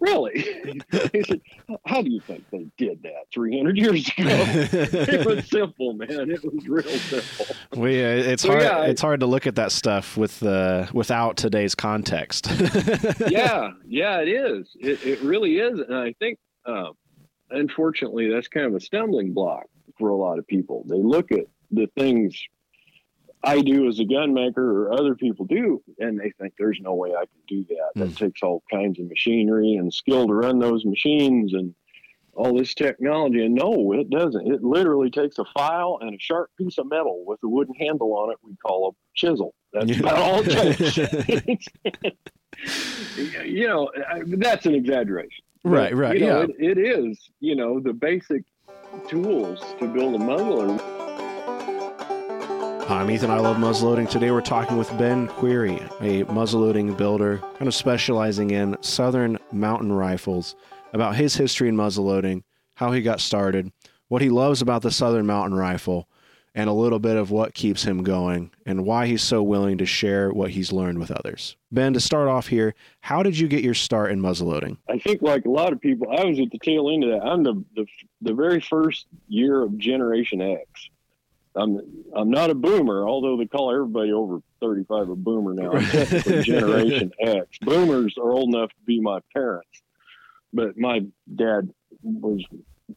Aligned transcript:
really? 0.00 0.62
he 1.12 1.22
said, 1.24 1.40
how 1.86 2.02
do 2.02 2.10
you 2.10 2.20
think 2.20 2.44
they 2.50 2.66
did 2.76 3.02
that 3.02 3.24
300 3.32 3.76
years 3.76 4.06
ago? 4.08 4.24
it 4.26 5.26
was 5.26 5.48
simple, 5.48 5.92
man. 5.94 6.30
It 6.30 6.42
was 6.44 6.66
real 6.68 6.82
simple. 6.84 7.56
We, 7.80 8.02
uh, 8.04 8.08
it's 8.08 8.42
So, 8.42 8.50
hard. 8.50 8.62
yeah, 8.62 8.84
it's 8.84 9.00
hard 9.00 9.20
to 9.20 9.26
look 9.26 9.46
at 9.46 9.54
that 9.56 9.72
stuff 9.72 10.16
with 10.16 10.42
uh, 10.42 10.86
without 10.92 11.36
today's 11.36 11.74
context. 11.74 12.46
yeah, 13.28 13.70
yeah, 13.86 14.20
it 14.20 14.28
is. 14.28 14.76
It, 14.80 15.04
it 15.06 15.20
really 15.20 15.58
is. 15.58 15.80
And 15.80 15.94
I 15.94 16.12
think, 16.18 16.38
uh, 16.66 16.90
unfortunately, 17.50 18.30
that's 18.30 18.48
kind 18.48 18.66
of 18.66 18.74
a 18.74 18.80
stumbling 18.80 19.32
block 19.32 19.64
for 19.98 20.08
a 20.08 20.16
lot 20.16 20.38
of 20.38 20.46
people. 20.46 20.84
They 20.88 20.96
look 21.02 21.32
at 21.32 21.44
the 21.70 21.88
things 21.98 22.40
I 23.44 23.60
do 23.60 23.88
as 23.88 23.98
a 24.00 24.04
gun 24.04 24.32
maker 24.34 24.82
or 24.82 24.92
other 24.92 25.14
people 25.14 25.44
do, 25.44 25.82
and 25.98 26.18
they 26.18 26.32
think 26.40 26.54
there's 26.58 26.78
no 26.80 26.94
way 26.94 27.10
I 27.10 27.26
can 27.26 27.42
do 27.46 27.64
that. 27.68 27.90
That 27.94 28.08
hmm. 28.08 28.14
takes 28.14 28.42
all 28.42 28.62
kinds 28.72 28.98
of 28.98 29.06
machinery 29.06 29.74
and 29.74 29.92
skill 29.92 30.26
to 30.26 30.34
run 30.34 30.58
those 30.58 30.84
machines 30.84 31.54
and 31.54 31.74
all 32.34 32.56
this 32.56 32.74
technology. 32.74 33.44
And 33.44 33.54
no, 33.54 33.92
it 33.92 34.10
doesn't. 34.10 34.46
It 34.46 34.62
literally 34.62 35.10
takes 35.10 35.38
a 35.38 35.44
file 35.56 35.98
and 36.00 36.14
a 36.14 36.18
sharp 36.18 36.50
piece 36.58 36.78
of 36.78 36.88
metal 36.88 37.24
with 37.26 37.40
a 37.44 37.48
wooden 37.48 37.74
handle 37.74 38.14
on 38.14 38.30
it 38.30 38.38
we 38.42 38.56
call 38.56 38.88
a 38.88 38.92
chisel. 39.14 39.54
That's 39.72 39.98
about 39.98 40.18
all 40.18 40.42
it 40.44 41.44
takes. 41.46 41.68
you 43.44 43.68
know, 43.68 43.90
that's 44.26 44.66
an 44.66 44.74
exaggeration. 44.74 45.44
But, 45.62 45.70
Right, 45.70 45.96
right, 45.96 46.18
You 46.18 46.26
know, 46.26 46.40
yeah. 46.40 46.46
it, 46.58 46.78
it 46.78 46.78
is, 46.78 47.30
you 47.40 47.56
know, 47.56 47.80
the 47.80 47.92
basic 47.92 48.44
tools 49.08 49.60
to 49.80 49.88
build 49.88 50.14
a 50.14 50.18
muzzler. 50.18 51.03
Hi, 52.86 53.00
I'm 53.00 53.10
Ethan. 53.10 53.30
I 53.30 53.38
love 53.38 53.56
muzzleloading. 53.56 54.10
Today 54.10 54.30
we're 54.30 54.42
talking 54.42 54.76
with 54.76 54.90
Ben 54.98 55.26
Quearry, 55.26 55.76
a 56.00 56.24
muzzleloading 56.24 56.98
builder, 56.98 57.38
kind 57.56 57.66
of 57.66 57.74
specializing 57.74 58.50
in 58.50 58.76
southern 58.82 59.38
mountain 59.52 59.90
rifles, 59.90 60.54
about 60.92 61.16
his 61.16 61.34
history 61.34 61.70
in 61.70 61.76
muzzleloading, 61.76 62.42
how 62.74 62.92
he 62.92 63.00
got 63.00 63.22
started, 63.22 63.72
what 64.08 64.20
he 64.20 64.28
loves 64.28 64.60
about 64.60 64.82
the 64.82 64.90
southern 64.90 65.24
mountain 65.24 65.58
rifle, 65.58 66.10
and 66.54 66.68
a 66.68 66.74
little 66.74 66.98
bit 66.98 67.16
of 67.16 67.30
what 67.30 67.54
keeps 67.54 67.84
him 67.84 68.02
going 68.02 68.50
and 68.66 68.84
why 68.84 69.06
he's 69.06 69.22
so 69.22 69.42
willing 69.42 69.78
to 69.78 69.86
share 69.86 70.30
what 70.30 70.50
he's 70.50 70.70
learned 70.70 70.98
with 70.98 71.10
others. 71.10 71.56
Ben, 71.72 71.94
to 71.94 72.00
start 72.00 72.28
off 72.28 72.48
here, 72.48 72.74
how 73.00 73.22
did 73.22 73.38
you 73.38 73.48
get 73.48 73.64
your 73.64 73.72
start 73.72 74.12
in 74.12 74.20
muzzleloading? 74.20 74.76
I 74.90 74.98
think, 74.98 75.22
like 75.22 75.46
a 75.46 75.50
lot 75.50 75.72
of 75.72 75.80
people, 75.80 76.08
I 76.10 76.22
was 76.26 76.38
at 76.38 76.50
the 76.52 76.58
tail 76.58 76.90
end 76.90 77.04
of 77.04 77.12
that. 77.12 77.26
I'm 77.26 77.44
the 77.44 77.64
the, 77.76 77.86
the 78.20 78.34
very 78.34 78.60
first 78.60 79.06
year 79.26 79.62
of 79.62 79.78
Generation 79.78 80.42
X. 80.42 80.90
I'm 81.56 81.80
I'm 82.14 82.30
not 82.30 82.50
a 82.50 82.54
boomer, 82.54 83.06
although 83.06 83.36
they 83.36 83.46
call 83.46 83.72
everybody 83.72 84.12
over 84.12 84.40
35 84.60 85.10
a 85.10 85.16
boomer 85.16 85.54
now. 85.54 85.72
I'm 85.74 85.84
technically 85.84 86.42
Generation 86.42 87.12
X. 87.20 87.58
Boomers 87.60 88.16
are 88.18 88.32
old 88.32 88.54
enough 88.54 88.70
to 88.70 88.80
be 88.84 89.00
my 89.00 89.20
parents, 89.32 89.82
but 90.52 90.76
my 90.76 91.04
dad 91.34 91.70
was 92.02 92.42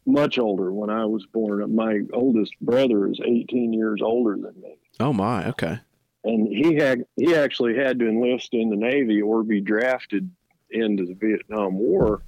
much 0.05 0.37
older 0.39 0.73
when 0.73 0.89
I 0.89 1.05
was 1.05 1.25
born. 1.27 1.75
My 1.75 1.99
oldest 2.13 2.53
brother 2.59 3.07
is 3.07 3.19
18 3.23 3.73
years 3.73 4.01
older 4.03 4.35
than 4.35 4.59
me 4.61 4.77
Oh 4.99 5.13
my, 5.13 5.47
okay. 5.49 5.79
and 6.23 6.47
he 6.47 6.75
had 6.75 7.05
he 7.15 7.35
actually 7.35 7.75
had 7.75 7.99
to 7.99 8.07
enlist 8.07 8.53
in 8.53 8.69
the 8.69 8.75
Navy 8.75 9.21
or 9.21 9.43
be 9.43 9.61
drafted 9.61 10.29
into 10.71 11.05
the 11.05 11.13
Vietnam 11.13 11.77
War 11.77 12.21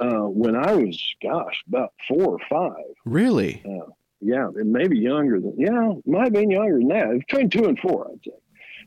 uh, 0.00 0.26
when 0.26 0.56
I 0.56 0.74
was, 0.74 1.14
gosh, 1.22 1.62
about 1.68 1.92
four 2.08 2.24
or 2.24 2.38
five. 2.50 2.84
Really? 3.04 3.62
Yeah, 4.20 4.48
and 4.54 4.72
maybe 4.72 4.98
younger 4.98 5.40
than 5.40 5.54
yeah, 5.58 5.92
might 6.06 6.24
have 6.24 6.32
been 6.32 6.50
younger 6.50 6.78
than 6.78 6.88
that. 6.88 7.26
Between 7.26 7.50
two 7.50 7.66
and 7.66 7.78
four, 7.78 8.10
I'd 8.10 8.24
say. 8.24 8.32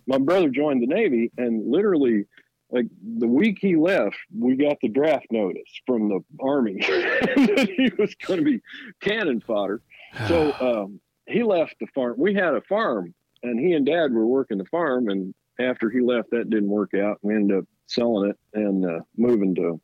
My 0.07 0.17
brother 0.17 0.49
joined 0.49 0.81
the 0.81 0.87
Navy, 0.87 1.31
and 1.37 1.69
literally, 1.69 2.25
like 2.71 2.87
the 3.19 3.27
week 3.27 3.59
he 3.61 3.75
left, 3.75 4.17
we 4.35 4.55
got 4.55 4.77
the 4.81 4.89
draft 4.89 5.27
notice 5.29 5.69
from 5.85 6.09
the 6.09 6.19
Army 6.41 6.77
that 6.79 7.69
he 7.75 7.91
was 7.97 8.15
going 8.15 8.39
to 8.39 8.45
be 8.45 8.61
cannon 9.01 9.41
fodder. 9.41 9.81
So 10.27 10.53
um, 10.59 10.99
he 11.27 11.43
left 11.43 11.75
the 11.79 11.87
farm. 11.93 12.15
We 12.17 12.33
had 12.33 12.55
a 12.55 12.61
farm, 12.61 13.13
and 13.43 13.59
he 13.59 13.73
and 13.73 13.85
Dad 13.85 14.11
were 14.11 14.25
working 14.25 14.57
the 14.57 14.65
farm. 14.65 15.09
And 15.09 15.33
after 15.59 15.89
he 15.89 16.01
left, 16.01 16.31
that 16.31 16.49
didn't 16.49 16.69
work 16.69 16.93
out. 16.95 17.19
We 17.21 17.35
ended 17.35 17.59
up 17.59 17.65
selling 17.85 18.31
it 18.31 18.37
and 18.53 18.85
uh, 18.85 18.99
moving 19.15 19.55
to 19.55 19.79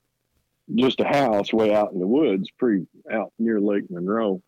just 0.73 0.99
a 0.99 1.05
house 1.05 1.53
way 1.53 1.73
out 1.73 1.91
in 1.91 1.99
the 1.99 2.07
woods, 2.07 2.49
pretty 2.57 2.87
out 3.11 3.31
near 3.37 3.59
Lake 3.59 3.89
Monroe. 3.89 4.41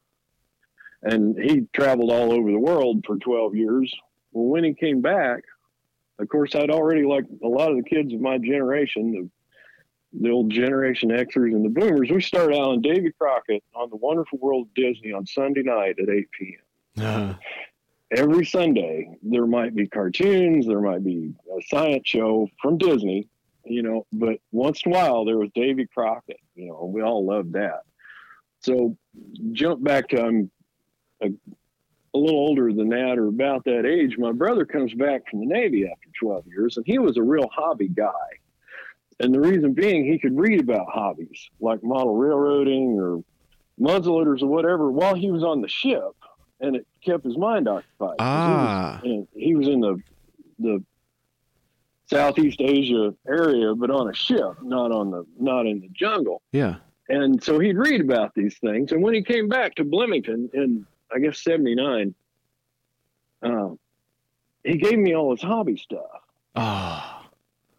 And 1.07 1.37
he 1.37 1.67
traveled 1.73 2.11
all 2.11 2.33
over 2.33 2.51
the 2.51 2.59
world 2.59 3.05
for 3.05 3.17
12 3.17 3.55
years. 3.55 3.93
Well, 4.31 4.45
when 4.45 4.63
he 4.63 4.73
came 4.73 5.01
back, 5.01 5.43
of 6.19 6.27
course, 6.27 6.55
I'd 6.55 6.69
already, 6.69 7.03
like 7.03 7.25
a 7.43 7.47
lot 7.47 7.71
of 7.71 7.77
the 7.77 7.83
kids 7.83 8.13
of 8.13 8.19
my 8.19 8.37
generation, 8.37 9.11
the 9.11 9.29
the 10.13 10.29
old 10.29 10.49
Generation 10.49 11.09
Xers 11.09 11.53
and 11.53 11.65
the 11.65 11.69
Boomers, 11.69 12.09
we 12.09 12.21
started 12.21 12.55
out 12.55 12.69
on 12.69 12.81
Davy 12.81 13.11
Crockett 13.11 13.63
on 13.75 13.89
the 13.89 13.97
Wonderful 13.97 14.39
World 14.39 14.67
of 14.67 14.73
Disney 14.73 15.11
on 15.11 15.25
Sunday 15.25 15.63
night 15.63 15.97
at 15.99 16.09
8 16.09 16.27
p.m. 16.31 17.05
Uh, 17.05 17.33
Every 18.15 18.45
Sunday, 18.45 19.09
there 19.21 19.45
might 19.45 19.75
be 19.75 19.85
cartoons, 19.85 20.65
there 20.65 20.79
might 20.79 21.03
be 21.03 21.33
a 21.51 21.61
science 21.63 22.03
show 22.07 22.47
from 22.61 22.77
Disney, 22.77 23.27
you 23.65 23.83
know, 23.83 24.05
but 24.13 24.37
once 24.53 24.81
in 24.85 24.93
a 24.93 24.95
while 24.95 25.25
there 25.25 25.37
was 25.37 25.49
Davy 25.53 25.85
Crockett, 25.87 26.39
you 26.55 26.69
know, 26.69 26.85
and 26.85 26.93
we 26.93 27.01
all 27.01 27.25
loved 27.25 27.51
that. 27.53 27.81
So 28.61 28.95
jump 29.51 29.83
back 29.83 30.07
to 30.09 30.23
I'm 30.23 30.49
a, 31.21 31.27
a 31.27 32.17
little 32.17 32.39
older 32.39 32.71
than 32.73 32.89
that 32.89 33.17
or 33.17 33.27
about 33.27 33.63
that 33.65 33.85
age. 33.85 34.17
My 34.17 34.31
brother 34.31 34.65
comes 34.65 34.93
back 34.93 35.29
from 35.29 35.39
the 35.39 35.45
Navy 35.45 35.85
after 35.85 36.09
12 36.19 36.47
years, 36.47 36.77
and 36.77 36.85
he 36.85 36.99
was 36.99 37.17
a 37.17 37.23
real 37.23 37.47
hobby 37.51 37.87
guy. 37.87 38.11
And 39.19 39.33
the 39.33 39.39
reason 39.39 39.73
being, 39.73 40.05
he 40.05 40.19
could 40.19 40.37
read 40.37 40.59
about 40.59 40.87
hobbies 40.89 41.49
like 41.59 41.83
model 41.83 42.15
railroading 42.15 42.99
or 42.99 43.23
muzzleloaders 43.79 44.41
or 44.41 44.47
whatever 44.47 44.91
while 44.91 45.15
he 45.15 45.31
was 45.31 45.43
on 45.43 45.61
the 45.61 45.67
ship, 45.67 46.15
and 46.59 46.75
it 46.75 46.87
kept 47.03 47.23
his 47.23 47.37
mind 47.37 47.67
occupied. 47.67 48.15
Ah. 48.19 48.99
he 49.03 49.09
was, 49.09 49.17
in, 49.17 49.27
he 49.41 49.55
was 49.55 49.67
in 49.67 49.81
the 49.81 50.01
the 50.59 50.83
Southeast 52.09 52.61
Asia 52.61 53.13
area, 53.27 53.75
but 53.75 53.91
on 53.91 54.09
a 54.09 54.13
ship, 54.13 54.61
not 54.61 54.91
on 54.91 55.11
the 55.11 55.25
not 55.39 55.65
in 55.65 55.81
the 55.81 55.89
jungle. 55.89 56.41
yeah. 56.51 56.75
And 57.09 57.41
so 57.41 57.57
he'd 57.57 57.77
read 57.77 58.01
about 58.01 58.35
these 58.35 58.57
things. 58.57 58.91
And 58.91 59.01
when 59.01 59.13
he 59.13 59.23
came 59.23 59.47
back 59.47 59.75
to 59.75 59.85
Bloomington 59.85 60.49
in, 60.53 60.85
I 61.13 61.19
guess, 61.19 61.43
79, 61.43 62.13
um, 63.41 63.79
he 64.63 64.77
gave 64.77 64.97
me 64.97 65.15
all 65.15 65.31
his 65.31 65.41
hobby 65.41 65.77
stuff. 65.77 66.21
Oh. 66.55 67.21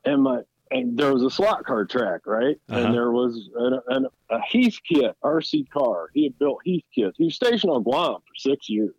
And 0.04 0.22
my, 0.22 0.40
and 0.70 0.98
there 0.98 1.12
was 1.12 1.22
a 1.22 1.30
slot 1.30 1.64
car 1.64 1.84
track, 1.84 2.26
right? 2.26 2.58
Uh-huh. 2.68 2.80
And 2.80 2.94
there 2.94 3.10
was 3.10 3.48
an, 3.56 3.80
an, 3.88 4.06
a 4.30 4.38
Heathkit 4.38 5.14
RC 5.22 5.70
car. 5.70 6.08
He 6.14 6.24
had 6.24 6.38
built 6.38 6.58
Heath 6.64 6.84
kits. 6.94 7.16
He 7.18 7.24
was 7.24 7.34
stationed 7.34 7.72
on 7.72 7.82
Guam 7.82 8.16
for 8.16 8.34
six 8.36 8.68
years, 8.68 8.94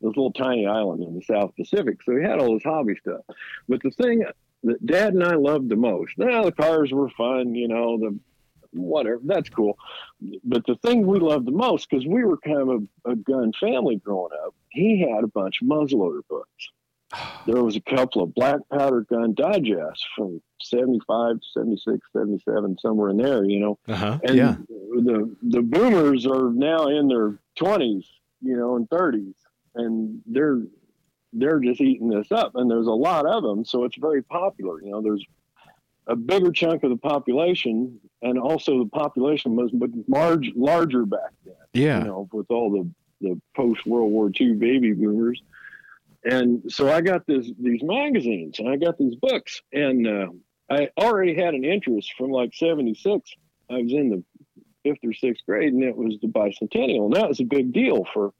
this 0.00 0.08
little 0.08 0.32
tiny 0.32 0.66
island 0.66 1.02
in 1.02 1.14
the 1.14 1.22
South 1.22 1.54
Pacific. 1.56 1.98
So 2.04 2.16
he 2.16 2.22
had 2.22 2.38
all 2.38 2.54
his 2.54 2.62
hobby 2.62 2.94
stuff. 3.00 3.20
But 3.68 3.82
the 3.82 3.90
thing 3.90 4.24
that 4.64 4.86
Dad 4.86 5.14
and 5.14 5.24
I 5.24 5.34
loved 5.34 5.68
the 5.68 5.76
most, 5.76 6.12
now 6.16 6.44
the 6.44 6.52
cars 6.52 6.92
were 6.92 7.10
fun, 7.10 7.54
you 7.54 7.68
know, 7.68 7.98
the 7.98 8.18
whatever, 8.72 9.20
that's 9.24 9.48
cool. 9.50 9.76
But 10.44 10.66
the 10.66 10.76
thing 10.76 11.06
we 11.06 11.18
loved 11.18 11.46
the 11.46 11.52
most, 11.52 11.88
because 11.88 12.06
we 12.06 12.24
were 12.24 12.38
kind 12.38 12.58
of 12.60 12.68
a, 12.68 13.10
a 13.12 13.16
gun 13.16 13.52
family 13.60 13.96
growing 13.96 14.32
up, 14.44 14.54
he 14.70 15.00
had 15.00 15.24
a 15.24 15.28
bunch 15.28 15.60
of 15.62 15.68
muzzleloader 15.68 16.22
books 16.28 16.70
there 17.46 17.62
was 17.62 17.76
a 17.76 17.80
couple 17.82 18.22
of 18.22 18.34
black 18.34 18.60
powder 18.70 19.02
gun 19.02 19.34
digests 19.34 20.06
from 20.16 20.40
75 20.62 21.36
76 21.52 21.98
77 22.16 22.78
somewhere 22.78 23.10
in 23.10 23.18
there 23.18 23.44
you 23.44 23.60
know 23.60 23.78
Uh-huh. 23.86 24.18
and 24.24 24.36
yeah. 24.36 24.56
the 24.68 25.36
the 25.42 25.60
boomers 25.60 26.26
are 26.26 26.50
now 26.52 26.86
in 26.86 27.08
their 27.08 27.38
20s 27.60 28.06
you 28.40 28.56
know 28.56 28.76
and 28.76 28.88
30s 28.88 29.34
and 29.74 30.22
they're 30.26 30.62
they're 31.34 31.60
just 31.60 31.80
eating 31.82 32.08
this 32.08 32.32
up 32.32 32.52
and 32.54 32.70
there's 32.70 32.86
a 32.86 32.90
lot 32.90 33.26
of 33.26 33.42
them 33.42 33.64
so 33.64 33.84
it's 33.84 33.96
very 33.98 34.22
popular 34.22 34.80
you 34.82 34.90
know 34.90 35.02
there's 35.02 35.24
a 36.06 36.16
bigger 36.16 36.50
chunk 36.50 36.82
of 36.82 36.90
the 36.90 36.96
population 36.96 37.98
and 38.22 38.38
also 38.38 38.78
the 38.80 38.90
population 38.90 39.54
was 39.56 39.72
much 39.72 39.90
large 40.08 40.50
larger 40.56 41.04
back 41.06 41.30
then 41.44 41.54
Yeah. 41.74 41.98
you 42.00 42.04
know, 42.04 42.28
with 42.32 42.50
all 42.50 42.70
the, 42.70 42.90
the 43.20 43.40
post 43.54 43.86
World 43.86 44.10
War 44.10 44.30
II 44.38 44.54
baby 44.54 44.92
boomers. 44.92 45.40
And 46.24 46.62
so 46.68 46.90
I 46.90 47.00
got 47.00 47.26
this 47.26 47.50
these 47.58 47.82
magazines 47.82 48.58
and 48.58 48.68
I 48.68 48.76
got 48.76 48.96
these 48.98 49.16
books 49.16 49.60
and 49.72 50.06
uh, 50.06 50.26
I 50.70 50.88
already 50.98 51.34
had 51.34 51.54
an 51.54 51.64
interest 51.64 52.12
from 52.16 52.30
like 52.30 52.54
76. 52.54 53.30
I 53.70 53.74
was 53.82 53.92
in 53.92 54.10
the 54.10 54.22
fifth 54.84 55.04
or 55.04 55.12
sixth 55.12 55.44
grade 55.46 55.72
and 55.72 55.82
it 55.82 55.96
was 55.96 56.14
the 56.20 56.28
bicentennial. 56.28 57.06
And 57.06 57.14
that 57.14 57.28
was 57.28 57.40
a 57.40 57.44
big 57.44 57.72
deal 57.72 58.04
for 58.12 58.32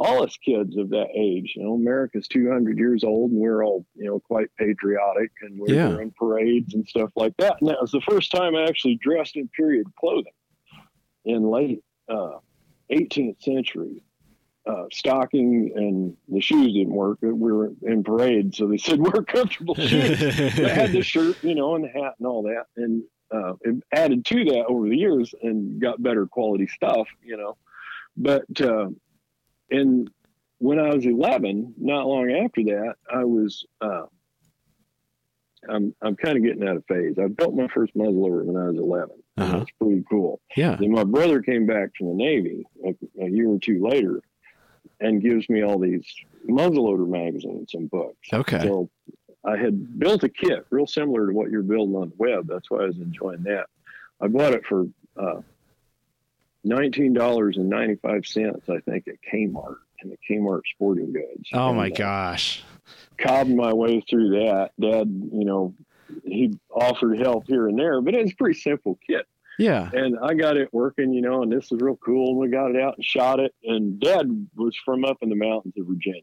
all 0.00 0.22
us 0.24 0.36
kids 0.38 0.76
of 0.78 0.88
that 0.88 1.08
age. 1.14 1.52
You 1.56 1.62
know, 1.64 1.74
America's 1.74 2.26
200 2.28 2.78
years 2.78 3.04
old 3.04 3.30
and 3.32 3.40
we're 3.40 3.62
all, 3.62 3.84
you 3.94 4.06
know, 4.06 4.18
quite 4.18 4.48
patriotic 4.58 5.30
and 5.42 5.60
we 5.60 5.74
Yeah. 5.74 5.90
were 5.90 6.00
in 6.00 6.10
parades 6.12 6.72
and 6.74 6.88
stuff 6.88 7.10
like 7.16 7.36
that. 7.36 7.56
And 7.60 7.68
that 7.68 7.80
was 7.80 7.90
the 7.90 8.00
first 8.00 8.30
time 8.32 8.56
I 8.56 8.64
actually 8.64 8.96
dressed 9.02 9.36
in 9.36 9.46
period 9.48 9.86
clothing 9.98 10.32
in 11.26 11.42
late 11.50 11.84
uh, 12.08 12.38
18th 12.90 13.42
century. 13.42 14.02
Uh, 14.66 14.84
stocking 14.92 15.72
and 15.74 16.14
the 16.28 16.40
shoes 16.40 16.72
didn't 16.74 16.92
work. 16.94 17.18
We 17.22 17.32
were 17.50 17.72
in 17.82 18.04
parade, 18.04 18.54
so 18.54 18.66
they 18.68 18.76
said 18.76 19.00
wear 19.06 19.22
comfortable 19.22 19.74
shoes. 19.78 20.22
I 20.60 20.68
had 20.68 20.92
the 20.92 21.02
shirt, 21.02 21.42
you 21.42 21.54
know, 21.54 21.74
and 21.76 21.84
the 21.84 21.88
hat 21.88 22.14
and 22.18 22.26
all 22.26 22.42
that. 22.44 22.64
And 22.76 23.02
uh, 23.34 23.54
added 23.92 24.24
to 24.26 24.44
that 24.44 24.64
over 24.68 24.88
the 24.88 24.96
years 24.96 25.34
and 25.42 25.80
got 25.80 26.02
better 26.02 26.26
quality 26.26 26.66
stuff, 26.66 27.08
you 27.22 27.36
know. 27.36 27.56
But 28.16 28.44
uh, 28.60 28.88
and 29.70 30.10
when 30.58 30.78
I 30.78 30.94
was 30.94 31.06
11, 31.06 31.74
not 31.78 32.06
long 32.06 32.30
after 32.30 32.62
that, 32.64 32.94
I 33.12 33.24
was 33.24 33.64
uh, 33.80 34.04
I'm 35.68 35.94
I'm 36.02 36.16
kind 36.16 36.36
of 36.36 36.42
getting 36.42 36.66
out 36.66 36.76
of 36.76 36.84
phase. 36.86 37.16
I 37.18 37.28
built 37.28 37.54
my 37.54 37.68
first 37.68 37.94
muzzleloader 37.94 38.44
when 38.44 38.56
I 38.56 38.66
was 38.68 38.76
11. 38.76 39.10
Uh-huh. 39.36 39.58
That's 39.58 39.70
pretty 39.80 40.04
cool. 40.08 40.40
Yeah. 40.56 40.76
Then 40.76 40.92
my 40.92 41.04
brother 41.04 41.42
came 41.42 41.66
back 41.66 41.90
from 41.96 42.08
the 42.08 42.14
Navy 42.14 42.66
a, 42.86 43.24
a 43.24 43.28
year 43.28 43.48
or 43.48 43.58
two 43.58 43.82
later 43.86 44.20
and 45.00 45.22
gives 45.22 45.48
me 45.48 45.62
all 45.62 45.78
these 45.78 46.04
muzzleloader 46.48 47.08
magazines 47.08 47.74
and 47.74 47.90
books. 47.90 48.28
Okay. 48.32 48.60
So 48.60 48.90
I 49.44 49.56
had 49.56 49.98
built 49.98 50.24
a 50.24 50.28
kit 50.28 50.66
real 50.70 50.86
similar 50.86 51.26
to 51.26 51.32
what 51.32 51.50
you're 51.50 51.62
building 51.62 51.96
on 51.96 52.10
the 52.10 52.16
web. 52.16 52.46
That's 52.46 52.70
why 52.70 52.82
I 52.82 52.86
was 52.86 52.96
enjoying 52.96 53.42
that. 53.44 53.66
I 54.20 54.26
bought 54.26 54.52
it 54.52 54.66
for 54.66 54.86
uh, 55.16 55.40
$19.95, 56.66 58.68
I 58.68 58.80
think, 58.80 59.08
at 59.08 59.14
Kmart 59.32 59.76
and 60.02 60.12
the 60.12 60.16
Kmart 60.28 60.62
Sporting 60.74 61.12
Goods. 61.12 61.48
Oh 61.52 61.68
And, 61.68 61.76
my 61.76 61.88
uh, 61.90 61.94
gosh. 61.94 62.62
cobbed 63.18 63.50
my 63.50 63.72
way 63.72 64.00
through 64.08 64.30
that. 64.30 64.70
Dad, 64.80 65.08
you 65.32 65.44
know, 65.44 65.74
he 66.24 66.58
offered 66.70 67.18
help 67.18 67.46
here 67.46 67.68
and 67.68 67.78
there, 67.78 68.00
but 68.00 68.14
it 68.14 68.22
was 68.22 68.32
a 68.32 68.36
pretty 68.36 68.58
simple 68.58 68.98
kit. 69.06 69.26
Yeah. 69.58 69.90
And 69.92 70.16
I 70.22 70.34
got 70.34 70.56
it 70.56 70.72
working, 70.72 71.12
you 71.12 71.20
know, 71.20 71.42
and 71.42 71.52
this 71.52 71.70
is 71.70 71.80
real 71.80 71.96
cool. 71.96 72.30
And 72.30 72.38
we 72.38 72.48
got 72.48 72.70
it 72.74 72.80
out 72.80 72.96
and 72.96 73.04
shot 73.04 73.40
it. 73.40 73.54
And 73.62 74.00
dad 74.00 74.48
was 74.56 74.74
from 74.84 75.04
up 75.04 75.18
in 75.20 75.28
the 75.28 75.36
mountains 75.36 75.74
of 75.78 75.86
Virginia. 75.86 76.22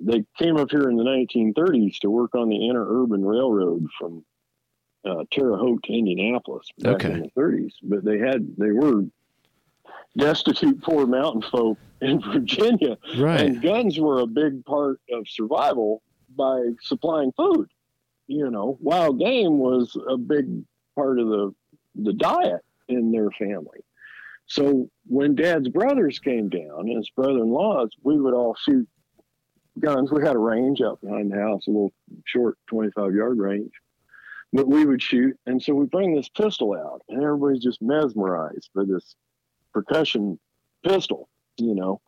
They 0.00 0.24
came 0.38 0.56
up 0.56 0.70
here 0.70 0.88
in 0.88 0.96
the 0.96 1.02
1930s 1.02 1.98
to 2.00 2.10
work 2.10 2.34
on 2.34 2.48
the 2.48 2.56
interurban 2.58 3.26
railroad 3.26 3.86
from 3.98 4.24
uh, 5.04 5.24
Terre 5.32 5.56
Haute 5.56 5.82
to 5.84 5.92
Indianapolis 5.92 6.68
back 6.78 6.96
Okay. 6.96 7.12
in 7.14 7.22
the 7.22 7.30
30s. 7.40 7.72
But 7.82 8.04
they 8.04 8.18
had, 8.18 8.46
they 8.58 8.70
were 8.70 9.04
destitute, 10.16 10.82
poor 10.82 11.06
mountain 11.06 11.42
folk 11.42 11.78
in 12.00 12.20
Virginia. 12.32 12.96
Right. 13.16 13.40
And 13.40 13.62
guns 13.62 13.98
were 13.98 14.20
a 14.20 14.26
big 14.26 14.64
part 14.64 15.00
of 15.12 15.28
survival 15.28 16.02
by 16.36 16.70
supplying 16.82 17.32
food. 17.32 17.68
You 18.26 18.50
know, 18.50 18.76
wild 18.80 19.18
game 19.20 19.58
was 19.58 19.96
a 20.08 20.16
big 20.16 20.64
part 20.94 21.18
of 21.18 21.28
the 21.28 21.54
the 21.94 22.12
diet 22.12 22.62
in 22.88 23.10
their 23.10 23.30
family. 23.30 23.80
So 24.46 24.88
when 25.06 25.34
Dad's 25.34 25.68
brothers 25.68 26.18
came 26.18 26.48
down, 26.48 26.86
his 26.86 27.10
brother-in-laws, 27.10 27.90
we 28.02 28.20
would 28.20 28.34
all 28.34 28.54
shoot 28.54 28.86
guns. 29.80 30.12
We 30.12 30.22
had 30.22 30.36
a 30.36 30.40
range 30.40 30.80
out 30.82 31.00
behind 31.00 31.32
the 31.32 31.40
house, 31.40 31.66
a 31.66 31.70
little 31.70 31.92
short, 32.24 32.58
twenty-five 32.66 33.14
yard 33.14 33.38
range. 33.38 33.72
But 34.52 34.68
we 34.68 34.86
would 34.86 35.02
shoot, 35.02 35.36
and 35.46 35.60
so 35.60 35.74
we 35.74 35.86
bring 35.86 36.14
this 36.14 36.28
pistol 36.28 36.74
out, 36.74 37.02
and 37.08 37.22
everybody's 37.22 37.62
just 37.62 37.82
mesmerized 37.82 38.70
by 38.74 38.84
this 38.84 39.16
percussion 39.80 40.38
pistol, 40.84 41.28
you 41.58 41.74
know. 41.74 42.00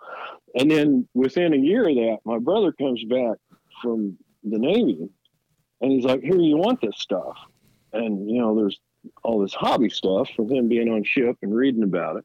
And 0.54 0.70
then 0.70 1.06
within 1.14 1.52
a 1.52 1.56
year 1.58 1.88
of 1.88 1.94
that, 1.96 2.18
my 2.24 2.38
brother 2.38 2.72
comes 2.72 3.04
back 3.04 3.36
from 3.82 4.16
the 4.42 4.58
Navy 4.58 5.08
and 5.80 5.92
he's 5.92 6.04
like, 6.04 6.22
Here, 6.22 6.38
you 6.40 6.56
want 6.56 6.80
this 6.80 6.96
stuff? 6.98 7.36
And, 7.92 8.28
you 8.30 8.38
know, 8.40 8.54
there's 8.56 8.78
all 9.22 9.40
this 9.40 9.54
hobby 9.54 9.90
stuff 9.90 10.28
from 10.34 10.50
him 10.50 10.68
being 10.68 10.88
on 10.88 11.04
ship 11.04 11.36
and 11.42 11.54
reading 11.54 11.82
about 11.82 12.16
it 12.16 12.24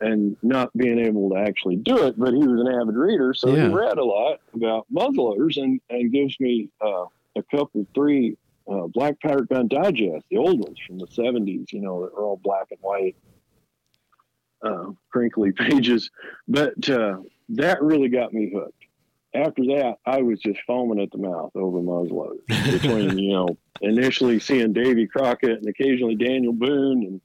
and 0.00 0.36
not 0.42 0.70
being 0.76 0.98
able 0.98 1.30
to 1.30 1.36
actually 1.36 1.76
do 1.76 2.06
it. 2.06 2.18
But 2.18 2.32
he 2.34 2.38
was 2.40 2.60
an 2.60 2.68
avid 2.68 2.94
reader. 2.96 3.32
So 3.34 3.54
Yeah. 3.54 3.68
he 3.68 3.74
read 3.74 3.98
a 3.98 4.04
lot 4.04 4.40
about 4.54 4.86
muzzleloaders 4.92 5.56
and, 5.62 5.80
and 5.90 6.12
gives 6.12 6.38
me 6.40 6.68
uh, 6.84 7.04
a 7.36 7.42
couple, 7.50 7.86
three 7.94 8.36
uh, 8.70 8.86
Black 8.88 9.18
Powder 9.20 9.44
Gun 9.44 9.68
Digest, 9.68 10.24
the 10.30 10.36
old 10.38 10.60
ones 10.60 10.78
from 10.86 10.98
the 10.98 11.06
70s, 11.06 11.72
you 11.72 11.80
know, 11.80 12.02
that 12.02 12.12
are 12.14 12.24
all 12.24 12.40
black 12.42 12.66
and 12.70 12.78
white 12.80 13.16
uh, 14.62 14.86
crinkly 15.10 15.52
pages. 15.56 16.10
But 16.48 16.88
uh, 16.88 17.18
that 17.50 17.82
really 17.82 18.08
got 18.08 18.32
me 18.32 18.50
hooked. 18.54 18.74
After 19.34 19.62
that, 19.64 19.96
I 20.04 20.20
was 20.20 20.40
just 20.40 20.60
foaming 20.66 21.00
at 21.00 21.10
the 21.10 21.18
mouth 21.18 21.52
over 21.54 21.78
muzzleloaders. 21.78 22.46
Between 22.70 23.18
you 23.18 23.32
know, 23.32 23.56
initially 23.80 24.38
seeing 24.38 24.74
Davy 24.74 25.06
Crockett 25.06 25.58
and 25.58 25.66
occasionally 25.66 26.16
Daniel 26.16 26.52
Boone, 26.52 27.20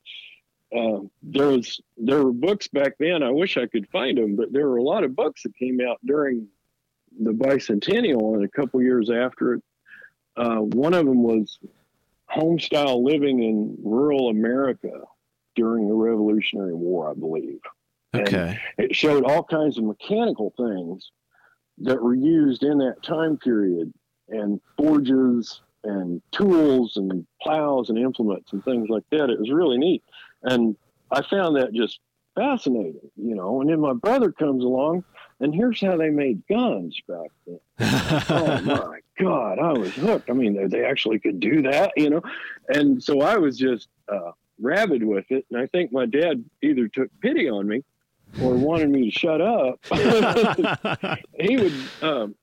and 0.71 0.75
uh, 1.03 1.05
there 1.21 1.47
was 1.47 1.81
there 1.97 2.23
were 2.23 2.31
books 2.31 2.69
back 2.69 2.93
then. 2.97 3.23
I 3.23 3.31
wish 3.31 3.57
I 3.57 3.67
could 3.67 3.89
find 3.89 4.17
them, 4.17 4.37
but 4.37 4.53
there 4.53 4.69
were 4.69 4.77
a 4.77 4.83
lot 4.83 5.03
of 5.03 5.15
books 5.17 5.43
that 5.43 5.55
came 5.55 5.79
out 5.81 5.97
during 6.05 6.47
the 7.19 7.31
bicentennial 7.31 8.35
and 8.35 8.45
a 8.45 8.49
couple 8.49 8.81
years 8.81 9.09
after 9.09 9.55
it. 9.55 9.63
Uh, 10.37 10.57
one 10.57 10.93
of 10.93 11.05
them 11.05 11.23
was 11.23 11.59
homestyle 12.33 13.03
living 13.03 13.41
in 13.43 13.77
rural 13.83 14.29
America 14.29 15.01
during 15.57 15.89
the 15.89 15.93
Revolutionary 15.93 16.75
War, 16.75 17.11
I 17.11 17.13
believe. 17.13 17.59
And 18.13 18.27
Okay. 18.27 18.59
it 18.77 18.95
showed 18.95 19.25
all 19.25 19.43
kinds 19.43 19.77
of 19.77 19.83
mechanical 19.83 20.53
things 20.55 21.11
that 21.79 22.01
were 22.01 22.15
used 22.15 22.63
in 22.63 22.77
that 22.77 23.03
time 23.03 23.37
period 23.37 23.91
and 24.29 24.61
forges 24.77 25.61
and 25.83 26.21
tools 26.31 26.95
and 26.95 27.25
plows 27.41 27.89
and 27.89 27.97
implements 27.97 28.53
and 28.53 28.63
things 28.63 28.87
like 28.89 29.03
that. 29.11 29.29
It 29.29 29.39
was 29.39 29.51
really 29.51 29.77
neat. 29.77 30.03
And 30.43 30.75
I 31.11 31.21
found 31.21 31.55
that 31.57 31.73
just 31.73 31.99
fascinating, 32.35 33.11
you 33.15 33.35
know. 33.35 33.61
And 33.61 33.69
then 33.69 33.79
my 33.79 33.93
brother 33.93 34.31
comes 34.31 34.63
along 34.63 35.03
and 35.39 35.53
here's 35.53 35.81
how 35.81 35.97
they 35.97 36.09
made 36.09 36.41
guns 36.47 36.99
back 37.07 37.29
then. 37.45 37.59
oh 38.29 38.61
my 38.61 38.99
God, 39.19 39.59
I 39.59 39.73
was 39.73 39.93
hooked. 39.93 40.29
I 40.29 40.33
mean, 40.33 40.55
they, 40.55 40.67
they 40.67 40.85
actually 40.85 41.19
could 41.19 41.39
do 41.39 41.61
that, 41.63 41.93
you 41.95 42.09
know. 42.09 42.21
And 42.69 43.01
so 43.03 43.21
I 43.21 43.37
was 43.37 43.57
just 43.57 43.87
uh, 44.11 44.31
rabid 44.59 45.03
with 45.03 45.25
it. 45.29 45.45
And 45.51 45.59
I 45.61 45.67
think 45.67 45.91
my 45.91 46.05
dad 46.05 46.43
either 46.61 46.87
took 46.87 47.09
pity 47.21 47.49
on 47.49 47.67
me 47.67 47.83
or 48.41 48.53
wanted 48.53 48.89
me 48.89 49.09
to 49.09 49.19
shut 49.19 49.41
up. 49.41 49.79
he 51.39 51.57
would, 51.57 51.73
um, 52.01 52.35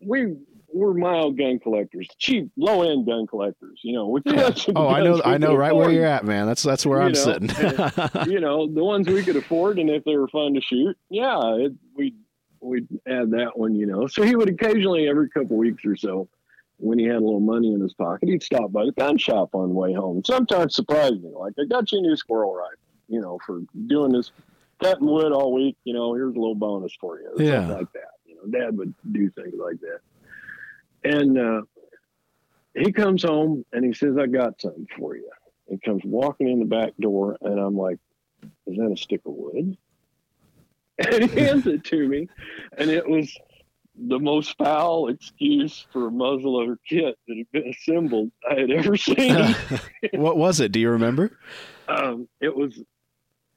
we 0.00 0.36
were 0.72 0.94
mild 0.94 1.36
gun 1.36 1.58
collectors, 1.58 2.08
cheap, 2.18 2.50
low 2.56 2.82
end 2.90 3.06
gun 3.06 3.26
collectors, 3.26 3.80
you 3.82 3.92
know. 3.92 4.08
We 4.08 4.22
collected 4.22 4.74
oh, 4.76 4.88
I 4.88 5.02
know. 5.02 5.20
I 5.24 5.38
know 5.38 5.54
right 5.54 5.74
where 5.74 5.90
you're 5.90 6.06
at, 6.06 6.24
man. 6.24 6.46
That's 6.46 6.62
that's 6.62 6.86
where 6.86 7.00
You 7.00 7.06
I'm 7.06 7.12
know, 7.12 7.18
sitting. 7.18 8.32
you 8.32 8.40
know, 8.40 8.72
the 8.72 8.84
ones 8.84 9.08
we 9.08 9.22
could 9.24 9.36
afford, 9.36 9.78
and 9.78 9.90
if 9.90 10.04
they 10.04 10.16
were 10.16 10.28
fun 10.28 10.54
to 10.54 10.60
shoot, 10.60 10.96
yeah, 11.08 11.38
it, 11.56 11.72
we'd 11.96 12.14
we'd 12.60 12.88
add 13.06 13.30
that 13.32 13.52
one, 13.54 13.74
you 13.74 13.86
know. 13.86 14.06
So 14.06 14.22
he 14.22 14.36
would 14.36 14.48
occasionally, 14.48 15.08
every 15.08 15.28
couple 15.28 15.56
weeks 15.56 15.84
or 15.84 15.96
so, 15.96 16.28
when 16.80 16.98
he 16.98 17.04
had 17.04 17.16
a 17.16 17.20
little 17.24 17.40
money 17.40 17.72
in 17.72 17.80
his 17.80 17.94
pocket, 17.94 18.28
he'd 18.28 18.42
stop 18.42 18.72
by 18.72 18.84
the 18.86 18.92
gun 18.92 19.18
shop 19.18 19.50
on 19.54 19.68
the 19.68 19.74
way 19.74 19.92
home. 19.92 20.22
Sometimes 20.24 20.74
surprise 20.74 21.12
me, 21.12 21.30
like 21.34 21.52
I 21.58 21.64
got 21.66 21.92
you 21.92 21.98
a 21.98 22.02
new 22.02 22.16
squirrel 22.16 22.54
rifle, 22.54 22.76
you 23.08 23.20
know, 23.20 23.38
for 23.46 23.60
doing 23.86 24.12
this 24.12 24.32
cutting 24.82 25.06
wood 25.06 25.32
all 25.32 25.52
week. 25.52 25.76
You 25.84 25.94
know, 25.94 26.14
here's 26.14 26.34
a 26.34 26.38
little 26.38 26.54
bonus 26.54 26.94
for 27.00 27.20
you, 27.20 27.30
Yeah. 27.38 27.60
something 27.60 27.76
like 27.76 27.92
that. 27.92 28.10
You 28.24 28.36
know, 28.36 28.58
Dad 28.58 28.76
would 28.76 28.94
do 29.12 29.30
things 29.30 29.54
like 29.58 29.76
that, 29.80 30.00
and 31.04 31.38
uh, 31.38 31.62
he 32.74 32.92
comes 32.92 33.22
home 33.22 33.64
and 33.72 33.84
he 33.84 33.92
says, 33.92 34.16
"I 34.16 34.26
got 34.26 34.60
something 34.60 34.86
for 34.96 35.16
you." 35.16 35.28
He 35.68 35.78
comes 35.78 36.02
walking 36.04 36.48
in 36.48 36.58
the 36.58 36.64
back 36.64 36.92
door, 36.98 37.36
and 37.42 37.58
I'm 37.58 37.76
like, 37.76 37.98
"Is 38.66 38.76
that 38.76 38.90
a 38.92 38.96
stick 38.96 39.20
of 39.26 39.34
wood?" 39.34 39.76
And 41.12 41.30
he 41.30 41.40
hands 41.40 41.66
it 41.66 41.82
to 41.84 42.08
me, 42.08 42.28
and 42.76 42.90
it 42.90 43.08
was 43.08 43.34
the 44.08 44.18
most 44.18 44.56
foul 44.56 45.08
excuse 45.08 45.86
for 45.92 46.08
a 46.08 46.10
muzzleloader 46.10 46.76
kit 46.88 47.18
that 47.28 47.36
had 47.36 47.50
been 47.52 47.68
assembled 47.70 48.30
I 48.50 48.60
had 48.60 48.70
ever 48.70 48.96
seen. 48.96 49.54
what 50.12 50.36
was 50.36 50.60
it? 50.60 50.72
Do 50.72 50.80
you 50.80 50.90
remember? 50.90 51.36
um, 51.88 52.28
it 52.40 52.54
was. 52.54 52.80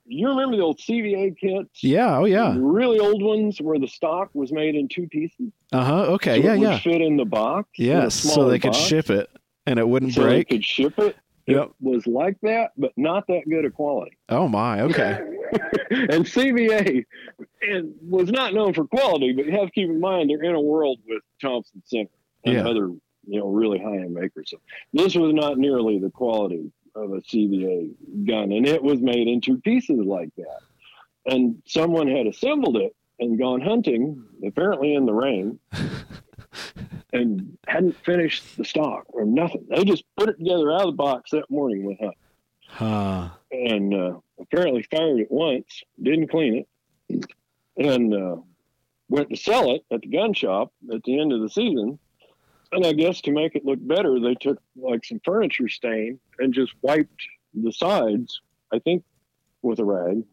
You 0.06 0.28
remember 0.28 0.58
the 0.58 0.64
old 0.64 0.80
CVA 0.80 1.38
kits? 1.38 1.82
Yeah. 1.82 2.18
Oh, 2.18 2.26
yeah. 2.26 2.52
The 2.52 2.60
really 2.60 3.00
old 3.00 3.24
ones 3.24 3.62
where 3.62 3.80
the 3.80 3.88
stock 3.88 4.30
was 4.34 4.52
made 4.52 4.76
in 4.76 4.90
two 4.90 5.08
pieces. 5.08 5.54
Uh 5.72 5.84
huh. 5.86 6.02
Okay. 6.14 6.42
so 6.42 6.48
Yeah. 6.48 6.54
Yeah. 6.56 6.80
Fit 6.80 7.02
in 7.02 7.16
the 7.16 7.24
box. 7.24 7.70
Yes. 7.78 8.14
So 8.14 8.50
they 8.50 8.60
could 8.60 8.76
ship 8.76 9.10
it 9.10 9.30
and 9.66 9.80
it 9.80 9.88
wouldn't 9.88 10.14
so 10.14 10.24
they 10.24 10.28
break. 10.28 10.50
could 10.50 10.66
ship 10.66 11.00
it. 11.00 11.16
Yep. 11.48 11.72
Was 11.82 12.08
like 12.08 12.40
that, 12.42 12.72
but 12.78 12.94
not 12.96 13.28
that 13.28 13.42
good 13.50 13.66
a 13.66 13.70
quality. 13.70 14.18
Oh 14.30 14.48
my. 14.48 14.82
Okay. 14.82 15.20
and 15.92 16.26
CVA 16.26 17.06
and 17.62 17.94
was 18.02 18.32
not 18.32 18.54
known 18.54 18.74
for 18.74 18.86
quality, 18.88 19.34
but 19.34 19.46
you 19.46 19.52
have 19.52 19.66
to 19.66 19.72
keep 19.72 19.90
in 19.90 20.00
mind 20.00 20.30
they're 20.30 20.42
in 20.44 20.56
a 20.56 20.62
world 20.62 21.00
with 21.08 21.22
Thompson 21.42 21.82
Center 21.86 22.10
and 22.46 22.56
Yeah. 22.56 22.68
other, 22.68 22.88
you 23.28 23.40
know, 23.40 23.48
really 23.50 23.78
high 23.80 23.98
end 23.98 24.14
makers. 24.14 24.50
So 24.52 24.58
this 24.94 25.16
was 25.16 25.34
not 25.34 25.58
nearly 25.58 26.00
the 26.00 26.10
quality 26.10 26.72
of 26.96 27.12
a 27.12 27.22
CVA 27.22 27.92
gun, 28.26 28.52
and 28.52 28.68
it 28.68 28.82
was 28.84 29.02
made 29.02 29.28
in 29.28 29.42
two 29.42 29.58
pieces 29.58 29.98
like 30.00 30.30
that. 30.38 30.60
And 31.26 31.62
someone 31.66 32.08
had 32.08 32.28
assembled 32.28 32.78
it 32.78 32.96
and 33.20 33.38
gone 33.40 33.62
hunting, 33.62 34.24
apparently 34.46 34.94
in 34.94 35.06
the 35.06 35.14
rain, 35.14 35.60
and 37.14 37.58
hadn't 37.68 37.96
finished 38.04 38.58
the 38.58 38.66
stock 38.66 39.06
or 39.08 39.24
nothing. 39.24 39.66
They 39.70 39.84
just 39.86 40.04
put 40.18 40.30
it 40.30 40.38
together 40.38 40.72
out 40.72 40.82
of 40.82 40.88
the 40.88 40.92
box 40.94 41.32
that 41.32 41.50
morning 41.50 41.86
went 41.86 42.00
hunting 42.02 42.18
Huh. 42.68 43.30
and 43.52 43.94
uh, 43.94 44.20
apparently 44.40 44.84
fired 44.84 45.20
it 45.20 45.32
once, 45.32 45.84
didn't 46.02 46.30
clean 46.30 46.66
it, 47.10 47.26
and 47.78 48.14
uh, 48.14 48.38
went 49.10 49.30
to 49.30 49.36
sell 49.36 49.76
it 49.76 49.84
at 49.92 50.02
the 50.02 50.08
gun 50.08 50.34
shop 50.34 50.74
at 50.92 51.04
the 51.04 51.20
end 51.20 51.32
of 51.34 51.42
the 51.42 51.50
season. 51.50 52.00
And 52.72 52.84
I 52.86 52.94
guess 52.94 53.22
to 53.22 53.32
make 53.32 53.56
it 53.56 53.64
look 53.64 53.78
better, 53.80 54.20
they 54.20 54.34
took 54.34 54.60
like 54.76 55.06
some 55.06 55.22
furniture 55.24 55.70
stain 55.70 56.20
and 56.40 56.52
just 56.52 56.74
wiped 56.82 57.22
the 57.54 57.72
sides, 57.72 58.42
I 58.74 58.80
think, 58.80 59.04
with 59.62 59.78
a 59.78 59.86
rag. 59.86 60.24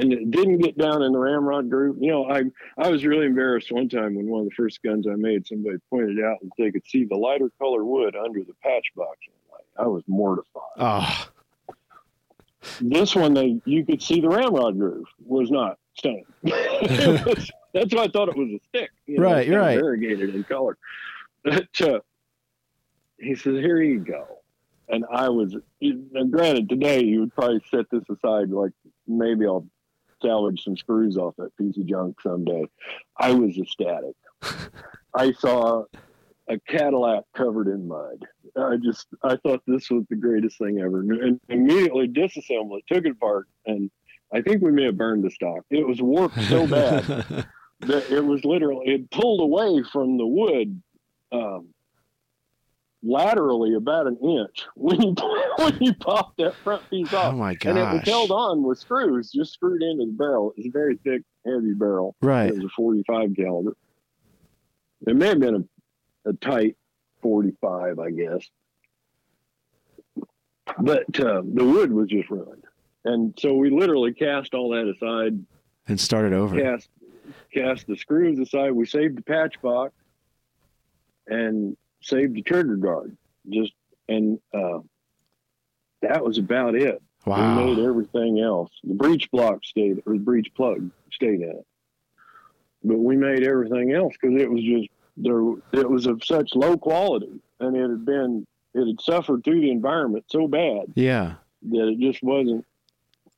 And 0.00 0.12
it 0.12 0.30
didn't 0.30 0.58
get 0.58 0.78
down 0.78 1.02
in 1.02 1.12
the 1.12 1.18
ramrod 1.18 1.68
groove. 1.68 1.96
You 2.00 2.10
know, 2.10 2.24
I 2.30 2.44
I 2.78 2.88
was 2.90 3.04
really 3.04 3.26
embarrassed 3.26 3.70
one 3.70 3.88
time 3.88 4.14
when 4.14 4.26
one 4.28 4.42
of 4.42 4.48
the 4.48 4.54
first 4.54 4.82
guns 4.82 5.06
I 5.06 5.14
made, 5.14 5.46
somebody 5.46 5.76
pointed 5.90 6.24
out 6.24 6.38
that 6.42 6.50
they 6.58 6.70
could 6.70 6.86
see 6.86 7.04
the 7.04 7.16
lighter 7.16 7.50
color 7.58 7.84
wood 7.84 8.16
under 8.16 8.40
the 8.40 8.54
patch 8.62 8.86
box. 8.96 9.18
I 9.78 9.86
was 9.86 10.02
mortified. 10.06 10.62
Oh, 10.78 11.28
This 12.80 13.14
one, 13.14 13.34
they 13.34 13.60
you 13.64 13.84
could 13.84 14.02
see 14.02 14.20
the 14.20 14.28
ramrod 14.28 14.78
groove 14.78 15.06
was 15.24 15.50
not 15.50 15.78
stained. 15.94 16.26
Was- 16.42 17.50
that's 17.74 17.94
why 17.94 18.04
I 18.04 18.08
thought 18.08 18.28
it 18.28 18.36
was 18.36 18.48
a 18.50 18.60
stick. 18.68 18.90
you 19.06 19.18
know, 19.18 19.24
Right, 19.24 19.44
kinda 19.44 19.58
right. 19.60 19.78
Variegated 19.78 20.34
in 20.34 20.44
color. 20.44 20.76
But, 21.42 21.80
uh, 21.80 22.00
he 23.18 23.34
says, 23.34 23.54
"Here 23.60 23.80
you 23.82 24.00
go," 24.00 24.26
and 24.88 25.04
I 25.10 25.28
was. 25.30 25.56
And 25.80 26.30
granted, 26.30 26.68
today 26.68 27.02
you 27.02 27.20
would 27.20 27.34
probably 27.34 27.62
set 27.70 27.86
this 27.90 28.04
aside. 28.10 28.50
Like 28.50 28.72
maybe 29.06 29.46
I'll 29.46 29.66
salvage 30.22 30.64
some 30.64 30.76
screws 30.76 31.16
off 31.16 31.34
that 31.36 31.56
piece 31.56 31.76
of 31.76 31.86
junk 31.86 32.20
someday. 32.20 32.64
I 33.16 33.32
was 33.32 33.56
ecstatic. 33.56 34.14
I 35.14 35.32
saw 35.32 35.84
a 36.48 36.58
Cadillac 36.68 37.24
covered 37.34 37.68
in 37.68 37.86
mud. 37.86 38.24
I 38.56 38.76
just 38.76 39.06
I 39.22 39.36
thought 39.36 39.62
this 39.66 39.90
was 39.90 40.04
the 40.10 40.16
greatest 40.16 40.58
thing 40.58 40.80
ever, 40.80 41.00
and 41.00 41.40
immediately 41.48 42.08
disassembled 42.08 42.80
it, 42.80 42.94
took 42.94 43.04
it 43.04 43.12
apart, 43.12 43.46
and 43.66 43.90
I 44.32 44.42
think 44.42 44.62
we 44.62 44.72
may 44.72 44.84
have 44.84 44.96
burned 44.96 45.24
the 45.24 45.30
stock. 45.30 45.64
It 45.70 45.86
was 45.86 46.00
warped 46.00 46.40
so 46.42 46.66
bad 46.66 47.04
that 47.80 48.10
it 48.10 48.24
was 48.24 48.44
literally 48.44 48.88
it 48.88 49.10
pulled 49.10 49.40
away 49.40 49.82
from 49.92 50.18
the 50.18 50.26
wood 50.26 50.82
um, 51.32 51.68
laterally 53.02 53.74
about 53.74 54.06
an 54.06 54.16
inch 54.22 54.66
when 54.76 55.00
you 55.00 55.14
when 55.58 55.78
you 55.80 55.94
popped 55.94 56.36
that 56.38 56.54
front 56.56 56.88
piece 56.90 57.12
off. 57.14 57.32
oh 57.34 57.36
my 57.36 57.56
and 57.64 57.78
it 57.78 57.92
was 57.92 58.02
held 58.04 58.30
on 58.30 58.62
with 58.62 58.78
screws, 58.78 59.30
just 59.30 59.52
screwed 59.54 59.82
into 59.82 60.06
the 60.06 60.12
barrel. 60.12 60.52
It's 60.56 60.66
a 60.68 60.70
very 60.70 60.96
thick, 60.96 61.22
heavy 61.46 61.72
barrel. 61.74 62.14
Right. 62.20 62.48
It 62.50 62.54
was 62.56 62.64
a 62.64 62.68
45 62.76 63.34
caliber. 63.36 63.76
It 65.06 65.16
may 65.16 65.28
have 65.28 65.40
been 65.40 65.66
a, 66.26 66.28
a 66.30 66.32
tight 66.34 66.76
45, 67.22 67.98
I 67.98 68.10
guess. 68.10 68.46
But 70.78 71.18
uh, 71.18 71.42
the 71.44 71.64
wood 71.64 71.92
was 71.92 72.08
just 72.08 72.30
ruined. 72.30 72.64
And 73.04 73.34
so 73.38 73.54
we 73.54 73.70
literally 73.70 74.12
cast 74.12 74.54
all 74.54 74.70
that 74.70 74.86
aside, 74.94 75.42
And 75.88 75.98
started 75.98 76.32
over. 76.32 76.60
cast 76.60 76.88
cast 77.52 77.86
the 77.86 77.96
screws 77.96 78.38
aside. 78.38 78.72
We 78.72 78.84
saved 78.86 79.16
the 79.16 79.22
patch 79.22 79.60
box 79.62 79.94
and 81.26 81.76
saved 82.02 82.34
the 82.34 82.42
trigger 82.42 82.76
guard. 82.76 83.16
Just 83.48 83.72
and 84.08 84.38
uh, 84.54 84.78
that 86.02 86.24
was 86.24 86.38
about 86.38 86.74
it. 86.74 87.00
We 87.26 87.32
made 87.34 87.78
everything 87.78 88.40
else. 88.40 88.70
The 88.82 88.94
breech 88.94 89.30
block 89.30 89.64
stayed, 89.64 90.02
or 90.06 90.14
the 90.14 90.18
breech 90.20 90.52
plug 90.54 90.90
stayed 91.12 91.42
in 91.42 91.50
it. 91.50 91.66
But 92.82 92.98
we 92.98 93.14
made 93.16 93.42
everything 93.46 93.92
else 93.92 94.14
because 94.20 94.40
it 94.40 94.50
was 94.50 94.62
just 94.62 94.88
there. 95.18 95.40
It 95.72 95.88
was 95.88 96.06
of 96.06 96.24
such 96.24 96.54
low 96.54 96.78
quality, 96.78 97.40
and 97.60 97.76
it 97.76 97.90
had 97.90 98.04
been 98.06 98.46
it 98.74 98.86
had 98.86 99.00
suffered 99.02 99.44
through 99.44 99.60
the 99.60 99.70
environment 99.70 100.24
so 100.28 100.46
bad 100.48 100.84
Yeah. 100.94 101.34
that 101.70 101.88
it 101.88 101.98
just 101.98 102.22
wasn't 102.22 102.64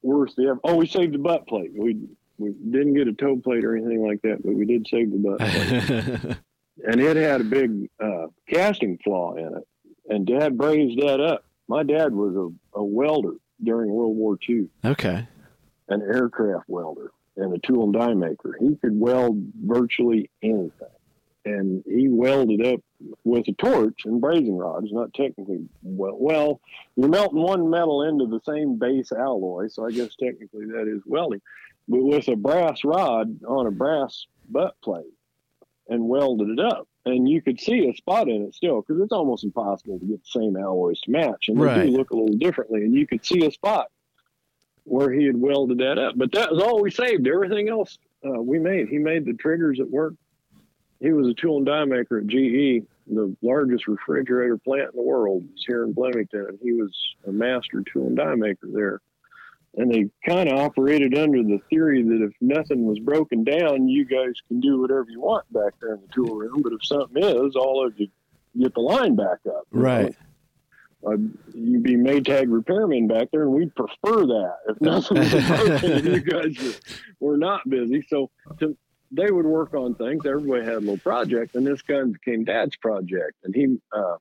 worth 0.02 0.34
the. 0.36 0.44
effort. 0.44 0.60
Oh, 0.62 0.76
we 0.76 0.86
saved 0.86 1.14
the 1.14 1.18
butt 1.18 1.46
plate. 1.48 1.72
We 1.74 1.96
we 2.38 2.50
didn't 2.52 2.94
get 2.94 3.08
a 3.08 3.12
toe 3.12 3.36
plate 3.36 3.64
or 3.64 3.76
anything 3.76 4.06
like 4.06 4.22
that, 4.22 4.42
but 4.44 4.54
we 4.54 4.64
did 4.64 4.86
save 4.88 5.10
the 5.10 5.18
butt 5.18 5.38
plate, 5.40 6.36
and 6.84 7.00
it 7.00 7.16
had 7.16 7.40
a 7.40 7.44
big 7.44 7.88
uh, 8.02 8.26
casting 8.48 8.98
flaw 9.02 9.34
in 9.34 9.56
it. 9.56 9.68
And 10.08 10.26
Dad 10.26 10.58
brazed 10.58 11.00
that 11.00 11.20
up. 11.20 11.44
My 11.68 11.82
dad 11.82 12.12
was 12.12 12.34
a, 12.34 12.78
a 12.78 12.84
welder 12.84 13.34
during 13.62 13.92
World 13.92 14.16
War 14.16 14.36
II 14.48 14.68
okay. 14.84 15.26
an 15.88 16.02
aircraft 16.02 16.68
welder 16.68 17.12
and 17.36 17.54
a 17.54 17.58
tool 17.58 17.84
and 17.84 17.92
die 17.92 18.14
maker. 18.14 18.56
He 18.58 18.76
could 18.76 18.98
weld 18.98 19.40
virtually 19.64 20.28
anything. 20.42 20.88
And 21.44 21.82
he 21.86 22.08
welded 22.08 22.64
up 22.66 22.80
with 23.24 23.48
a 23.48 23.52
torch 23.52 24.04
and 24.04 24.20
brazing 24.20 24.56
rods, 24.56 24.92
not 24.92 25.12
technically 25.12 25.66
well. 25.82 26.16
Well, 26.16 26.60
you're 26.94 27.08
melting 27.08 27.40
one 27.40 27.68
metal 27.68 28.02
into 28.02 28.26
the 28.26 28.40
same 28.44 28.78
base 28.78 29.10
alloy, 29.10 29.68
so 29.68 29.86
I 29.86 29.90
guess 29.90 30.14
technically 30.14 30.66
that 30.66 30.86
is 30.86 31.02
welding, 31.04 31.40
but 31.88 32.02
with 32.02 32.28
a 32.28 32.36
brass 32.36 32.84
rod 32.84 33.42
on 33.44 33.66
a 33.66 33.72
brass 33.72 34.26
butt 34.50 34.76
plate 34.84 35.12
and 35.88 36.08
welded 36.08 36.48
it 36.50 36.60
up. 36.60 36.86
And 37.04 37.28
you 37.28 37.42
could 37.42 37.60
see 37.60 37.88
a 37.88 37.94
spot 37.96 38.28
in 38.28 38.42
it 38.42 38.54
still 38.54 38.80
because 38.82 39.02
it's 39.02 39.12
almost 39.12 39.42
impossible 39.44 39.98
to 39.98 40.06
get 40.06 40.22
the 40.22 40.40
same 40.40 40.56
alloys 40.56 41.00
to 41.02 41.10
match. 41.10 41.48
And 41.48 41.58
they 41.58 41.64
Right. 41.64 41.86
do 41.86 41.96
look 41.96 42.10
a 42.10 42.16
little 42.16 42.36
differently. 42.36 42.82
And 42.82 42.94
you 42.94 43.06
could 43.06 43.24
see 43.24 43.44
a 43.44 43.50
spot 43.50 43.88
where 44.84 45.10
he 45.12 45.24
had 45.26 45.40
welded 45.40 45.78
that 45.78 45.98
up. 45.98 46.14
But 46.16 46.32
that 46.32 46.52
was 46.52 46.62
all 46.62 46.80
we 46.80 46.90
saved. 46.90 47.26
Everything 47.26 47.68
else 47.68 47.98
uh, 48.24 48.40
we 48.40 48.58
made. 48.60 48.88
He 48.88 48.98
made 48.98 49.24
the 49.24 49.32
triggers 49.34 49.80
at 49.80 49.90
work. 49.90 50.14
He 51.00 51.10
was 51.12 51.26
a 51.28 51.34
tool 51.34 51.56
and 51.56 51.66
die 51.66 51.84
maker 51.84 52.18
at 52.18 52.28
GE, 52.28 52.84
the 53.08 53.36
largest 53.42 53.88
refrigerator 53.88 54.56
plant 54.58 54.90
in 54.92 54.96
the 54.96 55.02
world. 55.02 55.42
is 55.56 55.64
here 55.66 55.82
in 55.82 55.92
Bloomington, 55.92 56.46
and 56.50 56.58
he 56.62 56.72
was 56.72 56.96
a 57.26 57.32
master 57.32 57.82
tool 57.92 58.06
and 58.06 58.16
die 58.16 58.36
maker 58.36 58.68
there. 58.72 59.00
And 59.74 59.90
they 59.90 60.10
kind 60.26 60.50
of 60.50 60.58
operated 60.58 61.16
under 61.16 61.42
the 61.42 61.58
theory 61.70 62.02
that 62.02 62.22
if 62.22 62.32
nothing 62.42 62.84
was 62.84 62.98
broken 62.98 63.42
down, 63.42 63.88
you 63.88 64.04
guys 64.04 64.34
can 64.46 64.60
do 64.60 64.80
whatever 64.80 65.06
you 65.08 65.20
want 65.20 65.50
back 65.52 65.72
there 65.80 65.94
in 65.94 66.00
the 66.02 66.12
tool 66.12 66.36
room. 66.36 66.60
But 66.62 66.74
if 66.74 66.84
something 66.84 67.22
is, 67.22 67.56
all 67.56 67.86
of 67.86 67.98
you 67.98 68.08
get 68.58 68.74
the 68.74 68.80
line 68.80 69.16
back 69.16 69.38
up. 69.46 69.66
Right. 69.70 70.14
uh, 71.06 71.16
you'd 71.54 71.82
be 71.82 71.96
Maytag 71.96 72.46
repairmen 72.46 73.08
back 73.08 73.30
there, 73.32 73.42
and 73.42 73.52
we'd 73.52 73.74
prefer 73.74 74.26
that 74.26 74.56
if 74.68 74.80
nothing 74.80 75.18
was 75.18 75.30
broken 75.30 75.92
and 75.92 76.04
you 76.06 76.20
guys 76.20 76.56
were, 77.20 77.30
were 77.30 77.36
not 77.36 77.68
busy. 77.68 78.04
So 78.08 78.30
to, 78.60 78.76
they 79.10 79.30
would 79.30 79.46
work 79.46 79.74
on 79.74 79.94
things. 79.94 80.24
Everybody 80.26 80.64
had 80.64 80.74
a 80.74 80.80
little 80.80 80.98
project, 80.98 81.54
and 81.54 81.66
this 81.66 81.82
gun 81.82 82.12
became 82.12 82.44
Dad's 82.44 82.76
project, 82.76 83.38
and 83.44 83.54
he 83.54 83.78
uh, 83.92 84.16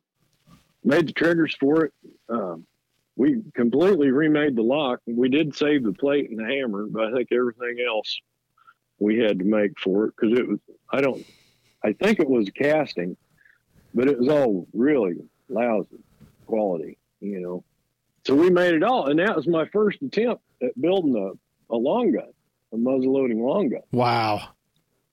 made 0.83 1.07
the 1.07 1.13
triggers 1.13 1.55
for 1.59 1.85
it. 1.85 1.93
Um, 2.29 2.65
we 3.15 3.41
completely 3.53 4.09
remade 4.11 4.55
the 4.55 4.61
lock. 4.63 4.99
We 5.05 5.29
did 5.29 5.55
save 5.55 5.83
the 5.83 5.93
plate 5.93 6.29
and 6.29 6.39
the 6.39 6.45
hammer, 6.45 6.87
but 6.87 7.05
I 7.05 7.11
think 7.13 7.29
everything 7.31 7.77
else 7.85 8.19
we 8.99 9.17
had 9.19 9.39
to 9.39 9.45
make 9.45 9.79
for 9.79 10.05
it 10.05 10.13
because 10.19 10.37
it 10.37 10.47
was. 10.47 10.59
I 10.91 11.01
don't. 11.01 11.25
I 11.83 11.93
think 11.93 12.19
it 12.19 12.29
was 12.29 12.47
casting, 12.55 13.17
but 13.93 14.07
it 14.07 14.19
was 14.19 14.29
all 14.29 14.67
really 14.73 15.15
lousy 15.49 15.97
quality, 16.45 16.97
you 17.19 17.39
know. 17.41 17.63
So 18.25 18.35
we 18.35 18.49
made 18.51 18.75
it 18.75 18.83
all, 18.83 19.07
and 19.07 19.19
that 19.19 19.35
was 19.35 19.47
my 19.47 19.65
first 19.73 20.01
attempt 20.01 20.43
at 20.61 20.79
building 20.79 21.15
a, 21.15 21.73
a 21.73 21.77
long 21.77 22.11
gun, 22.11 22.29
a 22.71 22.77
muzzle 22.77 23.13
loading 23.13 23.43
long 23.43 23.69
gun. 23.69 23.81
Wow. 23.91 24.49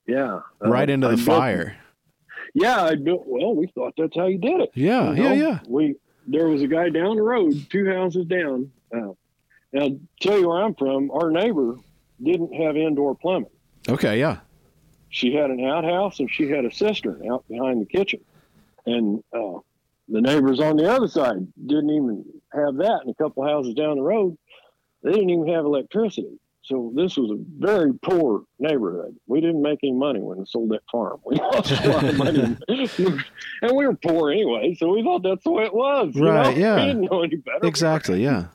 Yeah, 0.07 0.41
Right 0.61 0.89
Uh, 0.89 0.93
into 0.93 1.07
I 1.07 1.11
the 1.13 1.17
built- 1.17 1.27
fire. 1.27 1.77
Yeah, 2.55 2.83
I 2.83 2.95
built. 2.97 3.25
Well, 3.27 3.55
we 3.55 3.67
thought 3.69 3.95
that's 3.97 4.15
how 4.17 4.27
you 4.27 4.39
did 4.39 4.61
it. 4.61 4.71
Yeah. 4.75 5.13
you 5.13 5.23
Yeah. 5.23 5.29
know? 5.29 5.35
Yeah. 5.35 5.59
We 5.69 5.97
there 6.29 6.47
was 6.49 6.63
a 6.63 6.67
guy 6.69 6.91
down 6.91 7.17
the 7.17 7.23
road, 7.23 7.55
two 7.71 7.87
houses 7.91 8.27
down. 8.27 8.71
Uh, 8.95 9.13
now, 9.73 9.83
I'll 9.83 10.01
tell 10.21 10.39
you 10.39 10.49
where 10.49 10.63
I'm 10.63 10.75
from. 10.75 11.11
Our 11.11 11.31
neighbor 11.31 11.77
didn't 12.23 12.53
have 12.55 12.77
indoor 12.77 13.15
plumbing. 13.15 13.51
Okay. 13.89 14.19
Yeah. 14.21 14.39
she 15.11 15.35
had 15.35 15.51
an 15.51 15.65
outhouse 15.65 16.21
and 16.21 16.31
she 16.31 16.49
had 16.51 16.65
a 16.65 16.71
cistern 16.73 17.23
out 17.31 17.47
behind 17.49 17.81
the 17.81 17.87
kitchen. 17.87 18.21
And 18.87 19.23
uh, 19.33 19.59
the 20.09 20.21
neighbors 20.21 20.61
on 20.61 20.77
the 20.77 20.91
other 20.91 21.09
side 21.09 21.47
didn't 21.67 21.91
even 21.91 22.25
have 22.53 22.77
that. 22.77 23.01
And 23.03 23.11
a 23.11 23.15
couple 23.15 23.45
houses 23.47 23.75
down 23.75 23.97
the 23.97 24.03
road, 24.03 24.37
they 25.03 25.13
didn't 25.13 25.31
even 25.31 25.49
have 25.49 25.65
electricity. 25.65 26.39
So 26.69 26.93
this 26.95 27.17
was 27.17 27.31
a 27.31 27.39
very 27.59 27.95
poor 27.95 28.45
neighborhood. 28.59 29.17
We 29.27 29.41
didn't 29.41 29.63
make 29.63 29.79
any 29.83 29.93
money 29.95 30.21
when 30.21 30.37
we 30.39 30.45
sold 30.45 30.69
that 30.71 30.83
farm. 30.93 31.19
We 31.25 31.37
lost 31.37 31.71
a 31.73 31.89
lot 31.89 32.05
of 32.05 32.17
money, 32.19 32.57
and 32.69 33.77
we 33.77 33.87
were 33.87 33.95
poor 33.97 34.31
anyway. 34.31 34.75
So 34.79 34.93
we 34.95 35.03
thought 35.03 35.23
that's 35.23 35.45
the 35.45 35.51
way 35.51 35.65
it 35.65 35.75
was. 35.75 36.15
you 36.15 36.29
Right, 36.29 36.55
know? 36.57 36.61
yeah. 36.61 36.77
We 36.81 36.87
didn't 36.93 37.11
know 37.11 37.23
any 37.23 37.37
better. 37.37 37.67
Exactly. 37.67 38.23
Yeah. 38.23 38.49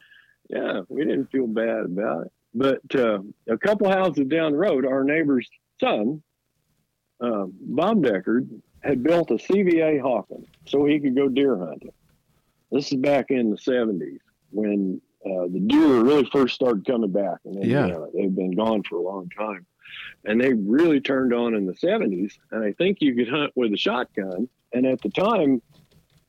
Yeah, 0.49 0.81
we 0.89 1.03
didn't 1.05 1.31
feel 1.31 1.47
bad 1.47 1.85
about 1.85 2.27
it. 2.27 2.31
But 2.53 2.81
uh, 2.95 3.19
a 3.49 3.57
couple 3.57 3.89
houses 3.89 4.27
down 4.27 4.51
the 4.51 4.59
road, 4.59 4.85
our 4.85 5.03
neighbor's 5.03 5.49
son, 5.79 6.21
uh, 7.19 7.45
Bob 7.49 8.03
Deckard, 8.03 8.47
had 8.83 9.01
built 9.01 9.31
a 9.31 9.35
CVA 9.35 9.99
Hawken 10.01 10.45
so 10.67 10.85
he 10.85 10.99
could 10.99 11.15
go 11.15 11.29
deer 11.29 11.57
hunting. 11.57 11.89
This 12.71 12.91
is 12.91 12.99
back 12.99 13.31
in 13.31 13.49
the 13.49 13.57
70s 13.57 14.19
when 14.51 15.01
uh, 15.25 15.47
the 15.51 15.59
deer 15.59 16.01
really 16.01 16.25
first 16.31 16.55
started 16.55 16.85
coming 16.85 17.11
back. 17.11 17.39
And 17.45 17.61
they, 17.61 17.67
Yeah. 17.67 17.87
you 17.87 17.93
know, 17.93 18.11
they've 18.13 18.35
been 18.35 18.51
gone 18.55 18.83
for 18.83 18.97
a 18.97 19.01
long 19.01 19.29
time. 19.29 19.65
And 20.25 20.41
they 20.41 20.53
really 20.53 20.99
turned 21.01 21.33
on 21.33 21.53
in 21.53 21.65
the 21.65 21.73
70s. 21.73 22.33
And 22.51 22.63
I 22.63 22.73
think 22.73 22.97
you 23.01 23.15
could 23.15 23.29
hunt 23.29 23.51
with 23.55 23.73
a 23.73 23.77
shotgun. 23.77 24.49
And 24.73 24.85
at 24.85 25.01
the 25.01 25.09
time, 25.09 25.61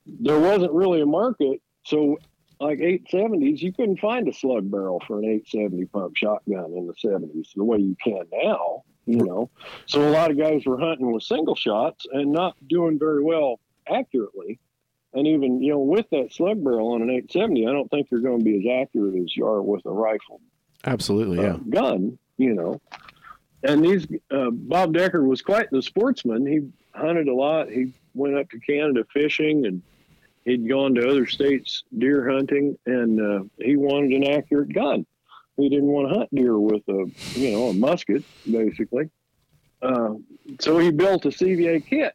there 0.06 0.38
wasn't 0.38 0.72
really 0.72 1.00
a 1.00 1.06
market. 1.06 1.60
So 1.84 2.18
like 2.60 2.78
870s, 2.78 3.60
you 3.62 3.72
couldn't 3.72 3.98
find 4.00 4.28
a 4.28 4.32
slug 4.32 4.70
barrel 4.70 5.02
for 5.06 5.18
an 5.18 5.24
870 5.24 5.86
pump 5.86 6.16
shotgun 6.16 6.72
in 6.76 6.86
the 6.86 6.94
70s 6.94 7.48
the 7.54 7.64
way 7.64 7.78
you 7.78 7.96
can 8.02 8.24
now, 8.32 8.84
you 9.06 9.24
know. 9.24 9.50
So 9.86 10.06
a 10.06 10.10
lot 10.10 10.30
of 10.30 10.38
guys 10.38 10.64
were 10.66 10.78
hunting 10.78 11.10
with 11.12 11.22
single 11.22 11.54
shots 11.56 12.06
and 12.12 12.32
not 12.32 12.56
doing 12.68 12.98
very 12.98 13.22
well 13.22 13.60
accurately. 13.88 14.60
And 15.14 15.28
even, 15.28 15.62
you 15.62 15.72
know, 15.72 15.78
with 15.78 16.10
that 16.10 16.32
slug 16.32 16.62
barrel 16.62 16.92
on 16.92 17.02
an 17.02 17.08
870, 17.08 17.66
I 17.68 17.72
don't 17.72 17.88
think 17.88 18.08
you're 18.10 18.20
going 18.20 18.40
to 18.40 18.44
be 18.44 18.58
as 18.58 18.82
accurate 18.82 19.14
as 19.14 19.36
you 19.36 19.46
are 19.46 19.62
with 19.62 19.86
a 19.86 19.90
rifle. 19.90 20.40
Absolutely, 20.84 21.38
yeah. 21.38 21.54
Uh, 21.54 21.58
gun, 21.70 22.18
you 22.36 22.54
know. 22.54 22.80
And 23.62 23.84
these, 23.84 24.06
uh, 24.30 24.50
Bob 24.50 24.92
Decker 24.92 25.24
was 25.24 25.40
quite 25.40 25.70
the 25.70 25.82
sportsman. 25.82 26.46
He 26.46 26.68
hunted 26.98 27.28
a 27.28 27.34
lot. 27.34 27.70
He 27.70 27.92
went 28.14 28.36
up 28.36 28.50
to 28.50 28.58
Canada 28.58 29.06
fishing 29.12 29.66
and 29.66 29.82
he'd 30.44 30.68
gone 30.68 30.94
to 30.96 31.08
other 31.08 31.26
states 31.26 31.84
deer 31.96 32.28
hunting 32.28 32.76
and 32.84 33.20
uh, 33.20 33.44
he 33.58 33.76
wanted 33.76 34.10
an 34.12 34.24
accurate 34.24 34.72
gun. 34.72 35.06
He 35.56 35.68
didn't 35.68 35.86
want 35.86 36.08
to 36.08 36.18
hunt 36.18 36.34
deer 36.34 36.58
with 36.58 36.82
a, 36.88 37.08
you 37.38 37.52
know, 37.52 37.68
a 37.68 37.72
musket, 37.72 38.24
basically. 38.50 39.10
Uh, 39.80 40.14
so 40.60 40.78
he 40.78 40.90
built 40.90 41.24
a 41.26 41.28
CVA 41.28 41.86
kit 41.86 42.14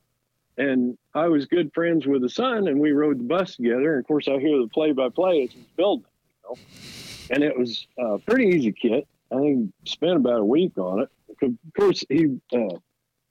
and 0.59 0.97
I 1.15 1.27
was 1.27 1.45
good 1.45 1.71
friends 1.73 2.05
with 2.05 2.21
the 2.21 2.29
son, 2.29 2.67
and 2.67 2.79
we 2.79 2.91
rode 2.91 3.19
the 3.19 3.23
bus 3.23 3.55
together. 3.55 3.93
And 3.93 3.99
of 4.01 4.07
course, 4.07 4.27
I 4.27 4.37
hear 4.39 4.59
the 4.59 4.67
play-by-play 4.71 5.43
as 5.43 5.51
he's 5.53 5.63
building 5.75 6.05
it, 6.05 6.27
you 6.27 6.49
know. 6.49 7.35
And 7.35 7.43
it 7.43 7.57
was 7.57 7.87
a 7.97 8.19
pretty 8.19 8.55
easy 8.55 8.71
kit. 8.71 9.07
I 9.31 9.37
think 9.37 9.71
spent 9.85 10.17
about 10.17 10.39
a 10.41 10.45
week 10.45 10.77
on 10.77 11.01
it. 11.01 11.09
Of 11.41 11.53
course, 11.77 12.03
he 12.09 12.39
uh, 12.53 12.77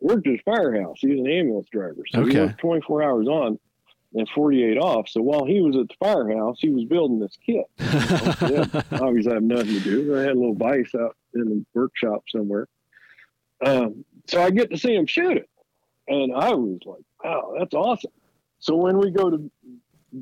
worked 0.01 0.27
at 0.27 0.35
a 0.35 0.43
firehouse. 0.45 0.99
He 1.01 1.09
was 1.09 1.21
an 1.21 1.27
ambulance 1.29 1.69
driver, 1.71 2.03
so 2.11 2.21
Okay. 2.23 2.33
he 2.33 2.39
worked 2.41 2.59
24 2.59 3.03
hours 3.03 3.29
on 3.29 3.59
and 4.15 4.27
48 4.31 4.79
off. 4.79 5.09
So 5.11 5.21
while 5.21 5.45
he 5.45 5.61
was 5.61 5.77
at 5.77 5.89
the 5.89 5.95
firehouse, 6.01 6.57
he 6.61 6.71
was 6.71 6.85
building 6.85 7.19
this 7.19 7.37
kit. 7.45 7.65
yeah, 7.79 8.83
obviously, 8.93 9.33
I 9.33 9.35
have 9.35 9.43
nothing 9.43 9.75
to 9.75 9.81
do. 9.81 10.17
I 10.17 10.23
had 10.23 10.31
a 10.31 10.39
little 10.39 10.55
vice 10.55 10.95
out 10.95 11.15
in 11.35 11.45
the 11.45 11.65
workshop 11.75 12.23
somewhere. 12.35 12.69
Um, 13.65 14.05
so 14.27 14.41
I 14.41 14.51
get 14.51 14.71
to 14.71 14.79
see 14.79 14.95
him 14.95 15.05
shoot 15.07 15.37
it. 15.37 15.51
And 16.09 16.35
I 16.35 16.55
was 16.55 16.79
like, 16.87 17.03
wow, 17.23 17.55
that's 17.59 17.75
awesome. 17.75 18.11
So 18.61 18.75
when 18.77 18.99
we 18.99 19.11
go 19.11 19.31
to 19.31 19.51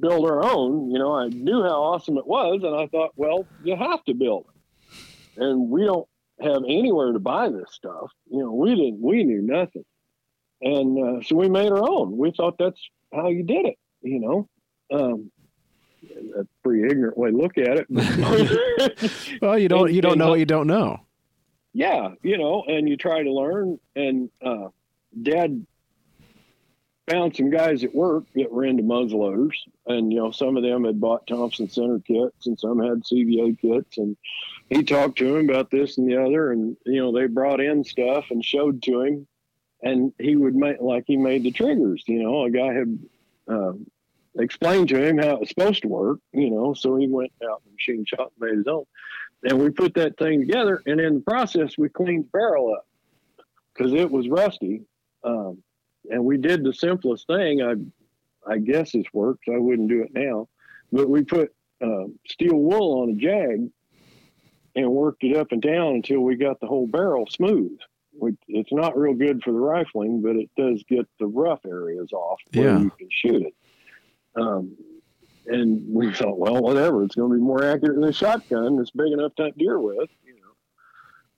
build 0.00 0.28
our 0.28 0.44
own, 0.44 0.90
you 0.90 0.98
know, 0.98 1.14
I 1.14 1.28
knew 1.28 1.62
how 1.62 1.82
awesome 1.82 2.18
it 2.18 2.26
was. 2.26 2.62
And 2.64 2.74
I 2.74 2.86
thought, 2.88 3.12
well, 3.16 3.46
you 3.62 3.76
have 3.76 4.04
to 4.04 4.14
build 4.14 4.46
it. 4.48 5.42
And 5.42 5.70
we 5.70 5.84
don't 5.84 6.08
have 6.40 6.64
anywhere 6.66 7.12
to 7.12 7.18
buy 7.18 7.48
this 7.48 7.70
stuff. 7.72 8.10
You 8.30 8.40
know, 8.40 8.52
we 8.52 8.70
didn't, 8.74 9.00
we 9.00 9.22
knew 9.24 9.42
nothing. 9.42 9.84
And 10.60 11.18
uh, 11.20 11.22
so 11.22 11.36
we 11.36 11.48
made 11.48 11.70
our 11.70 11.88
own. 11.88 12.16
We 12.16 12.32
thought 12.32 12.56
that's 12.58 12.80
how 13.14 13.28
you 13.28 13.42
did 13.42 13.66
it, 13.66 13.76
you 14.02 14.18
know. 14.20 14.48
Um, 14.92 15.30
that's 16.02 16.48
a 16.48 16.62
pretty 16.62 16.84
ignorant 16.84 17.16
way 17.18 17.30
to 17.30 17.36
look 17.36 17.58
at 17.58 17.78
it. 17.88 19.38
well, 19.42 19.58
you 19.58 19.68
don't 19.68 19.86
And- 19.88 19.94
you 19.96 20.02
don't 20.02 20.18
know 20.18 20.30
what 20.30 20.38
you 20.38 20.46
don't 20.46 20.66
know. 20.66 21.00
yeah, 21.72 22.14
you 22.22 22.38
know, 22.38 22.64
and 22.66 22.88
you 22.88 22.96
try 22.96 23.22
to 23.22 23.32
learn. 23.32 23.78
And 23.94 24.30
uh, 24.44 24.68
Dad 25.22 25.66
found 27.08 27.36
some 27.36 27.50
guys 27.50 27.84
at 27.84 27.94
work 27.94 28.24
that 28.34 28.50
were 28.50 28.64
into 28.64 28.82
muzzleloaders, 28.82 29.54
and 29.86 30.12
you 30.12 30.18
know, 30.18 30.30
some 30.30 30.56
of 30.56 30.62
them 30.62 30.84
had 30.84 31.00
bought 31.00 31.26
Thompson 31.26 31.68
Center 31.68 32.00
kits, 32.00 32.46
and 32.46 32.58
some 32.58 32.78
had 32.78 33.04
CVA 33.04 33.58
kits, 33.60 33.98
and 33.98 34.16
he 34.70 34.82
talked 34.82 35.18
to 35.18 35.36
him 35.36 35.48
about 35.48 35.70
this 35.70 35.98
and 35.98 36.10
the 36.10 36.22
other, 36.22 36.52
and 36.52 36.76
you 36.84 37.00
know, 37.00 37.12
they 37.12 37.26
brought 37.26 37.60
in 37.60 37.84
stuff 37.84 38.26
and 38.30 38.44
showed 38.44 38.82
to 38.82 39.02
him, 39.02 39.26
and 39.82 40.12
he 40.18 40.36
would 40.36 40.56
make 40.56 40.80
like 40.80 41.04
he 41.06 41.16
made 41.16 41.44
the 41.44 41.52
triggers. 41.52 42.04
You 42.06 42.22
know, 42.22 42.44
a 42.44 42.50
guy 42.50 42.72
had. 42.72 42.98
Uh, 43.48 43.72
explained 44.38 44.86
to 44.86 45.02
him 45.02 45.16
how 45.16 45.30
it 45.30 45.40
was 45.40 45.48
supposed 45.48 45.80
to 45.80 45.88
work, 45.88 46.18
you 46.34 46.50
know, 46.50 46.74
so 46.74 46.94
he 46.96 47.08
went 47.08 47.32
out 47.50 47.62
the 47.64 47.70
machine 47.70 48.04
shop 48.04 48.30
and 48.38 48.50
made 48.50 48.58
his 48.58 48.66
own 48.66 48.84
and 49.46 49.58
we 49.58 49.70
put 49.70 49.94
that 49.94 50.16
thing 50.18 50.40
together 50.40 50.82
and 50.86 51.00
in 51.00 51.14
the 51.14 51.20
process 51.20 51.78
we 51.78 51.88
cleaned 51.88 52.24
the 52.24 52.28
barrel 52.32 52.74
up 52.74 52.86
because 53.72 53.92
it 53.92 54.10
was 54.10 54.28
rusty 54.28 54.82
um, 55.24 55.58
and 56.10 56.24
we 56.24 56.36
did 56.36 56.62
the 56.64 56.72
simplest 56.72 57.26
thing 57.26 57.62
i 57.62 57.74
i 58.52 58.58
guess 58.58 58.92
this 58.92 59.04
works 59.12 59.46
i 59.52 59.58
wouldn't 59.58 59.88
do 59.88 60.02
it 60.02 60.10
now 60.14 60.48
but 60.92 61.08
we 61.08 61.22
put 61.22 61.52
uh, 61.84 62.04
steel 62.26 62.56
wool 62.56 63.02
on 63.02 63.10
a 63.10 63.14
jag 63.14 63.68
and 64.74 64.90
worked 64.90 65.22
it 65.24 65.36
up 65.36 65.52
and 65.52 65.62
down 65.62 65.94
until 65.94 66.20
we 66.20 66.36
got 66.36 66.58
the 66.60 66.66
whole 66.66 66.86
barrel 66.86 67.26
smooth 67.30 67.78
we, 68.18 68.34
it's 68.48 68.72
not 68.72 68.96
real 68.96 69.12
good 69.14 69.42
for 69.42 69.52
the 69.52 69.58
rifling 69.58 70.22
but 70.22 70.36
it 70.36 70.48
does 70.56 70.82
get 70.88 71.06
the 71.20 71.26
rough 71.26 71.60
areas 71.66 72.12
off 72.12 72.40
where 72.54 72.68
Yeah. 72.68 72.78
you 72.78 72.90
can 72.98 73.08
shoot 73.10 73.42
it 73.42 73.54
um, 74.36 74.76
and 75.46 75.82
we 75.88 76.12
thought, 76.12 76.36
well, 76.38 76.60
whatever, 76.60 77.04
it's 77.04 77.14
going 77.14 77.30
to 77.30 77.36
be 77.38 77.40
more 77.42 77.62
accurate 77.64 77.94
than 77.94 78.04
a 78.08 78.12
shotgun 78.12 78.76
that's 78.76 78.90
big 78.90 79.12
enough 79.12 79.32
to 79.36 79.44
hunt 79.44 79.56
deer 79.56 79.78
with, 79.78 80.10
you 80.24 80.34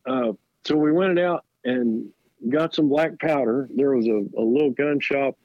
know. 0.06 0.30
Uh, 0.30 0.32
so 0.64 0.76
we 0.76 0.90
went 0.90 1.18
out 1.18 1.44
and 1.62 2.08
got 2.48 2.74
some 2.74 2.88
black 2.88 3.18
powder. 3.18 3.68
There 3.74 3.94
was 3.94 4.06
a, 4.06 4.24
a 4.38 4.42
little 4.42 4.70
gun 4.70 5.00
shop 5.00 5.36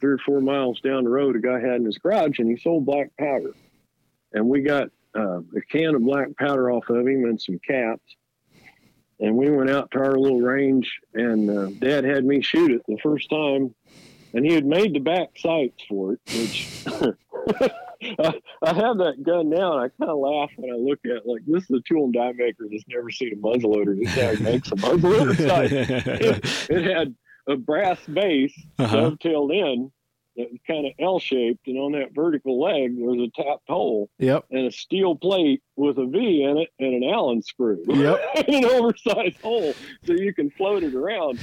three 0.00 0.12
or 0.12 0.18
four 0.18 0.40
miles 0.40 0.80
down 0.80 1.04
the 1.04 1.10
road. 1.10 1.36
A 1.36 1.40
guy 1.40 1.60
had 1.60 1.76
in 1.76 1.84
his 1.84 1.98
garage, 1.98 2.38
and 2.38 2.50
he 2.50 2.56
sold 2.56 2.86
black 2.86 3.10
powder. 3.18 3.52
And 4.32 4.48
we 4.48 4.60
got 4.60 4.90
uh, 5.16 5.40
a 5.40 5.60
can 5.70 5.94
of 5.94 6.02
black 6.02 6.36
powder 6.36 6.70
off 6.70 6.88
of 6.88 7.06
him 7.06 7.24
and 7.24 7.40
some 7.40 7.58
caps. 7.66 8.02
And 9.20 9.36
we 9.36 9.50
went 9.50 9.70
out 9.70 9.90
to 9.92 9.98
our 9.98 10.16
little 10.16 10.40
range, 10.40 11.00
and 11.14 11.50
uh, 11.50 11.66
Dad 11.78 12.04
had 12.04 12.24
me 12.24 12.40
shoot 12.40 12.70
it 12.70 12.82
the 12.86 12.98
first 13.02 13.28
time. 13.30 13.74
And 14.34 14.44
he 14.44 14.52
had 14.52 14.66
made 14.66 14.94
the 14.94 15.00
back 15.00 15.30
sights 15.36 15.82
for 15.88 16.12
it, 16.12 16.20
which 16.26 16.84
I, 18.02 18.40
I 18.62 18.72
have 18.74 18.98
that 18.98 19.22
gun 19.24 19.50
now, 19.50 19.78
and 19.78 19.80
I 19.82 19.88
kind 19.98 20.10
of 20.10 20.18
laugh 20.18 20.50
when 20.56 20.70
I 20.72 20.76
look 20.76 21.00
at 21.04 21.10
it. 21.10 21.22
Like 21.26 21.42
this 21.46 21.64
is 21.64 21.70
a 21.70 21.80
tool 21.88 22.04
and 22.04 22.12
die 22.14 22.32
maker 22.36 22.66
that's 22.70 22.84
never 22.88 23.10
seen 23.10 23.32
a 23.32 23.36
muzzleloader. 23.36 23.98
This 23.98 24.14
guy 24.14 24.34
makes 24.42 24.68
a 24.72 24.76
muzzleloader 24.76 25.48
sight. 25.48 25.72
It, 25.72 26.70
it 26.70 26.96
had 26.96 27.14
a 27.48 27.56
brass 27.56 27.98
base 28.06 28.54
Uh-huh. 28.78 28.96
dovetailed 29.10 29.50
in 29.52 29.90
that 30.38 30.50
was 30.50 30.60
kind 30.66 30.86
of 30.86 30.92
L-shaped, 31.00 31.66
and 31.66 31.76
on 31.78 31.92
that 31.92 32.14
vertical 32.14 32.60
leg 32.62 32.96
there 32.96 33.06
was 33.06 33.28
a 33.28 33.42
tapped 33.42 33.68
hole 33.68 34.08
Yep. 34.18 34.46
and 34.50 34.66
a 34.66 34.72
steel 34.72 35.14
plate 35.16 35.62
with 35.76 35.98
a 35.98 36.06
V 36.06 36.44
in 36.44 36.56
it 36.58 36.68
and 36.78 36.94
an 37.02 37.10
Allen 37.10 37.42
screw. 37.42 37.82
Yep. 37.86 38.20
an 38.48 38.64
oversized 38.64 39.40
hole 39.42 39.74
so 40.06 40.12
you 40.14 40.32
can 40.32 40.48
float 40.50 40.82
it 40.84 40.94
around 40.94 41.38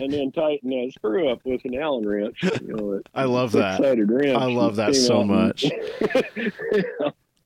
and 0.00 0.12
then 0.12 0.30
tighten 0.32 0.70
that 0.70 0.92
screw 0.94 1.28
up 1.30 1.40
with 1.44 1.64
an 1.64 1.74
Allen 1.74 2.06
wrench. 2.06 2.42
You 2.42 2.60
know, 2.68 2.92
that 2.96 3.02
I 3.14 3.24
love 3.24 3.52
that. 3.52 3.80
wrench 3.80 4.36
I 4.36 4.46
love 4.46 4.76
that 4.76 4.94
so 4.94 5.20
out 5.20 5.26
much. 5.26 5.64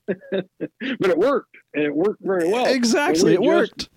but 0.06 1.10
it 1.10 1.18
worked, 1.18 1.56
and 1.74 1.84
it 1.84 1.94
worked 1.94 2.22
very 2.22 2.50
well. 2.50 2.66
Exactly. 2.66 3.34
It 3.34 3.36
And 3.38 3.46
worked. 3.46 3.88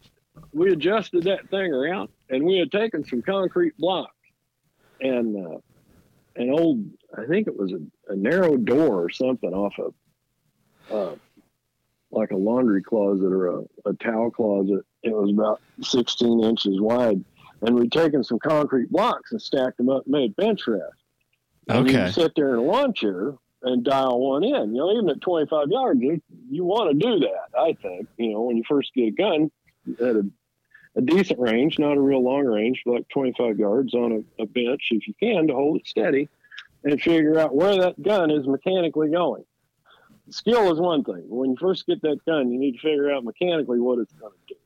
We 0.53 0.71
adjusted 0.71 1.23
that 1.23 1.49
thing 1.49 1.73
around, 1.73 2.09
and 2.29 2.43
we 2.43 2.57
had 2.57 2.71
taken 2.71 3.05
some 3.05 3.21
concrete 3.21 3.77
blocks 3.77 4.13
and 4.99 5.35
uh, 5.47 5.57
an 6.35 6.49
old, 6.49 6.85
I 7.17 7.25
think 7.25 7.47
it 7.47 7.57
was 7.57 7.73
a, 7.73 8.11
a 8.11 8.15
narrow 8.15 8.57
door 8.57 9.03
or 9.03 9.09
something 9.09 9.53
off 9.53 9.73
of, 9.79 9.93
uh, 10.89 11.15
like 12.11 12.31
a 12.31 12.37
laundry 12.37 12.83
closet 12.83 13.25
or 13.25 13.47
a, 13.59 13.61
a 13.85 13.93
towel 13.93 14.31
closet. 14.31 14.85
It 15.03 15.13
was 15.13 15.31
about 15.31 15.61
16 15.81 16.43
inches 16.43 16.79
wide, 16.79 17.23
and 17.61 17.75
we'd 17.75 17.91
taken 17.91 18.23
some 18.23 18.39
concrete 18.39 18.89
blocks 18.91 19.31
and 19.31 19.41
stacked 19.41 19.77
them 19.77 19.89
up, 19.89 20.03
and 20.05 20.11
made 20.11 20.35
bench 20.35 20.67
rest. 20.67 20.83
And 21.67 21.87
you 21.87 21.97
Okay. 21.99 22.11
sit 22.11 22.33
there 22.35 22.49
in 22.53 22.59
a 22.59 22.61
lawn 22.63 22.93
chair 22.93 23.35
and 23.63 23.83
dial 23.83 24.19
one 24.19 24.43
in. 24.43 24.73
You 24.75 24.81
know, 24.81 24.91
even 24.91 25.09
at 25.09 25.21
25 25.21 25.67
yards, 25.69 26.01
you, 26.01 26.21
you 26.49 26.65
want 26.65 26.91
to 26.91 26.97
do 26.97 27.19
that. 27.19 27.57
I 27.57 27.77
think. 27.81 28.09
You 28.17 28.33
know, 28.33 28.41
when 28.41 28.57
you 28.57 28.63
first 28.67 28.93
get 28.93 29.07
a 29.07 29.11
gun 29.11 29.51
at 29.99 30.15
a, 30.15 30.23
a 30.95 31.01
decent 31.01 31.39
range, 31.39 31.79
not 31.79 31.97
a 31.97 32.01
real 32.01 32.23
long 32.23 32.45
range, 32.45 32.83
like 32.85 33.07
25 33.09 33.57
yards 33.57 33.93
on 33.93 34.25
a, 34.39 34.43
a 34.43 34.45
bench, 34.45 34.89
if 34.91 35.07
you 35.07 35.13
can, 35.19 35.47
to 35.47 35.53
hold 35.53 35.77
it 35.77 35.87
steady, 35.87 36.27
and 36.83 37.01
figure 37.01 37.39
out 37.39 37.55
where 37.55 37.77
that 37.77 38.01
gun 38.01 38.31
is 38.31 38.47
mechanically 38.47 39.09
going. 39.09 39.43
Skill 40.29 40.71
is 40.71 40.79
one 40.79 41.03
thing. 41.03 41.25
When 41.27 41.51
you 41.51 41.57
first 41.59 41.85
get 41.85 42.01
that 42.01 42.19
gun, 42.25 42.51
you 42.51 42.59
need 42.59 42.73
to 42.73 42.79
figure 42.79 43.11
out 43.11 43.23
mechanically 43.23 43.79
what 43.79 43.99
it's 43.99 44.13
going 44.13 44.31
to 44.31 44.53
do. 44.53 44.59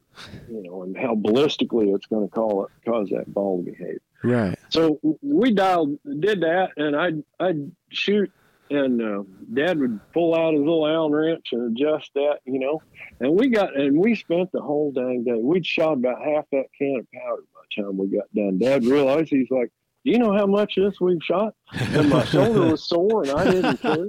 You 0.49 0.63
know, 0.63 0.83
and 0.83 0.95
how 0.95 1.15
ballistically 1.15 1.93
it's 1.93 2.05
going 2.05 2.27
to 2.27 2.33
call 2.33 2.65
it, 2.65 2.71
cause 2.89 3.09
that 3.09 3.31
ball 3.33 3.63
to 3.63 3.71
behave. 3.71 3.99
Right. 4.23 4.57
So 4.69 4.99
we 5.21 5.53
dialed, 5.53 5.99
did 6.19 6.41
that, 6.41 6.69
and 6.77 6.95
I'd 6.95 7.23
I'd 7.39 7.71
shoot, 7.89 8.31
and 8.69 9.01
uh, 9.01 9.23
Dad 9.53 9.79
would 9.79 9.99
pull 10.13 10.33
out 10.35 10.53
his 10.53 10.59
little 10.61 10.87
Allen 10.87 11.11
wrench 11.11 11.47
and 11.51 11.71
adjust 11.77 12.11
that, 12.15 12.39
you 12.45 12.59
know. 12.59 12.81
And 13.19 13.39
we 13.39 13.49
got, 13.49 13.75
and 13.79 13.97
we 13.97 14.15
spent 14.15 14.51
the 14.51 14.61
whole 14.61 14.91
dang 14.91 15.23
day. 15.23 15.33
We'd 15.35 15.65
shot 15.65 15.93
about 15.93 16.23
half 16.23 16.45
that 16.51 16.65
can 16.77 16.97
of 16.99 17.07
powder 17.11 17.43
by 17.53 17.61
the 17.75 17.81
time 17.83 17.97
we 17.97 18.07
got 18.07 18.33
done. 18.33 18.57
Dad 18.57 18.85
realized 18.85 19.29
he's 19.29 19.49
like, 19.51 19.71
"Do 20.03 20.11
you 20.11 20.19
know 20.19 20.33
how 20.33 20.45
much 20.47 20.75
this 20.75 20.99
we've 20.99 21.23
shot?" 21.23 21.53
And 21.71 22.09
my 22.09 22.25
shoulder 22.25 22.65
was 22.71 22.87
sore, 22.87 23.23
and 23.23 23.31
I 23.31 23.43
didn't 23.45 23.77
care. 23.81 24.07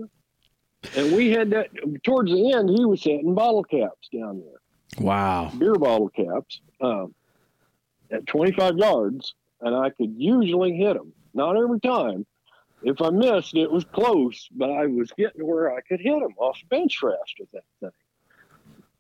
And 0.96 1.12
we 1.16 1.30
had 1.30 1.50
that 1.50 1.68
towards 2.04 2.30
the 2.30 2.52
end. 2.52 2.70
He 2.70 2.84
was 2.84 3.02
setting 3.02 3.34
bottle 3.34 3.64
caps 3.64 4.08
down 4.14 4.40
there 4.40 5.04
Wow. 5.04 5.50
beer 5.58 5.74
bottle 5.74 6.08
caps 6.10 6.60
um, 6.80 7.14
at 8.10 8.26
25 8.26 8.78
yards, 8.78 9.34
and 9.60 9.74
I 9.74 9.90
could 9.90 10.14
usually 10.16 10.76
hit 10.76 10.94
them. 10.94 11.12
Not 11.34 11.56
every 11.56 11.80
time. 11.80 12.24
If 12.86 13.02
I 13.02 13.10
missed, 13.10 13.56
it 13.56 13.70
was 13.70 13.84
close, 13.84 14.48
but 14.52 14.70
I 14.70 14.86
was 14.86 15.10
getting 15.18 15.40
to 15.40 15.44
where 15.44 15.74
I 15.74 15.80
could 15.80 16.00
hit 16.00 16.20
them 16.20 16.34
off 16.38 16.56
bench 16.70 17.02
rest 17.02 17.34
with 17.40 17.50
that 17.50 17.64
thing. 17.80 17.90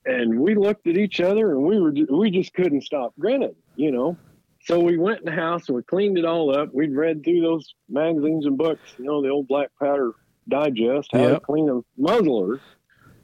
And 0.04 0.40
we 0.40 0.56
looked 0.56 0.88
at 0.88 0.96
each 0.96 1.20
other, 1.20 1.52
and 1.52 1.62
we 1.62 1.78
were 1.80 1.92
we 2.10 2.32
just 2.32 2.52
couldn't 2.52 2.82
stop 2.82 3.14
grinning, 3.16 3.54
you 3.76 3.92
know. 3.92 4.16
so 4.64 4.80
we 4.80 4.98
went 4.98 5.20
in 5.20 5.26
the 5.26 5.40
house 5.40 5.68
and 5.68 5.76
we 5.76 5.82
cleaned 5.84 6.18
it 6.18 6.24
all 6.24 6.56
up. 6.56 6.74
We'd 6.74 6.94
read 6.96 7.22
through 7.22 7.40
those 7.40 7.74
magazines 7.88 8.44
and 8.46 8.58
books, 8.58 8.82
you 8.98 9.04
know, 9.04 9.22
the 9.22 9.28
old 9.28 9.46
Black 9.46 9.70
Powder 9.80 10.12
Digest, 10.48 11.10
how 11.12 11.28
to 11.28 11.40
clean 11.40 11.68
a 11.68 11.80
muzzler, 12.00 12.60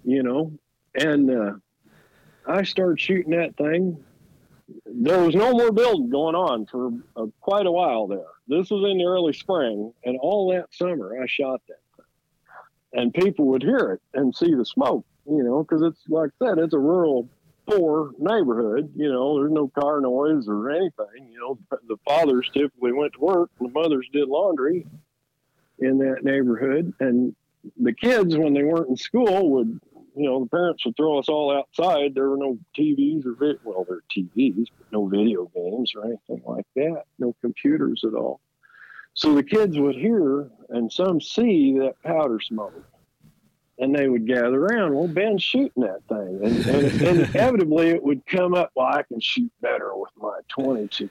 you 0.04 0.22
know, 0.22 0.52
and 0.94 1.28
uh, 1.28 1.52
I 2.46 2.62
started 2.62 3.00
shooting 3.00 3.32
that 3.32 3.56
thing. 3.56 4.04
There 4.86 5.22
was 5.24 5.34
no 5.34 5.52
more 5.52 5.72
building 5.72 6.10
going 6.10 6.34
on 6.34 6.66
for 6.66 6.90
uh, 7.16 7.26
quite 7.40 7.66
a 7.66 7.72
while 7.72 8.06
there. 8.06 8.26
This 8.48 8.70
was 8.70 8.90
in 8.90 8.98
the 8.98 9.04
early 9.04 9.32
spring, 9.32 9.92
and 10.04 10.18
all 10.20 10.50
that 10.52 10.72
summer 10.74 11.20
I 11.20 11.26
shot 11.26 11.60
that 11.68 11.78
thing. 11.96 12.06
And 13.00 13.14
people 13.14 13.46
would 13.46 13.62
hear 13.62 13.92
it 13.92 14.02
and 14.14 14.34
see 14.34 14.54
the 14.54 14.66
smoke, 14.66 15.06
you 15.26 15.42
know, 15.42 15.62
because 15.62 15.82
it's 15.82 16.00
like 16.08 16.30
I 16.40 16.46
said, 16.46 16.58
it's 16.58 16.74
a 16.74 16.78
rural, 16.78 17.28
poor 17.66 18.12
neighborhood. 18.18 18.92
You 18.94 19.10
know, 19.10 19.38
there's 19.38 19.52
no 19.52 19.68
car 19.68 20.00
noise 20.00 20.46
or 20.48 20.70
anything. 20.70 21.30
You 21.30 21.38
know, 21.38 21.78
the 21.88 21.96
fathers 22.06 22.50
typically 22.52 22.92
went 22.92 23.14
to 23.14 23.20
work, 23.20 23.50
and 23.58 23.68
the 23.68 23.72
mothers 23.72 24.08
did 24.12 24.28
laundry 24.28 24.86
in 25.78 25.98
that 25.98 26.22
neighborhood, 26.22 26.92
and 27.00 27.34
the 27.80 27.92
kids, 27.92 28.36
when 28.36 28.54
they 28.54 28.62
weren't 28.62 28.88
in 28.88 28.96
school, 28.96 29.50
would 29.50 29.80
you 30.14 30.24
know, 30.24 30.40
the 30.40 30.48
parents 30.48 30.84
would 30.84 30.96
throw 30.96 31.18
us 31.18 31.28
all 31.28 31.56
outside. 31.56 32.14
There 32.14 32.28
were 32.28 32.36
no 32.36 32.58
TVs 32.76 33.24
or 33.26 33.34
well, 33.64 33.84
there 33.84 33.96
were 33.96 34.04
TVs, 34.14 34.68
but 34.78 34.92
no 34.92 35.06
video 35.06 35.50
games 35.54 35.92
or 35.94 36.04
anything 36.04 36.42
like 36.46 36.66
that. 36.76 37.04
No 37.18 37.34
computers 37.40 38.04
at 38.06 38.14
all. 38.14 38.40
So 39.14 39.34
the 39.34 39.42
kids 39.42 39.78
would 39.78 39.94
hear 39.94 40.50
and 40.70 40.92
some 40.92 41.20
see 41.20 41.78
that 41.78 41.94
powder 42.02 42.40
smoke, 42.40 42.84
and 43.78 43.94
they 43.94 44.08
would 44.08 44.26
gather 44.26 44.64
around. 44.64 44.94
Well, 44.94 45.08
Ben's 45.08 45.42
shooting 45.42 45.82
that 45.82 46.02
thing, 46.08 46.40
and, 46.42 46.66
and 46.66 47.20
inevitably 47.34 47.90
it 47.90 48.02
would 48.02 48.24
come 48.26 48.54
up. 48.54 48.70
Well, 48.74 48.86
I 48.86 49.02
can 49.02 49.20
shoot 49.20 49.52
better 49.60 49.94
with 49.94 50.10
my 50.16 50.38
22. 50.48 51.08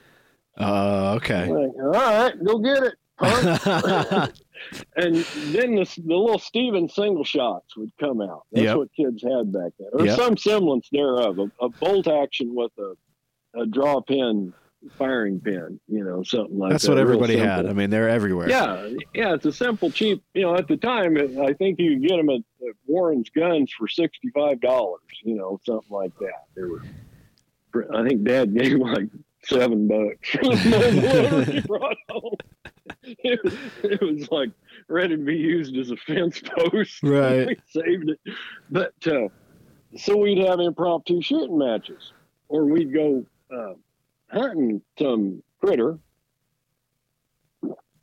Uh, 0.58 1.14
okay. 1.16 1.48
Like, 1.48 1.72
all 1.76 1.90
right, 1.90 2.44
go 2.44 2.58
get 2.58 2.82
it. 2.82 2.94
Punk." 3.22 4.32
and 4.96 5.16
then 5.16 5.74
the, 5.76 6.00
the 6.04 6.14
little 6.16 6.38
Stevens 6.38 6.94
single 6.94 7.24
shots 7.24 7.76
would 7.76 7.92
come 7.98 8.20
out. 8.20 8.42
That's 8.52 8.64
Yep. 8.64 8.76
what 8.76 8.92
kids 8.94 9.22
had 9.22 9.52
back 9.52 9.72
then, 9.78 9.88
or 9.92 10.06
Yep. 10.06 10.16
some 10.18 10.36
semblance 10.36 10.88
thereof. 10.90 11.38
A, 11.38 11.50
a 11.64 11.68
bolt 11.68 12.06
action 12.08 12.54
with 12.54 12.72
a, 12.78 12.94
a 13.60 13.66
draw 13.66 14.00
pin 14.00 14.52
firing 14.98 15.40
pin, 15.40 15.78
you 15.86 16.02
know, 16.02 16.24
something 16.24 16.58
like 16.58 16.72
That's 16.72 16.82
that. 16.84 16.94
That's 16.94 16.98
what 16.98 16.98
everybody 16.98 17.36
had. 17.36 17.66
I 17.66 17.72
mean, 17.72 17.90
they're 17.90 18.08
everywhere. 18.08 18.48
Yeah, 18.50 18.88
yeah, 19.14 19.34
it's 19.34 19.46
a 19.46 19.52
simple, 19.52 19.90
cheap. 19.90 20.22
You 20.34 20.42
know, 20.42 20.56
at 20.56 20.66
the 20.66 20.76
time, 20.76 21.16
it, 21.16 21.38
I 21.38 21.52
think 21.52 21.78
you 21.78 21.92
could 22.00 22.08
get 22.08 22.16
them 22.16 22.28
at, 22.30 22.40
at 22.66 22.74
Warren's 22.86 23.30
Guns 23.30 23.72
for 23.72 23.86
sixty-five 23.86 24.60
dollars. 24.60 25.00
You 25.22 25.36
know, 25.36 25.60
something 25.64 25.90
like 25.90 26.16
that. 26.18 26.44
They 26.56 26.62
were. 26.62 26.82
I 27.94 28.06
think 28.06 28.24
Dad 28.24 28.54
gave 28.54 28.78
like 28.78 29.08
seven 29.44 29.88
bucks. 29.88 30.28
for 30.30 30.42
the 30.42 30.70
muzzle 30.70 31.44
he 31.52 31.60
brought 31.60 31.96
home. 32.08 32.34
It, 33.02 33.40
was- 33.44 33.56
it 33.84 34.00
was 34.00 34.30
like 34.30 34.50
ready 34.88 35.16
to 35.16 35.22
be 35.22 35.36
used 35.36 35.76
as 35.76 35.90
a 35.90 35.96
fence 35.96 36.40
post. 36.40 36.98
Right. 37.02 37.46
we 37.48 37.56
saved 37.68 38.10
it, 38.10 38.20
but 38.70 38.92
uh, 39.06 39.28
so 39.96 40.16
we'd 40.16 40.38
have 40.46 40.60
impromptu 40.60 41.20
shooting 41.22 41.58
matches, 41.58 42.12
or 42.48 42.64
we'd 42.64 42.92
go 42.92 43.24
uh, 43.54 43.74
hunting 44.30 44.80
some 44.98 45.42
critter 45.60 45.98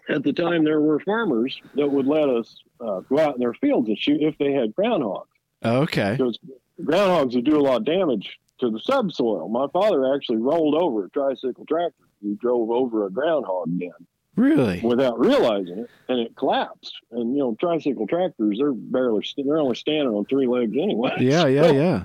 at 0.10 0.24
the 0.24 0.34
time 0.34 0.64
there 0.64 0.82
were 0.82 1.00
farmers 1.02 1.60
that 1.76 1.88
would 1.88 2.08
let 2.08 2.28
us 2.30 2.64
uh, 2.82 3.02
go 3.02 3.20
out 3.20 3.36
in 3.36 3.40
their 3.40 3.54
fields 3.54 3.88
and 3.88 3.98
shoot 3.98 4.22
if 4.22 4.38
they 4.40 4.52
had 4.54 4.74
groundhogs 4.76 5.26
Okay. 5.64 6.12
because 6.18 6.40
groundhogs 6.82 7.36
would 7.36 7.46
do 7.46 7.58
a 7.60 7.62
lot 7.62 7.78
of 7.78 7.86
damage 7.86 8.40
to 8.60 8.70
the 8.70 8.80
subsoil. 8.80 9.48
My 9.50 9.68
father 9.74 10.14
actually 10.16 10.38
rolled 10.38 10.76
over 10.76 11.06
a 11.06 11.10
tricycle 11.10 11.66
tractor. 11.66 12.04
He 12.22 12.36
drove 12.36 12.70
over 12.72 13.06
a 13.06 13.10
groundhog 13.12 13.78
den 13.80 13.92
Really? 14.36 14.80
without 14.82 15.20
realizing 15.20 15.80
it, 15.80 15.90
and 16.08 16.20
it 16.20 16.36
collapsed. 16.36 16.94
And 17.12 17.34
you 17.34 17.40
know, 17.40 17.56
tricycle 17.60 18.08
tractors 18.08 18.58
they're 18.60 18.72
barely 18.74 19.26
they're 19.38 19.58
only 19.60 19.76
standing 19.76 20.14
on 20.14 20.26
three 20.26 20.48
legs 20.48 20.76
anyway. 20.78 21.16
Yeah, 21.20 21.46
yeah, 21.58 21.72
yeah. 21.72 22.04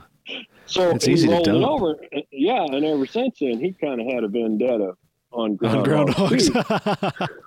So 0.66 0.90
It's 0.90 1.04
he 1.04 1.12
easy 1.12 1.28
to 1.28 1.42
dump. 1.42 1.64
over. 1.66 1.96
Yeah, 2.32 2.64
and 2.64 2.84
ever 2.84 3.06
since 3.06 3.38
then 3.40 3.60
he 3.60 3.72
kind 3.72 4.00
of 4.00 4.06
had 4.06 4.24
a 4.24 4.28
vendetta 4.28 4.94
on 5.32 5.50
On 5.62 5.84
groundhogs. 5.84 6.48
groundhogs. 6.50 7.28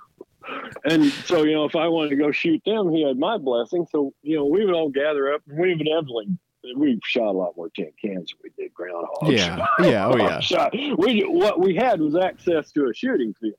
And 0.84 1.04
so, 1.26 1.42
you 1.44 1.52
know, 1.52 1.64
if 1.66 1.76
I 1.76 1.88
wanted 1.88 2.10
to 2.10 2.16
go 2.16 2.30
shoot 2.30 2.62
them, 2.64 2.90
he 2.90 3.06
had 3.06 3.18
my 3.18 3.36
blessing. 3.36 3.86
So, 3.90 4.14
you 4.22 4.36
know, 4.36 4.46
we 4.46 4.64
would 4.64 4.74
all 4.74 4.88
gather 4.88 5.32
up 5.34 5.42
and 5.46 5.58
we 5.58 5.74
would 5.74 5.80
inevitably, 5.86 6.28
we 6.76 6.98
shot 7.04 7.30
a 7.30 7.36
lot 7.38 7.56
more 7.56 7.68
tin 7.70 7.90
cans 8.00 8.30
than 8.32 8.38
we 8.56 8.62
did 8.62 8.72
groundhogs. 8.74 9.36
yeah. 9.36 9.66
Yeah. 9.80 10.06
Oh, 10.06 10.16
yeah. 10.16 10.40
Shot. 10.40 10.72
We, 10.72 11.22
what 11.22 11.60
we 11.60 11.74
had 11.74 12.00
was 12.00 12.16
access 12.16 12.70
to 12.72 12.88
a 12.88 12.94
shooting 12.94 13.34
field 13.40 13.54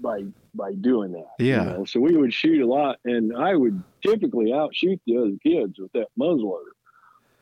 by, 0.00 0.22
by 0.54 0.72
doing 0.74 1.12
that. 1.12 1.28
you 1.38 1.46
Yeah. 1.46 1.64
know. 1.64 1.84
So 1.84 2.00
we 2.00 2.16
would 2.16 2.32
shoot 2.32 2.62
a 2.62 2.66
lot 2.66 2.98
and 3.04 3.34
I 3.36 3.54
would 3.54 3.82
typically 4.02 4.52
outshoot 4.52 5.00
the 5.06 5.16
other 5.18 5.36
kids 5.42 5.78
with 5.78 5.92
that 5.92 6.08
muzzleloader. 6.18 6.72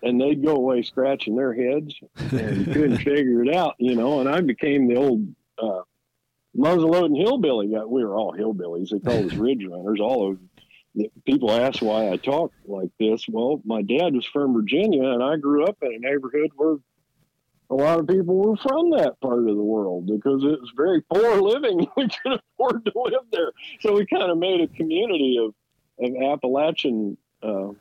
And 0.03 0.21
they'd 0.21 0.45
go 0.45 0.55
away 0.57 0.83
scratching 0.83 1.35
their 1.35 1.55
heads 1.55 1.95
and 2.31 2.67
couldn't 2.73 2.99
figure 2.99 3.43
it 3.43 3.55
out, 3.55 3.75
you 3.79 3.95
know. 3.97 4.21
And 4.21 4.29
I 4.29 4.41
became 4.43 4.87
the 4.87 4.97
old 4.97 5.27
uh, 5.59 5.81
muzzleloading 6.57 7.17
hillbilly 7.17 7.69
guy. 7.69 7.85
We 7.85 8.05
were 8.05 8.15
all 8.15 8.35
hillbillies. 8.37 8.91
They 8.91 8.99
called 8.99 9.33
us 9.33 9.35
ridge 9.39 9.65
runners. 9.67 10.01
All 10.01 10.31
of 10.33 10.39
people 11.27 11.51
ask 11.51 11.83
why 11.83 12.11
I 12.11 12.17
talk 12.17 12.53
like 12.67 12.91
this. 12.99 13.27
Well, 13.29 13.61
my 13.65 13.83
dad 13.83 14.15
was 14.15 14.27
from 14.27 14.55
Virginia, 14.55 15.03
and 15.03 15.23
I 15.23 15.37
grew 15.37 15.65
up 15.65 15.79
in 15.83 15.95
a 15.95 15.99
neighborhood 15.99 16.51
where 16.57 16.77
a 17.71 17.75
lot 17.75 17.99
of 17.99 18.07
people 18.07 18.37
were 18.37 18.57
from 18.57 18.91
that 18.93 19.21
part 19.21 19.41
of 19.41 19.57
the 19.57 19.63
world 19.63 20.07
because 20.07 20.45
it 20.45 20.61
was 20.61 20.73
very 20.77 21.03
poor 21.03 21.41
living. 21.41 21.87
We 21.97 22.09
could 22.09 22.41
afford 22.59 22.85
to 22.85 22.93
live 22.95 23.25
there, 23.33 23.53
so 23.81 23.95
we 23.95 24.07
kind 24.07 24.31
of 24.31 24.39
made 24.39 24.61
a 24.61 24.69
community 24.69 25.39
of 25.41 25.55
of 26.05 26.33
Appalachian. 26.33 27.17
Uh, 27.43 27.73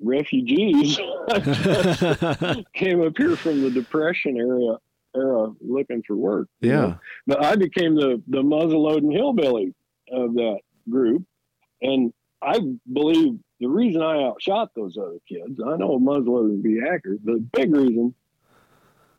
refugees 0.00 0.96
came 2.74 3.00
up 3.00 3.16
here 3.16 3.36
from 3.36 3.62
the 3.62 3.70
depression 3.72 4.36
area 4.36 4.76
era 5.14 5.48
looking 5.60 6.02
for 6.04 6.16
work 6.16 6.48
you 6.60 6.72
know? 6.72 6.86
yeah. 6.88 6.94
but 7.28 7.42
I 7.42 7.54
became 7.54 7.94
the 7.94 8.20
the 8.26 8.42
muzzleloading 8.42 9.12
hillbilly 9.12 9.72
of 10.10 10.34
that 10.34 10.60
group, 10.88 11.24
and 11.84 12.12
I 12.42 12.58
believe 12.92 13.38
the 13.60 13.68
reason 13.68 14.02
I 14.02 14.24
outshot 14.24 14.70
those 14.74 14.98
other 14.98 15.18
kids. 15.28 15.60
I 15.64 15.76
know 15.76 15.98
muzzleloading 15.98 16.56
to 16.56 16.62
be 16.62 16.80
accurate. 16.80 17.24
The 17.24 17.38
big 17.52 17.74
reason 17.74 18.14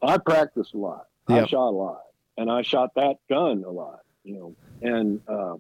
I 0.02 0.18
practiced 0.18 0.74
a 0.74 0.78
lot. 0.78 1.08
I 1.28 1.46
shot 1.46 1.70
a 1.70 1.72
lot, 1.72 2.02
and 2.38 2.52
I 2.52 2.62
shot 2.62 2.92
that 2.96 3.16
gun 3.30 3.64
a 3.66 3.72
lot. 3.72 4.02
You 4.24 4.34
know, 4.34 4.56
and 4.82 5.22
uh, 5.28 5.56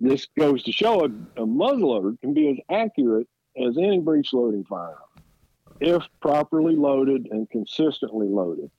this 0.00 0.26
goes 0.38 0.62
to 0.64 0.72
show 0.72 1.02
a, 1.02 1.06
a 1.06 1.46
muzzleloader 1.46 2.20
can 2.20 2.34
be 2.34 2.50
as 2.50 2.56
accurate 2.70 3.28
as 3.56 3.78
any 3.78 3.98
breech 4.00 4.32
loading 4.32 4.64
firearm 4.64 4.98
if 5.80 6.02
properly 6.20 6.74
loaded 6.74 7.28
and 7.30 7.48
consistently 7.50 8.28
loaded. 8.28 8.70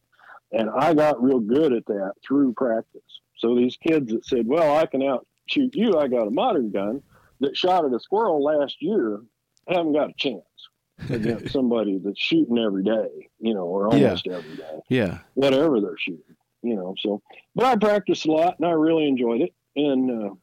And 0.51 0.69
I 0.69 0.93
got 0.93 1.21
real 1.21 1.39
good 1.39 1.73
at 1.73 1.85
that 1.87 2.13
through 2.25 2.53
practice. 2.53 3.01
So 3.37 3.55
these 3.55 3.77
kids 3.77 4.11
that 4.11 4.25
said, 4.25 4.47
well, 4.47 4.77
I 4.77 4.85
can 4.85 5.03
outshoot 5.03 5.75
you, 5.75 5.97
I 5.97 6.07
got 6.07 6.27
a 6.27 6.31
modern 6.31 6.71
gun 6.71 7.03
that 7.39 7.55
shot 7.57 7.85
at 7.85 7.93
a 7.93 7.99
squirrel 7.99 8.43
last 8.43 8.77
year, 8.81 9.21
haven't 9.67 9.93
got 9.93 10.09
a 10.09 10.13
chance 10.17 10.43
against 11.09 11.51
somebody 11.51 11.99
that's 12.03 12.19
shooting 12.19 12.57
every 12.57 12.83
day, 12.83 13.29
you 13.39 13.53
know, 13.53 13.65
or 13.65 13.93
Yeah. 13.95 14.05
almost 14.07 14.27
every 14.27 14.55
day, 14.55 14.79
Yeah. 14.89 15.19
whatever 15.33 15.79
they're 15.81 15.97
shooting, 15.97 16.35
you 16.61 16.75
know. 16.75 16.95
So, 16.99 17.21
but 17.55 17.65
I 17.65 17.75
practiced 17.75 18.25
a 18.25 18.31
lot 18.31 18.55
and 18.59 18.67
I 18.67 18.71
really 18.71 19.07
enjoyed 19.07 19.41
it. 19.41 19.53
And 19.75 20.11
uh, 20.11 20.33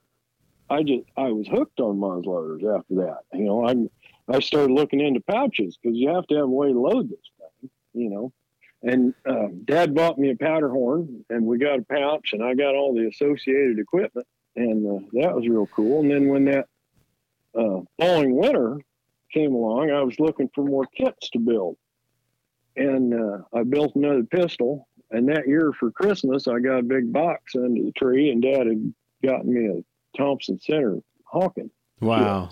I 0.71 0.83
just, 0.83 1.05
I 1.17 1.31
was 1.33 1.47
hooked 1.49 1.81
on 1.81 1.99
muzzleloaders 1.99 2.79
after 2.79 2.95
that. 2.97 3.19
You 3.33 3.45
know, 3.45 3.67
I, 3.67 3.75
I 4.35 4.41
started 4.41 4.73
looking 4.73 5.01
into 5.01 5.21
pouches 5.21 5.77
because 5.83 5.97
you 5.97 6.09
have 6.11 6.27
to 6.29 6.37
have 6.37 6.45
a 6.45 6.49
way 6.49 6.73
to 6.73 6.81
load 6.81 7.11
this 7.11 7.19
thing, 7.39 7.71
you 7.93 8.11
know. 8.11 8.33
And 8.83 9.15
um, 9.27 9.63
Dad 9.65 9.95
bought 9.95 10.19
me 10.19 10.31
a 10.31 10.37
powder 10.37 10.69
horn, 10.69 11.25
and 11.31 11.47
we 11.47 11.57
got 11.59 11.79
a 11.79 11.83
pouch, 11.85 12.31
and 12.35 12.45
I 12.45 12.55
got 12.55 12.75
all 12.75 12.95
the 12.95 13.09
associated 13.09 13.79
equipment, 13.79 14.27
and 14.57 14.87
uh, 14.87 15.07
that 15.23 15.35
was 15.35 15.49
real 15.49 15.67
cool. 15.75 16.03
And 16.03 16.11
then 16.11 16.29
when 16.29 16.45
that 16.47 16.67
uh, 17.57 17.81
following 17.99 18.37
winter 18.37 18.79
came 19.33 19.55
along, 19.55 19.91
I 19.91 20.03
was 20.03 20.19
looking 20.21 20.49
for 20.55 20.65
more 20.65 20.87
kits 20.87 21.31
to 21.31 21.39
build, 21.39 21.77
and 22.77 23.15
uh, 23.15 23.39
I 23.53 23.63
built 23.65 23.95
another 23.97 24.25
pistol. 24.25 24.89
And 25.11 25.29
that 25.29 25.47
year 25.47 25.73
for 25.79 25.91
Christmas, 25.93 26.49
I 26.49 26.59
got 26.59 26.79
a 26.79 26.83
big 26.83 27.13
box 27.13 27.55
under 27.55 27.83
the 27.83 27.93
tree, 27.93 28.31
and 28.31 28.43
Dad 28.43 28.67
had 28.67 28.95
gotten 29.23 29.53
me 29.55 29.67
a 29.69 30.17
Thompson 30.17 30.59
Center 30.61 30.99
Hawken 31.33 31.71
Wow. 32.01 32.51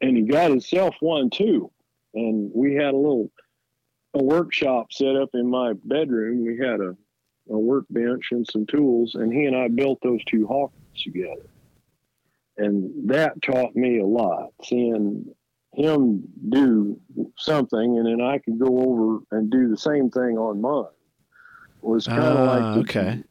and 0.00 0.16
he 0.16 0.22
got 0.24 0.50
himself 0.50 0.94
one 1.00 1.30
too. 1.30 1.70
And 2.14 2.50
we 2.54 2.74
had 2.74 2.94
a 2.94 2.96
little 2.96 3.30
a 4.14 4.22
workshop 4.22 4.92
set 4.92 5.14
up 5.16 5.30
in 5.34 5.48
my 5.48 5.74
bedroom. 5.84 6.44
We 6.44 6.58
had 6.58 6.80
a, 6.80 6.96
a 7.50 7.58
workbench 7.58 8.28
and 8.32 8.46
some 8.50 8.66
tools, 8.66 9.14
and 9.14 9.32
he 9.32 9.44
and 9.44 9.54
I 9.56 9.68
built 9.68 10.00
those 10.02 10.24
two 10.24 10.46
Hawkens 10.46 11.02
together. 11.02 11.46
And 12.58 13.08
that 13.10 13.40
taught 13.42 13.74
me 13.76 13.98
a 13.98 14.06
lot, 14.06 14.50
seeing 14.64 15.26
him 15.74 16.22
do 16.48 16.98
something, 17.36 17.98
and 17.98 18.06
then 18.06 18.20
I 18.26 18.38
could 18.38 18.58
go 18.58 18.78
over 18.80 19.18
and 19.32 19.50
do 19.50 19.68
the 19.68 19.76
same 19.76 20.10
thing 20.10 20.38
on 20.38 20.60
mine. 20.60 20.86
was 21.82 22.06
kind 22.06 22.22
of 22.22 22.36
Ah, 22.36 22.52
like 22.52 22.74
the, 22.74 22.80
okay. 23.00 23.24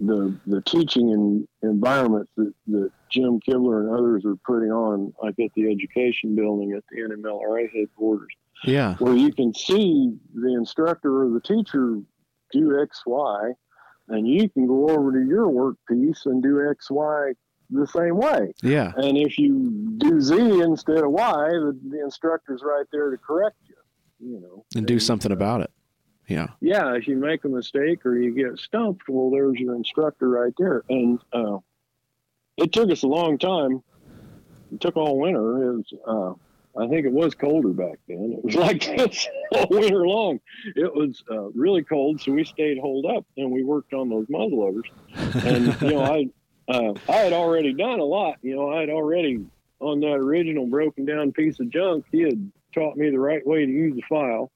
the 0.00 0.34
the 0.46 0.62
teaching 0.62 1.12
and 1.12 1.46
environment 1.62 2.28
that, 2.36 2.52
that 2.68 2.90
Jim 3.10 3.40
Kibler 3.46 3.80
and 3.86 3.90
others 3.90 4.24
are 4.24 4.36
putting 4.46 4.72
on, 4.72 5.12
like 5.22 5.38
at 5.38 5.50
the 5.54 5.70
education 5.70 6.34
building 6.34 6.72
at 6.72 6.82
the 6.90 7.02
NMLRA 7.02 7.68
headquarters, 7.76 8.32
Yeah. 8.64 8.96
where 8.96 9.14
you 9.14 9.30
can 9.32 9.52
see 9.52 10.16
the 10.34 10.54
instructor 10.54 11.24
or 11.24 11.28
the 11.30 11.40
teacher 11.40 12.00
do 12.52 12.80
X, 12.82 13.02
Y, 13.06 13.52
and 14.08 14.26
you 14.26 14.48
can 14.48 14.66
go 14.66 14.88
over 14.88 15.12
to 15.12 15.26
your 15.28 15.48
work 15.50 15.76
piece 15.88 16.24
and 16.26 16.42
do 16.42 16.66
X, 16.70 16.90
Y 16.90 17.32
the 17.72 17.86
same 17.86 18.16
way. 18.16 18.52
Yeah. 18.62 18.92
And 18.96 19.16
if 19.16 19.38
you 19.38 19.94
do 19.98 20.20
Z 20.20 20.36
instead 20.36 20.98
of 20.98 21.10
Y, 21.10 21.48
the, 21.50 21.78
the 21.90 22.02
instructor's 22.02 22.62
right 22.64 22.86
there 22.92 23.10
to 23.10 23.18
correct 23.18 23.56
you. 23.66 23.74
You 24.24 24.40
know, 24.40 24.64
And 24.76 24.86
do 24.86 25.00
something 25.00 25.32
about 25.32 25.62
it. 25.62 25.70
Yeah. 26.28 26.46
yeah, 26.60 26.94
if 26.94 27.08
you 27.08 27.16
make 27.16 27.44
a 27.44 27.48
mistake 27.48 28.06
or 28.06 28.16
you 28.16 28.32
get 28.32 28.58
stumped, 28.58 29.02
well, 29.08 29.30
there's 29.30 29.58
your 29.58 29.74
instructor 29.74 30.28
right 30.28 30.52
there. 30.56 30.82
And 30.88 31.18
uh, 31.32 31.58
it 32.56 32.72
took 32.72 32.90
us 32.90 33.02
a 33.02 33.08
long 33.08 33.36
time. 33.38 33.82
It 34.72 34.80
took 34.80 34.96
all 34.96 35.18
winter. 35.18 35.62
It 35.62 35.76
was, 35.76 35.94
uh, 36.06 36.80
I 36.80 36.88
think 36.88 37.04
it 37.04 37.12
was 37.12 37.34
colder 37.34 37.70
back 37.70 37.98
then. 38.08 38.36
It 38.38 38.44
was 38.44 38.54
like 38.54 38.80
this 38.96 39.28
all 39.52 39.66
winter 39.68 40.06
long. 40.06 40.40
It 40.74 40.94
was 40.94 41.22
uh, 41.30 41.50
really 41.50 41.82
cold, 41.82 42.20
so 42.20 42.32
we 42.32 42.44
stayed 42.44 42.78
holed 42.78 43.04
up 43.04 43.26
and 43.36 43.50
we 43.50 43.62
worked 43.64 43.92
on 43.92 44.08
those 44.08 44.26
muzzleloaders. 44.28 44.84
And 45.44 45.82
you 45.82 45.90
know, 45.96 46.02
I 46.02 46.28
uh, 46.68 46.94
I 47.08 47.16
had 47.16 47.32
already 47.32 47.72
done 47.72 48.00
a 48.00 48.04
lot. 48.04 48.36
You 48.42 48.56
know, 48.56 48.70
I 48.70 48.80
had 48.80 48.90
already 48.90 49.44
on 49.80 50.00
that 50.00 50.14
original 50.14 50.66
broken 50.66 51.04
down 51.04 51.32
piece 51.32 51.58
of 51.60 51.70
junk. 51.70 52.06
He 52.12 52.22
had 52.22 52.50
taught 52.74 52.96
me 52.96 53.10
the 53.10 53.18
right 53.18 53.46
way 53.46 53.66
to 53.66 53.72
use 53.72 53.94
the 53.94 54.02
file 54.08 54.50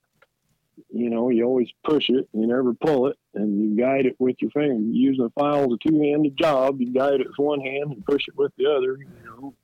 you 0.90 1.11
know, 1.11 1.31
you 1.31 1.45
always 1.45 1.69
push 1.85 2.09
it, 2.09 2.29
you 2.33 2.47
never 2.47 2.75
pull 2.75 3.09
it, 3.09 3.16
and 3.35 3.61
you 3.61 3.77
guide 3.77 4.07
it 4.07 4.16
with 4.19 4.37
your 4.40 4.51
finger. 4.51 4.75
Using 4.75 5.25
the 5.25 5.31
file 5.31 5.64
as 5.64 5.73
a 5.73 5.88
two-handed 5.88 6.37
job, 6.37 6.81
you 6.81 6.92
guide 6.92 7.21
it 7.21 7.29
with 7.29 7.38
one 7.38 7.61
hand 7.61 7.92
and 7.92 8.05
push 8.05 8.29
it 8.29 8.37
with 8.37 8.53
the 8.57 8.66
other. 8.66 8.99
You 8.99 9.25
know. 9.25 9.55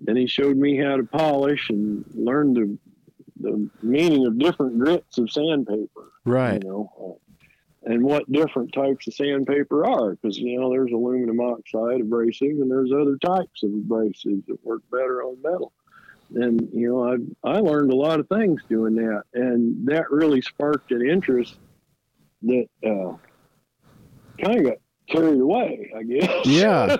Then 0.00 0.16
he 0.16 0.26
showed 0.26 0.56
me 0.56 0.76
how 0.76 0.96
to 0.96 1.04
polish 1.04 1.68
and 1.70 2.04
learn 2.14 2.54
the 2.54 2.78
the 3.38 3.68
meaning 3.82 4.26
of 4.26 4.38
different 4.38 4.78
grits 4.78 5.18
of 5.18 5.30
sandpaper. 5.30 6.12
Right. 6.24 6.62
You 6.62 6.68
know, 6.68 7.20
and 7.86 8.02
what 8.02 8.30
different 8.30 8.72
types 8.72 9.06
of 9.06 9.14
sandpaper 9.14 9.86
are, 9.86 10.14
because 10.14 10.36
you 10.38 10.60
know 10.60 10.70
there's 10.70 10.92
aluminum 10.92 11.40
oxide 11.40 12.00
abrasive, 12.00 12.60
and 12.60 12.70
there's 12.70 12.92
other 12.92 13.16
types 13.16 13.62
of 13.62 13.70
abrasives 13.70 14.44
that 14.46 14.64
work 14.64 14.82
better 14.90 15.22
on 15.22 15.40
metal 15.42 15.72
and 16.34 16.68
you 16.72 16.88
know 16.88 17.08
I 17.44 17.48
I 17.56 17.60
learned 17.60 17.92
a 17.92 17.96
lot 17.96 18.20
of 18.20 18.28
things 18.28 18.62
doing 18.68 18.94
that, 18.96 19.22
and 19.34 19.86
that 19.86 20.10
really 20.10 20.42
sparked 20.42 20.90
an 20.90 21.06
interest 21.08 21.56
that 22.42 22.66
uh, 22.84 23.16
kind 24.42 24.58
of 24.58 24.64
got 24.64 24.76
carried 25.08 25.40
away, 25.40 25.92
I 25.96 26.02
guess. 26.02 26.46
Yeah. 26.46 26.96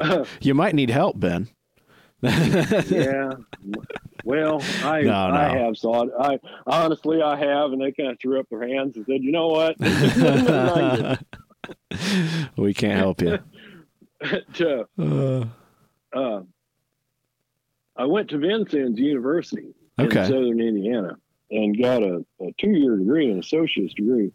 Uh, 0.00 0.24
You 0.40 0.54
might 0.54 0.74
need 0.74 0.90
help, 0.90 1.20
Ben. 1.20 1.48
yeah. 2.22 3.32
Well, 4.24 4.60
I 4.84 5.02
No, 5.02 5.12
I 5.12 5.54
no. 5.54 5.64
have 5.64 5.78
thought 5.78 6.08
I 6.18 6.38
honestly 6.66 7.22
I 7.22 7.36
have, 7.36 7.72
and 7.72 7.80
they 7.80 7.92
kind 7.92 8.10
of 8.10 8.18
threw 8.20 8.40
up 8.40 8.46
their 8.50 8.66
hands 8.66 8.96
and 8.96 9.06
said, 9.06 9.22
you 9.22 9.32
know 9.32 9.48
what? 9.48 9.76
we 12.56 12.74
can't 12.74 12.98
help 12.98 13.20
you. 13.22 13.38
to, 14.54 14.86
Uh, 14.98 15.44
uh, 16.12 16.42
I 17.96 18.04
went 18.04 18.30
to 18.30 18.38
Vincennes 18.38 18.98
University 18.98 19.74
Okay. 20.00 20.20
in 20.20 20.26
southern 20.26 20.60
Indiana 20.60 21.16
and 21.50 21.76
got 21.80 22.02
a, 22.02 22.24
a 22.40 22.52
two 22.58 22.70
year 22.70 22.96
degree, 22.96 23.30
an 23.30 23.38
associate's 23.40 23.94
degree 23.94 24.30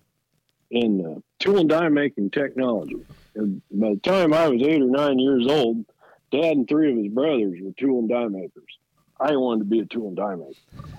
in 0.71 1.05
uh, 1.05 1.19
tool 1.39 1.57
and 1.59 1.69
die 1.69 1.87
making 1.89 2.31
technology. 2.31 2.97
And 3.35 3.61
by 3.71 3.91
the 3.91 3.99
time 3.99 4.33
I 4.33 4.47
was 4.47 4.61
eight 4.61 4.81
or 4.81 4.87
nine 4.89 5.19
years 5.19 5.45
old, 5.47 5.85
dad 6.31 6.57
and 6.57 6.67
three 6.67 6.91
of 6.91 6.97
his 6.97 7.07
brothers 7.13 7.59
were 7.61 7.71
tool 7.77 7.99
and 7.99 8.09
die 8.09 8.27
makers. 8.27 8.77
I 9.23 9.35
wanted 9.35 9.59
to 9.59 9.65
be 9.65 9.79
a 9.79 9.85
tool 9.85 10.07
and 10.09 10.17
die 10.17 10.35
maker 10.35 10.89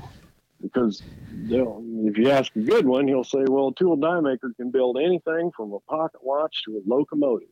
because 0.62 1.02
they'll, 1.30 1.82
if 2.04 2.16
you 2.16 2.30
ask 2.30 2.54
a 2.56 2.60
good 2.60 2.87
one, 2.87 3.06
he'll 3.06 3.22
say, 3.22 3.44
well, 3.48 3.68
a 3.68 3.74
tool 3.74 3.92
and 3.92 4.02
die 4.02 4.20
maker 4.20 4.52
can 4.56 4.70
build 4.70 4.96
anything 4.98 5.52
from 5.54 5.72
a 5.72 5.80
pocket 5.80 6.24
watch 6.24 6.64
to 6.64 6.78
a 6.78 6.80
locomotive 6.87 7.48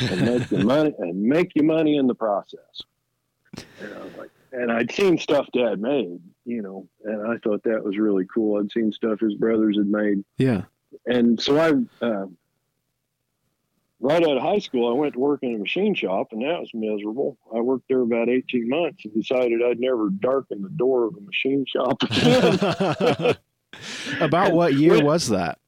and 0.00 0.20
make 0.22 0.50
you 0.50 0.58
money 0.58 0.94
and 0.98 1.20
make 1.20 1.50
you 1.56 1.64
money 1.64 1.96
in 1.96 2.06
the 2.06 2.14
process. 2.14 2.82
And 3.56 3.94
I 3.94 4.04
was 4.04 4.16
like, 4.16 4.30
and 4.52 4.70
I'd 4.70 4.92
seen 4.92 5.18
stuff 5.18 5.48
Dad 5.52 5.80
made, 5.80 6.20
you 6.44 6.62
know, 6.62 6.86
and 7.04 7.26
I 7.26 7.38
thought 7.38 7.64
that 7.64 7.82
was 7.82 7.98
really 7.98 8.26
cool. 8.32 8.60
I'd 8.60 8.70
seen 8.70 8.92
stuff 8.92 9.20
his 9.20 9.34
brothers 9.34 9.76
had 9.76 9.88
made, 9.88 10.24
yeah. 10.38 10.62
and 11.06 11.40
so 11.40 11.58
I, 11.58 12.04
uh, 12.04 12.26
right 14.02 14.22
out 14.22 14.36
of 14.36 14.42
high 14.42 14.58
school, 14.58 14.90
I 14.90 14.98
went 14.98 15.14
to 15.14 15.20
work 15.20 15.40
in 15.42 15.54
a 15.54 15.58
machine 15.58 15.94
shop, 15.94 16.28
and 16.32 16.42
that 16.42 16.60
was 16.60 16.70
miserable. 16.74 17.38
I 17.54 17.60
worked 17.60 17.88
there 17.88 18.00
about 18.00 18.28
eighteen 18.28 18.68
months 18.68 19.04
and 19.04 19.14
decided 19.14 19.62
I'd 19.62 19.80
never 19.80 20.10
darken 20.10 20.60
the 20.62 20.68
door 20.68 21.06
of 21.06 21.14
a 21.16 21.20
machine 21.20 21.64
shop 21.66 22.02
again. 22.02 23.36
About 24.20 24.52
what 24.52 24.74
year 24.74 25.02
was 25.02 25.28
that? 25.28 25.58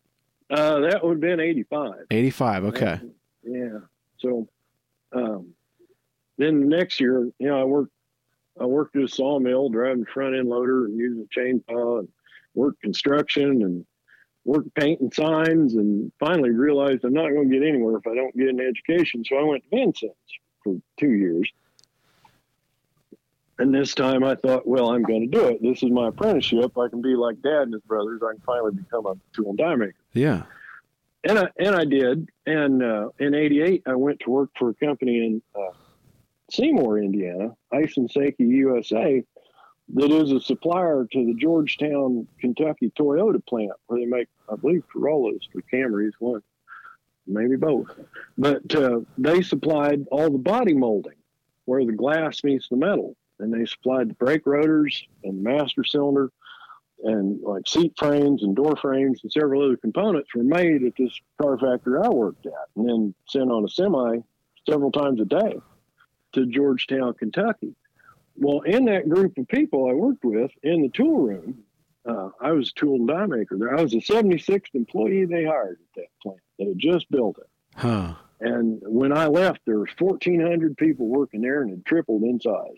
uh, 0.51 0.81
that 0.81 1.03
would 1.03 1.13
have 1.13 1.21
been 1.21 1.41
eighty-five. 1.41 2.07
85. 2.11 2.65
Okay. 2.67 3.01
Yeah. 3.43 3.79
So, 4.19 4.49
um, 5.15 5.55
then 6.37 6.61
the 6.61 6.67
next 6.67 7.01
year, 7.01 7.31
you 7.39 7.49
know, 7.49 7.61
I 7.61 7.65
worked, 7.65 7.93
I 8.61 8.65
worked 8.67 8.97
at 8.97 9.03
a 9.03 9.09
sawmill 9.09 9.71
driving 9.71 10.05
front 10.05 10.37
end 10.37 10.49
loader 10.49 10.85
and 10.85 10.97
using 10.97 11.27
a 11.27 11.39
chainsaw 11.39 12.01
and 12.01 12.09
worked 12.55 12.83
construction 12.83 13.63
and 13.63 13.87
worked 14.45 14.75
painting 14.75 15.11
signs 15.13 15.75
and 15.75 16.13
finally 16.21 16.51
realized 16.51 17.05
I'm 17.05 17.13
not 17.15 17.31
going 17.31 17.51
to 17.51 17.59
get 17.59 17.67
anywhere 17.67 17.97
if 17.97 18.07
I 18.07 18.15
don't 18.15 18.37
get 18.37 18.49
an 18.49 18.61
education. 18.61 19.25
So 19.25 19.37
I 19.37 19.43
went 19.43 19.63
to 19.65 19.77
Vincennes 19.77 20.13
for 20.63 20.77
two 20.99 21.13
years. 21.13 21.51
And 23.59 23.73
this 23.73 23.95
time 23.95 24.25
I 24.25 24.35
thought, 24.35 24.67
well, 24.67 24.91
I'm 24.91 25.03
going 25.05 25.31
to 25.31 25.39
do 25.39 25.47
it. 25.47 25.63
This 25.63 25.83
is 25.83 25.91
my 25.91 26.09
apprenticeship. 26.09 26.77
I 26.77 26.89
can 26.89 27.01
be 27.01 27.15
like 27.15 27.41
dad 27.41 27.63
and 27.63 27.73
his 27.75 27.83
brothers. 27.83 28.21
I 28.27 28.33
can 28.33 28.43
finally 28.45 28.73
become 28.73 29.07
a 29.07 29.15
tool 29.33 29.51
and 29.51 29.59
die 29.59 29.77
maker 29.77 29.95
Yeah. 30.13 30.43
and 31.23 31.39
I 31.39 31.49
and 31.59 31.75
I 31.77 31.85
did. 31.85 32.29
And 32.47 32.83
uh, 32.83 33.11
in 33.21 33.35
'88, 33.35 33.85
I 33.87 33.95
went 33.95 34.21
to 34.21 34.31
work 34.31 34.51
for 34.59 34.71
a 34.71 34.75
company 34.75 35.19
in 35.25 35.43
uh, 35.55 35.71
Seymour, 36.51 36.99
Indiana, 36.99 37.55
Aisin 37.73 38.13
Seiki 38.13 38.41
USA, 38.41 39.23
that 39.95 40.11
is 40.11 40.33
a 40.33 40.41
supplier 40.41 41.07
to 41.13 41.27
the 41.27 41.35
Georgetown, 41.35 42.27
Kentucky 42.41 42.91
Toyota 42.99 43.45
plant, 43.47 43.73
where 43.87 44.01
they 44.01 44.07
make, 44.07 44.29
I 44.51 44.57
believe, 44.57 44.85
Corollas 44.91 45.47
or 45.55 45.63
Camrys, 45.73 46.13
one, 46.19 46.43
maybe 47.27 47.57
both. 47.57 47.89
But 48.39 48.75
uh, 48.75 49.01
they 49.19 49.43
supplied 49.43 50.07
all 50.11 50.31
the 50.31 50.39
body 50.39 50.75
molding, 50.75 51.17
where 51.67 51.85
the 51.85 51.93
glass 51.93 52.43
meets 52.43 52.69
the 52.69 52.77
metal, 52.77 53.17
and 53.39 53.53
they 53.53 53.67
supplied 53.67 54.11
the 54.11 54.15
brake 54.15 54.47
rotors 54.47 55.07
and 55.23 55.43
master 55.43 55.85
cylinder 55.85 56.31
and 57.03 57.41
like 57.43 57.69
seat 57.69 57.93
frames 57.99 58.43
and 58.43 58.57
door 58.57 58.77
frames 58.77 59.21
and 59.23 59.31
several 59.31 59.65
other 59.65 59.77
components 59.77 60.35
were 60.35 60.43
made 60.43 60.83
at 60.85 60.95
this 60.97 61.13
car 61.41 61.59
factory 61.59 61.99
I 62.03 62.09
worked 62.09 62.47
at 62.47 62.53
and 62.77 62.89
then 62.89 63.15
sent 63.29 63.51
on 63.51 63.65
a 63.65 63.69
semi 63.69 64.19
several 64.69 64.91
times 64.91 65.21
a 65.21 65.27
day 65.27 65.61
to 66.33 66.47
Georgetown, 66.47 67.15
Kentucky. 67.15 67.75
Well, 68.37 68.61
in 68.63 68.87
that 68.87 69.09
group 69.09 69.39
of 69.39 69.49
people 69.49 69.89
I 69.89 69.93
worked 69.93 70.25
with 70.25 70.51
in 70.63 70.83
the 70.83 70.89
tool 70.89 71.19
room, 71.19 71.65
uh, 72.07 72.31
I 72.41 72.53
was 72.53 72.71
a 72.71 72.81
tool 72.81 72.97
and 72.97 73.09
die 73.09 73.27
maker 73.27 73.57
there. 73.57 73.77
I 73.77 73.83
was 73.83 73.93
the 73.93 74.01
76th 74.01 74.75
employee 74.75 75.25
they 75.25 75.45
hired 75.45 75.79
at 75.81 75.95
that 75.97 76.09
plant. 76.23 76.41
They 76.59 76.67
had 76.67 76.79
just 76.79 77.11
built 77.11 77.39
it. 77.39 77.49
Huh. 77.77 78.15
And 78.41 78.81
when 78.83 79.17
I 79.17 79.27
left, 79.27 79.61
there 79.65 79.79
was 79.79 79.91
1,400 79.99 80.77
people 80.77 81.07
working 81.07 81.41
there 81.41 81.63
and 81.63 81.73
it 81.73 81.85
tripled 81.85 82.23
in 82.23 82.41
size. 82.41 82.77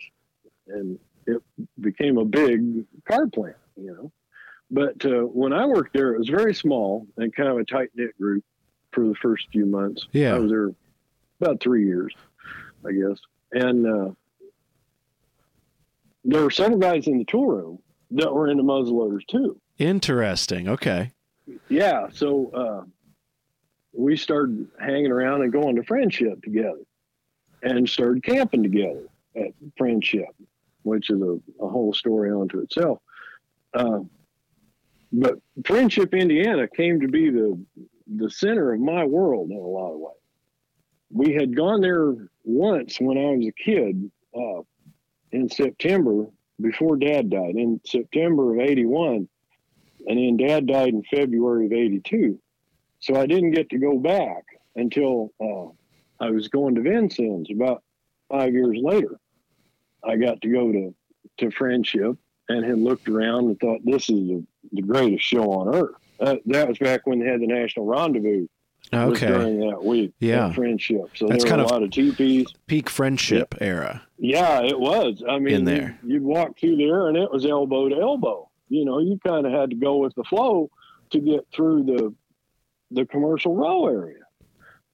And 0.67 0.99
it 1.25 1.41
became 1.79 2.17
a 2.17 2.25
big 2.25 2.85
car 3.05 3.27
plant, 3.27 3.57
you 3.75 3.91
know. 3.91 4.11
But 4.69 5.05
uh, 5.05 5.23
when 5.23 5.53
I 5.53 5.65
worked 5.65 5.93
there, 5.93 6.13
it 6.13 6.19
was 6.19 6.29
very 6.29 6.53
small 6.53 7.07
and 7.17 7.33
kind 7.35 7.49
of 7.49 7.57
a 7.57 7.65
tight 7.65 7.89
knit 7.95 8.17
group 8.17 8.43
for 8.91 9.05
the 9.05 9.15
first 9.15 9.47
few 9.51 9.65
months. 9.65 10.07
Yeah. 10.11 10.35
I 10.35 10.39
was 10.39 10.51
there 10.51 10.71
about 11.41 11.61
three 11.61 11.85
years, 11.85 12.13
I 12.85 12.91
guess. 12.91 13.19
And 13.51 13.87
uh, 13.87 14.11
there 16.27 16.43
were 16.43 16.51
several 16.51 16.77
guys 16.77 17.07
in 17.07 17.17
the 17.17 17.25
tool 17.25 17.47
room 17.47 17.79
that 18.11 18.31
were 18.31 18.49
into 18.49 18.61
muzzleloaders 18.61 19.25
too. 19.27 19.59
Interesting. 19.77 20.67
Okay. 20.67 21.11
Yeah, 21.69 22.07
so 22.11 22.51
uh, 22.51 22.83
we 23.93 24.17
started 24.17 24.67
hanging 24.79 25.11
around 25.11 25.41
and 25.41 25.51
going 25.51 25.77
to 25.77 25.83
friendship 25.83 26.43
together, 26.43 26.81
and 27.63 27.87
started 27.89 28.23
camping 28.23 28.61
together 28.61 29.05
at 29.37 29.53
friendship, 29.77 30.27
which 30.83 31.09
is 31.09 31.21
a, 31.21 31.39
a 31.63 31.67
whole 31.67 31.93
story 31.93 32.29
unto 32.29 32.59
itself. 32.59 32.99
Uh, 33.73 33.99
but 35.13 35.35
friendship, 35.65 36.13
Indiana, 36.13 36.67
came 36.67 36.99
to 36.99 37.07
be 37.07 37.29
the 37.29 37.57
the 38.17 38.29
center 38.29 38.73
of 38.73 38.81
my 38.81 39.05
world 39.05 39.49
in 39.49 39.57
a 39.57 39.61
lot 39.61 39.93
of 39.93 39.99
ways. 39.99 40.13
We 41.09 41.33
had 41.33 41.55
gone 41.55 41.79
there 41.79 42.15
once 42.43 42.99
when 42.99 43.17
I 43.17 43.31
was 43.31 43.47
a 43.47 43.51
kid 43.51 44.11
uh, 44.35 44.61
in 45.31 45.49
September 45.49 46.25
before 46.59 46.97
Dad 46.97 47.29
died 47.29 47.55
in 47.55 47.79
September 47.85 48.53
of 48.53 48.59
'81 48.59 49.27
and 50.07 50.17
then 50.17 50.37
dad 50.37 50.67
died 50.67 50.89
in 50.89 51.03
February 51.03 51.65
of 51.65 51.73
82. 51.73 52.39
So 52.99 53.15
I 53.15 53.25
didn't 53.25 53.51
get 53.51 53.69
to 53.69 53.77
go 53.77 53.97
back 53.97 54.43
until 54.75 55.33
uh, 55.39 56.23
I 56.23 56.29
was 56.29 56.47
going 56.47 56.75
to 56.75 56.81
Vincennes 56.81 57.49
about 57.51 57.83
five 58.29 58.53
years 58.53 58.77
later. 58.81 59.19
I 60.03 60.15
got 60.15 60.41
to 60.41 60.49
go 60.49 60.71
to, 60.71 60.95
to 61.39 61.51
Friendship 61.51 62.17
and 62.49 62.65
had 62.65 62.79
looked 62.79 63.09
around 63.09 63.45
and 63.45 63.59
thought, 63.59 63.81
this 63.83 64.09
is 64.09 64.27
the, 64.27 64.43
the 64.71 64.81
greatest 64.81 65.25
show 65.25 65.51
on 65.51 65.75
earth. 65.75 65.95
Uh, 66.19 66.35
that 66.45 66.67
was 66.67 66.79
back 66.79 67.05
when 67.05 67.19
they 67.19 67.27
had 67.27 67.41
the 67.41 67.47
National 67.47 67.85
Rendezvous 67.85 68.47
Okay. 68.93 69.27
during 69.27 69.59
that 69.69 69.83
week. 69.83 70.13
Yeah. 70.19 70.47
at 70.47 70.55
Friendship. 70.55 71.11
So 71.15 71.27
That's 71.27 71.43
there 71.43 71.49
kind 71.51 71.61
were 71.61 71.65
of- 71.65 71.71
a 71.71 71.73
lot 71.73 71.83
of 71.83 71.91
teepees. 71.91 72.47
Peak 72.67 72.89
friendship 72.89 73.55
era. 73.59 74.03
Yeah, 74.17 74.61
it 74.63 74.79
was. 74.79 75.23
I 75.27 75.39
mean, 75.39 75.55
In 75.55 75.65
there. 75.65 75.99
You, 76.03 76.13
you'd 76.15 76.23
walk 76.23 76.57
through 76.59 76.77
there 76.77 77.07
and 77.07 77.17
it 77.17 77.31
was 77.31 77.45
elbow 77.45 77.89
to 77.89 77.95
elbow. 77.99 78.49
You 78.69 78.85
know, 78.85 78.99
you 78.99 79.19
kind 79.25 79.45
of 79.45 79.51
had 79.53 79.69
to 79.71 79.75
go 79.75 79.97
with 79.97 80.15
the 80.15 80.23
flow 80.23 80.69
to 81.11 81.19
get 81.19 81.45
through 81.53 81.83
the 81.83 82.13
the 82.91 83.05
commercial 83.05 83.53
row 83.55 83.87
area. 83.87 84.23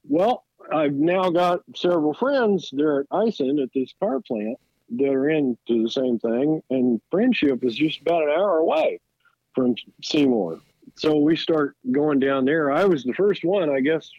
Well, 0.07 0.45
I've 0.71 0.93
now 0.93 1.29
got 1.29 1.61
several 1.75 2.13
friends 2.15 2.69
there 2.73 3.01
at 3.01 3.09
Aisin 3.09 3.61
at 3.61 3.69
this 3.73 3.93
car 3.99 4.19
plant 4.19 4.57
that 4.97 5.09
are 5.09 5.29
into 5.29 5.83
the 5.83 5.89
same 5.89 6.17
thing, 6.19 6.61
and 6.69 6.99
Friendship 7.11 7.63
is 7.63 7.75
just 7.75 8.01
about 8.01 8.23
an 8.23 8.29
hour 8.29 8.57
away 8.57 8.99
from 9.55 9.75
Seymour. 10.03 10.59
So 10.95 11.17
we 11.17 11.35
start 11.35 11.75
going 11.91 12.19
down 12.19 12.45
there. 12.45 12.71
I 12.71 12.85
was 12.85 13.03
the 13.03 13.13
first 13.13 13.43
one, 13.43 13.69
I 13.69 13.79
guess. 13.79 14.09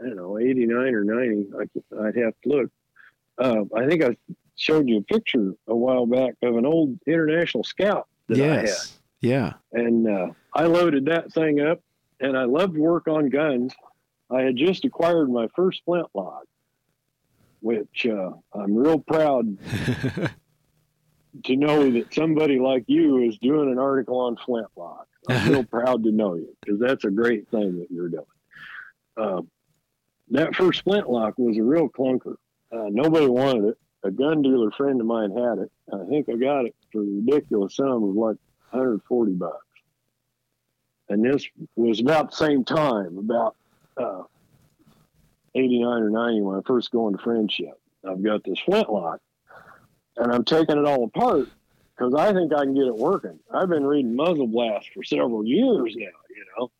I 0.00 0.06
don't 0.06 0.16
know, 0.16 0.38
89 0.38 0.76
or 0.94 1.04
90. 1.04 1.50
I, 1.58 2.06
I'd 2.06 2.16
have 2.16 2.34
to 2.42 2.48
look. 2.48 2.70
Uh, 3.36 3.64
I 3.76 3.86
think 3.86 4.02
I 4.02 4.16
showed 4.56 4.88
you 4.88 4.98
a 4.98 5.02
picture 5.02 5.54
a 5.66 5.74
while 5.74 6.06
back 6.06 6.34
of 6.42 6.56
an 6.56 6.66
old 6.66 6.98
international 7.06 7.64
scout 7.64 8.08
that 8.28 8.40
I 8.40 8.46
had 8.46 8.64
yes. 8.66 8.98
Yeah. 9.20 9.54
and 9.72 10.08
uh, 10.08 10.28
I 10.54 10.64
loaded 10.64 11.06
that 11.06 11.32
thing 11.32 11.60
up, 11.60 11.80
and 12.20 12.36
I 12.36 12.44
loved 12.44 12.76
work 12.76 13.08
on 13.08 13.30
guns. 13.30 13.74
I 14.30 14.42
had 14.42 14.56
just 14.56 14.84
acquired 14.84 15.30
my 15.30 15.48
first 15.56 15.82
flintlock, 15.84 16.44
which 17.60 18.06
uh, 18.06 18.30
I'm 18.52 18.76
real 18.76 19.00
proud 19.00 19.58
to 21.44 21.56
know 21.56 21.90
that 21.90 22.14
somebody 22.14 22.58
like 22.58 22.84
you 22.86 23.18
is 23.18 23.38
doing 23.38 23.72
an 23.72 23.78
article 23.78 24.20
on 24.20 24.36
flintlock. 24.36 25.07
I'm 25.28 25.50
real 25.50 25.64
proud 25.64 26.04
to 26.04 26.12
know 26.12 26.34
you 26.34 26.56
because 26.60 26.80
that's 26.80 27.04
a 27.04 27.10
great 27.10 27.48
thing 27.50 27.78
that 27.78 27.90
you're 27.90 28.08
doing. 28.08 28.24
Um, 29.16 29.48
that 30.30 30.54
first 30.54 30.82
flintlock 30.82 31.34
was 31.38 31.56
a 31.56 31.62
real 31.62 31.88
clunker. 31.88 32.36
Uh, 32.70 32.88
nobody 32.90 33.26
wanted 33.26 33.64
it. 33.64 33.78
A 34.04 34.10
gun 34.10 34.42
dealer 34.42 34.70
friend 34.70 35.00
of 35.00 35.06
mine 35.06 35.30
had 35.30 35.58
it. 35.58 35.72
I 35.92 36.04
think 36.08 36.28
I 36.28 36.36
got 36.36 36.66
it 36.66 36.76
for 36.92 37.00
a 37.00 37.04
ridiculous 37.04 37.76
sum 37.76 38.04
of 38.04 38.14
like 38.14 38.36
140 38.70 39.32
bucks. 39.32 39.56
And 41.08 41.24
this 41.24 41.46
was 41.74 42.00
about 42.00 42.30
the 42.30 42.36
same 42.36 42.64
time, 42.64 43.18
about 43.18 43.56
uh, 43.96 44.22
89 45.54 46.02
or 46.02 46.10
90 46.10 46.42
when 46.42 46.58
I 46.58 46.60
first 46.66 46.90
go 46.90 47.08
into 47.08 47.22
friendship. 47.22 47.80
I've 48.08 48.22
got 48.22 48.44
this 48.44 48.60
flintlock 48.60 49.20
and 50.16 50.32
I'm 50.32 50.44
taking 50.44 50.78
it 50.78 50.84
all 50.84 51.04
apart 51.04 51.48
because 51.98 52.14
I 52.14 52.32
think 52.32 52.52
I 52.52 52.64
can 52.64 52.74
get 52.74 52.84
it 52.86 52.94
working. 52.94 53.38
I've 53.52 53.68
been 53.68 53.84
reading 53.84 54.14
Muzzle 54.14 54.46
Blast 54.46 54.90
for 54.94 55.02
several 55.02 55.44
years 55.44 55.96
now, 55.96 56.06
you 56.30 56.44
know. 56.56 56.70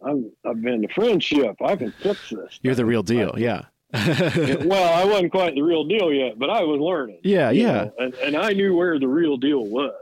I'm, 0.00 0.32
I've 0.44 0.62
been 0.62 0.82
to 0.82 0.88
friendship. 0.94 1.56
I 1.60 1.74
can 1.74 1.90
fix 1.90 2.30
this. 2.30 2.60
You're 2.62 2.76
the 2.76 2.86
real 2.86 3.02
deal. 3.02 3.34
Yeah. 3.36 3.62
well, 3.92 4.92
I 4.92 5.04
wasn't 5.04 5.32
quite 5.32 5.54
the 5.54 5.62
real 5.62 5.84
deal 5.84 6.12
yet, 6.12 6.38
but 6.38 6.50
I 6.50 6.62
was 6.62 6.78
learning. 6.78 7.20
yeah. 7.24 7.50
Yeah. 7.50 7.72
know, 7.72 7.92
and, 7.98 8.14
and 8.14 8.36
I 8.36 8.52
knew 8.52 8.76
where 8.76 9.00
the 9.00 9.08
real 9.08 9.36
deal 9.36 9.64
was. 9.64 9.94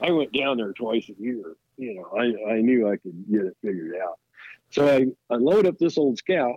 I 0.00 0.10
went 0.10 0.32
down 0.32 0.56
there 0.56 0.72
twice 0.72 1.08
a 1.10 1.22
year. 1.22 1.54
You 1.76 1.94
know, 1.94 2.18
I, 2.18 2.54
I 2.54 2.60
knew 2.60 2.88
I 2.88 2.96
could 2.96 3.24
get 3.30 3.42
it 3.42 3.56
figured 3.62 3.94
out. 4.02 4.18
So 4.70 4.88
I, 4.88 5.06
I 5.32 5.36
load 5.36 5.66
up 5.66 5.76
this 5.78 5.98
old 5.98 6.16
scout, 6.16 6.56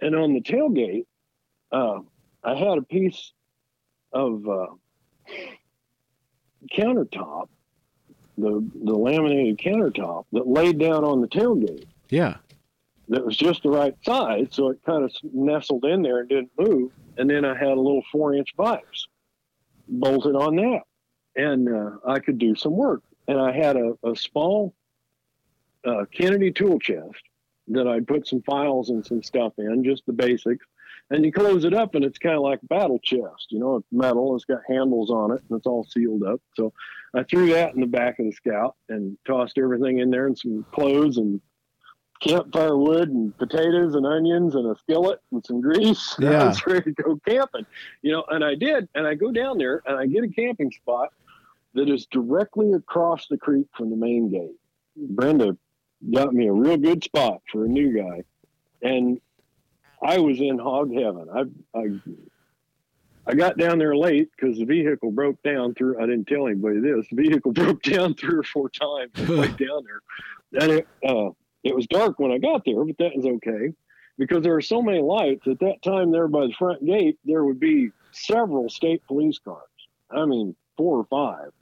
and 0.00 0.16
on 0.16 0.34
the 0.34 0.40
tailgate, 0.40 1.06
uh, 1.70 2.00
I 2.42 2.56
had 2.56 2.78
a 2.78 2.82
piece 2.82 3.32
of 4.12 4.48
uh, 4.48 4.66
countertop, 6.76 7.48
the 8.38 8.68
the 8.84 8.94
laminated 8.94 9.58
countertop 9.58 10.24
that 10.32 10.46
laid 10.46 10.78
down 10.78 11.04
on 11.04 11.20
the 11.20 11.28
tailgate 11.28 11.84
Yeah. 12.10 12.36
that 13.08 13.24
was 13.24 13.36
just 13.36 13.62
the 13.62 13.70
right 13.70 13.94
size, 14.04 14.48
so 14.50 14.68
it 14.70 14.78
kind 14.84 15.04
of 15.04 15.12
nestled 15.32 15.84
in 15.84 16.02
there 16.02 16.20
and 16.20 16.28
didn't 16.28 16.50
move. 16.58 16.92
And 17.18 17.28
then 17.28 17.44
I 17.44 17.54
had 17.56 17.68
a 17.68 17.80
little 17.80 18.02
four 18.12 18.34
inch 18.34 18.54
vise 18.56 19.06
bolted 19.88 20.36
on 20.36 20.56
that, 20.56 20.82
and 21.36 21.68
uh, 21.68 21.90
I 22.06 22.18
could 22.20 22.38
do 22.38 22.54
some 22.54 22.72
work. 22.76 23.02
And 23.28 23.38
I 23.40 23.52
had 23.52 23.76
a, 23.76 23.92
a 24.04 24.16
small 24.16 24.74
uh, 25.84 26.04
Kennedy 26.12 26.50
tool 26.52 26.78
chest 26.78 27.22
that 27.68 27.86
I'd 27.86 28.06
put 28.06 28.26
some 28.26 28.42
files 28.42 28.90
and 28.90 29.04
some 29.04 29.22
stuff 29.22 29.52
in, 29.58 29.84
just 29.84 30.04
the 30.06 30.12
basics. 30.12 30.64
And 31.12 31.24
you 31.24 31.32
close 31.32 31.64
it 31.64 31.74
up, 31.74 31.96
and 31.96 32.04
it's 32.04 32.18
kind 32.18 32.36
of 32.36 32.42
like 32.42 32.62
a 32.62 32.66
battle 32.66 33.00
chest. 33.02 33.46
You 33.50 33.58
know, 33.58 33.76
it's 33.76 33.86
metal. 33.90 34.36
It's 34.36 34.44
got 34.44 34.60
handles 34.68 35.10
on 35.10 35.32
it, 35.32 35.42
and 35.48 35.58
it's 35.58 35.66
all 35.66 35.84
sealed 35.84 36.22
up. 36.22 36.40
So 36.54 36.72
I 37.14 37.24
threw 37.24 37.46
that 37.52 37.74
in 37.74 37.80
the 37.80 37.86
back 37.88 38.20
of 38.20 38.26
the 38.26 38.32
Scout 38.32 38.76
and 38.88 39.18
tossed 39.26 39.58
everything 39.58 39.98
in 39.98 40.10
there, 40.10 40.26
and 40.26 40.38
some 40.38 40.64
clothes 40.72 41.16
and 41.16 41.40
campfire 42.20 42.76
wood 42.76 43.08
and 43.08 43.36
potatoes 43.38 43.94
and 43.94 44.06
onions 44.06 44.54
and 44.54 44.66
a 44.70 44.78
skillet 44.78 45.20
and 45.32 45.44
some 45.44 45.60
grease. 45.60 46.14
I 46.20 46.24
Yeah. 46.24 46.48
was 46.48 46.66
ready 46.66 46.92
to 46.94 47.02
go 47.02 47.18
camping, 47.26 47.66
you 48.02 48.12
know, 48.12 48.24
and 48.28 48.44
I 48.44 48.54
did. 48.54 48.88
And 48.94 49.06
I 49.06 49.14
go 49.14 49.32
down 49.32 49.58
there 49.58 49.82
and 49.86 49.96
I 49.96 50.06
get 50.06 50.22
a 50.24 50.28
camping 50.28 50.70
spot 50.70 51.08
that 51.74 51.88
is 51.88 52.06
directly 52.06 52.72
across 52.74 53.26
the 53.28 53.38
creek 53.38 53.66
from 53.76 53.90
the 53.90 53.96
main 53.96 54.28
gate. 54.30 54.56
Brenda 54.96 55.56
got 56.12 56.34
me 56.34 56.46
a 56.46 56.52
real 56.52 56.76
good 56.76 57.02
spot 57.02 57.40
for 57.50 57.64
a 57.64 57.68
new 57.68 57.96
guy. 57.96 58.22
And 58.82 59.18
I 60.02 60.18
was 60.18 60.40
in 60.40 60.58
hog 60.58 60.92
heaven. 60.92 61.28
I, 61.32 61.78
I, 61.78 61.86
I 63.26 63.34
got 63.34 63.58
down 63.58 63.78
there 63.78 63.94
late 63.94 64.30
because 64.34 64.58
the 64.58 64.64
vehicle 64.64 65.10
broke 65.10 65.42
down 65.42 65.74
through. 65.74 65.98
I 65.98 66.06
didn't 66.06 66.26
tell 66.26 66.46
anybody 66.46 66.80
this. 66.80 67.06
The 67.10 67.22
vehicle 67.22 67.52
broke 67.54 67.82
down 67.82 68.14
three 68.14 68.38
or 68.38 68.42
four 68.42 68.70
times 68.70 69.12
down 69.14 69.84
there, 69.84 70.60
and 70.62 70.72
it 70.72 70.88
uh, 71.06 71.30
it 71.62 71.74
was 71.74 71.86
dark 71.86 72.18
when 72.18 72.32
I 72.32 72.38
got 72.38 72.64
there, 72.64 72.84
but 72.84 72.96
that 72.98 73.14
was 73.14 73.26
okay 73.26 73.74
because 74.18 74.42
there 74.42 74.52
were 74.52 74.62
so 74.62 74.82
many 74.82 75.00
lights 75.00 75.46
at 75.46 75.58
that 75.60 75.82
time. 75.82 76.10
There 76.10 76.28
by 76.28 76.46
the 76.46 76.54
front 76.58 76.84
gate, 76.84 77.18
there 77.24 77.44
would 77.44 77.60
be 77.60 77.90
several 78.12 78.68
state 78.68 79.06
police 79.06 79.38
cars. 79.38 79.68
I 80.10 80.24
mean, 80.24 80.56
four 80.76 80.98
or 80.98 81.04
five. 81.04 81.52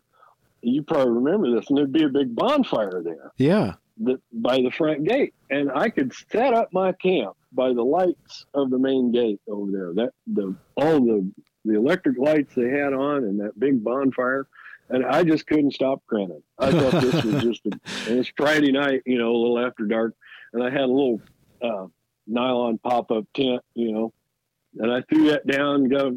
You 0.62 0.82
probably 0.82 1.12
remember 1.12 1.54
this, 1.54 1.68
and 1.68 1.78
there'd 1.78 1.92
be 1.92 2.04
a 2.04 2.08
big 2.08 2.34
bonfire 2.34 3.00
there 3.04 3.30
Yeah. 3.36 3.74
The, 3.98 4.20
by 4.32 4.58
the 4.58 4.70
front 4.70 5.04
gate, 5.04 5.34
and 5.50 5.70
I 5.72 5.88
could 5.88 6.12
set 6.30 6.54
up 6.54 6.72
my 6.72 6.92
camp 6.92 7.36
by 7.52 7.72
the 7.72 7.82
lights 7.82 8.46
of 8.54 8.70
the 8.70 8.78
main 8.78 9.12
gate 9.12 9.40
over 9.48 9.70
there. 9.70 9.92
That 9.94 10.12
the 10.26 10.54
all 10.76 11.00
the 11.00 11.30
the 11.64 11.74
electric 11.76 12.18
lights 12.18 12.54
they 12.54 12.70
had 12.70 12.92
on, 12.92 13.24
and 13.24 13.40
that 13.40 13.58
big 13.58 13.82
bonfire, 13.82 14.48
and 14.88 15.04
I 15.04 15.24
just 15.24 15.46
couldn't 15.46 15.72
stop 15.72 16.02
grinning. 16.06 16.42
I 16.58 16.70
thought 16.70 17.02
this 17.02 17.24
was 17.24 17.42
just 17.42 17.66
a, 17.66 17.70
and 18.10 18.18
it's 18.18 18.32
Friday 18.36 18.72
night, 18.72 19.02
you 19.06 19.18
know, 19.18 19.30
a 19.30 19.38
little 19.38 19.58
after 19.58 19.84
dark, 19.84 20.14
and 20.52 20.62
I 20.62 20.70
had 20.70 20.82
a 20.82 20.86
little 20.86 21.20
uh, 21.62 21.86
nylon 22.26 22.78
pop 22.78 23.10
up 23.10 23.24
tent, 23.34 23.62
you 23.74 23.92
know, 23.92 24.12
and 24.78 24.90
I 24.90 25.02
threw 25.02 25.30
that 25.30 25.46
down, 25.46 25.88
got 25.88 26.06
a 26.06 26.16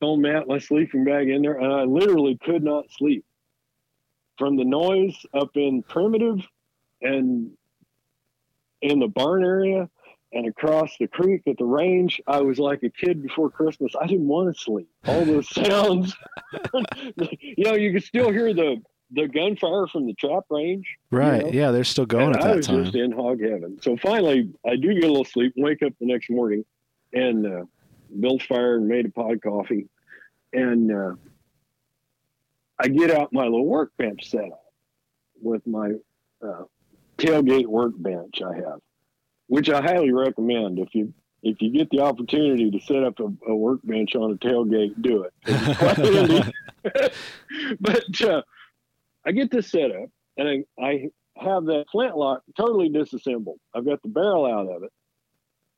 foam 0.00 0.22
mat, 0.22 0.48
my 0.48 0.58
sleeping 0.58 1.04
bag 1.04 1.28
in 1.28 1.42
there, 1.42 1.58
and 1.58 1.72
I 1.72 1.84
literally 1.84 2.38
could 2.42 2.62
not 2.62 2.90
sleep. 2.90 3.24
From 4.38 4.56
the 4.56 4.64
noise 4.64 5.16
up 5.32 5.50
in 5.54 5.82
primitive 5.82 6.40
and 7.02 7.50
in 8.82 8.98
the 8.98 9.08
barn 9.08 9.44
area 9.44 9.88
and 10.32 10.46
across 10.46 10.96
the 10.98 11.06
creek 11.08 11.42
at 11.46 11.56
the 11.58 11.64
range, 11.64 12.20
I 12.26 12.40
was 12.40 12.58
like 12.58 12.82
a 12.82 12.90
kid 12.90 13.22
before 13.22 13.48
Christmas. 13.50 13.92
I 14.00 14.06
didn't 14.06 14.26
want 14.28 14.54
to 14.54 14.60
sleep. 14.60 14.88
All 15.06 15.24
those 15.24 15.48
sounds, 15.54 16.14
you 17.40 17.64
know, 17.64 17.74
you 17.74 17.92
could 17.92 18.04
still 18.04 18.30
hear 18.30 18.52
the 18.54 18.82
the 19.12 19.28
gunfire 19.28 19.86
from 19.86 20.04
the 20.06 20.14
trap 20.14 20.42
range. 20.50 20.84
Right. 21.12 21.44
know? 21.44 21.50
Yeah. 21.52 21.70
They're 21.70 21.84
still 21.84 22.06
going 22.06 22.26
And 22.26 22.36
at 22.36 22.42
I 22.42 22.48
that 22.48 22.56
was 22.56 22.66
time. 22.66 22.82
just 22.84 22.96
in 22.96 23.12
hog 23.12 23.40
heaven. 23.40 23.78
So 23.80 23.96
finally, 23.96 24.52
I 24.66 24.74
do 24.74 24.92
get 24.94 25.04
a 25.04 25.06
little 25.06 25.24
sleep, 25.24 25.52
wake 25.56 25.80
up 25.84 25.92
the 26.00 26.06
next 26.06 26.28
morning, 26.28 26.64
and 27.12 27.46
uh, 27.46 27.64
built 28.18 28.42
fire 28.42 28.76
and 28.78 28.88
made 28.88 29.06
a 29.06 29.10
pot 29.10 29.32
of 29.34 29.40
coffee, 29.40 29.86
and 30.52 30.90
uh, 30.92 31.14
I 32.80 32.88
get 32.88 33.10
out 33.12 33.32
my 33.32 33.44
little 33.44 33.64
workbench 33.66 34.28
setup 34.28 34.60
with 35.40 35.64
my 35.68 35.92
uh, 36.44 36.64
tailgate 37.18 37.66
workbench 37.66 38.40
I 38.42 38.54
have, 38.56 38.80
which 39.48 39.68
I 39.70 39.80
highly 39.82 40.12
recommend 40.12 40.78
if 40.78 40.94
you 40.94 41.12
if 41.42 41.60
you 41.62 41.70
get 41.70 41.88
the 41.90 42.00
opportunity 42.00 42.70
to 42.70 42.80
set 42.80 43.04
up 43.04 43.20
a, 43.20 43.30
a 43.50 43.54
workbench 43.54 44.16
on 44.16 44.32
a 44.32 44.34
tailgate, 44.36 45.00
do 45.00 45.22
it. 45.24 45.32
'Cause 45.44 45.68
it's 45.68 45.78
quite 45.78 45.96
handy. 45.96 46.52
but 47.80 48.22
uh, 48.22 48.42
I 49.24 49.32
get 49.32 49.50
this 49.50 49.68
set 49.70 49.90
up, 49.90 50.08
and 50.36 50.48
I, 50.48 50.64
I 50.82 51.08
have 51.36 51.66
that 51.66 51.84
flintlock 51.92 52.42
totally 52.56 52.88
disassembled. 52.88 53.58
I've 53.74 53.84
got 53.84 54.02
the 54.02 54.08
barrel 54.08 54.46
out 54.46 54.66
of 54.68 54.82
it, 54.82 54.92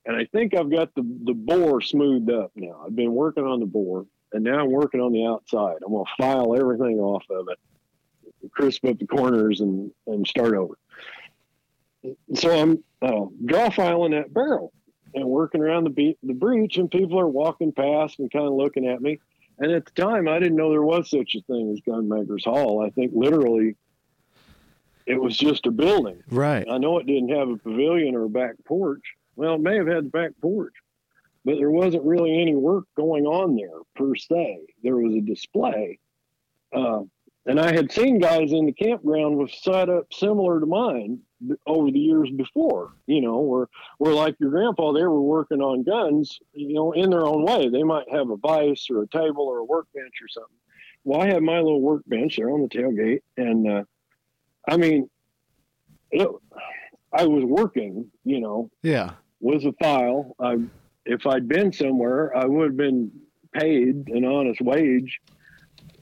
and 0.06 0.16
I 0.16 0.24
think 0.26 0.54
I've 0.56 0.70
got 0.70 0.94
the 0.94 1.02
the 1.24 1.34
bore 1.34 1.80
smoothed 1.80 2.30
up 2.30 2.52
now. 2.54 2.82
I've 2.86 2.96
been 2.96 3.12
working 3.12 3.44
on 3.44 3.60
the 3.60 3.66
bore, 3.66 4.06
and 4.32 4.44
now 4.44 4.60
I'm 4.60 4.70
working 4.70 5.00
on 5.00 5.12
the 5.12 5.26
outside. 5.26 5.76
I'm 5.84 5.92
gonna 5.92 6.04
file 6.18 6.56
everything 6.56 6.98
off 7.00 7.24
of 7.30 7.48
it, 7.48 7.58
crisp 8.52 8.84
up 8.86 8.98
the 8.98 9.06
corners, 9.06 9.60
and 9.60 9.90
and 10.06 10.26
start 10.26 10.54
over. 10.54 10.78
So 12.34 12.50
I'm 12.50 12.84
uh, 13.02 13.26
draw 13.44 13.70
filing 13.70 14.12
that 14.12 14.32
barrel 14.32 14.72
and 15.14 15.24
working 15.24 15.60
around 15.60 15.84
the 15.84 15.90
be- 15.90 16.18
the 16.22 16.34
breech, 16.34 16.76
and 16.76 16.90
people 16.90 17.18
are 17.18 17.28
walking 17.28 17.72
past 17.72 18.18
and 18.18 18.30
kind 18.30 18.46
of 18.46 18.52
looking 18.52 18.86
at 18.86 19.00
me. 19.00 19.18
And 19.58 19.72
at 19.72 19.86
the 19.86 20.02
time, 20.02 20.28
I 20.28 20.38
didn't 20.38 20.56
know 20.56 20.70
there 20.70 20.82
was 20.82 21.10
such 21.10 21.34
a 21.34 21.40
thing 21.42 21.72
as 21.72 21.80
Gunmakers 21.80 22.44
Hall. 22.44 22.84
I 22.84 22.90
think 22.90 23.12
literally 23.14 23.74
it 25.06 25.20
was 25.20 25.36
just 25.36 25.66
a 25.66 25.70
building. 25.70 26.22
Right. 26.30 26.66
I 26.70 26.78
know 26.78 26.98
it 26.98 27.06
didn't 27.06 27.30
have 27.30 27.48
a 27.48 27.56
pavilion 27.56 28.14
or 28.14 28.24
a 28.24 28.28
back 28.28 28.54
porch. 28.64 29.02
Well, 29.36 29.54
it 29.54 29.60
may 29.60 29.76
have 29.76 29.86
had 29.86 30.04
the 30.04 30.10
back 30.10 30.32
porch, 30.40 30.74
but 31.44 31.56
there 31.56 31.70
wasn't 31.70 32.04
really 32.04 32.40
any 32.40 32.54
work 32.54 32.84
going 32.96 33.24
on 33.24 33.56
there 33.56 33.80
per 33.96 34.14
se. 34.14 34.58
There 34.82 34.96
was 34.96 35.14
a 35.14 35.20
display. 35.20 35.98
Uh, 36.72 37.02
and 37.48 37.58
I 37.58 37.72
had 37.72 37.90
seen 37.90 38.18
guys 38.20 38.52
in 38.52 38.66
the 38.66 38.72
campground 38.72 39.36
with 39.38 39.50
setup 39.50 40.12
similar 40.12 40.60
to 40.60 40.66
mine 40.66 41.18
over 41.66 41.90
the 41.90 41.98
years 41.98 42.30
before, 42.36 42.92
you 43.06 43.20
know, 43.20 43.38
where, 43.40 43.68
where 43.98 44.12
like 44.14 44.36
your 44.38 44.50
grandpa, 44.50 44.92
they 44.92 45.02
were 45.02 45.20
working 45.22 45.60
on 45.60 45.82
guns, 45.82 46.38
you 46.52 46.74
know, 46.74 46.92
in 46.92 47.10
their 47.10 47.24
own 47.26 47.44
way. 47.44 47.68
They 47.68 47.82
might 47.82 48.10
have 48.12 48.30
a 48.30 48.36
vise 48.36 48.86
or 48.90 49.02
a 49.02 49.08
table 49.08 49.44
or 49.44 49.58
a 49.58 49.64
workbench 49.64 50.14
or 50.22 50.28
something. 50.28 50.56
Well, 51.04 51.20
I 51.22 51.26
had 51.26 51.42
my 51.42 51.56
little 51.58 51.80
workbench 51.80 52.36
there 52.36 52.50
on 52.50 52.60
the 52.62 52.68
tailgate. 52.68 53.20
And, 53.36 53.68
uh, 53.68 53.84
I 54.68 54.76
mean, 54.76 55.08
it, 56.10 56.28
I 57.12 57.24
was 57.26 57.44
working, 57.44 58.10
you 58.24 58.40
know, 58.40 58.70
Yeah. 58.82 59.12
was 59.40 59.64
a 59.64 59.72
file. 59.72 60.34
I, 60.38 60.58
if 61.06 61.26
I'd 61.26 61.48
been 61.48 61.72
somewhere, 61.72 62.36
I 62.36 62.44
would 62.44 62.70
have 62.70 62.76
been 62.76 63.10
paid 63.52 64.08
an 64.08 64.24
honest 64.26 64.60
wage, 64.60 65.20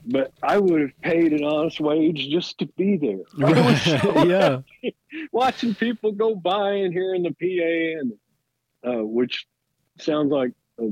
but 0.07 0.31
I 0.41 0.57
would 0.57 0.81
have 0.81 1.01
paid 1.01 1.33
an 1.33 1.43
honest 1.43 1.79
wage 1.79 2.29
just 2.29 2.57
to 2.59 2.65
be 2.77 2.97
there. 2.97 3.19
So 4.01 4.23
yeah. 4.25 4.61
watching 5.31 5.75
people 5.75 6.11
go 6.11 6.35
by 6.35 6.71
and 6.73 6.93
hearing 6.93 7.23
the 7.23 7.31
PA 7.31 7.99
and 8.01 8.13
uh, 8.83 9.03
which 9.05 9.45
sounds 9.99 10.31
like 10.31 10.51
a, 10.79 10.89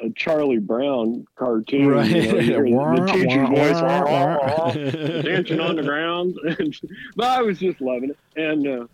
a 0.00 0.10
Charlie 0.14 0.58
Brown 0.58 1.24
cartoon. 1.36 1.86
Right. 1.88 2.10
You 2.10 2.70
know, 2.70 2.94
the 3.06 3.12
teacher's 3.12 3.48
voice, 3.48 3.80
Wah, 3.82 4.04
wah, 4.04 4.36
"Wah, 4.66 4.72
dancing 4.72 5.60
on 5.60 5.76
the 5.76 5.82
ground. 5.82 6.34
but 7.16 7.26
I 7.26 7.42
was 7.42 7.58
just 7.58 7.80
loving 7.80 8.10
it. 8.10 8.18
And 8.36 8.66
uh, 8.66 8.86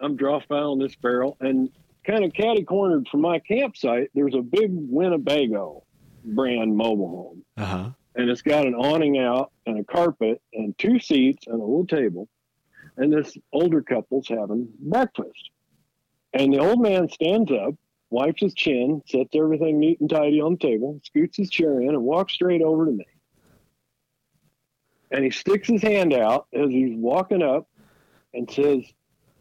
I'm 0.00 0.16
draw 0.16 0.40
filing 0.40 0.78
this 0.78 0.94
barrel 0.96 1.36
and 1.40 1.70
kind 2.04 2.24
of 2.24 2.32
catty 2.32 2.64
cornered 2.64 3.08
from 3.08 3.20
my 3.20 3.38
campsite. 3.40 4.10
There's 4.14 4.34
a 4.34 4.42
big 4.42 4.70
Winnebago 4.72 5.84
brand 6.24 6.76
mobile 6.76 7.08
home 7.08 7.44
Uh-huh. 7.56 7.90
And 8.14 8.28
it's 8.28 8.42
got 8.42 8.66
an 8.66 8.74
awning 8.74 9.18
out 9.18 9.52
and 9.66 9.78
a 9.78 9.84
carpet 9.84 10.40
and 10.52 10.76
two 10.78 10.98
seats 10.98 11.46
and 11.46 11.56
a 11.56 11.64
little 11.64 11.86
table. 11.86 12.28
And 12.96 13.12
this 13.12 13.36
older 13.52 13.82
couple's 13.82 14.28
having 14.28 14.68
breakfast. 14.78 15.50
And 16.32 16.52
the 16.52 16.58
old 16.58 16.80
man 16.80 17.08
stands 17.08 17.50
up, 17.50 17.74
wipes 18.10 18.42
his 18.42 18.54
chin, 18.54 19.02
sets 19.06 19.30
everything 19.34 19.78
neat 19.78 20.00
and 20.00 20.10
tidy 20.10 20.40
on 20.40 20.52
the 20.52 20.58
table, 20.58 21.00
scoots 21.04 21.36
his 21.36 21.50
chair 21.50 21.80
in, 21.80 21.90
and 21.90 22.02
walks 22.02 22.34
straight 22.34 22.62
over 22.62 22.86
to 22.86 22.92
me. 22.92 23.06
And 25.10 25.24
he 25.24 25.30
sticks 25.30 25.68
his 25.68 25.82
hand 25.82 26.12
out 26.12 26.46
as 26.52 26.70
he's 26.70 26.96
walking 26.96 27.42
up 27.42 27.68
and 28.34 28.50
says, 28.50 28.84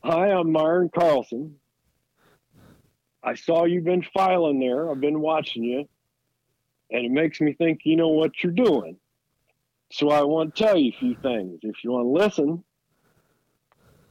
Hi, 0.03 0.31
I'm 0.31 0.51
Myron 0.51 0.89
Carlson. 0.89 1.55
I 3.21 3.35
saw 3.35 3.65
you've 3.65 3.83
been 3.83 4.05
filing 4.13 4.59
there. 4.59 4.89
I've 4.89 5.01
been 5.01 5.19
watching 5.19 5.63
you 5.63 5.89
and 6.91 7.05
it 7.05 7.11
makes 7.11 7.39
me 7.41 7.53
think 7.53 7.81
you 7.83 7.95
know 7.95 8.09
what 8.09 8.43
you're 8.43 8.51
doing. 8.53 8.97
So 9.91 10.09
I 10.09 10.21
want 10.23 10.55
to 10.55 10.63
tell 10.63 10.77
you 10.77 10.91
a 10.95 10.99
few 10.99 11.15
things. 11.15 11.59
If 11.63 11.83
you 11.83 11.91
want 11.91 12.05
to 12.05 12.09
listen, 12.25 12.63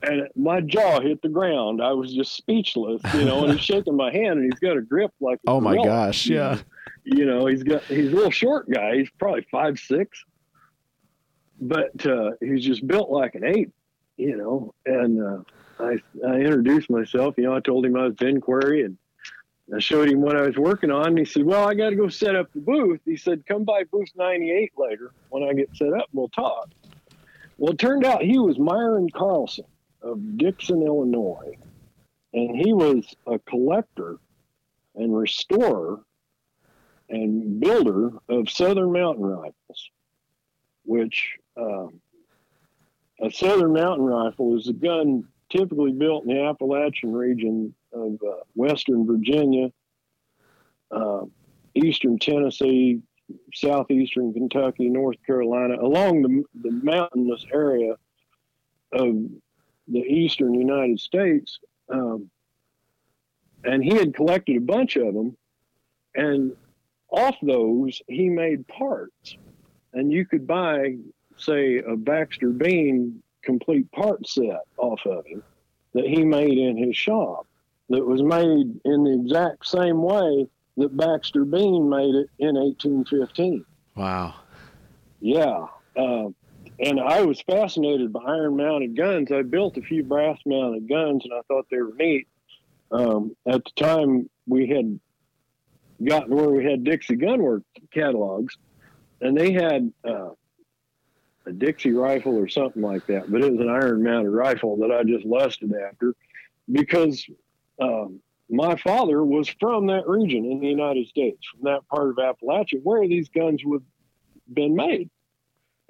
and 0.03 0.29
my 0.37 0.61
jaw 0.61 1.01
hit 1.01 1.23
the 1.23 1.29
ground. 1.29 1.83
I 1.83 1.93
was 1.93 2.13
just 2.15 2.37
speechless, 2.37 3.03
you 3.15 3.25
know. 3.25 3.45
And 3.45 3.53
he's 3.55 3.61
shaking 3.65 3.97
my 3.97 4.13
hand, 4.13 4.39
and 4.41 4.45
he's 4.45 4.61
got 4.61 4.77
a 4.77 4.81
grip 4.83 5.13
like. 5.21 5.39
A 5.47 5.51
Oh 5.51 5.61
my 5.61 5.73
gorilla. 5.73 5.87
gosh. 5.87 6.27
Yeah. 6.27 6.59
You 7.05 7.25
know, 7.27 7.47
he's 7.47 7.63
got 7.63 7.83
he's 7.85 8.13
a 8.13 8.15
little 8.15 8.31
short 8.31 8.71
guy. 8.71 8.97
He's 8.99 9.11
probably 9.19 9.47
five 9.51 9.79
six, 9.79 10.25
but 11.61 12.05
uh, 12.07 12.33
he's 12.41 12.65
just 12.65 12.87
built 12.87 13.11
like 13.11 13.35
an 13.35 13.45
ape, 13.45 13.73
you 14.17 14.37
know. 14.37 14.75
And 14.85 15.23
uh, 15.23 15.39
I 15.81 15.99
I 16.27 16.35
introduced 16.41 16.91
myself. 16.91 17.35
You 17.39 17.45
know, 17.45 17.57
I 17.57 17.61
told 17.61 17.87
him 17.87 17.97
I 17.97 18.05
was 18.05 18.15
Ben 18.15 18.41
Quearry, 18.41 18.83
and 18.85 18.99
I 19.75 19.79
showed 19.81 20.09
him 20.09 20.23
what 20.23 20.37
I 20.37 20.43
was 20.43 20.57
working 20.57 20.91
on. 20.91 21.09
And 21.09 21.19
he 21.19 21.25
said, 21.25 21.45
"Well, 21.45 21.69
I 21.69 21.75
got 21.75 21.91
to 21.91 21.97
go 21.97 22.09
set 22.09 22.35
up 22.35 22.53
the 22.53 22.61
booth." 22.61 23.01
He 23.05 23.17
said, 23.17 23.47
"Come 23.47 23.65
by 23.65 23.85
booth 23.85 24.11
98 24.17 24.73
later 24.77 25.13
when 25.31 25.43
I 25.43 25.53
get 25.53 25.75
set 25.77 25.93
up, 25.93 26.07
we'll 26.13 26.29
talk." 26.29 26.71
Well, 27.59 27.73
it 27.73 27.79
turned 27.79 28.05
out 28.05 28.23
he 28.23 28.39
was 28.39 28.59
Myron 28.59 29.11
Carlson 29.11 29.67
of 30.01 30.39
Dixon, 30.39 30.83
Illinois, 30.83 31.57
and 32.33 32.57
he 32.57 32.73
was 32.73 33.15
a 33.27 33.39
collector 33.41 34.19
and 34.95 35.17
restorer 35.17 36.01
and 37.09 37.61
builder 37.61 38.13
of 38.29 38.51
Southern 38.51 38.93
Mountain 38.93 39.25
Rifles, 39.25 39.91
which 40.85 41.37
um, 41.57 42.01
a 43.21 43.31
Southern 43.31 43.73
Mountain 43.73 44.05
Rifle 44.05 44.57
is 44.57 44.69
a 44.69 44.73
gun 44.73 45.27
typically 45.51 45.93
built 45.93 46.25
in 46.25 46.35
the 46.35 46.43
Appalachian 46.43 47.13
region 47.13 47.75
of 47.93 48.19
uh, 48.23 48.43
Western 48.55 49.07
Virginia, 49.07 49.71
uh, 50.91 51.23
Eastern 51.75 52.19
Tennessee, 52.19 53.01
Southeastern 53.55 54.33
Kentucky, 54.33 54.89
North 54.89 55.17
Carolina, 55.27 55.77
along 55.81 56.23
the, 56.23 56.45
the 56.63 56.73
mountainous 56.83 57.45
area 57.53 57.95
of 58.93 59.15
the 59.87 60.01
Eastern 60.01 60.55
United 60.55 61.01
States. 61.01 61.59
Um, 61.93 62.31
and 63.65 63.83
he 63.83 63.95
had 63.95 64.15
collected 64.15 64.57
a 64.57 64.61
bunch 64.61 64.97
of 64.97 65.13
them. 65.15 65.37
And 66.15 66.53
off 67.11 67.37
those, 67.43 68.01
he 68.07 68.29
made 68.29 68.67
parts. 68.69 69.37
And 69.93 70.13
you 70.13 70.27
could 70.27 70.47
buy, 70.47 70.97
say, 71.37 71.79
a 71.79 71.97
Baxter 71.97 72.51
Bean 72.51 73.23
complete 73.43 73.91
part 73.93 74.27
set 74.29 74.61
off 74.77 75.01
of 75.07 75.27
him 75.27 75.43
that 75.95 76.05
he 76.05 76.25
made 76.25 76.59
in 76.59 76.77
his 76.77 76.97
shop 76.97 77.47
that 77.89 78.05
was 78.05 78.23
made 78.23 78.81
in 78.85 79.05
the 79.05 79.21
exact 79.25 79.67
same 79.67 80.03
way 80.03 80.47
that 80.77 80.97
Baxter 80.97 81.45
Bean 81.45 81.89
made 81.89 82.15
it 82.15 82.31
in 82.39 82.55
1815. 82.55 83.65
Wow. 83.97 84.35
Yeah. 85.21 85.67
Uh, 85.97 86.29
and 86.81 87.01
I 87.01 87.23
was 87.23 87.41
fascinated 87.41 88.13
by 88.13 88.21
iron 88.21 88.57
mounted 88.57 88.97
guns. 88.97 89.33
I 89.33 89.43
built 89.43 89.77
a 89.77 89.83
few 89.83 90.05
brass 90.05 90.39
mounted 90.47 90.89
guns 90.89 91.25
and 91.25 91.33
I 91.33 91.41
thought 91.49 91.67
they 91.71 91.79
were 91.79 91.95
neat. 91.99 92.29
Um, 92.91 93.37
at 93.47 93.65
the 93.65 93.71
time, 93.77 94.31
we 94.47 94.69
had 94.69 94.99
gotten 96.05 96.35
where 96.35 96.49
we 96.49 96.65
had 96.65 96.85
Dixie 96.85 97.17
Gunwork 97.17 97.65
catalogs, 97.93 98.57
and 99.21 99.37
they 99.37 99.53
had 99.53 99.93
uh, 100.05 100.31
a 101.47 101.53
Dixie 101.53 101.93
rifle 101.93 102.37
or 102.37 102.49
something 102.49 102.83
like 102.83 103.07
that, 103.07 103.31
but 103.31 103.43
it 103.43 103.51
was 103.51 103.61
an 103.61 103.69
iron 103.69 104.03
mounted 104.03 104.31
rifle 104.31 104.77
that 104.79 104.93
I 104.93 105.03
just 105.03 105.27
lusted 105.27 105.73
after 105.75 106.15
because 106.71 107.27
um, 107.81 108.21
my 108.51 108.77
father 108.77 109.23
was 109.25 109.49
from 109.61 109.87
that 109.89 110.09
region 110.09 110.45
in 110.51 110.61
the 110.61 110.69
United 110.69 111.07
States, 111.09 111.39
from 111.51 111.65
that 111.65 111.87
part 111.89 112.11
of 112.11 112.17
Appalachia 112.17 112.81
where 112.83 113.07
these 113.07 113.29
guns 113.29 113.63
would 113.65 113.83
have 113.83 114.55
been 114.55 114.75
made. 114.75 115.11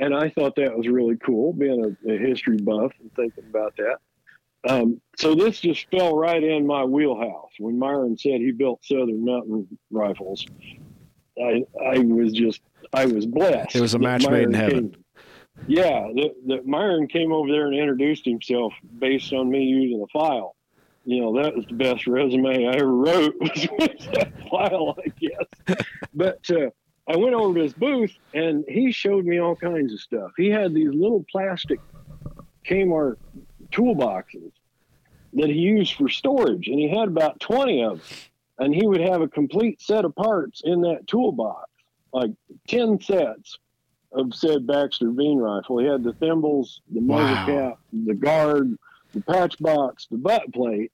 And 0.01 0.15
I 0.15 0.29
thought 0.31 0.57
that 0.57 0.77
was 0.77 0.87
really 0.87 1.17
cool, 1.17 1.53
being 1.53 1.97
a, 2.07 2.13
a 2.13 2.19
history 2.19 2.59
buff 2.59 2.93
and 3.01 3.13
thinking 3.15 3.45
about 3.49 3.75
that. 3.77 3.99
Um, 4.69 5.01
so 5.17 5.35
this 5.35 5.61
just 5.61 5.87
fell 5.91 6.17
right 6.17 6.43
in 6.43 6.67
my 6.67 6.85
wheelhouse. 6.85 7.53
When 7.59 7.79
Myron 7.79 8.19
said 8.19 8.41
he 8.41 8.53
built 8.53 8.85
Southern 8.85 9.25
Mountain 9.25 9.79
rifles, 9.91 10.45
I 11.41 11.65
I 11.85 11.99
was 11.99 12.33
just 12.33 12.61
I 12.93 13.07
was 13.07 13.27
blessed. 13.27 13.77
It 13.77 13.81
was 13.81 13.95
a 13.95 13.99
match 13.99 14.29
made 14.29 14.45
in 14.45 14.55
heaven. 14.55 14.91
came- 14.91 15.05
yeah, 15.67 16.09
that, 16.15 16.35
that 16.47 16.67
Myron 16.67 17.09
came 17.09 17.33
over 17.33 17.51
there 17.51 17.67
and 17.67 17.75
introduced 17.77 18.25
himself 18.25 18.73
based 18.99 19.33
on 19.33 19.51
me 19.51 19.65
using 19.65 20.03
a 20.03 20.07
file. 20.19 20.55
You 21.09 21.23
know, 21.23 21.43
that 21.43 21.57
was 21.57 21.65
the 21.71 21.75
best 21.75 22.07
resume 22.07 22.67
I 22.67 22.75
ever 22.75 22.87
wrote 22.87 23.35
was 23.41 23.67
with 23.79 24.11
that 24.13 24.29
file, 24.51 24.95
I 25.03 25.09
guess. 25.19 25.79
But 26.13 26.39
uh, 26.51 26.69
I 27.09 27.17
went 27.17 27.35
over 27.35 27.55
to 27.55 27.63
his 27.63 27.73
booth 27.73 28.15
and 28.35 28.63
he 28.69 28.93
showed 28.93 29.25
me 29.25 29.39
all 29.41 29.57
kinds 29.57 29.95
of 29.95 30.01
stuff. 30.01 30.33
He 30.37 30.51
had 30.51 30.75
these 30.75 30.91
little 30.93 31.25
plastic 31.33 31.81
Kmart 32.69 33.17
toolboxes 33.73 34.53
that 35.33 35.49
he 35.49 35.55
used 35.55 35.95
for 35.95 36.11
storage, 36.11 36.69
and 36.69 36.79
he 36.79 36.91
had 36.91 37.09
about 37.09 37.41
20 37.41 37.83
of 37.85 38.01
them. 38.01 38.09
And 38.59 38.75
he 38.75 38.87
would 38.87 39.01
have 39.01 39.23
a 39.23 39.29
complete 39.29 39.81
set 39.81 40.05
of 40.05 40.15
parts 40.15 40.61
in 40.63 40.83
that 40.83 41.07
toolbox, 41.07 41.71
like 42.13 42.33
10 42.69 43.01
sets 43.01 43.59
of 44.13 44.35
said 44.35 44.67
Baxter 44.67 45.11
Bean 45.11 45.39
rifle. 45.39 45.79
He 45.79 45.87
had 45.87 46.03
the 46.03 46.13
thimbles, 46.15 46.83
the 46.93 47.01
muzzle 47.01 47.41
Wow. 47.47 47.71
cap, 47.71 47.79
the 47.93 48.15
guard, 48.15 48.77
the 49.15 49.23
patch 49.23 49.57
box, 49.59 50.07
the 50.11 50.19
butt 50.19 50.53
plate, 50.53 50.93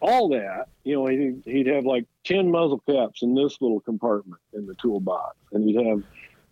all 0.00 0.28
that. 0.30 0.66
You 0.84 0.96
know, 0.96 1.06
he'd, 1.06 1.42
he'd 1.44 1.66
have 1.68 1.84
like 1.84 2.06
10 2.24 2.50
muzzle 2.50 2.82
caps 2.88 3.22
in 3.22 3.34
this 3.34 3.56
little 3.60 3.80
compartment 3.80 4.40
in 4.52 4.66
the 4.66 4.74
toolbox, 4.74 5.36
and 5.52 5.64
he'd 5.64 5.86
have 5.86 6.02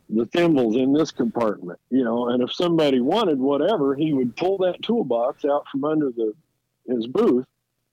the 0.09 0.27
thimbles 0.27 0.77
in 0.77 0.93
this 0.93 1.11
compartment, 1.11 1.79
you 1.91 2.05
know, 2.05 2.29
and 2.29 2.43
if 2.43 2.53
somebody 2.53 3.01
wanted 3.01 3.39
whatever, 3.39 3.95
he 3.95 4.13
would 4.13 4.37
pull 4.37 4.59
that 4.59 4.83
toolbox 4.83 5.45
out 5.45 5.67
from 5.71 5.85
under 5.85 6.11
the 6.11 6.33
his 6.87 7.07
booth. 7.07 7.47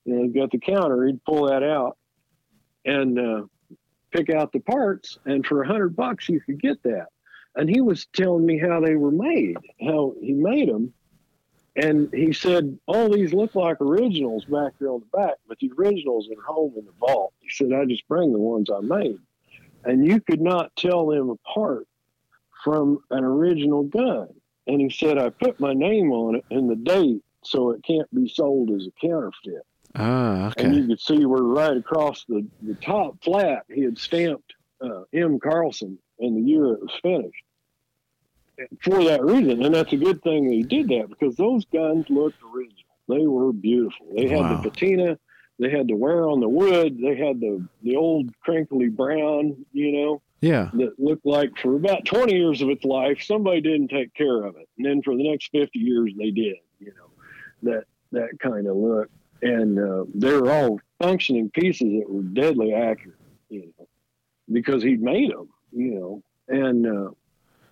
You 0.04 0.16
know, 0.16 0.24
he's 0.24 0.34
got 0.34 0.52
the 0.52 0.60
counter. 0.60 1.06
He'd 1.06 1.24
pull 1.24 1.48
that 1.48 1.64
out 1.64 1.98
and 2.84 3.18
uh, 3.18 3.44
pick 4.12 4.30
out 4.30 4.52
the 4.52 4.60
parts, 4.60 5.20
and 5.26 5.46
for 5.46 5.62
a 5.62 5.68
hundred 5.68 5.96
bucks 5.96 6.28
you 6.28 6.42
could 6.42 6.62
get 6.62 6.82
that. 6.84 7.08
And 7.56 7.70
he 7.70 7.82
was 7.82 8.08
telling 8.14 8.46
me 8.46 8.58
how 8.58 8.80
they 8.82 8.96
were 8.96 9.12
made, 9.12 9.58
how 9.82 10.16
he 10.22 10.34
made 10.34 10.70
them, 10.70 10.94
and 11.76 12.10
he 12.14 12.34
said 12.34 12.78
all 12.86 13.10
these 13.10 13.34
look 13.34 13.56
like 13.56 13.80
originals 13.80 14.46
back 14.46 14.74
there 14.80 14.92
on 14.92 15.02
the 15.02 15.18
back, 15.18 15.36
but 15.48 15.58
the 15.60 15.72
originals 15.78 16.28
are 16.30 16.42
home 16.44 16.74
in 16.78 16.86
the 16.86 16.92
vault. 17.00 17.34
He 17.40 17.50
said 17.50 17.72
I 17.74 17.86
just 17.86 18.08
bring 18.08 18.34
the 18.34 18.40
ones 18.40 18.70
I 18.70 18.82
made, 18.82 19.20
and 19.84 20.06
you 20.06 20.20
could 20.20 20.42
not 20.42 20.76
tell 20.76 21.08
them 21.08 21.30
apart 21.30 21.88
from 22.64 23.00
an 23.10 23.24
original 23.24 23.84
gun. 23.84 24.30
And 24.68 24.80
he 24.80 24.90
said 24.90 25.18
I 25.18 25.30
put 25.30 25.60
my 25.60 25.74
name 25.74 26.12
on 26.12 26.36
it 26.36 26.46
and 26.52 26.70
the 26.70 26.76
date, 26.76 27.24
so 27.44 27.72
it 27.72 27.84
can't 27.84 28.14
be 28.14 28.30
sold 28.30 28.70
as 28.72 28.88
a 28.88 29.08
counterfeit. 29.08 29.66
Ah, 29.96 30.48
okay. 30.48 30.66
And 30.66 30.76
you 30.76 30.88
could 30.88 31.02
see 31.02 31.26
where 31.26 31.44
right 31.44 31.76
across 31.76 32.26
the, 32.26 32.46
the 32.62 32.76
top 32.76 33.22
flat, 33.24 33.64
he 33.68 33.82
had 33.82 33.98
stamped 33.98 34.54
uh, 34.82 35.02
M. 35.14 35.40
Carlson 35.40 35.98
in 36.20 36.36
the 36.36 36.42
year 36.42 36.74
it 36.74 36.82
was 36.82 36.98
finished. 37.02 37.44
For 38.82 39.04
that 39.04 39.24
reason, 39.24 39.64
and 39.64 39.74
that's 39.74 39.94
a 39.94 39.98
good 39.98 40.22
thing 40.24 40.48
that 40.48 40.54
he 40.54 40.64
did 40.64 40.90
that 40.90 41.10
because 41.10 41.36
those 41.36 41.66
guns 41.66 42.06
looked 42.10 42.38
original. 42.44 42.78
They 43.08 43.28
were 43.28 43.52
beautiful. 43.52 44.08
They 44.16 44.28
had 44.28 44.42
Wow. 44.42 44.62
the 44.62 44.70
patina, 44.70 45.20
they 45.60 45.70
had 45.70 45.88
the 45.88 45.96
wear 45.96 46.28
on 46.28 46.40
the 46.40 46.50
wood, 46.50 46.98
they 47.00 47.16
had 47.16 47.40
the 47.40 47.66
the 47.84 47.96
old 47.96 48.30
crinkly 48.42 48.90
brown, 48.90 49.66
you 49.74 49.92
know, 49.92 50.22
yeah. 50.42 50.70
that 50.74 51.00
looked 51.00 51.26
like 51.26 51.52
for 51.62 51.76
about 51.76 52.06
20 52.06 52.34
years 52.34 52.62
of 52.62 52.70
its 52.70 52.84
life 52.84 53.22
somebody 53.22 53.62
didn't 53.62 53.90
take 53.90 54.14
care 54.14 54.44
of 54.44 54.56
it, 54.56 54.68
and 54.78 54.86
then 54.86 55.02
for 55.02 55.16
the 55.16 55.30
next 55.30 55.50
50 55.52 55.78
years 55.80 56.12
they 56.18 56.32
did, 56.32 56.58
you 56.80 56.94
know, 56.96 57.72
that 57.72 57.84
that 58.12 58.40
kind 58.40 58.68
of 58.68 58.76
look 58.76 59.10
and 59.42 59.80
uh, 59.80 60.06
they 60.14 60.32
were 60.34 60.52
all 60.52 60.80
functioning 61.00 61.50
pieces 61.50 61.88
that 62.00 62.10
were 62.10 62.22
deadly 62.22 62.74
accurate, 62.74 63.18
you 63.50 63.74
know, 63.78 63.88
because 64.52 64.84
he'd 64.84 65.02
made 65.02 65.32
them, 65.32 65.50
you 65.72 65.96
know, 65.96 66.24
and 66.48 66.86
uh, 66.86 67.10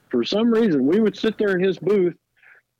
for 0.09 0.23
some 0.23 0.51
reason 0.51 0.85
we 0.85 0.99
would 0.99 1.17
sit 1.17 1.37
there 1.37 1.55
in 1.55 1.63
his 1.63 1.77
booth 1.79 2.15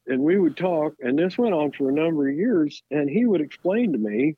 and 0.07 0.21
we 0.21 0.39
would 0.39 0.57
talk, 0.57 0.95
and 0.99 1.17
this 1.17 1.37
went 1.37 1.53
on 1.53 1.71
for 1.71 1.89
a 1.89 1.93
number 1.93 2.27
of 2.27 2.35
years, 2.35 2.81
and 2.89 3.09
he 3.09 3.25
would 3.25 3.41
explain 3.41 3.91
to 3.91 3.99
me 3.99 4.35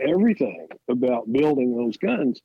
everything 0.00 0.66
about 0.88 1.30
building 1.30 1.76
those 1.76 1.96
guns. 1.98 2.40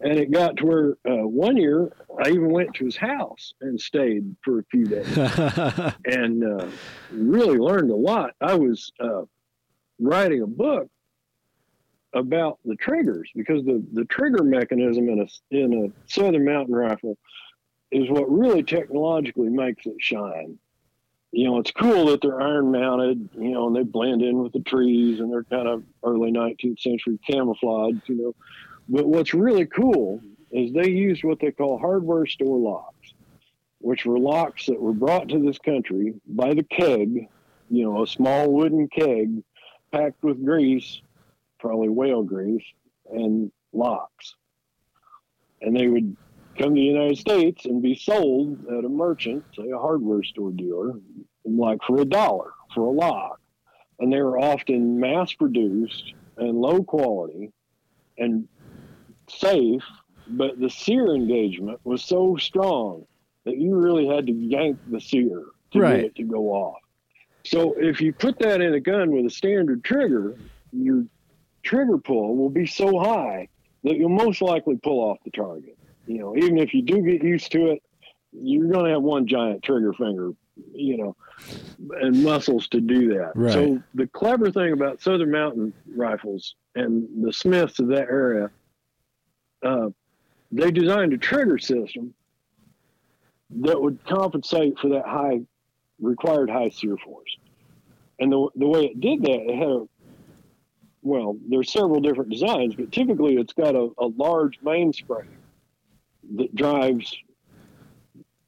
And 0.00 0.18
it 0.18 0.30
got 0.30 0.56
to 0.56 0.66
where 0.66 0.90
uh, 1.06 1.26
one 1.26 1.56
year 1.56 1.92
I 2.24 2.30
even 2.30 2.50
went 2.50 2.74
to 2.74 2.86
his 2.86 2.96
house 2.96 3.52
and 3.60 3.78
stayed 3.78 4.34
for 4.42 4.58
a 4.58 4.64
few 4.64 4.86
days 4.86 5.16
and 6.06 6.42
uh, 6.42 6.66
really 7.12 7.58
learned 7.58 7.90
a 7.90 7.96
lot. 7.96 8.30
I 8.40 8.54
was 8.54 8.90
uh, 8.98 9.22
writing 10.00 10.42
a 10.42 10.46
book 10.46 10.88
about 12.14 12.58
the 12.64 12.76
triggers 12.76 13.30
because 13.36 13.64
the, 13.64 13.84
the 13.92 14.06
trigger 14.06 14.42
mechanism 14.42 15.08
in 15.10 15.20
a 15.20 15.54
in 15.54 15.84
a 15.84 16.10
Southern 16.10 16.44
Mountain 16.44 16.74
rifle 16.74 17.16
is 17.90 18.08
what 18.08 18.30
really 18.30 18.62
technologically 18.62 19.48
makes 19.48 19.86
it 19.86 19.96
shine. 19.98 20.58
You 21.32 21.44
know, 21.44 21.58
it's 21.58 21.70
cool 21.70 22.06
that 22.06 22.22
they're 22.22 22.40
iron 22.40 22.72
mounted, 22.72 23.28
you 23.34 23.50
know, 23.50 23.68
and 23.68 23.76
they 23.76 23.84
blend 23.84 24.22
in 24.22 24.42
with 24.42 24.52
the 24.52 24.60
trees 24.60 25.20
and 25.20 25.32
they're 25.32 25.44
kind 25.44 25.68
of 25.68 25.84
early 26.02 26.32
19th 26.32 26.80
century 26.80 27.18
camouflage, 27.28 27.94
you 28.06 28.16
know. 28.16 28.34
But 28.88 29.06
what's 29.06 29.32
really 29.32 29.66
cool 29.66 30.20
is 30.50 30.72
they 30.72 30.90
used 30.90 31.22
what 31.22 31.38
they 31.38 31.52
call 31.52 31.78
hardware 31.78 32.26
store 32.26 32.58
locks, 32.58 33.14
which 33.78 34.04
were 34.04 34.18
locks 34.18 34.66
that 34.66 34.80
were 34.80 34.92
brought 34.92 35.28
to 35.28 35.38
this 35.38 35.58
country 35.58 36.14
by 36.26 36.54
the 36.54 36.64
keg, 36.64 37.28
you 37.70 37.84
know, 37.84 38.02
a 38.02 38.06
small 38.06 38.50
wooden 38.50 38.88
keg 38.88 39.44
packed 39.92 40.22
with 40.24 40.44
grease, 40.44 41.00
probably 41.60 41.88
whale 41.88 42.24
grease, 42.24 42.64
and 43.08 43.52
locks. 43.72 44.34
And 45.60 45.76
they 45.76 45.86
would 45.86 46.16
come 46.60 46.74
to 46.74 46.80
the 46.80 46.86
United 46.86 47.18
States 47.18 47.64
and 47.64 47.82
be 47.82 47.94
sold 47.94 48.58
at 48.66 48.84
a 48.84 48.88
merchant, 48.88 49.44
say 49.58 49.70
a 49.74 49.78
hardware 49.78 50.22
store 50.22 50.52
dealer, 50.52 50.92
like 51.44 51.78
for 51.86 52.00
a 52.00 52.04
dollar 52.04 52.50
for 52.74 52.82
a 52.82 52.90
lock. 52.90 53.38
And 53.98 54.12
they 54.12 54.20
were 54.20 54.38
often 54.38 55.00
mass 55.00 55.32
produced 55.32 56.04
and 56.36 56.60
low 56.60 56.82
quality 56.82 57.50
and 58.18 58.48
safe, 59.28 59.82
but 60.26 60.58
the 60.58 60.70
sear 60.70 61.14
engagement 61.14 61.80
was 61.84 62.04
so 62.04 62.36
strong 62.36 63.04
that 63.44 63.58
you 63.58 63.74
really 63.76 64.06
had 64.06 64.26
to 64.26 64.32
yank 64.32 64.78
the 64.90 65.00
sear 65.00 65.44
to 65.72 65.78
Right. 65.78 65.96
get 65.96 66.04
it 66.06 66.14
to 66.16 66.24
go 66.24 66.50
off. 66.52 66.78
So 67.46 67.74
if 67.78 68.00
you 68.00 68.12
put 68.12 68.38
that 68.40 68.60
in 68.60 68.74
a 68.74 68.80
gun 68.80 69.12
with 69.12 69.26
a 69.26 69.30
standard 69.30 69.82
trigger, 69.82 70.34
your 70.72 71.04
trigger 71.64 71.98
pull 71.98 72.36
will 72.36 72.50
be 72.50 72.66
so 72.66 72.98
high 72.98 73.48
that 73.84 73.96
you'll 73.96 74.10
most 74.10 74.42
likely 74.42 74.76
pull 74.82 75.00
off 75.00 75.18
the 75.24 75.30
target. 75.30 75.76
You 76.10 76.18
know, 76.18 76.36
even 76.36 76.58
if 76.58 76.74
you 76.74 76.82
do 76.82 77.00
get 77.02 77.22
used 77.22 77.52
to 77.52 77.70
it, 77.70 77.82
you're 78.32 78.68
going 78.68 78.86
to 78.86 78.90
have 78.90 79.02
one 79.02 79.28
giant 79.28 79.62
trigger 79.62 79.92
finger, 79.92 80.32
you 80.72 80.96
know, 80.96 81.16
and 82.00 82.24
muscles 82.24 82.66
to 82.68 82.80
do 82.80 83.14
that. 83.14 83.30
Right. 83.36 83.52
So 83.52 83.80
the 83.94 84.08
clever 84.08 84.50
thing 84.50 84.72
about 84.72 85.00
Southern 85.00 85.30
Mountain 85.30 85.72
rifles 85.94 86.56
and 86.74 87.24
the 87.24 87.32
Smiths 87.32 87.78
of 87.78 87.88
that 87.88 88.08
area, 88.08 88.50
uh, 89.64 89.90
they 90.50 90.72
designed 90.72 91.12
a 91.12 91.18
trigger 91.18 91.58
system 91.58 92.12
that 93.60 93.80
would 93.80 94.04
compensate 94.04 94.80
for 94.80 94.88
that 94.88 95.06
high 95.06 95.40
required 96.00 96.50
high 96.50 96.70
sear 96.70 96.96
force. 96.96 97.36
And 98.18 98.32
the, 98.32 98.48
the 98.56 98.66
way 98.66 98.86
it 98.86 99.00
did 99.00 99.22
that, 99.22 99.48
it 99.48 99.56
had 99.56 99.68
a, 99.68 99.84
well, 101.02 101.36
there's 101.48 101.70
several 101.70 102.00
different 102.00 102.30
designs, 102.30 102.74
but 102.74 102.90
typically 102.90 103.36
it's 103.36 103.52
got 103.52 103.76
a, 103.76 103.90
a 103.98 104.06
large 104.06 104.58
mainspring 104.60 105.28
that 106.36 106.54
drives 106.54 107.14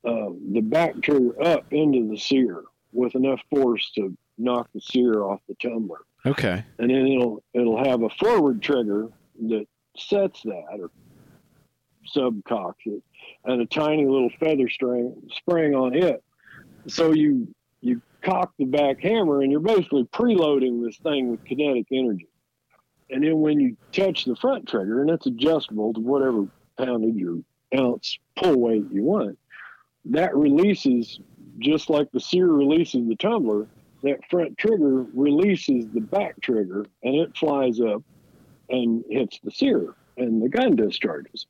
uh, 0.05 0.31
the 0.53 0.61
back 0.61 1.01
trigger 1.03 1.41
up 1.43 1.65
into 1.71 2.09
the 2.09 2.19
sear 2.19 2.63
with 2.93 3.15
enough 3.15 3.41
force 3.51 3.91
to 3.95 4.17
knock 4.39 4.69
the 4.75 4.81
sear 4.81 5.23
off 5.23 5.41
the 5.49 5.55
tumbler. 5.55 6.01
okay. 6.27 6.65
And 6.79 6.91
then 6.91 7.07
it'll 7.07 7.43
it'll 7.55 7.83
have 7.83 8.03
a 8.03 8.11
forward 8.11 8.63
trigger 8.63 9.09
that 9.49 9.67
sets 9.97 10.43
that 10.43 10.79
or 10.79 10.91
subcocks 12.15 12.75
it, 12.87 13.03
and 13.45 13.63
a 13.63 13.67
tiny 13.67 14.07
little 14.07 14.31
feather 14.41 14.69
string 14.69 15.15
spring 15.35 15.75
on 15.75 15.95
it. 15.95 16.23
So 16.89 17.13
you 17.13 17.55
you 17.81 18.03
cock 18.23 18.53
the 18.59 18.65
back 18.65 19.01
hammer, 19.01 19.43
and 19.43 19.51
you're 19.51 19.61
basically 19.61 20.05
preloading 20.05 20.85
this 20.85 20.97
thing 20.99 21.31
with 21.31 21.45
kinetic 21.45 21.87
energy. 21.93 22.29
And 23.11 23.23
then 23.23 23.41
when 23.41 23.61
you 23.61 23.77
touch 23.93 24.25
the 24.25 24.37
front 24.37 24.69
trigger, 24.69 25.03
and 25.03 25.11
it's 25.11 25.27
adjustable 25.27 25.93
to 25.93 26.01
whatever 26.01 26.47
poundage 26.79 27.23
or 27.23 27.43
ounce 27.77 28.19
pull 28.37 28.59
weight 28.59 28.85
you 28.91 29.03
want, 29.03 29.39
that 30.07 30.37
releases 30.37 31.21
just 31.59 31.91
like 31.91 32.11
the 32.13 32.21
sear 32.21 32.47
releases 32.47 33.07
the 33.09 33.17
tumbler. 33.17 33.67
That 34.03 34.19
front 34.29 34.59
trigger 34.59 35.07
releases 35.15 35.87
the 35.95 36.01
back 36.01 36.41
trigger, 36.41 36.87
and 37.05 37.15
it 37.15 37.37
flies 37.37 37.81
up 37.81 38.03
and 38.69 39.05
hits 39.09 39.39
the 39.45 39.51
sear, 39.53 39.95
and 40.17 40.43
the 40.43 40.49
gun 40.49 40.75
discharges. 40.75 41.47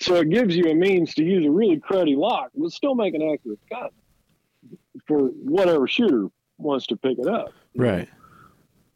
So 0.00 0.16
it 0.16 0.30
gives 0.30 0.56
you 0.56 0.70
a 0.70 0.74
means 0.74 1.14
to 1.14 1.24
use 1.24 1.44
a 1.44 1.50
really 1.50 1.76
cruddy 1.78 2.16
lock, 2.16 2.50
but 2.54 2.72
still 2.72 2.94
make 2.94 3.14
an 3.14 3.22
accurate 3.22 3.60
gun 3.68 3.90
for 5.06 5.28
whatever 5.28 5.86
shooter 5.86 6.28
wants 6.58 6.86
to 6.86 6.96
pick 6.96 7.18
it 7.18 7.26
up. 7.26 7.52
Right. 7.74 8.08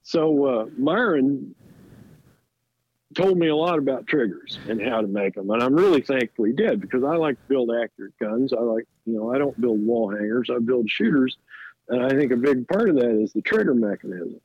So 0.02 0.46
uh, 0.46 0.66
Myron 0.78 1.54
told 3.14 3.36
me 3.38 3.48
a 3.48 3.56
lot 3.56 3.78
about 3.78 4.06
triggers 4.06 4.58
and 4.68 4.80
how 4.80 5.00
to 5.00 5.06
make 5.06 5.34
them, 5.34 5.50
and 5.50 5.62
I'm 5.62 5.74
really 5.74 6.00
thankful 6.02 6.44
he 6.44 6.52
did 6.52 6.80
because 6.80 7.02
I 7.04 7.16
like 7.16 7.34
to 7.36 7.48
build 7.48 7.70
accurate 7.70 8.14
guns. 8.20 8.52
I 8.52 8.60
like, 8.60 8.84
you 9.04 9.14
know, 9.14 9.32
I 9.34 9.38
don't 9.38 9.60
build 9.60 9.84
wall 9.84 10.10
hangers; 10.10 10.48
I 10.54 10.58
build 10.58 10.88
shooters, 10.88 11.36
and 11.88 12.02
I 12.04 12.10
think 12.10 12.30
a 12.32 12.36
big 12.36 12.68
part 12.68 12.88
of 12.88 12.96
that 12.96 13.10
is 13.22 13.32
the 13.32 13.42
trigger 13.42 13.74
mechanism. 13.74 14.40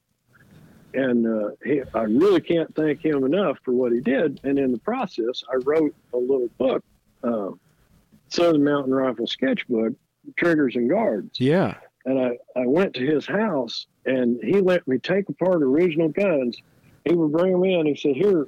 And 0.93 1.28
uh, 1.28 1.49
he, 1.63 1.82
I 1.93 2.03
really 2.03 2.39
can't 2.39 2.74
thank 2.74 3.03
him 3.03 3.26
enough 3.26 3.57
for 3.66 3.74
what 3.74 3.91
he 3.91 3.99
did. 3.99 4.39
And 4.45 4.57
in 4.57 4.72
the 4.72 4.78
process, 4.80 5.43
I 5.51 5.57
wrote 5.66 5.93
a 6.13 6.18
little 6.18 6.47
book, 6.57 6.84
uh, 7.22 7.49
Southern 8.30 8.63
Mountain 8.63 8.93
Rifle 8.93 9.28
Sketchbook, 9.28 9.93
Triggers 10.38 10.76
and 10.78 10.89
Guards 10.89 11.38
Yeah. 11.39 11.76
and 12.05 12.18
I, 12.20 12.38
I 12.55 12.66
went 12.66 12.93
to 12.95 13.05
his 13.05 13.28
house 13.28 13.88
and 14.05 14.39
he 14.41 14.61
let 14.61 14.88
me 14.88 14.97
take 14.97 15.28
apart 15.30 15.61
original 15.61 16.07
guns. 16.09 16.57
He 17.05 17.13
would 17.13 17.31
bring 17.31 17.51
them 17.51 17.63
in. 17.63 17.85
He 17.85 17.95
said, 17.95 18.15
"Here, 18.15 18.47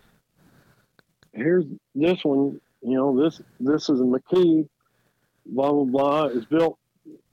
here's 1.31 1.65
this 1.93 2.23
one. 2.25 2.59
You 2.81 2.95
know, 2.95 3.23
this 3.23 3.39
this 3.59 3.89
is 3.89 4.01
a 4.01 4.03
McKee. 4.03 4.67
Blah 5.45 5.71
blah 5.71 5.83
blah. 5.83 6.25
It's 6.25 6.45
built 6.45 6.79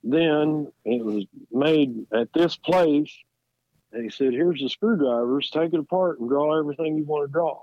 then. 0.03 0.71
It 0.85 1.03
was 1.03 1.25
made 1.51 2.05
at 2.13 2.31
this 2.33 2.55
place." 2.55 3.11
And 3.91 4.03
he 4.03 4.09
said, 4.09 4.33
"Here's 4.33 4.61
the 4.61 4.69
screwdrivers. 4.69 5.49
Take 5.49 5.73
it 5.73 5.79
apart 5.79 6.19
and 6.19 6.29
draw 6.29 6.59
everything 6.59 6.97
you 6.97 7.03
want 7.03 7.27
to 7.27 7.31
draw." 7.31 7.61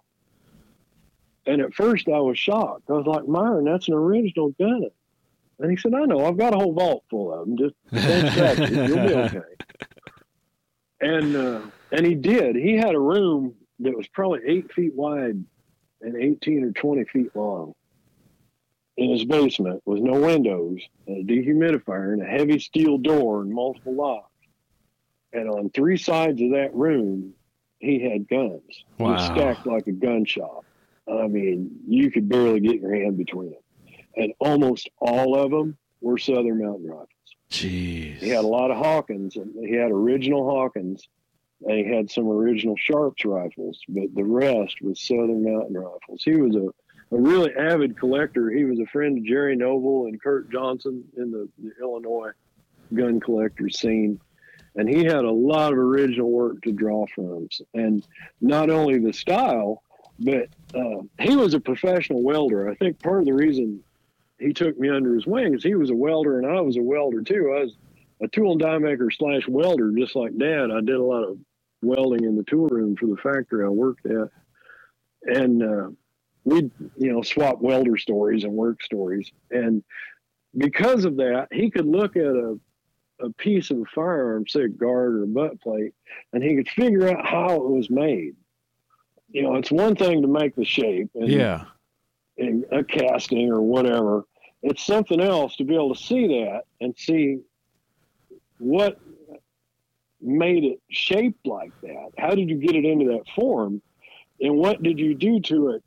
And 1.46 1.60
at 1.60 1.74
first, 1.74 2.08
I 2.08 2.20
was 2.20 2.38
shocked. 2.38 2.90
I 2.90 2.94
was 2.94 3.06
like, 3.06 3.28
"Myron, 3.28 3.64
that's 3.64 3.86
an 3.88 3.94
original 3.94 4.50
gun." 4.50 4.86
And 5.60 5.70
he 5.70 5.76
said, 5.76 5.94
"I 5.94 6.04
know. 6.06 6.26
I've 6.26 6.36
got 6.36 6.54
a 6.54 6.56
whole 6.56 6.72
vault 6.72 7.04
full 7.08 7.32
of 7.32 7.46
them. 7.46 7.56
Just 7.56 7.74
don't 7.92 8.32
scratch 8.32 8.58
it. 8.58 8.88
You'll 8.88 9.06
be 9.06 9.14
okay." 9.38 9.40
And 11.00 11.36
uh, 11.36 11.60
And 11.92 12.06
he 12.06 12.14
did. 12.14 12.56
He 12.56 12.76
had 12.76 12.94
a 12.94 13.00
room 13.00 13.54
that 13.80 13.96
was 13.96 14.08
probably 14.08 14.40
eight 14.46 14.72
feet 14.72 14.94
wide 14.94 15.44
and 16.00 16.16
18 16.16 16.64
or 16.64 16.72
20 16.72 17.04
feet 17.04 17.36
long 17.36 17.74
in 18.96 19.10
his 19.10 19.24
basement 19.24 19.82
with 19.84 20.00
no 20.00 20.18
windows 20.18 20.80
and 21.06 21.18
a 21.18 21.32
dehumidifier 21.32 22.12
and 22.12 22.22
a 22.22 22.26
heavy 22.26 22.58
steel 22.58 22.98
door 22.98 23.42
and 23.42 23.52
multiple 23.52 23.94
locks. 23.94 24.28
And 25.32 25.48
on 25.48 25.70
three 25.70 25.96
sides 25.96 26.42
of 26.42 26.50
that 26.50 26.74
room, 26.74 27.34
he 27.78 28.00
had 28.00 28.28
guns. 28.28 28.84
Wow. 28.98 29.16
Just 29.16 29.32
stacked 29.32 29.66
like 29.66 29.86
a 29.86 29.92
gun 29.92 30.24
shop. 30.24 30.64
I 31.08 31.26
mean, 31.26 31.70
you 31.86 32.10
could 32.10 32.28
barely 32.28 32.60
get 32.60 32.80
your 32.80 32.94
hand 32.94 33.18
between 33.18 33.50
them. 33.50 33.60
And 34.16 34.32
almost 34.38 34.88
all 34.98 35.38
of 35.38 35.50
them 35.50 35.76
were 36.00 36.18
Southern 36.18 36.62
Mountain 36.62 36.88
Rifles. 36.88 37.08
Jeez. 37.50 38.18
He 38.18 38.28
had 38.28 38.44
a 38.44 38.48
lot 38.48 38.70
of 38.70 38.76
Hawkens, 38.76 39.36
and 39.36 39.52
he 39.66 39.74
had 39.74 39.90
original 39.90 40.44
Hawkens, 40.44 41.02
he 41.68 41.84
had 41.84 42.10
some 42.10 42.28
original 42.28 42.76
Sharps 42.76 43.24
rifles, 43.24 43.80
but 43.88 44.14
the 44.14 44.24
rest 44.24 44.76
was 44.80 45.00
Southern 45.00 45.44
Mountain 45.44 45.76
Rifles. 45.76 46.22
He 46.24 46.36
was 46.36 46.56
a, 46.56 46.68
a 47.14 47.20
really 47.20 47.52
avid 47.54 47.98
collector. 47.98 48.50
He 48.50 48.64
was 48.64 48.78
a 48.80 48.86
friend 48.86 49.18
of 49.18 49.24
Jerry 49.24 49.56
Noble 49.56 50.06
and 50.06 50.20
Kurt 50.20 50.50
Johnson 50.50 51.04
in 51.16 51.30
the, 51.30 51.48
the 51.62 51.72
Illinois 51.80 52.30
gun 52.94 53.20
collector 53.20 53.68
scene. 53.68 54.20
And 54.74 54.88
he 54.88 55.04
had 55.04 55.24
a 55.24 55.30
lot 55.30 55.72
of 55.72 55.78
original 55.78 56.30
work 56.30 56.62
to 56.62 56.72
draw 56.72 57.06
from. 57.14 57.48
And 57.74 58.06
not 58.40 58.70
only 58.70 58.98
the 58.98 59.12
style, 59.12 59.82
but 60.18 60.48
uh, 60.74 61.02
he 61.20 61.36
was 61.36 61.54
a 61.54 61.60
professional 61.60 62.22
welder. 62.22 62.70
I 62.70 62.74
think 62.76 62.98
part 63.00 63.20
of 63.20 63.26
the 63.26 63.34
reason 63.34 63.82
he 64.38 64.52
took 64.52 64.78
me 64.78 64.88
under 64.88 65.14
his 65.14 65.26
wing 65.26 65.54
is 65.54 65.62
he 65.62 65.74
was 65.74 65.90
a 65.90 65.94
welder 65.94 66.38
and 66.38 66.46
I 66.46 66.60
was 66.60 66.76
a 66.76 66.82
welder 66.82 67.22
too. 67.22 67.54
I 67.56 67.64
was 67.64 67.76
a 68.22 68.28
tool 68.28 68.52
and 68.52 68.60
die 68.60 68.78
maker 68.78 69.10
slash 69.10 69.46
welder, 69.48 69.92
just 69.92 70.16
like 70.16 70.36
dad. 70.38 70.70
I 70.70 70.80
did 70.80 70.96
a 70.96 71.02
lot 71.02 71.24
of 71.24 71.38
welding 71.82 72.24
in 72.24 72.36
the 72.36 72.44
tool 72.44 72.68
room 72.68 72.96
for 72.96 73.06
the 73.06 73.16
factory 73.16 73.64
I 73.64 73.68
worked 73.68 74.06
at. 74.06 74.28
And 75.24 75.62
uh, 75.62 75.88
we'd, 76.44 76.70
you 76.96 77.12
know, 77.12 77.22
swap 77.22 77.60
welder 77.60 77.96
stories 77.96 78.44
and 78.44 78.52
work 78.52 78.82
stories. 78.82 79.30
And 79.50 79.82
because 80.56 81.04
of 81.04 81.16
that, 81.16 81.48
he 81.52 81.70
could 81.70 81.86
look 81.86 82.16
at 82.16 82.24
a, 82.24 82.58
a 83.20 83.30
piece 83.34 83.70
of 83.70 83.78
a 83.78 83.84
firearm, 83.94 84.46
say 84.48 84.62
a 84.62 84.68
guard 84.68 85.14
or 85.14 85.24
a 85.24 85.26
butt 85.26 85.60
plate, 85.60 85.94
and 86.32 86.42
he 86.42 86.56
could 86.56 86.68
figure 86.68 87.08
out 87.08 87.26
how 87.26 87.54
it 87.54 87.68
was 87.68 87.90
made. 87.90 88.34
You 89.30 89.42
know, 89.42 89.54
it's 89.56 89.70
one 89.70 89.96
thing 89.96 90.22
to 90.22 90.28
make 90.28 90.54
the 90.56 90.64
shape 90.64 91.10
and, 91.14 91.28
Yeah. 91.28 91.64
and 92.36 92.64
a 92.70 92.84
casting 92.84 93.50
or 93.50 93.60
whatever. 93.62 94.24
It's 94.62 94.84
something 94.84 95.20
else 95.20 95.56
to 95.56 95.64
be 95.64 95.74
able 95.74 95.94
to 95.94 96.00
see 96.00 96.26
that 96.28 96.62
and 96.80 96.94
see 96.96 97.40
what 98.58 99.00
made 100.22 100.64
it 100.64 100.80
shaped 100.90 101.46
like 101.46 101.72
that. 101.82 102.10
How 102.18 102.34
did 102.34 102.48
you 102.48 102.56
get 102.56 102.74
it 102.76 102.84
into 102.84 103.12
that 103.12 103.28
form? 103.34 103.82
And 104.40 104.56
what 104.56 104.82
did 104.82 104.98
you 104.98 105.14
do 105.14 105.40
to 105.40 105.70
it 105.70 105.82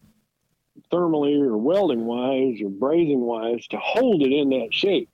thermally 0.92 1.42
or 1.42 1.58
welding 1.58 2.06
wise 2.06 2.62
or 2.62 2.70
brazing 2.70 3.20
wise 3.20 3.68
to 3.68 3.78
hold 3.78 4.22
it 4.22 4.32
in 4.32 4.50
that 4.50 4.74
shape? 4.74 5.10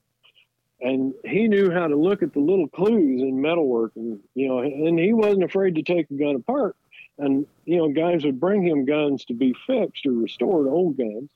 And 0.79 1.13
he 1.23 1.47
knew 1.47 1.69
how 1.71 1.87
to 1.87 1.95
look 1.95 2.23
at 2.23 2.33
the 2.33 2.39
little 2.39 2.67
clues 2.67 3.21
in 3.21 3.39
metalwork 3.41 3.91
and 3.95 4.19
you 4.33 4.47
know, 4.47 4.59
and 4.59 4.97
he 4.99 5.13
wasn't 5.13 5.43
afraid 5.43 5.75
to 5.75 5.83
take 5.83 6.09
a 6.09 6.15
gun 6.15 6.35
apart. 6.35 6.75
And 7.19 7.45
you 7.65 7.77
know, 7.77 7.89
guys 7.89 8.23
would 8.25 8.39
bring 8.39 8.63
him 8.65 8.85
guns 8.85 9.25
to 9.25 9.33
be 9.33 9.53
fixed 9.67 10.05
or 10.07 10.11
restored 10.11 10.67
old 10.67 10.97
guns. 10.97 11.29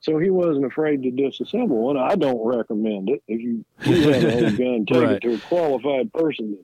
So 0.00 0.18
he 0.18 0.30
wasn't 0.30 0.64
afraid 0.64 1.02
to 1.02 1.10
disassemble 1.10 1.68
one. 1.68 1.98
I 1.98 2.14
don't 2.16 2.42
recommend 2.44 3.10
it. 3.10 3.22
If 3.28 3.40
you 3.40 3.64
do 3.84 3.92
have 4.10 4.24
an 4.24 4.44
old 4.44 4.56
gun, 4.58 4.86
take 4.86 4.96
Right. 5.02 5.16
it 5.16 5.22
to 5.22 5.34
a 5.34 5.38
qualified 5.38 6.12
person 6.12 6.58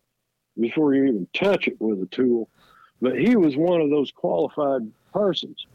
before 0.59 0.94
you 0.94 1.04
even 1.04 1.28
touch 1.34 1.68
it 1.68 1.80
with 1.80 2.02
a 2.02 2.07
tool. 2.07 2.48
But 3.00 3.18
he 3.18 3.36
was 3.36 3.57
one 3.57 3.80
of 3.80 3.90
those 3.90 4.11
qualified 4.11 4.90
persons, 5.12 5.66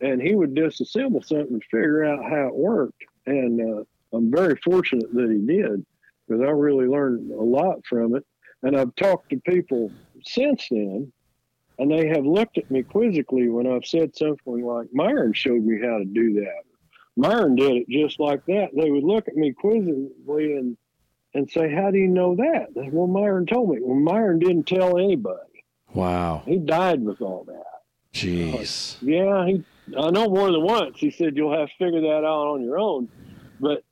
and 0.00 0.20
he 0.20 0.34
would 0.34 0.54
disassemble 0.54 1.24
something 1.24 1.54
and 1.54 1.64
figure 1.64 2.04
out 2.04 2.24
how 2.24 2.48
it 2.48 2.54
worked. 2.54 3.02
And 3.26 3.60
uh, 3.60 4.16
I'm 4.16 4.30
very 4.30 4.56
fortunate 4.56 5.12
that 5.12 5.30
he 5.30 5.38
did 5.38 5.84
because 6.26 6.42
I 6.42 6.50
really 6.50 6.86
learned 6.86 7.30
a 7.30 7.42
lot 7.42 7.84
from 7.86 8.16
it. 8.16 8.24
And 8.62 8.76
I've 8.76 8.94
talked 8.94 9.30
to 9.30 9.40
people 9.40 9.90
since 10.24 10.66
then, 10.70 11.12
and 11.78 11.90
they 11.90 12.08
have 12.08 12.24
looked 12.24 12.58
at 12.58 12.70
me 12.70 12.82
quizzically 12.82 13.48
when 13.48 13.66
I've 13.66 13.84
said 13.84 14.16
something 14.16 14.64
like, 14.64 14.88
Myron 14.92 15.32
showed 15.32 15.64
me 15.64 15.80
how 15.80 15.98
to 15.98 16.04
do 16.04 16.34
that. 16.34 16.62
Myron 17.16 17.56
did 17.56 17.72
it 17.72 17.88
just 17.88 18.20
like 18.20 18.44
that. 18.46 18.70
They 18.74 18.90
would 18.90 19.04
look 19.04 19.28
at 19.28 19.36
me 19.36 19.52
quizzically 19.52 20.56
and 20.56 20.76
and 21.34 21.50
say, 21.50 21.72
How 21.72 21.90
do 21.90 21.98
you 21.98 22.08
know 22.08 22.34
that? 22.36 22.66
Well, 22.74 23.06
Myron 23.06 23.46
told 23.46 23.70
me. 23.70 23.78
Well, 23.80 23.98
Myron 23.98 24.38
didn't 24.38 24.64
tell 24.66 24.98
anybody. 24.98 25.64
Wow. 25.94 26.42
He 26.46 26.56
died 26.58 27.02
with 27.04 27.20
all 27.20 27.44
that. 27.44 27.62
Jeez. 28.14 28.96
Yeah, 29.02 29.46
he 29.46 29.64
I 29.98 30.10
know 30.10 30.28
more 30.28 30.50
than 30.52 30.62
once. 30.62 30.98
He 30.98 31.10
said 31.10 31.36
you'll 31.36 31.58
have 31.58 31.68
to 31.68 31.74
figure 31.78 32.00
that 32.02 32.24
out 32.24 32.46
on 32.48 32.62
your 32.62 32.78
own. 32.78 33.08
But 33.60 33.82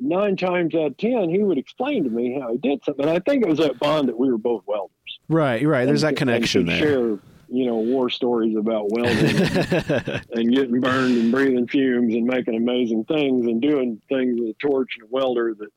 nine 0.00 0.36
times 0.36 0.74
out 0.74 0.80
of 0.92 0.96
ten, 0.96 1.28
he 1.30 1.42
would 1.42 1.58
explain 1.58 2.04
to 2.04 2.10
me 2.10 2.38
how 2.40 2.52
he 2.52 2.58
did 2.58 2.84
something. 2.84 3.04
And 3.06 3.14
I 3.14 3.20
think 3.20 3.42
it 3.44 3.48
was 3.48 3.58
that 3.58 3.78
bond 3.78 4.08
that 4.08 4.18
we 4.18 4.30
were 4.30 4.38
both 4.38 4.62
welders. 4.66 4.90
Right. 5.28 5.66
Right. 5.66 5.84
There's 5.86 6.02
And- 6.02 6.14
that 6.14 6.18
connection 6.18 6.66
there. 6.66 6.78
Share, 6.78 7.18
you 7.52 7.66
know, 7.66 7.76
war 7.76 8.10
stories 8.10 8.56
about 8.56 8.90
welding 8.90 9.16
and 10.32 10.54
getting 10.54 10.80
burned 10.80 11.16
and 11.18 11.32
breathing 11.32 11.66
fumes 11.66 12.14
and 12.14 12.24
making 12.26 12.54
amazing 12.54 13.04
things 13.04 13.46
and 13.46 13.60
doing 13.60 14.00
things 14.08 14.38
with 14.40 14.50
a 14.50 14.54
torch 14.60 14.96
and 15.00 15.08
a 15.08 15.10
welder 15.10 15.54
that 15.58 15.68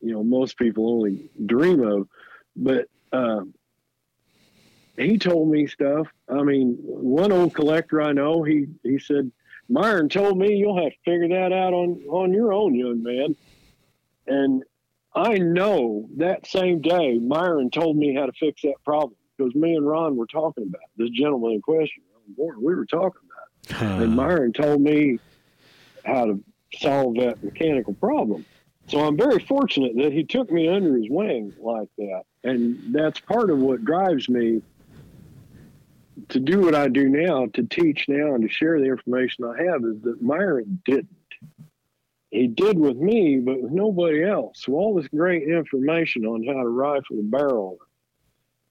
you 0.00 0.12
know 0.12 0.22
most 0.22 0.56
people 0.58 0.90
only 0.90 1.30
dream 1.44 1.82
of. 1.82 2.08
But 2.56 2.86
um, 3.12 3.54
he 4.96 5.18
told 5.18 5.48
me 5.48 5.66
stuff. 5.66 6.08
I 6.28 6.42
mean, 6.42 6.76
one 6.80 7.32
old 7.32 7.54
collector 7.54 8.02
I 8.02 8.12
know, 8.12 8.42
he 8.42 8.66
he 8.82 8.98
said, 8.98 9.30
Myron 9.68 10.08
told 10.08 10.38
me 10.38 10.54
you'll 10.56 10.82
have 10.82 10.92
to 10.92 10.98
figure 11.04 11.28
that 11.28 11.52
out 11.52 11.72
on 11.72 12.02
on 12.08 12.32
your 12.32 12.52
own, 12.52 12.74
young 12.74 13.02
man. 13.02 13.36
And 14.26 14.62
I 15.14 15.38
know 15.38 16.08
that 16.16 16.46
same 16.46 16.80
day, 16.80 17.18
Myron 17.18 17.70
told 17.70 17.96
me 17.96 18.14
how 18.14 18.26
to 18.26 18.32
fix 18.32 18.62
that 18.62 18.76
problem 18.84 19.16
because 19.36 19.54
me 19.54 19.74
and 19.74 19.86
Ron 19.86 20.16
were 20.16 20.26
talking 20.26 20.64
about 20.64 20.82
it. 20.82 20.90
this 21.02 21.10
gentleman 21.10 21.52
in 21.52 21.62
question. 21.62 22.02
We 22.36 22.74
were 22.74 22.84
talking 22.84 23.22
about, 23.24 23.82
it. 23.82 24.02
and 24.02 24.14
Myron 24.14 24.52
told 24.52 24.82
me 24.82 25.18
how 26.04 26.26
to 26.26 26.44
solve 26.74 27.14
that 27.16 27.42
mechanical 27.42 27.94
problem. 27.94 28.44
So 28.88 29.00
I'm 29.00 29.16
very 29.18 29.38
fortunate 29.38 29.92
that 29.96 30.12
he 30.12 30.24
took 30.24 30.50
me 30.50 30.66
under 30.68 30.96
his 30.96 31.10
wing 31.10 31.52
like 31.60 31.88
that, 31.98 32.22
and 32.42 32.94
that's 32.94 33.20
part 33.20 33.50
of 33.50 33.58
what 33.58 33.84
drives 33.84 34.28
me 34.28 34.62
to 36.30 36.40
do 36.40 36.60
what 36.60 36.74
I 36.74 36.88
do 36.88 37.08
now, 37.08 37.46
to 37.54 37.62
teach 37.64 38.08
now, 38.08 38.34
and 38.34 38.42
to 38.42 38.48
share 38.48 38.80
the 38.80 38.86
information 38.86 39.44
I 39.44 39.62
have. 39.64 39.84
Is 39.84 40.00
that 40.02 40.22
Myron 40.22 40.80
didn't. 40.84 41.08
He 42.30 42.46
did 42.46 42.78
with 42.78 42.96
me, 42.96 43.38
but 43.38 43.62
with 43.62 43.72
nobody 43.72 44.22
else. 44.24 44.62
So 44.64 44.72
all 44.72 44.94
this 44.94 45.08
great 45.08 45.48
information 45.48 46.26
on 46.26 46.44
how 46.44 46.62
to 46.62 46.68
rifle 46.68 47.18
a 47.18 47.22
barrel, 47.22 47.78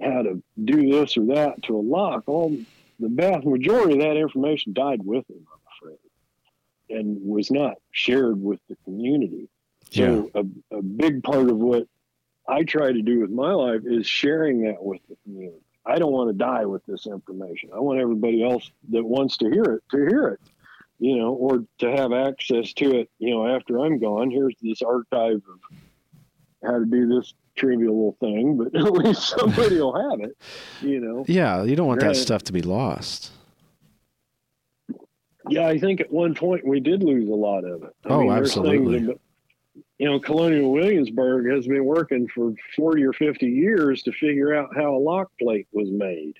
how 0.01 0.23
to 0.23 0.43
do 0.63 0.91
this 0.91 1.17
or 1.17 1.25
that 1.35 1.63
to 1.63 1.75
a 1.75 1.81
lock, 1.81 2.23
all 2.27 2.55
the 2.99 3.09
vast 3.09 3.45
majority 3.45 3.93
of 3.93 3.99
that 3.99 4.17
information 4.17 4.73
died 4.73 5.01
with 5.03 5.29
him, 5.29 5.45
I'm 5.51 5.59
afraid, 5.77 6.99
and 6.99 7.17
was 7.23 7.49
not 7.49 7.77
shared 7.91 8.41
with 8.41 8.59
the 8.69 8.77
community. 8.83 9.49
So 9.91 10.31
a, 10.35 10.77
a 10.77 10.81
big 10.81 11.23
part 11.23 11.49
of 11.49 11.57
what 11.57 11.87
I 12.47 12.63
try 12.63 12.91
to 12.91 13.01
do 13.01 13.21
with 13.21 13.29
my 13.29 13.51
life 13.51 13.81
is 13.85 14.07
sharing 14.07 14.63
that 14.63 14.81
with 14.81 15.01
the 15.09 15.15
community. 15.23 15.61
I 15.85 15.99
don't 15.99 16.11
want 16.11 16.29
to 16.29 16.33
die 16.33 16.65
with 16.65 16.85
this 16.85 17.07
information. 17.07 17.69
I 17.73 17.79
want 17.79 17.99
everybody 17.99 18.43
else 18.43 18.69
that 18.89 19.03
wants 19.03 19.37
to 19.37 19.49
hear 19.49 19.63
it 19.63 19.83
to 19.91 19.97
hear 19.97 20.27
it, 20.27 20.39
you 20.99 21.17
know, 21.17 21.33
or 21.33 21.63
to 21.79 21.91
have 21.91 22.11
access 22.11 22.73
to 22.73 22.99
it, 22.99 23.09
you 23.19 23.31
know, 23.31 23.47
after 23.47 23.79
I'm 23.79 23.99
gone. 23.99 24.29
Here's 24.29 24.55
this 24.61 24.81
archive 24.81 25.41
of 25.49 25.77
how 26.63 26.79
to 26.79 26.85
do 26.85 27.07
this 27.07 27.33
trivial 27.55 27.95
little 27.95 28.17
thing, 28.19 28.57
but 28.57 28.75
at 28.75 28.91
least 28.91 29.29
somebody 29.29 29.79
will 29.79 30.11
have 30.11 30.19
it, 30.19 30.37
you 30.81 30.99
know. 30.99 31.23
Yeah. 31.27 31.63
You 31.63 31.75
don't 31.75 31.87
want 31.87 32.01
that 32.01 32.17
stuff 32.17 32.43
to 32.43 32.53
be 32.53 32.61
lost. 32.61 33.31
Yeah, 35.49 35.67
I 35.67 35.79
think 35.79 36.01
at 36.01 36.11
one 36.11 36.35
point 36.35 36.67
we 36.67 36.81
did 36.81 37.03
lose 37.03 37.29
a 37.29 37.33
lot 37.33 37.63
of 37.63 37.83
it. 37.83 37.95
I 38.05 38.09
Oh, 38.09 38.29
there's 38.29 38.49
absolutely. 38.49 39.15
You 39.97 40.07
know, 40.07 40.19
Colonial 40.19 40.71
Williamsburg 40.71 41.49
has 41.49 41.67
been 41.67 41.85
working 41.85 42.27
for 42.27 42.53
40 42.75 43.03
or 43.03 43.13
50 43.13 43.47
years 43.47 44.03
to 44.03 44.11
figure 44.11 44.53
out 44.53 44.75
how 44.75 44.95
a 44.95 44.99
lock 44.99 45.31
plate 45.39 45.67
was 45.71 45.89
made. 45.89 46.35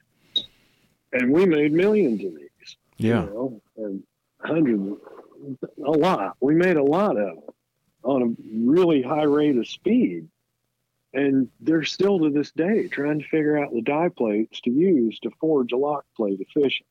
And 1.14 1.32
we 1.32 1.46
made 1.46 1.74
millions 1.74 2.24
of 2.24 2.36
these. 2.36 2.78
Yeah. 2.98 3.24
You 3.24 3.30
know, 3.30 3.62
and 3.78 4.04
hundreds, 4.40 5.02
a 5.86 5.92
lot. 5.92 6.38
We 6.40 6.54
made 6.54 6.78
a 6.78 6.84
lot 6.84 7.18
of 7.18 7.36
them 7.36 7.44
on 8.04 8.22
a 8.22 8.58
really 8.68 9.02
high 9.02 9.24
rate 9.24 9.58
of 9.58 9.68
speed. 9.68 10.28
And 11.14 11.50
they're 11.60 11.84
still 11.84 12.20
to 12.20 12.30
this 12.30 12.52
day 12.52 12.88
trying 12.90 13.20
to 13.20 13.28
figure 13.28 13.58
out 13.58 13.74
the 13.74 13.82
die 13.82 14.10
plates 14.10 14.62
to 14.62 14.70
use 14.70 15.20
to 15.22 15.32
forge 15.40 15.72
a 15.72 15.78
lock 15.78 16.06
plate 16.16 16.40
efficiently. 16.40 16.86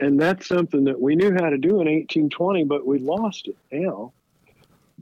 And 0.00 0.18
that's 0.18 0.46
something 0.46 0.84
that 0.84 1.00
we 1.00 1.14
knew 1.14 1.32
how 1.32 1.50
to 1.50 1.58
do 1.58 1.80
in 1.80 1.88
1820, 1.88 2.64
but 2.64 2.86
we 2.86 2.98
lost 2.98 3.48
it 3.48 3.56
now. 3.70 4.12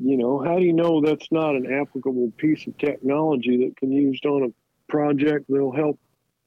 You 0.03 0.16
know, 0.16 0.38
how 0.45 0.59
do 0.59 0.64
you 0.64 0.72
know 0.72 1.01
that's 1.01 1.30
not 1.30 1.55
an 1.55 1.66
applicable 1.72 2.32
piece 2.36 2.66
of 2.66 2.76
technology 2.78 3.57
that 3.66 3.76
can 3.76 3.91
be 3.91 3.97
used 3.97 4.26
on 4.26 4.45
a 4.45 4.91
project 4.93 5.47
that'll 5.49 5.72
help 5.74 5.99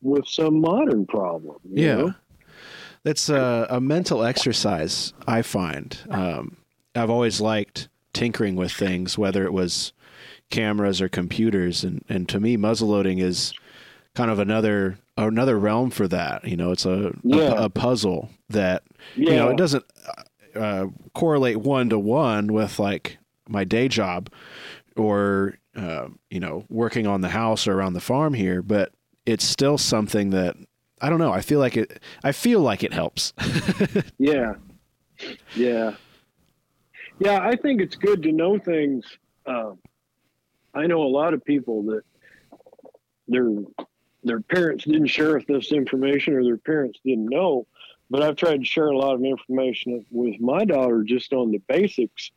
with 0.01 0.27
some 0.27 0.59
modern 0.59 1.05
problem. 1.05 1.57
you 1.63 1.85
Yeah. 1.85 1.95
know? 1.95 2.13
That's 3.03 3.29
a, 3.29 3.67
a 3.69 3.81
mental 3.81 4.23
exercise, 4.23 5.13
I 5.27 5.41
find. 5.41 5.97
Um, 6.09 6.57
I've 6.95 7.09
always 7.09 7.41
liked 7.41 7.89
tinkering 8.13 8.55
with 8.55 8.71
things, 8.71 9.17
whether 9.17 9.43
it 9.45 9.51
was 9.53 9.91
cameras 10.49 11.01
or 11.01 11.09
computers. 11.09 11.83
And, 11.83 12.03
and 12.07 12.29
to 12.29 12.39
me, 12.39 12.55
muzzleloading 12.57 13.19
is 13.21 13.53
kind 14.15 14.29
of 14.31 14.39
another 14.39 14.99
another 15.17 15.59
realm 15.59 15.91
for 15.91 16.07
that. 16.07 16.45
You 16.47 16.55
know, 16.57 16.71
it's 16.71 16.85
a, 16.85 17.13
a- 17.31 17.65
a, 17.65 17.69
puzzle 17.69 18.29
that, 18.49 18.83
Yeah. 19.15 19.29
you 19.29 19.35
know, 19.37 19.49
it 19.49 19.57
doesn't 19.57 19.83
uh, 20.55 20.87
correlate 21.13 21.57
one 21.57 21.89
to 21.89 21.99
one 21.99 22.47
with 22.53 22.79
like 22.79 23.17
my 23.47 23.63
day 23.63 23.87
job 23.87 24.29
or, 24.95 25.57
uh, 25.75 26.07
you 26.29 26.39
know, 26.39 26.65
working 26.69 27.07
on 27.07 27.21
the 27.21 27.29
house 27.29 27.67
or 27.67 27.73
around 27.73 27.93
the 27.93 28.01
farm 28.01 28.33
here, 28.33 28.61
but 28.61 28.91
it's 29.25 29.43
still 29.43 29.77
something 29.77 30.29
that 30.31 30.55
I 31.01 31.09
don't 31.09 31.19
know. 31.19 31.33
I 31.33 31.41
feel 31.41 31.59
like 31.59 31.75
it. 31.75 32.01
I 32.23 32.31
feel 32.31 32.61
like 32.61 32.83
it 32.83 32.93
helps. 32.93 33.33
Yeah. 34.17 34.53
Yeah. 35.55 35.95
Yeah, 37.19 37.39
I 37.39 37.55
think 37.55 37.81
it's 37.81 37.95
good 37.95 38.23
to 38.23 38.31
know 38.31 38.57
things. 38.57 39.05
Um, 39.45 39.79
I 40.73 40.87
know 40.87 41.03
a 41.03 41.07
lot 41.07 41.33
of 41.33 41.43
people 41.43 41.83
that 41.83 42.01
their 43.27 43.49
their 44.23 44.41
parents 44.41 44.85
didn't 44.85 45.07
share 45.07 45.39
this 45.41 45.71
information 45.71 46.33
or 46.33 46.43
their 46.43 46.57
parents 46.57 46.99
didn't 47.05 47.29
know, 47.29 47.67
but 48.09 48.23
I've 48.23 48.37
tried 48.37 48.59
to 48.59 48.65
share 48.65 48.87
a 48.87 48.97
lot 48.97 49.13
of 49.13 49.23
information 49.23 50.05
with 50.09 50.39
my 50.39 50.65
daughter 50.65 51.03
just 51.03 51.33
on 51.33 51.51
the 51.51 51.61
basics 51.67 52.31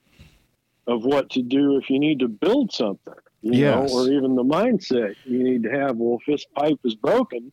of 0.87 1.05
what 1.05 1.31
to 1.31 1.43
do 1.43 1.77
if 1.79 1.91
you 1.91 1.99
need 1.99 2.21
to 2.21 2.29
build 2.29 2.73
something, 2.73 3.15
you 3.43 3.53
Yes. 3.55 3.91
know, 3.91 3.97
or 3.97 4.09
even 4.11 4.35
the 4.37 4.45
mindset 4.45 5.15
you 5.25 5.43
need 5.43 5.63
to 5.65 5.71
have. 5.71 5.97
Well, 5.97 6.19
if 6.21 6.27
this 6.27 6.47
pipe 6.57 6.79
is 6.85 6.95
broken, 6.95 7.53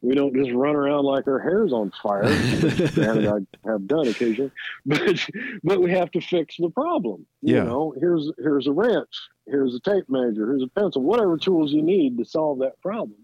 we 0.00 0.14
don't 0.14 0.34
just 0.34 0.50
run 0.50 0.74
around 0.74 1.04
like 1.04 1.28
our 1.28 1.38
hair's 1.38 1.72
on 1.72 1.92
fire. 2.02 2.22
and 2.24 3.28
I 3.66 3.70
have 3.70 3.86
done 3.86 4.08
occasionally, 4.08 4.50
but 4.86 5.28
but 5.62 5.80
we 5.80 5.90
have 5.92 6.10
to 6.12 6.20
fix 6.20 6.56
the 6.58 6.70
problem. 6.70 7.26
You 7.40 7.56
Yeah. 7.56 7.64
know, 7.64 7.94
here's 7.98 8.30
here's 8.38 8.66
a 8.66 8.72
wrench, 8.72 9.14
here's 9.46 9.74
a 9.74 9.80
tape 9.80 10.08
measure, 10.08 10.46
here's 10.46 10.62
a 10.62 10.68
pencil, 10.80 11.02
whatever 11.02 11.36
tools 11.36 11.72
you 11.72 11.82
need 11.82 12.18
to 12.18 12.24
solve 12.24 12.58
that 12.60 12.80
problem. 12.80 13.18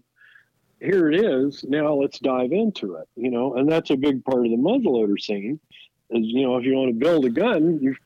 Here 0.79 1.11
it 1.11 1.19
is. 1.19 1.65
Now 1.67 1.95
let's 1.95 2.19
dive 2.19 2.53
into 2.53 2.95
it. 2.95 3.07
You 3.17 3.29
know, 3.31 3.55
and 3.55 3.69
that's 3.69 3.89
a 3.89 3.97
big 3.97 4.23
part 4.23 4.45
of 4.45 4.51
the 4.51 4.57
muzzleloader 4.57 5.19
scene. 5.19 5.59
Is 6.11 6.25
you 6.27 6.43
know, 6.43 6.55
if 6.57 6.63
you 6.65 6.75
want 6.75 6.89
to 6.93 6.99
build 7.05 7.25
a 7.25 7.29
gun, 7.29 7.79
you've 7.81 7.97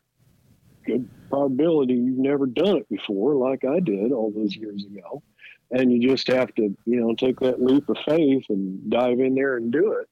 good 0.86 1.07
probability 1.29 1.93
you've 1.93 2.17
never 2.17 2.45
done 2.45 2.77
it 2.77 2.89
before, 2.89 3.36
like 3.36 3.63
I 3.65 3.79
did 3.79 4.11
all 4.11 4.31
those 4.31 4.55
years 4.55 4.86
ago. 4.86 5.23
And 5.71 5.91
you 5.91 6.07
just 6.07 6.27
have 6.27 6.53
to 6.55 6.75
you 6.86 6.99
know 6.99 7.15
take 7.15 7.39
that 7.39 7.63
leap 7.63 7.89
of 7.89 7.97
faith 8.05 8.45
and 8.49 8.89
dive 8.89 9.19
in 9.19 9.36
there 9.36 9.57
and 9.57 9.71
do 9.71 9.93
it. 9.93 10.07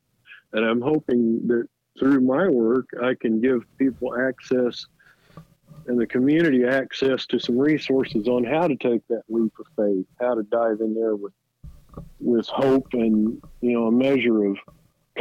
And 0.54 0.66
i'm 0.66 0.82
hoping 0.82 1.48
that 1.48 1.68
through 2.00 2.22
my 2.22 2.48
work 2.48 2.88
i 3.04 3.14
can 3.20 3.42
give 3.42 3.62
people 3.78 4.16
access 4.20 4.86
and 5.88 6.00
the 6.00 6.08
community 6.08 6.64
access 6.64 7.26
to 7.26 7.40
some 7.40 7.58
resources 7.58 8.28
on 8.28 8.44
how 8.44 8.68
to 8.68 8.76
take 8.76 9.06
that 9.08 9.24
leap 9.30 9.54
of 9.60 9.66
faith 9.76 10.06
how 10.20 10.34
to 10.34 10.44
dive 10.44 10.80
in 10.80 10.94
there 10.94 11.16
with 11.16 11.34
with 12.20 12.48
hope 12.48 12.88
and 12.94 13.42
you 13.62 13.74
know 13.74 13.88
a 13.88 13.92
measure 13.92 14.46
of 14.46 14.58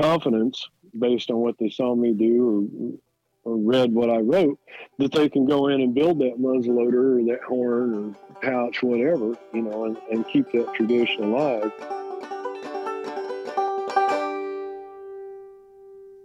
confidence 0.00 0.68
based 0.98 1.30
on 1.30 1.38
what 1.38 1.56
they 1.58 1.70
saw 1.70 1.94
me 1.94 2.12
do 2.12 2.98
or, 3.44 3.56
read 3.56 3.92
what 3.92 4.10
i 4.10 4.18
wrote 4.18 4.58
that 4.98 5.12
they 5.12 5.28
can 5.28 5.46
go 5.46 5.68
in 5.68 5.80
and 5.80 5.94
build 5.94 6.18
that 6.18 6.38
muzzleloader 6.38 7.20
or 7.20 7.24
that 7.24 7.42
horn 7.42 7.94
or 7.94 8.30
pouch, 8.40 8.82
whatever, 8.82 9.36
you 9.52 9.62
know, 9.62 9.84
and, 9.84 9.96
and 10.10 10.26
keep 10.28 10.50
that 10.52 10.72
tradition 10.74 11.24
alive. 11.24 11.72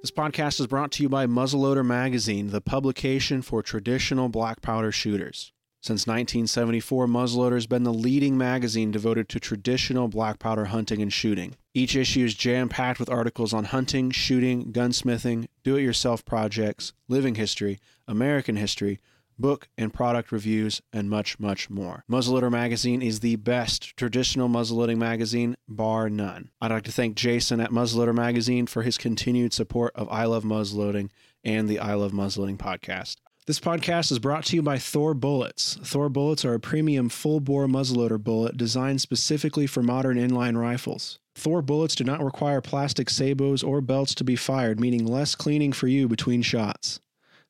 This 0.01 0.11
podcast 0.11 0.59
is 0.59 0.68
brought 0.68 0.91
to 0.93 1.03
you 1.03 1.09
by 1.09 1.26
Muzzleloader 1.26 1.86
Magazine, 1.86 2.51
the 2.51 2.61
publication 2.61 3.41
for 3.41 3.63
traditional 3.63 4.30
black 4.30 4.61
powder 4.61 4.91
shooters. 4.91 5.51
Since 5.86 6.07
1974, 6.07 7.05
Muzzleloader 7.05 7.53
has 7.53 7.67
been 7.67 7.83
the 7.83 7.93
leading 7.93 8.39
magazine 8.39 8.89
devoted 8.89 9.29
to 9.29 9.39
traditional 9.39 10.07
black 10.07 10.39
powder 10.39 10.65
hunting 10.65 10.99
and 10.99 11.13
shooting. 11.13 11.57
Each 11.75 11.95
issue 11.95 12.25
is 12.25 12.33
jam 12.33 12.69
packed 12.69 12.99
with 12.99 13.07
articles 13.07 13.53
on 13.53 13.65
hunting, 13.65 14.09
shooting, 14.09 14.73
gunsmithing, 14.73 15.45
do 15.63 15.75
it 15.75 15.83
yourself 15.83 16.25
projects, 16.25 16.93
living 17.07 17.36
history, 17.36 17.77
American 18.07 18.55
history, 18.55 18.99
book 19.38 19.67
and 19.77 19.93
product 19.93 20.31
reviews, 20.31 20.81
and 20.91 21.07
much, 21.07 21.39
much 21.39 21.69
more. 21.69 22.03
Muzzleloader 22.11 22.51
Magazine 22.51 23.03
is 23.03 23.19
the 23.19 23.36
best 23.36 23.95
traditional 23.95 24.49
muzzleloading 24.49 24.97
magazine, 24.97 25.55
bar 25.67 26.09
none. 26.09 26.49
I'd 26.59 26.71
like 26.71 26.86
to 26.86 26.91
thank 26.91 27.15
Jason 27.15 27.59
at 27.59 27.69
Muzzleloader 27.69 28.15
Magazine 28.15 28.65
for 28.65 28.81
his 28.81 28.97
continued 28.97 29.53
support 29.53 29.93
of 29.93 30.09
I 30.09 30.25
Love 30.25 30.45
Muzzleloading 30.45 31.11
and 31.43 31.69
the 31.69 31.77
I 31.77 31.93
Love 31.93 32.11
Muzzleloading 32.11 32.57
podcast. 32.57 33.17
This 33.47 33.59
podcast 33.59 34.11
is 34.11 34.17
brought 34.17 34.45
to 34.45 34.55
you 34.55 34.63
by 34.63 34.79
Thor 34.79 35.13
Bullets. 35.13 35.77
Thor 35.83 36.09
Bullets 36.09 36.43
are 36.45 36.55
a 36.55 36.59
premium 36.59 37.09
full 37.09 37.39
bore 37.39 37.67
muzzleloader 37.67 38.17
bullet 38.17 38.57
designed 38.57 39.01
specifically 39.01 39.67
for 39.67 39.83
modern 39.83 40.17
inline 40.17 40.59
rifles. 40.59 41.19
Thor 41.35 41.61
bullets 41.61 41.93
do 41.93 42.03
not 42.03 42.23
require 42.23 42.59
plastic 42.59 43.07
sabots 43.07 43.63
or 43.63 43.81
belts 43.81 44.15
to 44.15 44.23
be 44.23 44.35
fired, 44.35 44.79
meaning 44.79 45.05
less 45.05 45.35
cleaning 45.35 45.73
for 45.73 45.87
you 45.87 46.07
between 46.07 46.41
shots. 46.41 47.01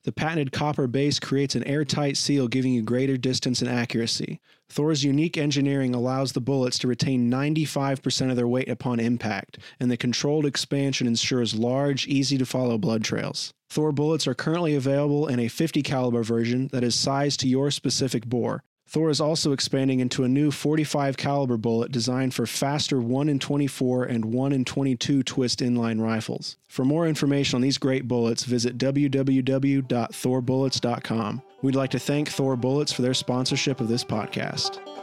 The 0.04 0.12
patented 0.12 0.52
copper 0.52 0.88
base 0.88 1.18
creates 1.18 1.56
an 1.56 1.64
airtight 1.64 2.18
seal, 2.18 2.50
giving 2.50 2.74
you 2.74 2.82
greater 2.82 3.16
distance 3.16 3.62
and 3.62 3.72
accuracy. 3.72 4.42
Thor's 4.68 5.06
unique 5.06 5.38
engineering 5.38 5.96
allows 5.96 6.34
the 6.34 6.42
bullets 6.42 6.78
to 6.80 6.90
retain 6.90 7.32
95% 7.32 8.30
of 8.30 8.36
their 8.36 8.50
weight 8.50 8.68
upon 8.68 9.00
impact, 9.00 9.60
and 9.80 9.90
the 9.90 9.96
controlled 9.96 10.46
expansion 10.46 11.08
ensures 11.08 11.56
large, 11.56 12.06
easy 12.06 12.38
to 12.38 12.46
follow 12.46 12.78
blood 12.78 13.06
trails. 13.06 13.54
Thor 13.70 13.92
bullets 13.92 14.28
are 14.28 14.34
currently 14.34 14.76
available 14.76 15.28
in 15.28 15.40
a 15.40 15.48
50 15.48 15.82
caliber 15.82 16.24
version 16.24 16.70
that 16.72 16.84
is 16.84 16.96
sized 16.96 17.40
to 17.42 17.48
your 17.48 17.72
specific 17.72 18.26
bore. 18.26 18.64
Thor 18.88 19.10
is 19.10 19.20
also 19.20 19.52
expanding 19.52 20.00
into 20.00 20.24
a 20.24 20.30
new 20.30 20.52
45 20.52 21.18
caliber 21.18 21.58
bullet 21.58 21.92
designed 21.92 22.36
for 22.36 22.46
faster 22.46 23.02
1 23.02 23.30
in 23.30 23.40
24 23.40 24.04
and 24.06 24.26
1 24.26 24.52
in 24.54 24.64
22 24.64 25.24
twist 25.24 25.60
inline 25.60 26.00
rifles. 26.00 26.58
For 26.68 26.86
more 26.86 27.08
information 27.08 27.58
on 27.58 27.62
these 27.62 27.80
great 27.80 28.08
bullets, 28.08 28.44
visit 28.44 28.78
www.thorbullets.com. 28.78 31.42
We'd 31.62 31.76
like 31.76 31.92
to 31.92 32.00
thank 32.00 32.30
Thor 32.30 32.56
Bullets 32.56 32.94
for 32.94 33.02
their 33.02 33.16
sponsorship 33.16 33.82
of 33.82 33.88
this 33.88 34.04
podcast. 34.04 34.95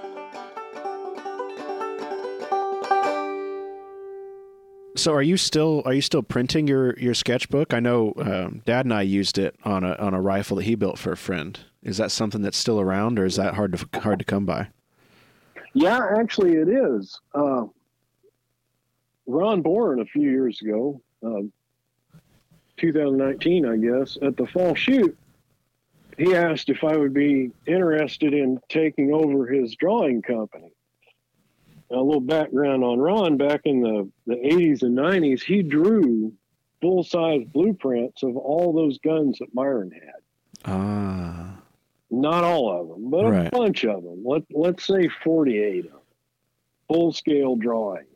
So, 4.94 5.12
are 5.12 5.22
you 5.22 5.36
still 5.36 5.82
are 5.86 5.94
you 5.94 6.02
still 6.02 6.22
printing 6.22 6.68
your 6.68 6.98
your 6.98 7.14
sketchbook? 7.14 7.72
I 7.72 7.80
know 7.80 8.12
um, 8.18 8.62
Dad 8.66 8.84
and 8.84 8.92
I 8.92 9.02
used 9.02 9.38
it 9.38 9.56
on 9.64 9.84
a 9.84 9.94
on 9.94 10.12
a 10.12 10.20
rifle 10.20 10.56
that 10.58 10.64
he 10.64 10.74
built 10.74 10.98
for 10.98 11.12
a 11.12 11.16
friend. 11.16 11.58
Is 11.82 11.96
that 11.96 12.10
something 12.10 12.42
that's 12.42 12.58
still 12.58 12.78
around, 12.78 13.18
or 13.18 13.24
is 13.24 13.36
that 13.36 13.54
hard 13.54 13.78
to 13.78 14.00
hard 14.00 14.18
to 14.18 14.24
come 14.24 14.44
by? 14.44 14.68
Yeah, 15.72 16.00
actually, 16.18 16.56
it 16.56 16.68
is. 16.68 17.18
Uh, 17.34 17.64
Ron 19.26 19.62
Bourne, 19.62 20.00
a 20.00 20.04
few 20.04 20.28
years 20.28 20.60
ago, 20.60 21.00
um, 21.22 21.52
2019, 22.76 23.66
I 23.66 23.76
guess, 23.76 24.18
at 24.20 24.36
the 24.36 24.46
fall 24.46 24.74
shoot, 24.74 25.16
he 26.18 26.34
asked 26.34 26.68
if 26.68 26.84
I 26.84 26.96
would 26.96 27.14
be 27.14 27.50
interested 27.66 28.34
in 28.34 28.60
taking 28.68 29.12
over 29.12 29.46
his 29.46 29.74
drawing 29.76 30.20
company. 30.20 30.72
A 31.92 32.00
little 32.00 32.20
background 32.20 32.82
on 32.82 32.98
Ron 32.98 33.36
back 33.36 33.60
in 33.64 33.80
the, 33.82 34.08
the 34.26 34.36
80s 34.36 34.82
and 34.82 34.96
90s, 34.96 35.42
he 35.42 35.62
drew 35.62 36.32
full 36.80 37.04
size 37.04 37.42
blueprints 37.52 38.22
of 38.22 38.36
all 38.36 38.72
those 38.72 38.98
guns 38.98 39.38
that 39.38 39.54
Myron 39.54 39.90
had. 39.90 40.22
Ah, 40.64 41.58
Not 42.10 42.44
all 42.44 42.80
of 42.80 42.88
them, 42.88 43.10
but 43.10 43.24
Right. 43.30 43.46
a 43.46 43.50
bunch 43.50 43.84
of 43.84 44.02
them. 44.02 44.22
Let, 44.24 44.42
let's 44.50 44.86
say 44.86 45.08
48 45.22 45.84
of 45.86 45.90
them. 45.92 46.00
Full 46.88 47.12
scale 47.12 47.56
drawings. 47.56 48.06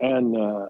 And 0.00 0.36
uh, 0.36 0.68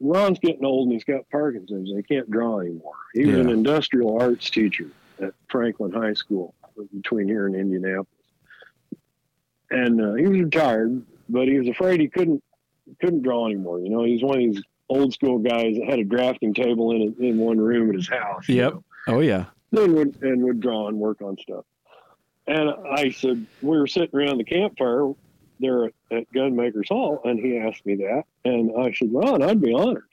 Ron's 0.00 0.38
getting 0.38 0.64
old 0.64 0.86
and 0.86 0.92
he's 0.92 1.04
got 1.04 1.28
Parkinson's. 1.30 1.90
and 1.90 1.96
He 1.98 2.02
can't 2.14 2.30
draw 2.30 2.60
anymore. 2.60 2.94
He 3.14 3.24
was 3.26 3.34
an 3.40 3.50
industrial 3.50 4.20
arts 4.20 4.50
teacher 4.50 4.86
at 5.20 5.32
Franklin 5.48 5.90
High 5.92 6.14
School 6.14 6.54
between 6.94 7.26
here 7.28 7.46
and 7.46 7.56
Indianapolis. 7.56 8.06
And 9.70 10.00
uh, 10.00 10.14
he 10.14 10.26
was 10.26 10.40
retired, 10.40 11.02
but 11.28 11.46
he 11.48 11.58
was 11.58 11.68
afraid 11.68 12.00
he 12.00 12.08
couldn't 12.08 12.42
couldn't 13.00 13.22
draw 13.22 13.46
anymore. 13.46 13.80
You 13.80 13.90
know, 13.90 14.04
he's 14.04 14.22
one 14.22 14.36
of 14.42 14.52
these 14.54 14.62
old 14.88 15.12
school 15.12 15.38
guys 15.38 15.76
that 15.76 15.86
had 15.88 15.98
a 15.98 16.04
drafting 16.04 16.54
table 16.54 16.92
in 16.92 17.14
in 17.22 17.38
one 17.38 17.58
room 17.58 17.90
at 17.90 17.96
his 17.96 18.08
house. 18.08 18.48
you 18.48 18.56
Yep. 18.56 18.72
know 18.74 18.84
oh 19.08 19.20
yeah, 19.20 19.44
then 19.70 19.94
would 19.94 20.22
and 20.22 20.42
would 20.44 20.60
draw 20.60 20.88
and 20.88 20.98
work 20.98 21.20
on 21.22 21.36
stuff. 21.38 21.64
And 22.46 22.70
I 22.70 23.10
said 23.10 23.46
we 23.60 23.76
were 23.78 23.86
sitting 23.86 24.18
around 24.18 24.38
the 24.38 24.44
campfire 24.44 25.12
there 25.60 25.86
at, 25.86 25.92
at 26.10 26.32
Gunmakers 26.32 26.88
Hall, 26.88 27.20
and 27.24 27.38
he 27.38 27.58
asked 27.58 27.84
me 27.84 27.96
that, 27.96 28.22
and 28.44 28.70
I 28.78 28.92
said, 28.92 29.08
Ron, 29.12 29.42
I'd 29.42 29.60
be 29.60 29.74
honored 29.74 30.04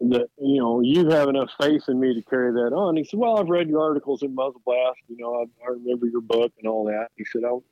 that 0.00 0.28
you 0.40 0.58
know 0.60 0.80
you 0.80 1.08
have 1.10 1.28
enough 1.28 1.50
faith 1.60 1.82
in 1.88 1.98
me 2.00 2.14
to 2.14 2.22
carry 2.22 2.52
that 2.52 2.74
on. 2.74 2.96
He 2.96 3.04
said, 3.04 3.18
Well, 3.20 3.38
I've 3.38 3.48
read 3.48 3.68
your 3.68 3.82
articles 3.82 4.22
in 4.22 4.34
Muzzle 4.34 4.62
Blast, 4.64 4.98
you 5.08 5.16
know, 5.18 5.34
I, 5.34 5.44
I 5.66 5.70
remember 5.72 6.06
your 6.06 6.20
book 6.22 6.52
and 6.58 6.66
all 6.68 6.84
that. 6.86 7.08
He 7.16 7.24
said, 7.26 7.42
"Oh, 7.44 7.62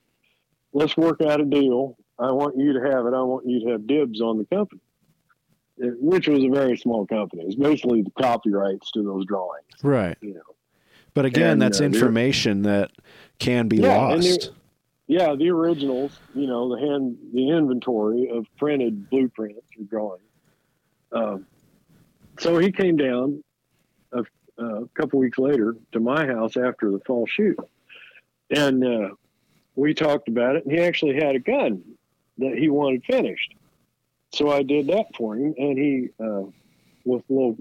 let's 0.76 0.96
work 0.96 1.20
out 1.22 1.40
a 1.40 1.44
deal." 1.44 1.96
I 2.18 2.30
want 2.32 2.56
you 2.56 2.72
to 2.72 2.80
have 2.80 3.04
it. 3.06 3.12
I 3.12 3.20
want 3.22 3.46
you 3.46 3.60
to 3.64 3.72
have 3.72 3.86
dibs 3.86 4.22
on 4.22 4.38
the 4.38 4.44
company, 4.46 4.80
It- 5.76 6.00
which 6.00 6.28
was 6.28 6.42
a 6.44 6.48
very 6.48 6.76
small 6.78 7.06
company. 7.06 7.42
It's 7.44 7.56
basically 7.56 8.00
the 8.02 8.10
copyrights 8.12 8.90
to 8.92 9.02
those 9.02 9.26
drawings. 9.26 9.66
Right. 9.82 10.16
You 10.22 10.34
know. 10.34 10.40
But 11.12 11.26
again, 11.26 11.52
And, 11.52 11.62
that's 11.62 11.80
uh, 11.80 11.84
information 11.84 12.62
that 12.62 12.90
can 13.38 13.68
be 13.68 13.78
Yeah, 13.78 13.96
lost. 13.98 14.52
Yeah, 15.08 15.34
the 15.34 15.50
originals. 15.50 16.18
You 16.34 16.46
know, 16.46 16.74
the 16.74 16.80
hand, 16.80 17.18
the 17.34 17.50
inventory 17.50 18.28
of 18.30 18.46
printed 18.56 19.10
blueprints 19.10 19.60
or 19.78 19.84
drawings. 19.84 20.22
Um, 21.12 21.46
so 22.38 22.58
he 22.58 22.72
came 22.72 22.96
down 22.96 23.42
a, 24.12 24.24
a 24.58 24.86
couple 24.94 25.18
weeks 25.18 25.38
later 25.38 25.76
to 25.92 26.00
my 26.00 26.26
house 26.26 26.56
after 26.56 26.90
the 26.90 27.00
fall 27.00 27.26
shoot, 27.26 27.58
and 28.50 28.82
uh, 28.84 29.10
we 29.76 29.94
talked 29.94 30.28
about 30.28 30.56
it. 30.56 30.64
And 30.64 30.72
he 30.72 30.80
actually 30.80 31.14
had 31.14 31.36
a 31.36 31.40
gun 31.40 31.82
that 32.38 32.56
he 32.58 32.68
wanted 32.68 33.04
finished, 33.04 33.54
so 34.32 34.50
I 34.50 34.62
did 34.62 34.88
that 34.88 35.14
for 35.16 35.36
him. 35.36 35.54
And 35.56 35.78
he, 35.78 36.08
uh, 36.18 36.42
with 37.04 37.22
a 37.30 37.32
little 37.32 37.56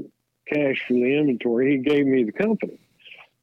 cash 0.47 0.83
from 0.87 1.01
the 1.01 1.17
inventory, 1.17 1.71
he 1.71 1.77
gave 1.77 2.05
me 2.05 2.23
the 2.23 2.31
company. 2.31 2.79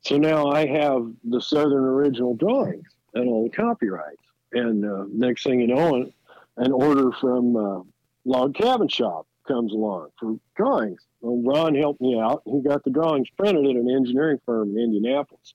So 0.00 0.16
now 0.16 0.50
I 0.50 0.66
have 0.66 1.10
the 1.24 1.40
Southern 1.40 1.84
original 1.84 2.34
drawings 2.34 2.88
and 3.14 3.28
all 3.28 3.44
the 3.44 3.56
copyrights. 3.56 4.22
And 4.52 4.84
uh, 4.84 5.04
next 5.08 5.44
thing 5.44 5.60
you 5.60 5.68
know, 5.68 6.10
an, 6.56 6.72
order 6.72 7.12
from 7.12 7.56
uh, 7.56 7.82
Log 8.24 8.54
Cabin 8.54 8.88
Shop 8.88 9.26
comes 9.46 9.72
along 9.72 10.08
for 10.18 10.36
drawings. 10.56 11.00
Well, 11.20 11.40
Ron 11.42 11.74
helped 11.74 12.00
me 12.00 12.18
out. 12.18 12.42
He 12.44 12.60
got 12.60 12.84
the 12.84 12.90
drawings 12.90 13.28
printed 13.36 13.64
at 13.64 13.76
an 13.76 13.90
engineering 13.90 14.40
firm 14.44 14.76
in 14.76 14.82
Indianapolis 14.82 15.54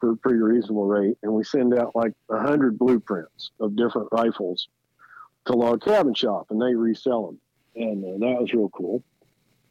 for 0.00 0.12
a 0.12 0.16
pretty 0.16 0.38
reasonable 0.38 0.86
rate. 0.86 1.16
And 1.22 1.32
we 1.32 1.44
send 1.44 1.74
out 1.78 1.94
like 1.94 2.12
a 2.30 2.38
hundred 2.38 2.78
blueprints 2.78 3.50
of 3.60 3.76
different 3.76 4.08
rifles 4.12 4.68
to 5.46 5.52
Log 5.52 5.82
Cabin 5.82 6.14
Shop, 6.14 6.46
and 6.50 6.60
they 6.60 6.74
resell 6.74 7.26
them. 7.26 7.40
And 7.76 8.04
uh, 8.04 8.26
that 8.26 8.40
was 8.40 8.52
real 8.52 8.70
cool. 8.70 9.02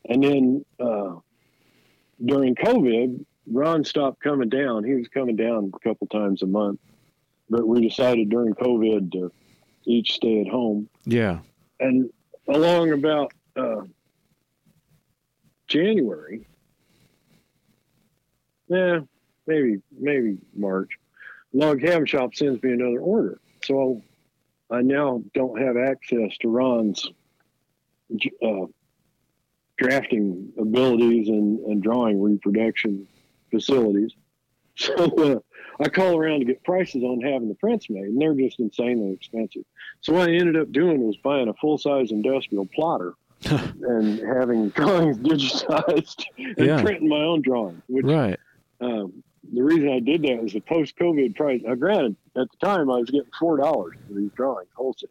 And 0.07 0.23
then 0.23 0.65
uh, 0.79 1.15
during 2.23 2.55
COVID, 2.55 3.25
Ron 3.47 3.83
stopped 3.83 4.21
coming 4.21 4.49
down. 4.49 4.83
He 4.83 4.93
was 4.93 5.07
coming 5.07 5.35
down 5.35 5.71
a 5.73 5.79
couple 5.79 6.07
times 6.07 6.41
a 6.41 6.47
month, 6.47 6.79
but 7.49 7.67
we 7.67 7.87
decided 7.87 8.29
during 8.29 8.53
COVID 8.53 9.11
to 9.13 9.31
each 9.85 10.13
stay 10.13 10.41
at 10.41 10.47
home. 10.47 10.89
Yeah. 11.05 11.39
And 11.79 12.09
along 12.47 12.91
about 12.91 13.33
uh, 13.55 13.81
January, 15.67 16.47
yeah, 18.67 19.01
maybe 19.47 19.81
maybe 19.97 20.37
March, 20.55 20.89
Log 21.53 21.81
Cabin 21.81 22.05
Shop 22.05 22.33
sends 22.35 22.61
me 22.63 22.71
another 22.73 22.99
order. 22.99 23.39
So 23.63 24.01
I 24.69 24.81
now 24.81 25.21
don't 25.33 25.59
have 25.61 25.77
access 25.77 26.37
to 26.41 26.49
Ron's 26.49 27.07
uh, 28.43 28.65
drafting 29.77 30.53
abilities 30.59 31.27
and, 31.27 31.59
and 31.65 31.81
drawing 31.83 32.21
reproduction 32.21 33.07
facilities. 33.51 34.11
So 34.77 34.93
uh, 34.93 35.39
I 35.81 35.87
call 35.87 36.17
around 36.17 36.39
to 36.39 36.45
get 36.45 36.61
prices 36.65 37.01
on 37.01 37.21
having 37.21 37.47
the 37.47 37.55
prints 37.55 37.89
made, 37.89 38.03
and 38.03 38.21
they're 38.21 38.33
just 38.33 38.59
insanely 38.59 39.13
expensive. 39.13 39.63
So 40.01 40.11
what 40.11 40.27
I 40.29 40.33
ended 40.33 40.57
up 40.57 40.69
doing 40.73 40.99
was 41.07 41.15
buying 41.15 41.47
a 41.47 41.53
full 41.53 41.77
size 41.77 42.11
industrial 42.11 42.65
plotter 42.75 43.13
and 43.45 44.19
having 44.19 44.71
drawings 44.71 45.17
digitized 45.19 46.25
and 46.37 46.57
Yeah. 46.67 46.81
printing 46.81 47.07
my 47.07 47.21
own 47.21 47.41
drawing, 47.41 47.81
Which 47.87 48.03
Right. 48.05 48.37
um, 48.81 49.23
the 49.53 49.63
reason 49.63 49.89
I 49.89 49.99
did 49.99 50.23
that 50.23 50.41
was 50.41 50.53
the 50.53 50.61
post 50.61 50.97
COVID 50.97 51.35
price. 51.35 51.61
Uh, 51.67 51.75
granted, 51.75 52.15
at 52.35 52.47
the 52.51 52.65
time 52.65 52.89
I 52.89 52.97
was 52.97 53.09
getting 53.09 53.29
four 53.39 53.57
dollars 53.57 53.95
for 54.07 54.13
these 54.13 54.31
drawings 54.31 54.69
wholesale, 54.75 55.09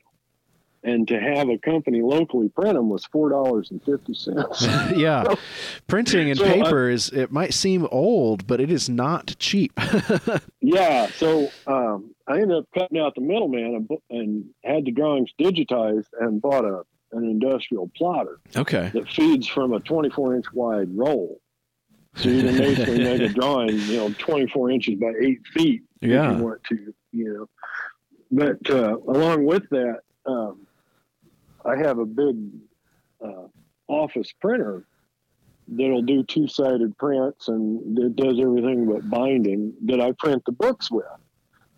and 0.83 1.07
to 1.09 1.21
have 1.21 1.49
a 1.49 1.59
company 1.59 2.03
locally 2.03 2.49
print 2.49 2.75
them 2.75 2.89
was 2.89 3.05
four 3.07 3.31
dollars 3.31 3.71
and 3.71 3.83
fifty 3.83 4.15
cents. 4.15 4.67
yeah. 4.97 5.35
Printing 5.87 6.31
and 6.31 6.39
So, 6.39 6.47
uh, 6.47 6.53
paper 6.53 6.89
is 6.89 7.09
it 7.11 7.33
might 7.33 7.55
seem 7.55 7.87
old, 7.91 8.47
but 8.47 8.61
it 8.61 8.71
is 8.71 8.89
not 8.89 9.35
cheap. 9.39 9.79
Yeah, 10.67 11.09
so 11.09 11.51
um, 11.67 12.15
I 12.27 12.41
ended 12.41 12.57
up 12.57 12.65
cutting 12.73 12.99
out 12.99 13.15
the 13.15 13.21
middleman 13.21 13.87
and, 13.91 13.99
and 14.09 14.45
had 14.65 14.87
the 14.87 14.93
drawings 14.93 15.31
digitized 15.39 16.07
and 16.19 16.41
bought 16.41 16.65
a 16.65 16.85
an 17.15 17.25
industrial 17.25 17.91
plotter 17.97 18.41
okay. 18.57 18.91
that 18.93 19.09
feeds 19.09 19.47
from 19.47 19.73
a 19.73 19.81
24 19.81 20.37
inch 20.37 20.47
wide 20.53 20.89
roll. 20.97 21.41
So 22.17 22.29
you 22.29 22.43
can 22.43 22.57
basically 22.57 22.99
make 23.03 23.21
a 23.23 23.29
drawing, 23.29 23.77
you 23.79 23.97
know, 23.97 24.15
24 24.19 24.71
inches 24.71 24.95
by 24.97 25.13
eight 25.21 25.41
feet 25.53 25.83
Yeah. 26.01 26.33
if 26.33 26.39
you 26.39 26.45
want 26.45 26.65
to, 26.65 26.95
you 27.13 27.35
know. 27.35 27.49
But 28.31 28.71
uh, 28.71 28.97
along 29.09 29.45
with 29.45 29.69
that, 29.71 30.01
um, 30.27 30.67
I 31.65 31.77
have 31.77 31.99
a 31.99 32.07
big 32.07 32.37
uh, 33.25 33.47
office 33.89 34.33
printer 34.41 34.85
that'll 35.67 36.03
do 36.03 36.23
two 36.23 36.47
sided 36.47 36.97
prints 36.99 37.49
and 37.49 37.99
it 37.99 38.17
does 38.17 38.39
everything 38.39 38.87
but 38.87 39.09
binding 39.09 39.73
that 39.87 40.01
I 40.01 40.13
print 40.13 40.43
the 40.45 40.53
books 40.53 40.91
with. 40.91 41.05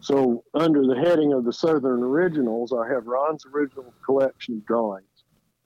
So, 0.01 0.45
under 0.55 0.87
the 0.87 0.95
heading 0.97 1.33
of 1.33 1.45
the 1.45 1.53
Southern 1.53 2.03
Originals, 2.03 2.73
I 2.73 2.87
have 2.89 3.07
Ron's 3.07 3.45
original 3.53 3.93
collection 4.05 4.57
of 4.57 4.67
drawings, 4.67 5.07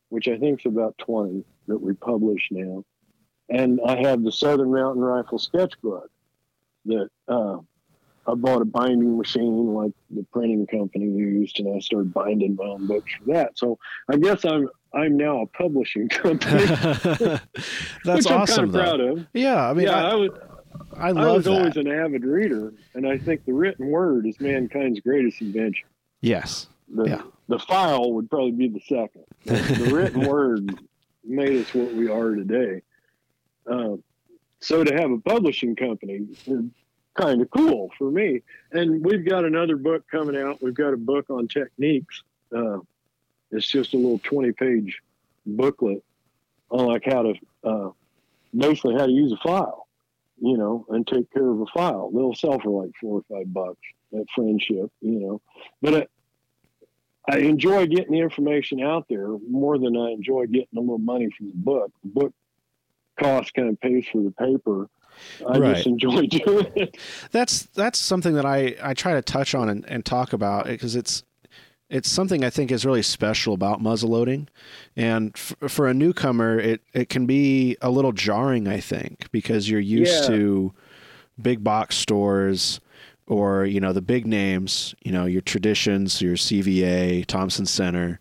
which 0.09 0.29
I 0.29 0.39
think 0.39 0.61
is 0.61 0.67
about 0.71 0.97
20 0.99 1.45
that 1.67 1.79
we 1.79 1.95
publish 1.95 2.47
now. 2.53 2.85
And 3.51 3.81
I 3.87 3.97
have 3.97 4.23
the 4.23 4.33
Southern 4.33 4.73
Mountain 4.73 5.03
Rifle 5.03 5.39
sketchbook 5.39 6.09
that 6.87 7.09
uh, 7.29 7.59
I 8.27 8.35
bought 8.35 8.63
a 8.63 8.65
binding 8.65 9.19
machine 9.19 9.75
like 9.75 9.93
the 10.11 10.25
printing 10.33 10.67
company 10.67 11.07
used, 11.07 11.59
and 11.59 11.75
I 11.75 11.81
started 11.81 12.15
binding 12.15 12.55
my 12.57 12.65
own 12.65 12.87
books 12.87 13.13
for 13.19 13.33
that. 13.35 13.59
So 13.59 13.79
I 14.09 14.17
guess 14.17 14.45
I'm 14.45 14.69
I'm 14.95 15.17
now 15.17 15.43
a 15.43 15.47
publishing 15.47 16.09
company, 16.09 16.65
That's 16.67 17.41
which 18.05 18.31
I'm 18.31 18.47
kind 18.47 18.61
of 18.61 18.73
though. 18.73 18.79
proud 18.81 19.01
of. 19.01 19.27
Yeah, 19.35 19.69
I 19.69 19.73
mean 19.75 19.87
yeah, 19.87 20.05
I, 20.05 20.11
I, 20.11 20.15
was 20.15 20.31
I 20.97 21.09
I 21.09 21.11
love 21.11 21.37
was 21.39 21.47
always 21.49 21.77
an 21.77 21.89
avid 21.89 22.25
reader, 22.25 22.73
and 22.95 23.07
I 23.07 23.19
think 23.19 23.45
the 23.45 23.53
written 23.53 23.89
word 23.89 24.27
is 24.27 24.39
mankind's 24.41 25.01
greatest 25.01 25.41
invention. 25.41 25.89
Yes. 26.21 26.69
The, 26.93 27.05
Yeah. 27.05 27.23
the 27.49 27.59
file 27.59 28.13
would 28.15 28.29
probably 28.31 28.53
be 28.53 28.69
the 28.69 28.81
second. 28.81 29.25
The, 29.45 29.55
the 29.85 29.95
written 29.95 30.21
word 30.29 30.79
made 31.25 31.61
us 31.65 31.73
what 31.75 31.93
we 31.95 32.09
are 32.09 32.35
today. 32.35 32.83
Um, 33.71 34.03
so 34.61 34.85
to 34.85 34.95
have 34.95 35.11
a 35.11 35.19
publishing 35.19 35.77
company 35.77 36.27
is 36.47 36.65
kind 37.15 37.41
of 37.41 37.51
cool 37.51 37.91
for 37.97 38.11
me. 38.11 38.43
And 38.73 39.05
we've 39.05 39.27
got 39.27 39.45
another 39.45 39.77
book 39.77 40.05
coming 40.11 40.37
out. 40.37 40.63
We've 40.63 40.75
got 40.75 40.93
a 40.93 40.99
book 40.99 41.31
on 41.31 41.49
techniques. 41.49 42.23
Uh, 42.55 42.79
it's 43.51 43.67
just 43.67 43.95
a 43.95 43.97
little 43.97 44.19
20 44.19 44.53
page 44.53 45.01
booklet 45.47 46.05
on 46.71 46.87
like 46.87 47.05
how 47.05 47.23
to 47.23 47.35
uh, 47.65 47.91
basically 48.57 48.95
how 48.95 49.07
to 49.07 49.13
use 49.13 49.33
a 49.33 49.37
file, 49.37 49.87
you 50.41 50.57
know, 50.57 50.87
and 50.91 51.07
take 51.07 51.33
care 51.33 51.49
of 51.49 51.61
a 51.61 51.67
file. 51.67 52.11
They'll 52.11 52.35
sell 52.35 52.61
for 52.61 52.85
like 52.85 52.93
four 53.01 53.21
or 53.21 53.37
five 53.37 53.53
bucks 53.53 53.81
at 54.15 54.27
friendship, 54.35 54.91
you 55.01 55.21
know. 55.21 55.41
But 55.83 55.95
it, 55.95 56.11
I 57.29 57.39
enjoy 57.39 57.87
getting 57.87 58.13
the 58.13 58.21
information 58.21 58.83
out 58.83 59.07
there 59.09 59.29
more 59.49 59.79
than 59.79 59.97
I 59.97 60.11
enjoy 60.11 60.47
getting 60.47 60.77
a 60.77 60.81
little 60.81 60.99
money 60.99 61.29
from 61.37 61.49
the 61.49 61.57
book. 61.57 61.93
The 62.03 62.09
book 62.11 62.35
cost 63.21 63.55
kind 63.55 63.69
of 63.69 63.81
pays 63.81 64.07
for 64.11 64.23
the 64.23 64.31
paper. 64.33 64.89
I 65.49 65.59
Right. 65.59 65.75
just 65.77 65.87
enjoy 65.87 66.27
doing 66.27 66.67
it. 66.77 66.97
That's 67.31 67.63
that's 67.75 67.99
something 67.99 68.35
that 68.35 68.47
I 68.47 68.75
I 68.83 68.95
try 68.95 69.13
to 69.15 69.23
touch 69.23 69.55
on 69.55 69.69
and, 69.69 69.85
and 69.89 70.05
talk 70.05 70.33
about 70.33 70.67
because 70.67 70.97
it's 70.97 71.23
it's 71.91 72.09
something 72.09 72.45
I 72.45 72.51
think 72.51 72.71
is 72.71 72.87
really 72.87 73.03
special 73.03 73.53
about 73.53 73.83
muzzleloading, 73.83 74.47
and 74.97 75.33
f- 75.35 75.57
for 75.69 75.89
a 75.89 75.95
newcomer, 75.95 76.59
it 76.59 76.81
it 76.95 77.09
can 77.09 77.27
be 77.27 77.77
a 77.83 77.91
little 77.91 78.13
jarring. 78.13 78.69
I 78.69 78.79
think 78.81 79.31
because 79.33 79.69
you're 79.69 79.81
used 79.81 80.23
Yeah. 80.23 80.29
to 80.37 80.73
big 81.43 81.65
box 81.65 81.97
stores 81.97 82.81
or 83.27 83.65
you 83.67 83.81
know 83.81 83.93
the 83.93 84.03
big 84.03 84.27
names, 84.27 84.95
you 85.03 85.11
know 85.13 85.27
your 85.27 85.41
traditions, 85.43 86.23
your 86.23 86.37
CVA, 86.37 87.27
Thompson 87.27 87.67
Center, 87.67 88.21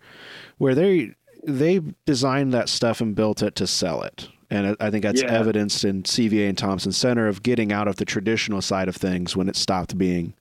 where 0.57 0.73
they 0.75 1.13
they 1.47 1.79
designed 2.05 2.51
that 2.53 2.67
stuff 2.69 2.99
and 3.01 3.15
built 3.15 3.41
it 3.43 3.55
to 3.55 3.67
sell 3.67 4.01
it. 4.01 4.27
And 4.51 4.75
I- 4.79 4.89
think 4.89 5.03
that's 5.03 5.21
Yeah. 5.21 5.31
evidenced 5.31 5.85
in 5.85 6.03
CVA 6.05 6.47
and 6.49 6.57
Thompson 6.57 6.91
Center 6.91 7.27
of 7.27 7.43
getting 7.43 7.71
out 7.71 7.87
of 7.87 7.97
the 7.97 8.05
traditional 8.05 8.61
side 8.61 8.87
of 8.87 8.95
things 8.95 9.35
when 9.35 9.47
it 9.47 9.55
stopped 9.55 9.97
being 9.97 10.33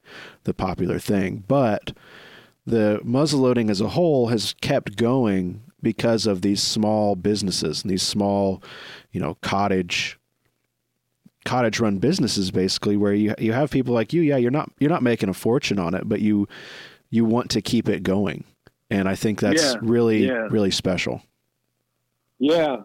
the 0.45 0.55
popular 0.55 0.99
thing. 0.99 1.45
But 1.47 1.93
the 2.67 3.01
muzzleloading 3.05 3.69
as 3.71 3.81
a 3.83 3.89
whole 3.91 4.29
has 4.29 4.55
kept 4.63 4.97
going 4.97 5.61
because 5.83 6.27
of 6.27 6.41
these 6.43 6.63
small 6.63 7.17
businesses 7.17 7.83
and 7.83 7.91
these 7.91 8.03
small, 8.03 8.63
you 9.13 9.21
know, 9.21 9.37
cottage 9.43 10.19
cottage 11.45 11.81
run 11.81 11.97
businesses 11.99 12.51
basically 12.51 12.95
where 12.97 13.15
you 13.15 13.35
you 13.39 13.55
have 13.55 13.71
people 13.71 13.95
like 13.95 14.13
you 14.13 14.21
yeah 14.21 14.37
you're 14.37 14.51
not 14.51 14.71
you're 14.81 14.91
not 14.91 15.03
making 15.03 15.31
a 15.31 15.33
fortune 15.35 15.79
on 15.79 15.95
it 15.95 16.07
but 16.07 16.21
you 16.21 16.47
you 17.09 17.25
want 17.25 17.49
to 17.49 17.63
keep 17.63 17.89
it 17.89 18.03
going 18.03 18.45
and 18.91 19.09
i 19.09 19.15
think 19.15 19.41
that's 19.41 19.63
Yeah, 19.73 19.79
really 19.81 20.27
yeah. 20.27 20.47
really 20.51 20.71
special 20.71 21.23
Yeah, 22.39 22.79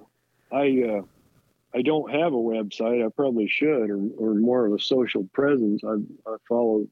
I 0.49 0.81
uh, 0.87 1.01
I 1.75 1.81
don't 1.81 2.11
have 2.11 2.33
a 2.33 2.37
website. 2.37 3.05
I 3.05 3.09
probably 3.09 3.47
should, 3.47 3.89
or, 3.89 3.99
or 4.17 4.33
more 4.35 4.65
of 4.65 4.73
a 4.73 4.79
social 4.79 5.27
presence. 5.33 5.81
I, 5.83 5.95
I 6.29 6.35
follow 6.47 6.87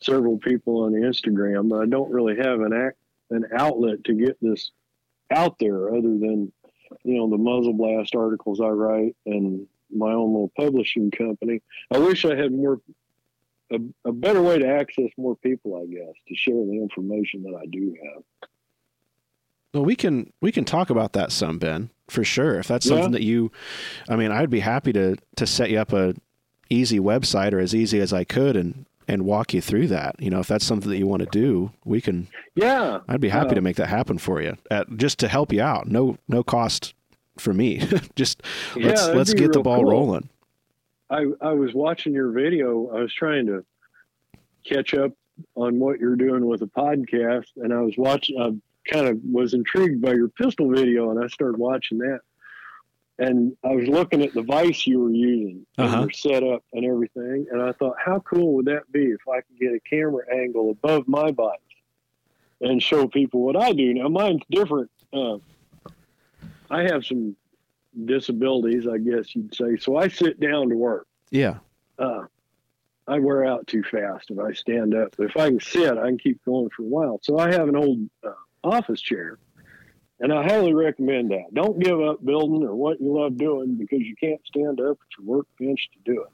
several 0.00 0.38
people 0.38 0.84
on 0.84 0.92
Instagram, 0.92 1.70
but 1.70 1.80
I 1.80 1.86
don't 1.86 2.10
really 2.10 2.36
have 2.36 2.60
an 2.60 2.72
act, 2.72 2.98
an 3.30 3.46
outlet 3.56 4.04
to 4.04 4.14
get 4.14 4.36
this 4.40 4.70
out 5.30 5.58
there 5.58 5.88
other 5.88 6.02
than 6.02 6.52
you 7.02 7.16
know 7.16 7.28
the 7.28 7.38
muzzle 7.38 7.72
blast 7.72 8.14
articles 8.14 8.60
I 8.60 8.68
write 8.68 9.16
and 9.26 9.66
my 9.90 10.12
own 10.12 10.32
little 10.32 10.52
publishing 10.56 11.10
company. 11.10 11.62
I 11.90 11.98
wish 11.98 12.24
I 12.24 12.36
had 12.36 12.52
more 12.52 12.80
a, 13.70 13.78
a 14.04 14.12
better 14.12 14.42
way 14.42 14.58
to 14.58 14.68
access 14.68 15.10
more 15.16 15.36
people, 15.36 15.76
I 15.76 15.86
guess, 15.86 16.14
to 16.28 16.34
share 16.36 16.54
the 16.54 16.80
information 16.80 17.42
that 17.44 17.58
I 17.60 17.66
do 17.66 17.96
have. 18.02 18.50
Well, 19.74 19.84
we 19.84 19.96
can 19.96 20.32
we 20.40 20.52
can 20.52 20.64
talk 20.64 20.90
about 20.90 21.12
that 21.14 21.32
some, 21.32 21.58
Ben, 21.58 21.90
for 22.08 22.24
sure. 22.24 22.58
If 22.58 22.68
that's 22.68 22.86
something 22.86 23.12
yeah. 23.12 23.18
that 23.18 23.22
you, 23.22 23.52
I 24.08 24.16
mean, 24.16 24.30
I'd 24.30 24.50
be 24.50 24.60
happy 24.60 24.92
to 24.92 25.16
to 25.36 25.46
set 25.46 25.70
you 25.70 25.78
up 25.78 25.92
a 25.92 26.14
easy 26.70 26.98
website 26.98 27.52
or 27.52 27.58
as 27.58 27.74
easy 27.74 28.00
as 28.00 28.12
I 28.12 28.24
could 28.24 28.56
and 28.56 28.86
and 29.08 29.22
walk 29.24 29.54
you 29.54 29.60
through 29.60 29.88
that. 29.88 30.16
You 30.18 30.30
know, 30.30 30.40
if 30.40 30.48
that's 30.48 30.64
something 30.64 30.90
that 30.90 30.98
you 30.98 31.06
want 31.06 31.20
to 31.20 31.28
do, 31.30 31.70
we 31.84 32.00
can. 32.00 32.28
Yeah, 32.54 33.00
I'd 33.08 33.20
be 33.20 33.28
happy 33.28 33.50
uh, 33.50 33.54
to 33.54 33.60
make 33.60 33.76
that 33.76 33.88
happen 33.88 34.18
for 34.18 34.40
you, 34.40 34.56
at, 34.70 34.86
just 34.96 35.18
to 35.20 35.28
help 35.28 35.52
you 35.52 35.62
out. 35.62 35.88
No, 35.88 36.18
no 36.28 36.42
cost 36.42 36.94
for 37.38 37.52
me. 37.52 37.78
just 38.16 38.42
yeah, 38.76 38.88
let's 38.88 39.08
let's 39.08 39.34
get 39.34 39.52
the 39.52 39.60
ball 39.60 39.82
cool. 39.82 39.90
rolling. 39.90 40.28
I 41.10 41.26
I 41.40 41.52
was 41.52 41.74
watching 41.74 42.12
your 42.12 42.30
video. 42.30 42.88
I 42.88 43.00
was 43.00 43.14
trying 43.14 43.46
to 43.46 43.64
catch 44.64 44.94
up 44.94 45.12
on 45.54 45.78
what 45.78 46.00
you're 46.00 46.16
doing 46.16 46.46
with 46.46 46.62
a 46.62 46.66
podcast, 46.66 47.46
and 47.56 47.72
I 47.72 47.80
was 47.80 47.94
watching. 47.96 48.60
Kind 48.90 49.08
of 49.08 49.18
was 49.24 49.54
intrigued 49.54 50.00
by 50.00 50.12
your 50.12 50.28
pistol 50.28 50.70
video, 50.70 51.10
and 51.10 51.22
I 51.22 51.26
started 51.28 51.58
watching 51.58 51.98
that 51.98 52.20
and 53.18 53.56
I 53.64 53.68
was 53.68 53.88
looking 53.88 54.22
at 54.22 54.34
the 54.34 54.42
vice 54.42 54.86
you 54.86 55.00
were 55.00 55.10
using, 55.10 55.66
uh-huh. 55.78 56.00
your 56.00 56.10
setup 56.10 56.64
and 56.72 56.84
everything, 56.84 57.46
and 57.50 57.62
I 57.62 57.72
thought, 57.72 57.96
how 58.02 58.20
cool 58.20 58.54
would 58.54 58.66
that 58.66 58.90
be 58.92 59.04
if 59.04 59.26
I 59.28 59.40
could 59.40 59.58
get 59.58 59.72
a 59.72 59.80
camera 59.88 60.24
angle 60.34 60.70
above 60.70 61.08
my 61.08 61.30
vice 61.30 61.56
and 62.60 62.82
show 62.82 63.06
people 63.06 63.40
what 63.40 63.56
I 63.56 63.72
do? 63.72 63.94
Now 63.94 64.08
mine's 64.08 64.42
different. 64.50 64.90
Uh, 65.12 65.38
I 66.70 66.82
have 66.82 67.06
some 67.06 67.36
disabilities, 68.04 68.86
I 68.86 68.98
guess 68.98 69.34
you'd 69.34 69.54
say, 69.54 69.76
so 69.76 69.96
I 69.96 70.08
sit 70.08 70.38
down 70.38 70.68
to 70.68 70.76
work. 70.76 71.06
Yeah. 71.30 71.58
Uh, 71.98 72.24
I 73.08 73.18
wear 73.20 73.46
out 73.46 73.66
too 73.66 73.82
fast 73.84 74.30
if 74.30 74.38
I 74.38 74.52
stand 74.52 74.94
up. 74.94 75.14
But 75.16 75.30
if 75.30 75.36
I 75.36 75.48
can 75.48 75.60
sit, 75.60 75.96
I 75.96 76.06
can 76.06 76.18
keep 76.18 76.44
going 76.44 76.68
for 76.70 76.82
a 76.82 76.86
while. 76.86 77.20
So 77.22 77.38
I 77.38 77.52
have 77.52 77.68
an 77.68 77.76
old 77.76 78.00
uh, 78.26 78.32
office 78.66 79.00
chair 79.00 79.38
and 80.20 80.32
I 80.32 80.42
highly 80.42 80.72
recommend 80.72 81.30
that. 81.30 81.52
Don't 81.52 81.78
give 81.78 82.00
up 82.00 82.24
building 82.24 82.66
or 82.66 82.74
what 82.74 83.00
you 83.00 83.12
love 83.12 83.36
doing 83.36 83.76
because 83.76 84.00
you 84.00 84.16
can't 84.16 84.40
stand 84.46 84.80
up 84.80 84.98
at 85.00 85.18
your 85.18 85.26
workbench 85.26 85.88
to 85.92 86.12
do 86.12 86.22
it. 86.22 86.30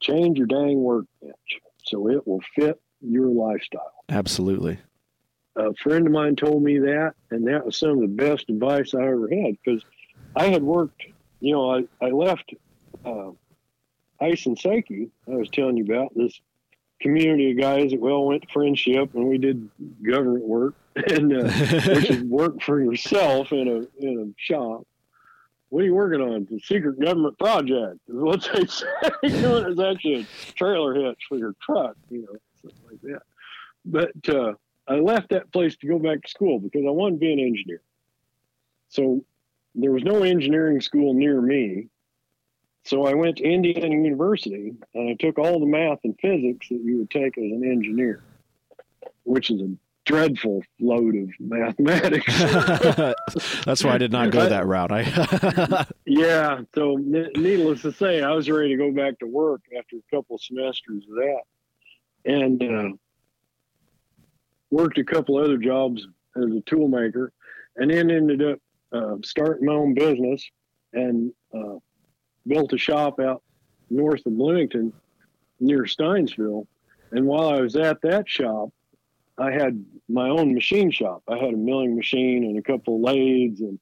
Change 0.00 0.38
your 0.38 0.46
dang 0.46 0.80
workbench 0.80 1.60
so 1.82 2.08
it 2.08 2.26
will 2.26 2.42
fit 2.54 2.80
your 3.00 3.26
lifestyle. 3.26 3.92
Absolutely. 4.08 4.78
A 5.56 5.74
friend 5.74 6.06
of 6.06 6.12
mine 6.12 6.36
told 6.36 6.62
me 6.62 6.78
that, 6.78 7.14
and 7.30 7.46
that 7.48 7.66
was 7.66 7.76
some 7.76 7.90
of 7.90 8.00
the 8.00 8.06
best 8.06 8.48
advice 8.48 8.94
I 8.94 9.02
ever 9.02 9.28
had 9.28 9.56
because 9.62 9.84
I 10.36 10.46
had 10.46 10.62
worked, 10.62 11.02
you 11.40 11.52
know, 11.52 11.74
I, 11.74 11.84
I 12.00 12.10
left 12.10 12.54
uh, 13.04 13.30
Aisin 14.22 14.56
Seiki, 14.56 15.10
I 15.26 15.34
was 15.34 15.48
telling 15.50 15.76
you 15.76 15.84
about 15.84 16.12
this 16.14 16.40
community 17.00 17.50
of 17.50 17.58
guys 17.58 17.90
that 17.90 18.00
we 18.00 18.10
all 18.10 18.28
went 18.28 18.42
to 18.42 18.48
friendship 18.52 19.14
and 19.14 19.26
we 19.26 19.38
did 19.38 19.68
government 20.02 20.46
work 20.46 20.74
and 20.96 21.32
uh, 21.32 21.50
which 21.94 22.10
is 22.10 22.22
work 22.24 22.60
for 22.62 22.80
yourself 22.80 23.52
in 23.52 23.68
a 23.68 24.04
in 24.04 24.18
a 24.18 24.34
shop. 24.36 24.86
What 25.68 25.82
are 25.82 25.86
you 25.86 25.94
working 25.94 26.20
on? 26.20 26.48
It's 26.50 26.64
a 26.64 26.66
secret 26.66 26.98
government 26.98 27.38
project. 27.38 28.00
Is 28.08 28.14
what 28.14 28.48
they 28.52 28.66
say. 28.66 28.86
it's 29.22 29.80
actually 29.80 30.22
a 30.22 30.52
trailer 30.54 30.94
hitch 30.94 31.20
for 31.28 31.38
your 31.38 31.54
truck. 31.62 31.96
You 32.10 32.22
know, 32.22 32.38
something 32.60 32.80
like 32.90 33.00
that. 33.02 33.22
But 33.84 34.34
uh, 34.34 34.54
I 34.88 34.96
left 34.96 35.30
that 35.30 35.52
place 35.52 35.76
to 35.76 35.86
go 35.86 36.00
back 36.00 36.22
to 36.22 36.28
school 36.28 36.58
because 36.58 36.82
I 36.86 36.90
wanted 36.90 37.16
to 37.16 37.20
be 37.20 37.32
an 37.32 37.38
engineer. 37.38 37.82
So 38.88 39.24
there 39.76 39.92
was 39.92 40.02
no 40.02 40.24
engineering 40.24 40.80
school 40.80 41.14
near 41.14 41.40
me. 41.40 41.86
So 42.84 43.06
I 43.06 43.14
went 43.14 43.36
to 43.36 43.44
Indiana 43.44 43.94
University 43.94 44.74
and 44.94 45.10
I 45.10 45.14
took 45.14 45.38
all 45.38 45.60
the 45.60 45.66
math 45.66 46.00
and 46.02 46.18
physics 46.20 46.68
that 46.70 46.80
you 46.82 46.98
would 46.98 47.10
take 47.10 47.38
as 47.38 47.44
an 47.44 47.62
engineer, 47.64 48.24
which 49.22 49.50
is 49.50 49.60
a 49.60 49.68
dreadful 50.10 50.62
load 50.80 51.14
of 51.14 51.28
mathematics. 51.38 52.26
That's 53.64 53.84
why 53.84 53.94
I 53.94 53.98
did 53.98 54.12
not 54.12 54.30
go 54.30 54.48
that 54.48 54.66
route. 54.66 54.90
I 54.92 55.86
yeah. 56.06 56.62
So, 56.74 56.96
needless 56.96 57.82
to 57.82 57.92
say, 57.92 58.22
I 58.22 58.32
was 58.32 58.50
ready 58.50 58.70
to 58.70 58.76
go 58.76 58.92
back 58.92 59.18
to 59.20 59.26
work 59.26 59.62
after 59.78 59.96
a 59.96 60.16
couple 60.16 60.36
of 60.36 60.42
semesters 60.42 61.04
of 61.08 61.16
that, 61.16 61.42
and 62.24 62.62
uh, 62.62 62.96
worked 64.70 64.98
a 64.98 65.04
couple 65.04 65.38
other 65.38 65.58
jobs 65.58 66.06
as 66.36 66.50
a 66.50 66.60
tool 66.66 66.88
maker, 66.88 67.32
and 67.76 67.90
then 67.90 68.10
ended 68.10 68.42
up 68.42 68.58
uh, 68.92 69.16
starting 69.22 69.66
my 69.66 69.74
own 69.74 69.94
business 69.94 70.44
and 70.92 71.32
uh, 71.54 71.76
built 72.46 72.72
a 72.72 72.78
shop 72.78 73.20
out 73.20 73.42
north 73.90 74.24
of 74.26 74.36
Bloomington 74.36 74.92
near 75.60 75.84
Stinesville. 75.84 76.66
And 77.12 77.26
while 77.26 77.48
I 77.48 77.60
was 77.60 77.76
at 77.76 78.02
that 78.02 78.28
shop, 78.28 78.70
I 79.40 79.50
had 79.50 79.84
my 80.08 80.28
own 80.28 80.54
machine 80.54 80.90
shop. 80.90 81.22
I 81.28 81.38
had 81.38 81.54
a 81.54 81.56
milling 81.56 81.96
machine 81.96 82.44
and 82.44 82.58
a 82.58 82.62
couple 82.62 82.96
of 82.96 83.00
lathes 83.00 83.60
and 83.60 83.78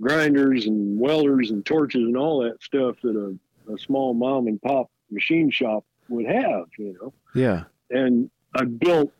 grinders 0.00 0.66
and 0.66 0.98
welders 0.98 1.50
and 1.50 1.66
torches 1.66 2.02
and 2.02 2.16
all 2.16 2.42
that 2.44 2.62
stuff 2.62 2.96
that 3.02 3.16
a, 3.16 3.72
a 3.72 3.78
small 3.78 4.14
mom 4.14 4.46
and 4.46 4.62
pop 4.62 4.88
machine 5.10 5.50
shop 5.50 5.84
would 6.08 6.26
have, 6.26 6.66
you 6.78 6.96
know. 7.00 7.12
Yeah. 7.34 7.64
And 7.90 8.30
I 8.54 8.64
built 8.64 9.12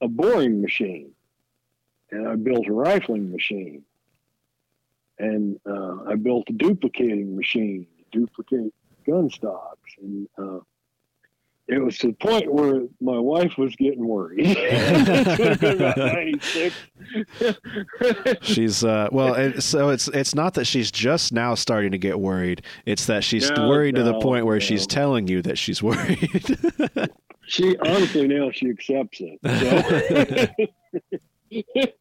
a 0.00 0.08
boring 0.08 0.62
machine 0.62 1.10
and 2.10 2.26
I 2.26 2.36
built 2.36 2.66
a 2.66 2.72
rifling 2.72 3.30
machine 3.30 3.82
and 5.18 5.58
uh, 5.66 6.04
I 6.08 6.14
built 6.14 6.48
a 6.48 6.52
duplicating 6.52 7.36
machine 7.36 7.86
to 7.98 8.20
duplicate 8.20 8.74
gun 9.06 9.30
stocks 9.30 9.92
and 10.00 10.28
uh, 10.38 10.60
it 11.68 11.82
was 11.82 11.98
to 11.98 12.06
the 12.08 12.14
point 12.14 12.52
where 12.52 12.82
my 13.00 13.18
wife 13.18 13.56
was 13.58 13.74
getting 13.76 14.06
worried. 14.06 14.46
she's 18.42 18.84
uh, 18.84 19.08
well, 19.10 19.34
it, 19.34 19.62
so 19.62 19.88
it's 19.88 20.06
it's 20.08 20.34
not 20.34 20.52
that 20.54 20.66
she's 20.66 20.90
just 20.92 21.32
now 21.32 21.54
starting 21.54 21.90
to 21.90 21.98
get 21.98 22.20
worried. 22.20 22.62
It's 22.84 23.06
that 23.06 23.24
she's 23.24 23.50
no, 23.50 23.68
worried 23.68 23.96
no, 23.96 24.04
to 24.04 24.12
the 24.12 24.20
point 24.20 24.46
where 24.46 24.56
no. 24.56 24.60
she's 24.60 24.86
telling 24.86 25.26
you 25.26 25.42
that 25.42 25.58
she's 25.58 25.82
worried. 25.82 26.30
she 27.46 27.76
honestly 27.78 28.28
now 28.28 28.52
she 28.52 28.70
accepts 28.70 29.20
it. 29.20 29.40
So. 29.42 29.50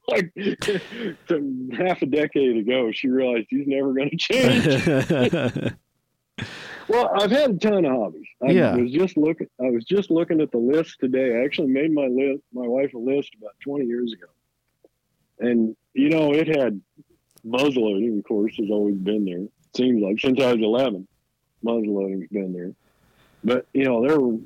like 0.08 0.34
half 1.78 2.02
a 2.02 2.06
decade 2.06 2.58
ago, 2.58 2.92
she 2.92 3.10
realized 3.10 3.48
he's 3.50 3.68
never 3.68 3.94
going 3.94 4.12
to 4.12 4.18
change. 4.18 5.74
Well, 6.88 7.12
I've 7.16 7.32
had 7.32 7.52
a 7.52 7.58
ton 7.58 7.86
of 7.86 7.92
hobbies. 7.92 8.28
I 8.48 8.52
yeah. 8.52 8.76
was 8.76 8.92
just 8.92 9.18
looking. 9.18 9.48
I 9.60 9.70
was 9.70 9.84
just 9.86 10.12
looking 10.12 10.42
at 10.42 10.52
the 10.52 10.58
list 10.58 11.00
today. 11.00 11.40
I 11.40 11.44
actually 11.44 11.70
made 11.70 11.92
my 11.92 12.08
list, 12.08 12.44
my 12.54 12.68
wife 12.68 12.94
a 12.94 12.98
list 12.98 13.34
about 13.38 13.54
20 13.64 13.86
years 13.86 14.14
ago, 14.14 14.28
and 15.40 15.76
you 15.94 16.10
know 16.10 16.34
it 16.34 16.48
had 16.48 16.80
muzzleloading. 17.46 18.20
Of 18.20 18.26
course, 18.26 18.56
has 18.58 18.70
always 18.70 18.98
been 18.98 19.26
there. 19.26 19.48
Seems 19.76 20.02
like 20.02 20.20
since 20.20 20.40
I 20.40 20.54
was 20.54 20.62
11, 20.62 21.08
muzzleloading's 21.64 22.30
been 22.30 22.54
there. 22.54 22.74
But 23.44 23.68
you 23.74 23.86
know 23.86 24.06
there 24.08 24.20
were 24.20 24.38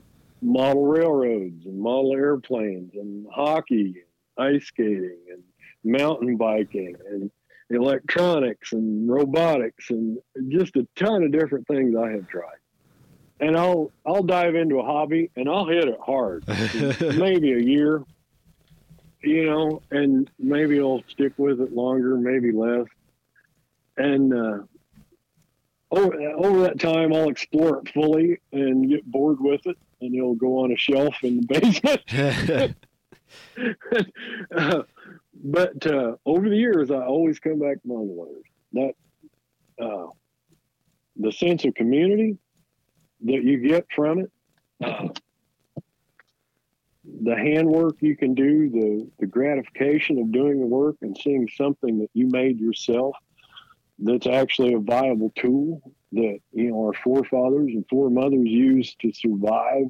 model 0.42 0.86
railroads 0.86 1.66
and 1.66 1.80
model 1.80 2.14
airplanes 2.14 2.94
and 2.96 3.28
hockey, 3.30 4.04
and 4.38 4.56
ice 4.56 4.66
skating 4.66 5.18
and 5.32 5.44
mountain 5.84 6.38
biking 6.38 6.96
and 7.10 7.32
electronics 7.70 8.74
and 8.74 9.10
robotics 9.10 9.90
and 9.90 10.18
just 10.50 10.76
a 10.76 10.88
ton 10.96 11.24
of 11.24 11.32
different 11.32 11.68
things 11.68 11.96
I 11.96 12.12
have 12.12 12.28
tried. 12.28 12.58
And 13.40 13.56
I'll 13.56 13.92
I'll 14.06 14.24
dive 14.24 14.56
into 14.56 14.80
a 14.80 14.84
hobby 14.84 15.32
and 15.36 15.48
I'll 15.48 15.66
hit 15.66 15.88
it 15.88 16.00
hard, 16.06 16.44
maybe 17.18 17.54
a 17.54 17.60
year, 17.60 18.04
you 19.22 19.46
know, 19.46 19.82
and 19.92 20.30
maybe 20.38 20.80
I'll 20.80 21.04
stick 21.08 21.34
with 21.38 21.62
it 21.62 21.74
longer, 21.74 22.18
maybe 22.18 22.52
less. 22.52 22.88
And 23.98 24.34
uh, 24.34 24.60
over, 25.92 26.22
over 26.32 26.62
that 26.62 26.80
time, 26.80 27.14
I'll 27.14 27.30
explore 27.30 27.80
it 27.80 27.94
fully 27.94 28.40
and 28.52 28.90
get 28.90 29.10
bored 29.10 29.40
with 29.40 29.66
it, 29.66 29.78
and 30.02 30.16
it'll 30.16 30.36
go 30.36 30.60
on 30.60 30.72
a 30.72 30.78
shelf 30.78 31.16
in 31.24 31.42
the 31.42 31.60
basement. 32.12 32.76
uh, 34.56 34.84
but 35.42 35.86
uh, 35.88 36.16
over 36.26 36.50
the 36.50 36.58
years, 36.58 36.92
I 36.92 37.04
always 37.04 37.40
come 37.40 37.60
back 37.60 37.82
to 37.82 37.88
muzzleloaders. 37.88 38.44
That 38.74 38.94
uh, 39.82 40.08
the 41.16 41.32
sense 41.32 41.66
of 41.66 41.74
community 41.76 42.38
that 43.26 43.44
you 43.44 43.58
get 43.58 43.86
from 43.96 44.20
it, 44.20 44.32
uh, 44.84 45.08
the 47.24 47.36
handwork 47.36 47.96
you 48.02 48.16
can 48.18 48.34
do, 48.34 48.70
the 48.70 49.10
the 49.20 49.28
gratification 49.28 50.20
of 50.20 50.32
doing 50.32 50.60
the 50.60 50.68
work 50.68 50.98
and 51.02 51.18
seeing 51.18 51.48
something 51.56 52.00
that 52.00 52.10
you 52.14 52.28
made 52.28 52.60
yourself 52.60 53.16
that's 54.00 54.28
actually 54.28 54.74
a 54.74 54.80
viable 54.80 55.32
tool 55.36 55.82
that 56.12 56.40
you 56.54 56.72
know 56.72 56.86
our 56.86 56.94
forefathers 56.94 57.72
and 57.74 57.86
foremothers 57.90 58.48
used 58.48 59.00
to 59.00 59.12
survive 59.12 59.86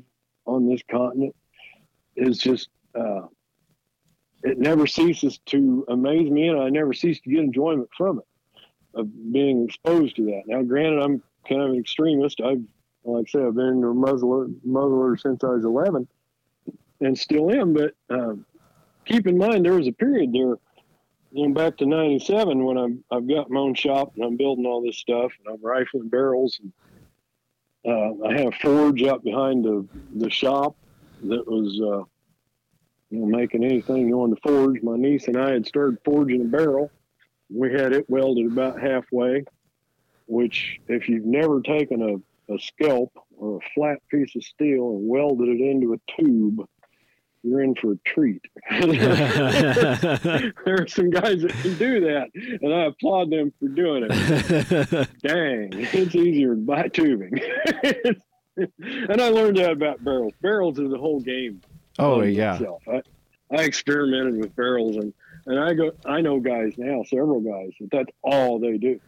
on 0.46 0.68
this 0.68 0.82
continent 0.90 1.36
is 2.16 2.38
just 2.40 2.70
uh, 3.00 3.22
it 4.44 4.58
never 4.58 4.88
ceases 4.88 5.40
to 5.48 5.86
amaze 5.88 6.30
me, 6.30 6.48
and 6.48 6.60
I 6.60 6.70
never 6.70 6.94
cease 6.94 7.20
to 7.22 7.30
get 7.30 7.40
enjoyment 7.40 7.90
from 7.98 8.20
it 8.20 8.26
of 8.94 9.32
being 9.32 9.66
exposed 9.66 10.16
to 10.16 10.26
that. 10.26 10.44
Now, 10.48 10.62
granted, 10.64 11.02
I'm 11.02 11.22
kind 11.48 11.62
of 11.62 11.72
an 11.72 11.80
extremist. 11.80 12.42
I've, 12.42 12.64
like 13.04 13.26
I 13.28 13.32
said, 13.32 13.42
I've 13.44 13.56
been 13.56 13.84
a 13.84 13.94
muzzler, 13.94 14.48
muzzler 14.64 15.18
since 15.18 15.44
I 15.44 15.48
was 15.48 15.66
11 15.66 16.08
and 17.02 17.18
still 17.18 17.52
am. 17.52 17.74
But 17.74 17.94
um, 18.10 18.46
keep 19.06 19.28
in 19.28 19.38
mind, 19.38 19.66
there 19.66 19.74
was 19.74 19.88
a 19.88 19.92
period 19.92 20.34
there, 20.34 20.56
you 21.32 21.48
know, 21.48 21.54
back 21.54 21.78
to 21.78 21.86
97 21.86 22.64
when 22.64 22.78
I'm, 22.78 23.04
I've 23.12 23.28
got 23.28 23.50
my 23.50 23.60
own 23.60 23.76
shop 23.76 24.14
and 24.16 24.26
I'm 24.26 24.38
building 24.38 24.66
all 24.66 24.82
this 24.82 24.98
stuff 24.98 25.32
and 25.40 25.54
I'm 25.54 25.64
rifling 25.64 26.10
barrels. 26.10 26.60
And 26.62 26.74
uh, 27.86 28.28
I 28.28 28.34
had 28.34 28.48
a 28.48 28.58
forge 28.58 29.04
up 29.04 29.24
behind 29.24 29.64
the, 29.64 29.88
the 30.16 30.30
shop 30.30 30.76
that 31.24 31.48
was, 31.48 31.80
uh, 31.80 32.04
you 33.10 33.20
know, 33.20 33.26
making 33.26 33.64
anything 33.64 34.14
on 34.14 34.30
the 34.30 34.38
forge. 34.38 34.82
My 34.82 34.98
niece 34.98 35.28
and 35.28 35.38
I 35.38 35.52
had 35.52 35.68
started 35.68 35.98
forging 36.06 36.42
a 36.42 36.46
barrel. 36.46 36.92
We 37.50 37.72
had 37.74 37.94
it 37.94 38.10
welded 38.10 38.46
about 38.46 38.80
halfway, 38.80 39.46
which 40.28 40.80
if 40.88 41.10
you've 41.10 41.26
never 41.26 41.62
taken 41.62 42.02
a, 42.02 42.54
a 42.54 42.60
scalp 42.60 43.12
or 43.36 43.58
a 43.58 43.70
flat 43.74 44.00
piece 44.10 44.36
of 44.36 44.44
steel 44.44 44.92
and 44.92 45.08
welded 45.08 45.50
it 45.50 45.62
into 45.62 45.94
a 45.94 46.22
tube, 46.22 46.68
you're 47.42 47.62
in 47.62 47.74
for 47.76 47.94
a 47.94 47.98
treat. 48.06 48.42
there 48.70 48.94
are 50.68 50.88
some 50.88 51.10
guys 51.10 51.42
that 51.42 51.56
can 51.62 51.78
do 51.78 52.02
that, 52.02 52.30
and 52.62 52.74
I 52.74 52.86
applaud 52.86 53.32
them 53.32 53.54
for 53.60 53.70
doing 53.70 54.08
it. 54.10 55.10
Dang, 55.24 55.70
it's 55.74 56.16
easier 56.16 56.56
to 56.56 56.62
buy 56.62 56.90
tubing. 56.90 57.40
and 58.58 59.22
I 59.22 59.30
learned 59.30 59.58
that 59.58 59.72
about 59.72 60.04
barrels. 60.04 60.34
Barrels 60.42 60.80
is 60.80 60.90
the 60.90 60.98
whole 60.98 61.22
game. 61.22 61.62
Oh, 62.00 62.22
oh 62.22 62.24
yeah. 62.24 62.60
I, 62.88 63.02
I 63.52 63.64
experimented 63.64 64.38
with 64.38 64.56
barrels, 64.56 64.96
and 64.96 65.14
and 65.46 65.60
I 65.60 65.74
go. 65.74 65.92
I 66.06 66.22
know 66.22 66.40
guys 66.40 66.74
now, 66.78 67.04
several 67.04 67.42
guys, 67.42 67.74
that 67.80 67.92
that's 67.92 68.12
all 68.22 68.60
they 68.60 68.78
do. 68.78 69.00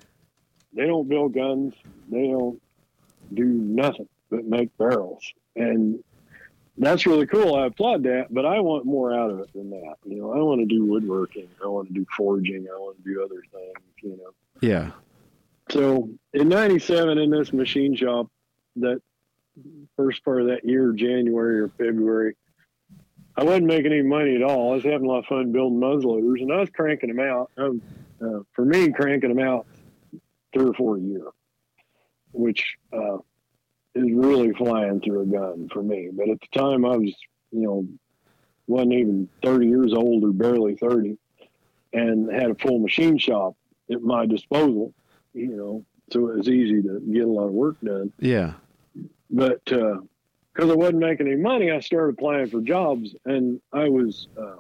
They 0.74 0.86
don't 0.86 1.08
build 1.08 1.34
guns. 1.34 1.74
They 2.10 2.28
don't 2.28 2.62
do 3.34 3.46
nothing 3.46 4.10
but 4.30 4.46
make 4.46 4.76
barrels, 4.78 5.32
and 5.56 6.04
that's 6.78 7.06
really 7.06 7.28
cool. 7.28 7.56
I 7.56 7.68
applaud 7.68 8.04
that, 8.04 8.28
but 8.32 8.46
I 8.46 8.60
want 8.60 8.86
more 8.86 9.14
out 9.14 9.30
of 9.30 9.40
it 9.40 9.54
than 9.54 9.70
that. 9.72 9.96
You 10.06 10.18
know, 10.18 10.34
I 10.34 10.38
want 10.38 10.62
to 10.62 10.66
do 10.66 10.86
woodworking. 10.86 11.48
I 11.64 11.68
want 11.68 11.88
to 11.88 11.94
do 11.94 12.06
forging. 12.16 12.68
I 12.74 12.78
want 12.78 12.98
to 12.98 13.04
do 13.04 13.24
other 13.24 13.44
things. 13.52 13.74
You 14.02 14.18
know. 14.18 14.32
Yeah. 14.62 14.92
So 15.70 16.10
in 16.34 16.50
'97, 16.50 17.18
in 17.18 17.30
this 17.30 17.54
machine 17.54 17.96
shop, 17.96 18.28
that 18.78 19.02
first 19.96 20.24
part 20.26 20.42
of 20.42 20.48
that 20.48 20.66
year, 20.66 20.92
January 20.94 21.60
or 21.60 21.70
February, 21.70 22.36
I 23.36 23.44
wasn't 23.44 23.66
making 23.66 23.94
any 23.94 24.02
money 24.02 24.36
at 24.36 24.44
all. 24.44 24.72
I 24.72 24.76
was 24.76 24.84
having 24.84 25.06
a 25.06 25.10
lot 25.10 25.20
of 25.20 25.26
fun 25.26 25.52
building 25.52 25.80
muzzleloaders, 25.80 26.42
and 26.42 26.52
I 26.52 26.58
was 26.58 26.70
cranking 26.70 27.16
them 27.16 27.26
out. 27.26 27.52
Um, 27.58 27.82
uh, 28.22 28.40
for 28.54 28.66
me, 28.66 28.92
cranking 28.92 29.34
them 29.34 29.46
out 29.46 29.66
three 30.54 30.68
or 30.68 30.74
four 30.74 30.98
a 30.98 31.00
year, 31.00 31.26
which 32.34 32.76
uh, 32.94 33.18
is 33.96 34.12
really 34.14 34.54
flying 34.54 35.02
through 35.02 35.22
a 35.22 35.26
gun 35.26 35.70
for 35.72 35.82
me. 35.82 36.10
But 36.12 36.30
at 36.30 36.40
the 36.42 36.60
time, 36.60 36.86
I 36.86 36.98
was, 36.98 37.14
you 37.52 37.62
know, 37.62 37.88
wasn't 38.68 38.94
even 38.94 39.30
30 39.44 39.68
years 39.68 39.94
old 39.94 40.24
or 40.24 40.32
barely 40.32 40.76
30, 40.76 41.18
and 41.94 42.32
had 42.32 42.52
a 42.52 42.56
full 42.56 42.80
machine 42.80 43.18
shop 43.18 43.56
at 43.92 44.02
my 44.02 44.26
disposal. 44.26 44.94
You 45.34 45.56
know, 45.56 45.86
so 46.12 46.30
it 46.30 46.38
was 46.38 46.50
easy 46.50 46.82
to 46.82 47.00
get 47.12 47.24
a 47.24 47.28
lot 47.28 47.48
of 47.48 47.54
work 47.54 47.78
done. 47.82 48.12
Yeah. 48.20 48.54
But 49.30 49.62
because 50.54 50.70
I 50.70 50.76
wasn't 50.76 51.00
making 51.00 51.28
any 51.28 51.38
money, 51.38 51.72
I 51.72 51.80
started 51.80 52.14
applying 52.14 52.50
for 52.50 52.62
jobs, 52.62 53.16
and 53.26 53.62
I 53.72 53.90
was 53.90 54.28
uh, 54.38 54.58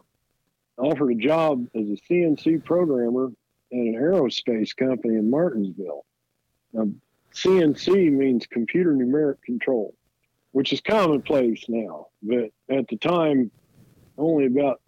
offered 0.77 1.11
a 1.11 1.15
job 1.15 1.67
as 1.75 1.83
a 1.83 1.97
CNC 2.09 2.63
programmer 2.63 3.27
at 3.71 3.77
an 3.77 3.95
aerospace 3.95 4.75
company 4.75 5.15
in 5.15 5.29
Martinsville. 5.29 6.05
Now, 6.73 6.89
CNC 7.33 8.11
means 8.11 8.45
computer 8.47 8.93
numeric 8.93 9.41
control, 9.43 9.93
which 10.51 10.73
is 10.73 10.81
commonplace 10.81 11.65
now. 11.67 12.07
But 12.21 12.51
at 12.69 12.87
the 12.87 12.97
time, 12.97 13.51
only 14.17 14.45
about 14.45 14.81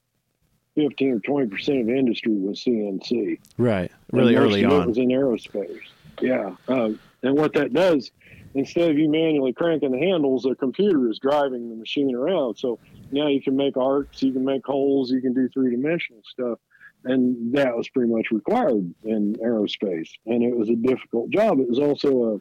15 0.76 1.12
or 1.12 1.20
20 1.20 1.48
percent 1.48 1.82
of 1.82 1.90
industry 1.90 2.34
was 2.34 2.64
CNC. 2.64 3.40
Right. 3.58 3.92
Really 4.12 4.36
early 4.36 4.66
on. 4.66 4.84
It 4.84 4.88
was 4.88 4.98
in 4.98 5.10
aerospace. 5.10 5.82
Yeah. 6.22 6.56
Uh, 6.68 6.92
and 7.22 7.38
what 7.38 7.54
that 7.54 7.74
does, 7.74 8.12
instead 8.56 8.92
of 8.92 8.98
you 8.98 9.10
manually 9.10 9.54
cranking 9.54 9.92
the 9.92 10.00
handles, 10.00 10.44
the 10.44 10.56
computer 10.56 11.10
is 11.10 11.20
driving 11.20 11.70
the 11.70 11.76
machine 11.76 12.16
around. 12.16 12.58
So 12.58 12.80
now 13.12 13.28
you 13.28 13.42
can 13.42 13.56
make 13.56 13.78
arcs, 13.78 14.22
you 14.22 14.32
can 14.32 14.46
make 14.46 14.66
holes, 14.66 15.12
you 15.12 15.22
can 15.22 15.34
do 15.34 15.50
three 15.50 15.72
dimensional 15.72 16.22
stuff. 16.26 16.60
And 17.06 17.54
that 17.54 17.76
was 17.76 17.90
pretty 17.90 18.12
much 18.12 18.32
required 18.32 18.94
in 19.04 19.36
aerospace. 19.44 20.10
And 20.26 20.42
it 20.42 20.56
was 20.56 20.70
a 20.70 20.76
difficult 20.76 21.32
job. 21.32 21.60
It 21.60 21.68
was 21.68 21.80
also 21.80 22.10
a 22.10 22.34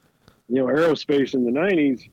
you 0.49 0.59
know 0.59 0.67
aerospace 0.67 1.35
in 1.35 1.45
the 1.45 1.51
90s 1.51 2.09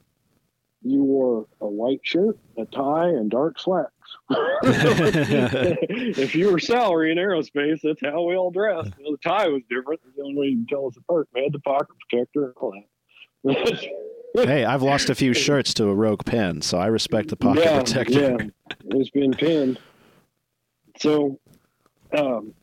you 0.82 1.04
wore 1.04 1.46
a 1.60 1.68
white 1.68 2.00
shirt 2.04 2.38
a 2.58 2.66
tie 2.66 3.10
and 3.10 3.30
dark 3.30 3.60
slacks. 3.60 3.92
If 4.32 6.36
you 6.36 6.52
were 6.52 6.60
salary 6.60 7.12
in 7.12 7.18
aerospace 7.18 7.80
that's 7.84 8.02
how 8.02 8.24
we 8.24 8.36
all 8.36 8.52
dressed. 8.52 8.92
You 8.98 9.06
know, 9.06 9.12
the 9.12 9.30
tie 9.30 9.48
was 9.48 9.62
different. 9.70 10.00
The 10.16 10.24
only 10.24 10.36
way 10.36 10.48
you 10.48 10.58
can 10.58 10.68
tell 10.68 10.88
us 10.88 10.96
apart. 10.96 11.28
We 11.34 11.44
had 11.44 11.52
the 11.52 11.60
pocket 11.60 11.96
protector 12.10 12.46
and 12.46 12.54
all 12.58 12.72
that 12.72 12.86
hey 14.34 14.66
i've 14.66 14.84
lost 14.84 15.10
a 15.10 15.16
few 15.16 15.34
shirts 15.34 15.74
to 15.74 15.86
a 15.86 15.96
rogue 15.96 16.24
pin 16.26 16.62
so 16.62 16.78
i 16.78 16.88
respect 16.88 17.30
the 17.30 17.36
pocket 17.36 17.64
yeah, 17.64 17.78
protector 17.78 18.38
yeah 18.42 18.48
it's 18.92 19.10
been 19.10 19.32
pinned 19.32 19.80
so 21.00 21.40
um, 22.18 22.54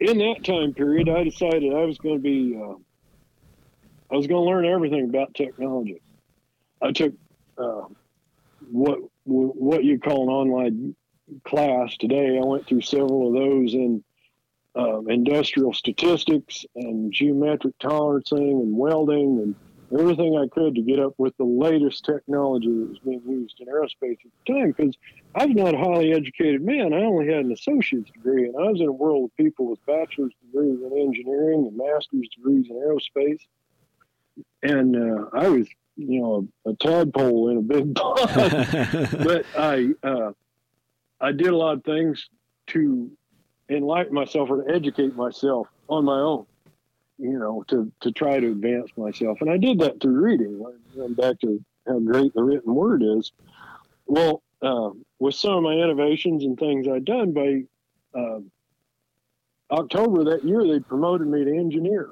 in 0.00 0.18
that 0.18 0.44
time 0.44 0.72
period, 0.74 1.08
I 1.08 1.24
decided 1.24 1.74
I 1.74 1.84
was 1.84 1.98
going 1.98 2.16
to 2.16 2.22
be, 2.22 2.56
uh, 2.56 2.74
I 4.10 4.16
was 4.16 4.26
going 4.26 4.42
to 4.42 4.50
learn 4.50 4.64
everything 4.64 5.04
about 5.04 5.34
technology. 5.34 6.00
I 6.80 6.92
took 6.92 7.12
uh, 7.58 7.82
what 8.70 8.98
what 9.24 9.84
you 9.84 9.98
call 9.98 10.22
an 10.22 10.28
online 10.28 10.96
class 11.44 11.96
today. 11.98 12.38
I 12.38 12.44
went 12.44 12.66
through 12.66 12.80
several 12.80 13.28
of 13.28 13.34
those 13.34 13.74
in 13.74 14.02
uh, 14.76 15.00
industrial 15.02 15.74
statistics 15.74 16.64
and 16.76 17.12
geometric 17.12 17.76
tolerancing 17.78 18.62
and 18.62 18.76
welding 18.76 19.40
and 19.40 19.54
everything 19.92 20.36
I 20.36 20.48
could 20.48 20.74
to 20.74 20.82
get 20.82 20.98
up 20.98 21.14
with 21.18 21.36
the 21.36 21.44
latest 21.44 22.04
technology 22.04 22.68
that 22.68 22.88
was 22.88 22.98
being 22.98 23.22
used 23.26 23.60
in 23.60 23.68
aerospace 23.68 24.18
at 24.24 24.30
the 24.46 24.52
time 24.52 24.74
because 24.76 24.96
I 25.34 25.46
was 25.46 25.56
not 25.56 25.74
a 25.74 25.78
highly 25.78 26.12
educated 26.12 26.62
man. 26.62 26.92
I 26.92 26.98
only 26.98 27.26
had 27.26 27.44
an 27.44 27.52
associate's 27.52 28.10
degree, 28.10 28.44
and 28.44 28.56
I 28.56 28.70
was 28.70 28.80
in 28.80 28.88
a 28.88 28.92
world 28.92 29.30
of 29.30 29.36
people 29.36 29.70
with 29.70 29.84
bachelor's 29.86 30.32
degrees 30.44 30.78
in 30.80 30.98
engineering 30.98 31.66
and 31.66 31.76
master's 31.76 32.28
degrees 32.34 32.66
in 32.68 32.76
aerospace. 32.76 33.40
And 34.62 34.96
uh, 34.96 35.24
I 35.32 35.48
was, 35.48 35.68
you 35.96 36.20
know, 36.20 36.48
a, 36.66 36.70
a, 36.70 36.76
tadpole 36.76 37.50
in 37.50 37.56
a 37.58 37.62
big 37.62 37.94
pond. 37.94 38.30
but 39.24 39.46
I, 39.56 39.88
uh, 40.02 40.32
I 41.20 41.32
did 41.32 41.48
a 41.48 41.56
lot 41.56 41.78
of 41.78 41.84
things 41.84 42.28
to 42.68 43.10
enlighten 43.68 44.14
myself 44.14 44.50
or 44.50 44.62
to 44.62 44.74
educate 44.74 45.16
myself 45.16 45.68
on 45.88 46.04
my 46.04 46.18
own 46.18 46.46
you 47.18 47.38
know, 47.38 47.64
to, 47.68 47.90
to 48.00 48.12
try 48.12 48.38
to 48.38 48.50
advance 48.50 48.90
myself. 48.96 49.38
And 49.40 49.50
I 49.50 49.56
did 49.56 49.80
that 49.80 50.00
through 50.00 50.20
reading. 50.20 50.64
I'm 51.02 51.14
back 51.14 51.40
to 51.40 51.62
how 51.86 51.98
great 51.98 52.32
the 52.34 52.42
written 52.42 52.74
word 52.74 53.02
is. 53.02 53.32
Well, 54.06 54.42
uh, 54.62 54.90
with 55.18 55.34
some 55.34 55.54
of 55.54 55.62
my 55.62 55.74
innovations 55.74 56.44
and 56.44 56.58
things 56.58 56.86
I'd 56.88 57.04
done 57.04 57.32
by 57.32 57.62
uh, 58.18 58.40
October 59.70 60.24
that 60.24 60.44
year, 60.44 60.64
they 60.64 60.80
promoted 60.80 61.26
me 61.26 61.44
to 61.44 61.56
engineer, 61.56 62.10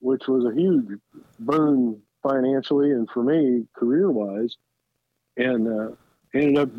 which 0.00 0.28
was 0.28 0.44
a 0.44 0.54
huge 0.54 0.98
boon 1.38 2.00
financially 2.22 2.90
and 2.90 3.08
for 3.10 3.22
me 3.22 3.66
career 3.74 4.10
wise. 4.10 4.56
And 5.38 5.68
uh, 5.68 5.94
ended 6.34 6.58
up 6.58 6.70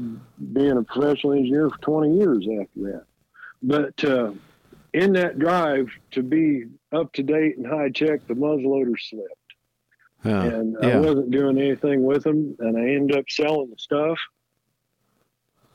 being 0.54 0.78
a 0.78 0.84
professional 0.84 1.34
engineer 1.34 1.70
for 1.70 1.78
20 1.78 2.18
years 2.18 2.48
after 2.62 2.92
that. 2.92 3.06
But 3.62 4.04
uh, 4.04 4.32
in 4.98 5.14
that 5.14 5.38
drive 5.38 5.90
to 6.12 6.24
be 6.24 6.66
up 6.92 7.14
to 7.14 7.24
date 7.24 7.58
and 7.58 7.68
high 7.68 7.90
tech, 7.90 8.26
the 8.28 8.34
muzzleloader 8.34 8.96
slipped. 9.00 9.32
And 10.48 10.76
yeah. 10.82 10.90
I 10.90 11.00
wasn't 11.00 11.30
doing 11.30 11.60
anything 11.60 12.04
with 12.04 12.24
them, 12.24 12.56
and 12.60 12.76
I 12.76 12.96
ended 12.96 13.18
up 13.18 13.26
selling 13.30 13.70
the 13.70 13.78
stuff. 13.78 14.18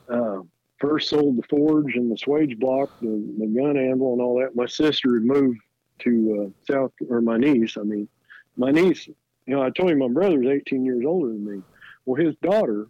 Uh, 0.08 0.40
first 0.78 1.08
sold 1.08 1.36
the 1.36 1.44
forge 1.48 1.94
and 1.94 2.10
the 2.10 2.16
swage 2.16 2.58
block, 2.58 2.90
the, 3.00 3.34
the 3.38 3.46
gun 3.46 3.76
handle, 3.76 4.12
and 4.12 4.20
all 4.20 4.40
that. 4.40 4.56
My 4.56 4.66
sister 4.66 5.14
had 5.14 5.22
moved 5.22 5.60
to 6.00 6.52
uh, 6.68 6.72
South, 6.72 6.92
or 7.08 7.20
my 7.20 7.36
niece, 7.36 7.76
I 7.78 7.82
mean, 7.82 8.08
my 8.56 8.72
niece, 8.72 9.06
you 9.06 9.54
know, 9.54 9.62
I 9.62 9.70
told 9.70 9.90
you 9.90 9.96
my 9.96 10.08
brother's 10.08 10.46
18 10.46 10.84
years 10.84 11.04
older 11.06 11.28
than 11.28 11.44
me. 11.44 11.62
Well, 12.04 12.22
his 12.22 12.34
daughter 12.42 12.88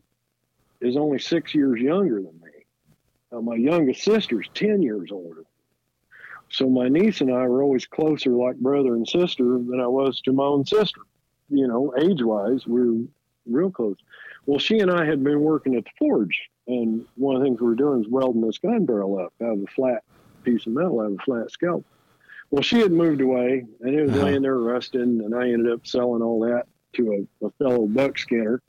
is 0.80 0.96
only 0.96 1.18
six 1.18 1.54
years 1.54 1.78
younger 1.78 2.16
than 2.16 2.40
me. 2.42 2.64
Uh, 3.30 3.42
my 3.42 3.56
youngest 3.56 4.02
sister's 4.02 4.48
10 4.54 4.82
years 4.82 5.10
older. 5.12 5.44
So 6.52 6.68
my 6.68 6.88
niece 6.88 7.20
and 7.20 7.32
I 7.32 7.46
were 7.48 7.62
always 7.62 7.86
closer, 7.86 8.30
like 8.30 8.56
brother 8.56 8.94
and 8.94 9.08
sister, 9.08 9.44
than 9.44 9.80
I 9.80 9.86
was 9.86 10.20
to 10.22 10.32
my 10.32 10.44
own 10.44 10.64
sister. 10.66 11.00
You 11.48 11.66
know, 11.66 11.92
age 11.98 12.22
wise, 12.22 12.66
we 12.66 12.80
are 12.80 13.04
real 13.46 13.70
close. 13.70 13.96
Well, 14.46 14.58
she 14.58 14.78
and 14.80 14.90
I 14.90 15.04
had 15.04 15.24
been 15.24 15.40
working 15.40 15.74
at 15.76 15.84
the 15.84 15.90
forge 15.98 16.38
and 16.66 17.04
one 17.16 17.36
of 17.36 17.42
the 17.42 17.46
things 17.46 17.60
we 17.60 17.66
were 17.68 17.74
doing 17.74 17.98
was 17.98 18.08
welding 18.08 18.42
this 18.42 18.58
gun 18.58 18.86
barrel 18.86 19.18
up 19.18 19.32
out 19.42 19.54
of 19.54 19.62
a 19.62 19.66
flat 19.74 20.02
piece 20.44 20.66
of 20.66 20.72
metal, 20.72 21.00
out 21.00 21.06
of 21.06 21.14
a 21.14 21.22
flat 21.24 21.50
scalp. 21.50 21.84
Well, 22.50 22.62
she 22.62 22.78
had 22.80 22.92
moved 22.92 23.20
away, 23.20 23.64
and 23.80 23.94
it 23.94 24.02
was 24.02 24.12
Uh-huh. 24.12 24.24
laying 24.24 24.42
there 24.42 24.58
rusting, 24.58 25.22
and 25.24 25.34
I 25.34 25.50
ended 25.50 25.72
up 25.72 25.86
selling 25.86 26.22
all 26.22 26.40
that 26.40 26.66
to 26.94 27.26
a, 27.42 27.46
a 27.46 27.50
fellow 27.52 27.86
buck 27.86 28.18
skinner. 28.18 28.60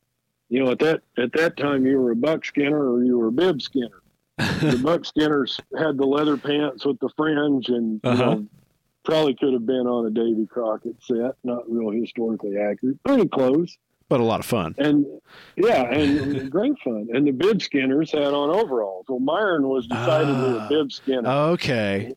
You 0.49 0.63
know, 0.63 0.71
at 0.71 0.79
that 0.79 1.01
at 1.17 1.33
that 1.33 1.57
time, 1.57 1.85
you 1.85 1.99
were 1.99 2.11
a 2.11 2.15
buck 2.15 2.45
skinner 2.45 2.91
or 2.93 3.03
you 3.03 3.17
were 3.17 3.27
a 3.27 3.31
bib 3.31 3.61
skinner. 3.61 4.01
The 4.37 4.79
buck 4.83 5.05
skinners 5.05 5.59
had 5.77 5.97
the 5.97 6.05
leather 6.05 6.37
pants 6.37 6.85
with 6.85 6.99
the 6.99 7.09
fringe, 7.17 7.69
and 7.69 7.99
Uh-huh. 8.03 8.35
know, 8.35 8.45
probably 9.03 9.35
could 9.35 9.53
have 9.53 9.65
been 9.65 9.85
on 9.87 10.05
a 10.05 10.09
Davy 10.09 10.45
Crockett 10.45 10.95
set. 11.01 11.35
Not 11.43 11.69
real 11.69 11.91
historically 11.91 12.57
accurate, 12.57 13.03
pretty 13.03 13.27
close. 13.27 13.77
but 14.09 14.19
a 14.19 14.23
lot 14.23 14.39
of 14.39 14.45
fun. 14.45 14.75
And 14.77 15.05
yeah, 15.57 15.83
and 15.91 16.49
great 16.51 16.77
fun. 16.83 17.07
And 17.13 17.25
the 17.27 17.31
bib 17.31 17.61
skinners 17.61 18.11
had 18.11 18.33
on 18.33 18.49
overalls. 18.49 19.05
Well, 19.09 19.19
Myron 19.19 19.67
was 19.67 19.87
decidedly 19.87 20.57
Ah. 20.59 20.65
a 20.65 20.69
bib 20.69 20.91
skinner. 20.91 21.29
Okay. 21.29 22.13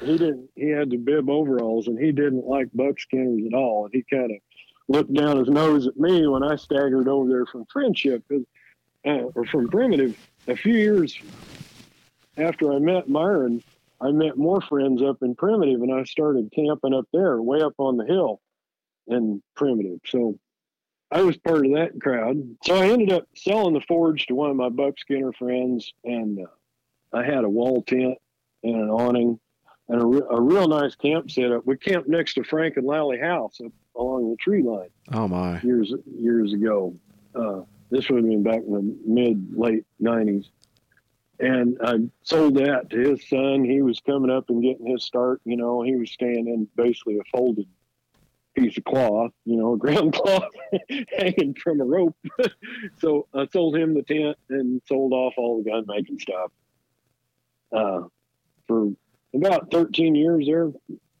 he 0.00 0.16
didn't. 0.18 0.48
He 0.56 0.68
had 0.68 0.90
the 0.90 0.96
bib 0.96 1.28
overalls, 1.28 1.88
and 1.88 1.98
he 1.98 2.12
didn't 2.12 2.46
like 2.46 2.68
buck 2.72 2.98
skinners 3.00 3.42
at 3.46 3.54
all. 3.54 3.84
And 3.86 3.94
he 3.94 4.02
kind 4.14 4.30
of 4.30 4.38
looked 4.88 5.12
down 5.12 5.36
his 5.38 5.48
nose 5.48 5.86
at 5.86 5.96
me 5.96 6.26
when 6.26 6.42
I 6.42 6.56
staggered 6.56 7.06
over 7.08 7.28
there 7.28 7.46
from 7.46 7.64
Friendship, 7.66 8.22
'cause- 8.28 8.44
uh, 9.06 9.10
or 9.34 9.44
from 9.46 9.68
Primitive. 9.68 10.16
A 10.48 10.56
few 10.56 10.74
years 10.74 11.18
after 12.36 12.72
I 12.72 12.78
met 12.78 13.08
Myron, 13.08 13.62
I 14.00 14.10
met 14.12 14.36
more 14.36 14.60
friends 14.62 15.02
up 15.02 15.18
in 15.22 15.34
Primitive, 15.34 15.82
and 15.82 15.92
I 15.92 16.04
started 16.04 16.50
camping 16.54 16.94
up 16.94 17.06
there, 17.12 17.40
way 17.40 17.60
up 17.60 17.74
on 17.78 17.96
the 17.96 18.04
hill 18.06 18.40
in 19.06 19.42
Primitive. 19.56 20.00
So 20.06 20.38
I 21.10 21.22
was 21.22 21.36
part 21.36 21.66
of 21.66 21.72
that 21.72 22.00
crowd. 22.00 22.56
So 22.64 22.76
I 22.76 22.88
ended 22.88 23.12
up 23.12 23.24
selling 23.36 23.74
the 23.74 23.80
forge 23.82 24.26
to 24.26 24.34
one 24.34 24.50
of 24.50 24.56
my 24.56 24.68
buckskinner 24.70 25.32
friends, 25.34 25.92
and 26.04 26.38
uh, 26.40 27.16
I 27.16 27.24
had 27.24 27.44
a 27.44 27.48
wall 27.48 27.82
tent 27.82 28.16
and 28.62 28.74
an 28.76 28.88
awning 28.90 29.38
and 29.88 30.00
a, 30.00 30.06
re- 30.06 30.26
a 30.30 30.40
real 30.40 30.68
nice 30.68 30.94
camp 30.94 31.30
setup. 31.30 31.66
We 31.66 31.76
camped 31.76 32.08
next 32.08 32.34
to 32.34 32.44
Frank 32.44 32.76
and 32.76 32.86
Lally 32.86 33.18
House 33.18 33.60
up 33.64 33.72
along 33.96 34.30
the 34.30 34.36
tree 34.36 34.62
line 34.62 34.90
Oh 35.12 35.26
my. 35.26 35.60
years 35.62 35.92
years 36.16 36.52
ago. 36.52 36.94
Uh, 37.34 37.62
this 37.90 38.08
would 38.08 38.22
have 38.22 38.30
been 38.30 38.42
back 38.42 38.60
in 38.66 38.72
the 38.72 38.98
mid 39.06 39.56
late 39.56 39.84
'90s, 40.02 40.46
and 41.38 41.78
I 41.82 41.98
sold 42.22 42.56
that 42.56 42.90
to 42.90 42.98
his 42.98 43.28
son. 43.28 43.64
He 43.64 43.82
was 43.82 44.00
coming 44.00 44.30
up 44.30 44.50
and 44.50 44.62
getting 44.62 44.86
his 44.86 45.04
start. 45.04 45.40
You 45.44 45.56
know, 45.56 45.82
he 45.82 45.96
was 45.96 46.10
staying 46.10 46.48
in 46.48 46.68
basically 46.76 47.18
a 47.18 47.24
folded 47.30 47.66
piece 48.54 48.76
of 48.76 48.84
cloth, 48.84 49.32
you 49.44 49.56
know, 49.56 49.74
a 49.74 49.78
ground 49.78 50.12
cloth 50.12 50.50
hanging 51.18 51.54
from 51.54 51.80
a 51.80 51.84
rope. 51.84 52.16
so 52.98 53.26
I 53.34 53.46
sold 53.52 53.76
him 53.76 53.94
the 53.94 54.02
tent 54.02 54.36
and 54.48 54.80
sold 54.86 55.12
off 55.12 55.34
all 55.36 55.62
the 55.62 55.70
gun 55.70 55.84
making 55.86 56.18
stuff. 56.18 56.50
Uh, 57.72 58.02
for 58.66 58.88
about 59.34 59.70
13 59.70 60.14
years 60.14 60.46
there, 60.46 60.70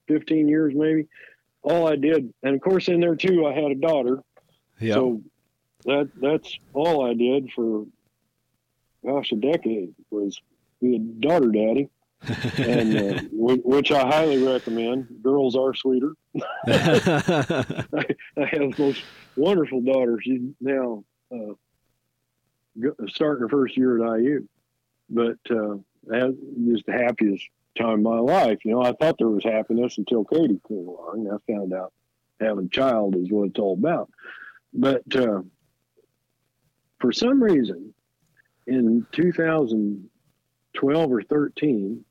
15 0.08 0.48
years 0.48 0.74
maybe. 0.76 1.06
All 1.62 1.86
I 1.86 1.96
did, 1.96 2.32
and 2.42 2.54
of 2.54 2.60
course 2.62 2.88
in 2.88 3.00
there 3.00 3.16
too, 3.16 3.46
I 3.46 3.52
had 3.52 3.70
a 3.70 3.74
daughter. 3.74 4.22
Yeah. 4.80 4.94
So 4.94 5.22
that 5.84 6.10
that's 6.20 6.58
all 6.72 7.04
I 7.06 7.14
did 7.14 7.50
for 7.54 7.84
gosh 9.04 9.32
a 9.32 9.36
decade 9.36 9.94
was 10.10 10.40
be 10.80 10.96
a 10.96 10.98
daughter 10.98 11.48
daddy, 11.50 11.88
and 12.58 12.96
uh, 12.96 13.14
whi- 13.32 13.62
which 13.64 13.92
I 13.92 14.06
highly 14.06 14.38
recommend. 14.38 15.08
Girls 15.22 15.56
are 15.56 15.74
sweeter. 15.74 16.12
I, 16.36 16.42
I 18.36 18.44
have 18.46 18.60
the 18.60 18.74
most 18.78 19.04
wonderful 19.36 19.82
daughter. 19.82 20.18
She's 20.22 20.40
now 20.60 21.04
uh, 21.34 21.54
starting 23.08 23.42
her 23.42 23.48
first 23.48 23.76
year 23.76 24.02
at 24.04 24.20
IU, 24.20 24.46
but 25.08 25.38
uh, 25.50 25.76
that 26.06 26.36
was 26.56 26.82
the 26.86 26.92
happiest 26.92 27.46
time 27.78 27.94
of 27.94 28.00
my 28.00 28.18
life. 28.18 28.58
You 28.64 28.72
know, 28.72 28.82
I 28.82 28.92
thought 28.92 29.16
there 29.18 29.28
was 29.28 29.44
happiness 29.44 29.98
until 29.98 30.24
Katie 30.24 30.60
came 30.68 30.88
along. 30.88 31.26
and 31.26 31.34
I 31.34 31.52
found 31.52 31.72
out 31.72 31.92
having 32.40 32.66
a 32.66 32.68
child 32.68 33.16
is 33.16 33.30
what 33.30 33.48
it's 33.48 33.58
all 33.58 33.74
about. 33.74 34.10
But 34.72 35.02
uh, 35.14 35.42
for 37.00 37.12
some 37.12 37.42
reason, 37.42 37.92
in 38.66 39.06
2012 39.12 41.12
or 41.12 41.22
13, 41.22 42.04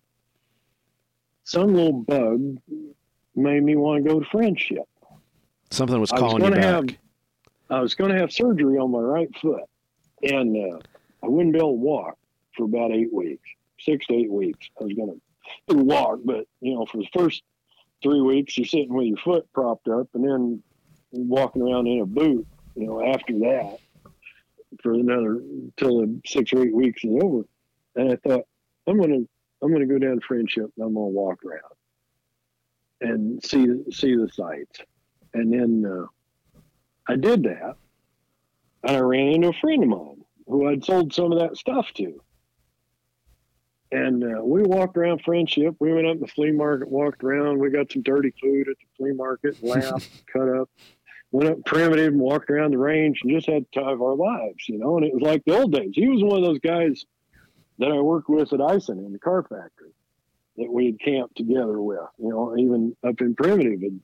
some 1.44 1.74
little 1.74 1.94
bug 1.94 2.58
made 3.36 3.64
me 3.64 3.76
want 3.76 4.04
to 4.04 4.10
go 4.10 4.20
to 4.20 4.26
friendship. 4.30 4.88
Something 5.72 6.00
was 6.00 6.12
I 6.12 6.16
was 6.16 6.22
calling 6.22 6.44
you 6.44 6.52
back. 6.52 6.64
have 6.64 6.86
I 7.70 7.80
was 7.80 7.94
going 7.94 8.12
to 8.12 8.18
have 8.18 8.32
surgery 8.32 8.78
on 8.78 8.92
my 8.92 9.00
right 9.00 9.30
foot, 9.40 9.64
and 10.24 10.58
uh, 10.58 10.80
I 11.24 11.28
wouldn't 11.28 11.54
be 11.54 11.60
able 11.60 11.74
to 11.74 11.76
walk 11.76 12.18
for 12.58 12.64
about 12.64 12.92
eight 12.92 13.14
weeks, 13.14 13.48
six 13.80 14.08
to 14.08 14.16
eight 14.16 14.32
weeks. 14.32 14.68
I 14.80 14.86
was 14.86 14.94
going 14.94 15.22
to 15.70 15.76
walk, 15.76 16.20
but 16.26 16.46
you 16.62 16.74
know, 16.74 16.86
for 16.88 16.98
the 16.98 17.08
first 17.16 17.44
three 18.02 18.22
weeks, 18.22 18.58
you're 18.58 18.66
sitting 18.66 18.94
with 18.94 19.06
your 19.06 19.18
foot 19.18 19.48
propped 19.54 19.88
up, 19.88 20.08
and 20.16 20.24
then 20.24 20.64
walking 21.12 21.62
around 21.62 21.88
in 21.88 22.02
a 22.02 22.06
boot. 22.06 22.48
You 22.76 22.88
know, 22.88 23.06
after 23.06 23.34
that, 23.40 23.78
for 24.82 24.94
another 24.94 25.42
till 25.78 26.02
the 26.02 26.22
six 26.26 26.54
or 26.54 26.64
eight 26.64 26.76
weeks 26.76 27.04
is 27.04 27.12
over, 27.22 27.44
and 27.96 28.14
I 28.14 28.16
thought 28.18 28.46
I'm 28.88 29.02
to 29.02 29.28
I'm 29.62 29.74
to 29.76 29.86
go 29.86 29.98
down 29.98 30.20
Friendship 30.22 30.72
and 30.78 30.86
I'm 30.86 30.94
to 30.94 31.00
walk 31.00 31.40
around 31.44 31.62
and 33.02 33.44
see 33.44 33.66
see 33.92 34.16
the 34.16 34.30
sights, 34.30 34.82
and 35.34 35.52
then. 35.54 35.86
Uh, 35.86 36.06
I 37.10 37.16
did 37.16 37.42
that, 37.44 37.76
and 38.84 38.96
I 38.98 39.00
ran 39.00 39.30
into 39.30 39.48
a 39.48 39.54
friend 39.54 39.82
of 39.82 39.90
mine 39.90 40.22
who 40.46 40.68
I'd 40.68 40.86
sold 40.86 41.12
some 41.12 41.32
of 41.32 41.40
that 41.40 41.58
stuff 41.58 41.88
to. 41.96 42.22
And 43.92 44.24
uh, 44.24 44.44
we 44.44 44.62
walked 44.62 44.96
around 44.96 45.24
Friendship. 45.26 45.76
We 45.80 45.92
went 45.92 46.06
up 46.06 46.14
to 46.14 46.20
the 46.20 46.28
flea 46.28 46.52
market, 46.52 46.88
walked 46.88 47.24
around. 47.24 47.58
We 47.58 47.72
got 47.72 47.92
some 47.92 48.04
dirty 48.04 48.32
food 48.40 48.70
at 48.70 48.76
the 48.78 48.86
flea 48.96 49.14
market, 49.14 49.58
laughed, 49.64 50.08
cut 50.32 50.50
up. 50.50 50.70
Went 51.32 51.50
up 51.50 51.66
primitive 51.66 52.14
and 52.14 52.20
walked 52.20 52.50
around 52.50 52.72
the 52.72 52.78
range 52.78 53.20
and 53.22 53.32
just 53.32 53.48
had 53.48 53.66
the 53.72 53.82
time 53.82 53.94
of 53.94 54.02
our 54.02 54.16
lives, 54.16 54.68
you 54.68 54.80
know. 54.80 54.98
And 54.98 55.06
it 55.06 55.14
was 55.14 55.22
like 55.22 55.44
the 55.46 55.58
old 55.58 55.72
days. 55.72 55.92
He 55.94 56.08
was 56.08 56.24
one 56.24 56.40
of 56.40 56.46
those 56.46 56.60
guys 56.60 57.06
that 57.78 57.92
I 57.92 58.00
worked 58.00 58.30
with 58.30 58.52
at 58.52 58.60
Aisin 58.60 59.06
in 59.06 59.14
the 59.14 59.20
car 59.20 59.44
factory 59.44 59.94
that 60.58 60.72
we 60.72 60.88
had 60.88 61.00
camped 61.00 61.38
together 61.38 61.82
with, 61.82 62.00
you 62.18 62.30
know, 62.30 62.56
even 62.58 62.96
up 63.08 63.22
in 63.22 63.36
primitive 63.36 63.82
and 63.82 64.02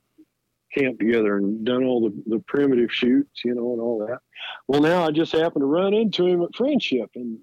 camped 0.74 1.00
together 1.00 1.38
and 1.38 1.66
done 1.66 1.84
all 1.84 2.02
the, 2.02 2.24
the 2.28 2.40
primitive 2.48 2.92
shoots, 2.92 3.44
you 3.44 3.54
know, 3.54 3.74
and 3.74 3.82
all 3.82 4.06
that. 4.08 4.20
Well, 4.68 4.82
now 4.82 5.06
I 5.06 5.12
just 5.12 5.32
happened 5.32 5.62
to 5.62 5.68
run 5.68 5.94
into 5.94 6.26
him 6.26 6.42
at 6.44 6.56
Friendship 6.56 7.12
in 7.16 7.40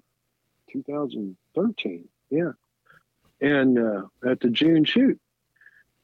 2013. 0.71 2.07
Yeah. 2.29 2.51
And 3.41 3.77
uh, 3.77 4.03
at 4.27 4.39
the 4.39 4.49
June 4.49 4.85
shoot. 4.85 5.19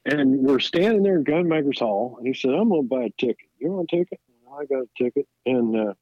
And 0.05 0.39
we're 0.39 0.59
standing 0.59 1.03
there 1.03 1.17
in 1.17 1.23
Gunmakers 1.23 1.79
Hall. 1.79 2.15
And 2.17 2.27
he 2.27 2.33
said, 2.33 2.51
I'm 2.51 2.69
going 2.69 2.83
to 2.83 2.87
buy 2.87 3.03
a 3.03 3.09
ticket. 3.17 3.49
You 3.59 3.71
want 3.71 3.91
a 3.91 3.97
ticket? 3.97 4.19
I 4.51 4.65
got 4.65 4.83
a 4.83 4.89
ticket. 4.97 5.27
And 5.45 5.75
uh, 5.75 5.93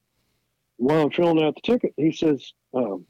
while 0.78 1.04
I'm 1.04 1.12
filling 1.12 1.44
out 1.44 1.56
the 1.56 1.62
ticket, 1.62 1.94
he 1.98 2.12
says, 2.12 2.54
um, 2.74 3.06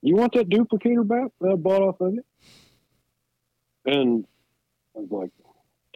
You 0.00 0.16
want 0.16 0.32
that 0.34 0.48
duplicator 0.48 1.06
back 1.06 1.30
that 1.40 1.52
I 1.52 1.56
bought 1.56 1.82
off 1.82 2.00
of 2.00 2.14
you? 2.14 2.24
And 3.84 4.24
I 4.96 5.00
was 5.00 5.10
like, 5.10 5.30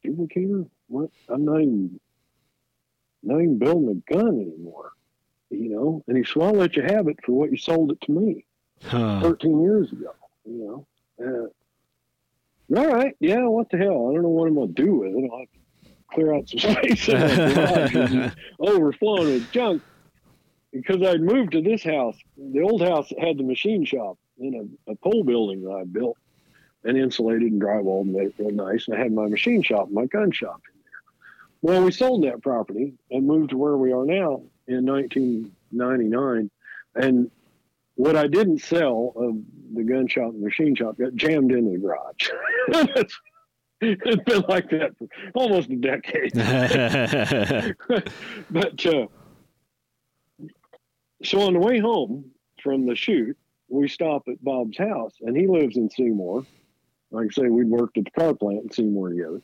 Duplicator? 0.05 0.69
What? 0.89 1.11
I'm 1.29 1.45
not 1.45 1.61
even, 1.61 2.01
not 3.23 3.37
even 3.37 3.59
building 3.59 4.03
a 4.07 4.13
gun 4.13 4.41
anymore, 4.41 4.93
you 5.51 5.71
know. 5.71 6.05
And 6.07 6.17
he 6.17 6.25
said, 6.25 6.43
I'll 6.43 6.53
let 6.53 6.77
you 6.77 6.83
have 6.83 7.09
it 7.09 7.19
for 7.25 7.33
what 7.33 7.51
you 7.51 7.57
sold 7.57 7.93
it 7.93 8.01
to 8.03 8.13
me 8.13 8.45
Huh. 8.85 9.21
13 9.23 9.63
years 9.63 9.93
ago." 9.93 10.15
You 10.45 10.87
know. 11.19 11.25
Uh, 11.25 11.49
all 12.77 12.93
right, 12.93 13.15
yeah. 13.21 13.47
What 13.47 13.71
the 13.71 13.79
hell? 13.79 14.09
I 14.11 14.15
don't 14.15 14.23
know 14.23 14.29
what 14.29 14.49
I'm 14.49 14.55
gonna 14.55 14.69
do 14.69 14.95
with 14.97 15.15
it. 15.15 15.31
I'll 15.31 15.39
have 15.41 15.49
to 15.53 15.91
clear 16.13 16.35
out 16.35 16.49
some 16.49 16.59
space 16.75 17.09
in 17.09 17.21
my 17.21 17.89
garage. 17.89 18.33
Overflowing 18.61 19.33
with 19.33 19.53
junk 19.53 19.83
because 20.73 21.03
I'd 21.03 21.21
moved 21.21 21.53
to 21.53 21.63
this 21.63 21.83
house. 21.83 22.17
The 22.37 22.63
old 22.63 22.83
house 22.83 23.13
had 23.19 23.37
the 23.39 23.43
machine 23.43 23.85
shop 23.85 24.19
in 24.39 24.77
a, 24.89 24.93
a 24.93 24.97
pole 24.97 25.25
building 25.25 25.63
that 25.65 25.73
I 25.73 25.85
built 25.85 26.17
and 26.85 26.97
insulated 26.97 27.53
and 27.53 27.61
drywalled 27.61 28.03
and 28.03 28.15
made 28.15 28.27
it 28.29 28.35
real 28.39 28.51
nice. 28.51 28.89
And 28.89 28.97
I 28.97 29.01
had 29.01 29.13
my 29.13 29.27
machine 29.27 29.63
shop, 29.63 29.91
my 29.91 30.07
gun 30.07 30.33
shop 30.33 30.61
in 30.75 30.81
there. 30.83 31.03
Well, 31.61 31.85
we 31.85 31.93
sold 31.93 32.25
that 32.25 32.43
property 32.43 32.95
and 33.11 33.27
moved 33.27 33.51
to 33.51 33.57
where 33.57 33.77
we 33.77 33.93
are 33.93 34.05
now 34.05 34.43
in 34.67 34.87
1999. 34.87 36.51
And 36.95 37.31
what 37.95 38.17
I 38.17 38.27
didn't 38.27 38.61
sell 38.61 39.13
of 39.17 39.37
the 39.75 39.85
gun 39.85 40.09
shop 40.09 40.33
and 40.33 40.43
machine 40.43 40.75
shop 40.75 40.99
got 40.99 41.15
jammed 41.15 41.53
into 41.53 41.73
the 41.73 41.79
garage. 41.79 42.31
It's- 42.69 43.21
it's 43.85 44.23
been 44.23 44.45
like 44.49 44.71
that 44.71 44.97
for 44.97 45.09
almost 45.35 45.69
a 45.71 45.75
decade. 45.75 46.33
but 48.51 48.87
uh, 48.87 49.07
so 51.25 51.41
on 51.41 51.55
the 51.55 51.59
way 51.59 51.81
home 51.81 52.31
from 52.63 52.87
the 52.87 52.95
shoot, 52.95 53.37
we 53.69 53.89
stop 53.89 54.23
at 54.29 54.41
Bob's 54.45 54.79
house, 54.79 55.15
and 55.23 55.37
he 55.37 55.49
lives 55.49 55.77
in 55.77 55.91
Seymour. 55.91 56.47
Like 57.11 57.27
I 57.27 57.31
say, 57.43 57.49
we'd 57.49 57.69
worked 57.69 57.99
at 57.99 58.05
the 58.05 58.13
car 58.13 58.35
plant 58.35 58.63
in 58.63 58.71
Seymour 58.71 59.09
together, 59.11 59.41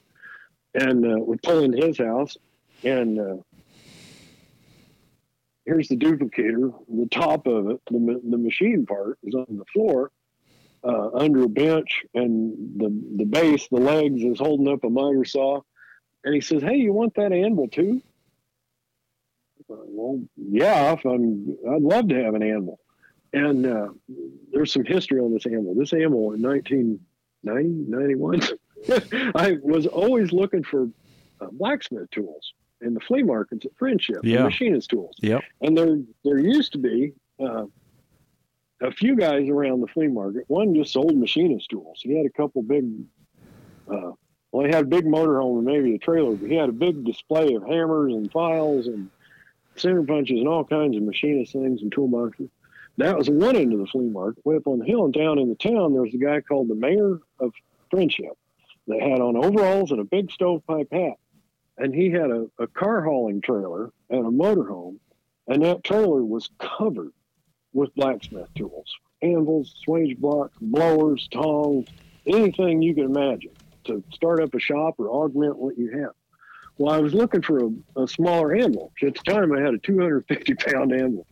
and 0.74 1.04
uh, 1.04 1.18
we 1.18 1.36
pull 1.38 1.64
into 1.64 1.84
his 1.84 1.98
house, 1.98 2.36
and 2.84 3.18
uh, 3.18 3.36
here's 5.68 5.88
the 5.88 5.96
duplicator. 5.96 6.72
The 6.88 7.08
top 7.10 7.46
of 7.46 7.68
it, 7.68 7.80
the, 7.90 8.20
the 8.28 8.38
machine 8.38 8.86
part, 8.86 9.18
is 9.22 9.34
on 9.34 9.46
the 9.56 9.64
floor 9.66 10.10
uh, 10.82 11.10
under 11.12 11.44
a 11.44 11.48
bench, 11.48 12.04
and 12.14 12.80
the 12.80 12.88
the 13.16 13.24
base, 13.24 13.68
the 13.68 13.76
legs, 13.76 14.22
is 14.22 14.38
holding 14.38 14.68
up 14.72 14.84
a 14.84 14.90
miter 14.90 15.24
saw. 15.24 15.60
And 16.24 16.34
he 16.34 16.40
says, 16.40 16.62
"Hey, 16.62 16.76
you 16.76 16.92
want 16.92 17.14
that 17.14 17.32
anvil 17.32 17.68
too?" 17.68 18.00
Well, 19.68 20.22
yeah, 20.36 20.92
if 20.92 21.04
I'm, 21.04 21.54
I'd 21.70 21.82
love 21.82 22.08
to 22.08 22.24
have 22.24 22.34
an 22.34 22.42
anvil. 22.42 22.80
And 23.34 23.66
uh, 23.66 23.88
there's 24.50 24.72
some 24.72 24.84
history 24.84 25.20
on 25.20 25.34
this 25.34 25.44
anvil. 25.44 25.74
This 25.74 25.92
anvil 25.92 26.32
in 26.32 26.40
1990, 26.40 27.90
91, 27.90 29.32
I 29.34 29.58
was 29.62 29.86
always 29.86 30.32
looking 30.32 30.64
for 30.64 30.88
uh, 31.42 31.48
blacksmith 31.52 32.10
tools 32.10 32.54
in 32.80 32.94
the 32.94 33.00
flea 33.00 33.22
markets 33.22 33.66
at 33.66 33.72
Friendship, 33.76 34.18
Yeah. 34.22 34.44
machinist 34.44 34.90
tools. 34.90 35.16
Yep. 35.20 35.42
And 35.60 35.76
there, 35.76 35.98
there 36.24 36.38
used 36.38 36.72
to 36.72 36.78
be 36.78 37.12
uh, 37.40 37.66
a 38.80 38.90
few 38.92 39.16
guys 39.16 39.48
around 39.48 39.80
the 39.80 39.86
flea 39.88 40.08
market. 40.08 40.44
One 40.48 40.74
just 40.74 40.92
sold 40.92 41.16
machinist 41.16 41.68
tools. 41.70 42.00
He 42.02 42.16
had 42.16 42.26
a 42.26 42.30
couple 42.30 42.62
big, 42.62 42.84
uh, 43.90 44.12
well, 44.52 44.66
he 44.66 44.72
had 44.72 44.84
a 44.84 44.88
big 44.88 45.04
motorhome 45.04 45.58
and 45.58 45.64
maybe 45.66 45.94
a 45.94 45.98
trailer, 45.98 46.34
but 46.36 46.48
he 46.48 46.56
had 46.56 46.68
a 46.68 46.72
big 46.72 47.04
display 47.04 47.54
of 47.54 47.62
hammers 47.66 48.12
and 48.14 48.30
files 48.30 48.86
and 48.86 49.10
center 49.76 50.02
punches 50.02 50.38
and 50.38 50.48
all 50.48 50.64
kinds 50.64 50.96
of 50.96 51.02
machinist 51.02 51.52
things 51.52 51.82
and 51.82 51.92
toolboxes. 51.94 52.48
That 52.96 53.16
was 53.16 53.30
one 53.30 53.54
end 53.54 53.72
of 53.72 53.78
the 53.78 53.86
flea 53.86 54.08
market. 54.08 54.44
Way 54.44 54.56
up 54.56 54.66
on 54.66 54.80
the 54.80 54.84
hill 54.84 55.04
and 55.04 55.14
down 55.14 55.38
in 55.38 55.48
the 55.48 55.54
town, 55.54 55.92
there 55.92 56.02
was 56.02 56.14
a 56.14 56.18
guy 56.18 56.40
called 56.40 56.68
the 56.68 56.74
mayor 56.74 57.18
of 57.38 57.52
Friendship 57.90 58.32
that 58.88 59.00
had 59.00 59.20
on 59.20 59.36
overalls 59.36 59.92
and 59.92 60.00
a 60.00 60.04
big 60.04 60.30
stovepipe 60.32 60.88
hat. 60.92 61.14
And 61.78 61.94
he 61.94 62.10
had 62.10 62.30
a, 62.30 62.46
a 62.58 62.66
car 62.66 63.02
hauling 63.02 63.40
trailer 63.40 63.90
and 64.10 64.26
a 64.26 64.30
motorhome. 64.30 64.98
And 65.46 65.62
that 65.64 65.84
trailer 65.84 66.24
was 66.24 66.50
covered 66.58 67.12
with 67.72 67.94
blacksmith 67.94 68.52
tools 68.54 68.92
anvils, 69.20 69.74
swage 69.86 70.16
blocks, 70.18 70.56
blowers, 70.60 71.28
tongs, 71.32 71.88
anything 72.26 72.80
you 72.82 72.94
can 72.94 73.04
imagine 73.04 73.50
to 73.84 74.02
start 74.12 74.40
up 74.40 74.54
a 74.54 74.60
shop 74.60 74.94
or 74.98 75.08
augment 75.08 75.58
what 75.58 75.76
you 75.76 75.90
have. 75.90 76.12
Well, 76.76 76.94
I 76.94 76.98
was 76.98 77.14
looking 77.14 77.42
for 77.42 77.64
a, 77.64 78.02
a 78.02 78.06
smaller 78.06 78.54
anvil. 78.54 78.92
At 79.02 79.14
the 79.14 79.32
time, 79.32 79.52
I 79.52 79.60
had 79.60 79.74
a 79.74 79.78
250 79.78 80.54
pound 80.54 80.92
anvil, 80.92 81.26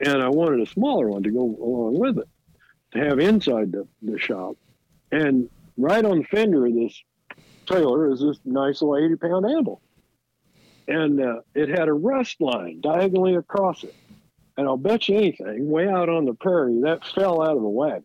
and 0.00 0.20
I 0.20 0.28
wanted 0.28 0.60
a 0.60 0.70
smaller 0.70 1.08
one 1.08 1.22
to 1.22 1.30
go 1.30 1.56
along 1.62 1.98
with 1.98 2.18
it 2.18 2.28
to 2.92 2.98
have 2.98 3.20
inside 3.20 3.72
the, 3.72 3.86
the 4.02 4.18
shop. 4.18 4.56
And 5.12 5.48
right 5.76 6.04
on 6.04 6.18
the 6.18 6.24
fender 6.24 6.66
of 6.66 6.74
this 6.74 7.00
trailer 7.66 8.10
is 8.10 8.20
this 8.20 8.38
nice 8.44 8.82
little 8.82 8.96
80 9.04 9.16
pound 9.16 9.46
anvil. 9.46 9.80
And 10.88 11.20
uh, 11.20 11.40
it 11.54 11.68
had 11.68 11.88
a 11.88 11.92
rust 11.92 12.40
line 12.40 12.80
diagonally 12.80 13.36
across 13.36 13.84
it. 13.84 13.94
And 14.56 14.66
I'll 14.66 14.76
bet 14.76 15.08
you 15.08 15.16
anything, 15.16 15.70
way 15.70 15.88
out 15.88 16.08
on 16.08 16.24
the 16.26 16.34
prairie, 16.34 16.80
that 16.82 17.04
fell 17.14 17.40
out 17.42 17.56
of 17.56 17.62
a 17.62 17.68
wagon 17.68 18.04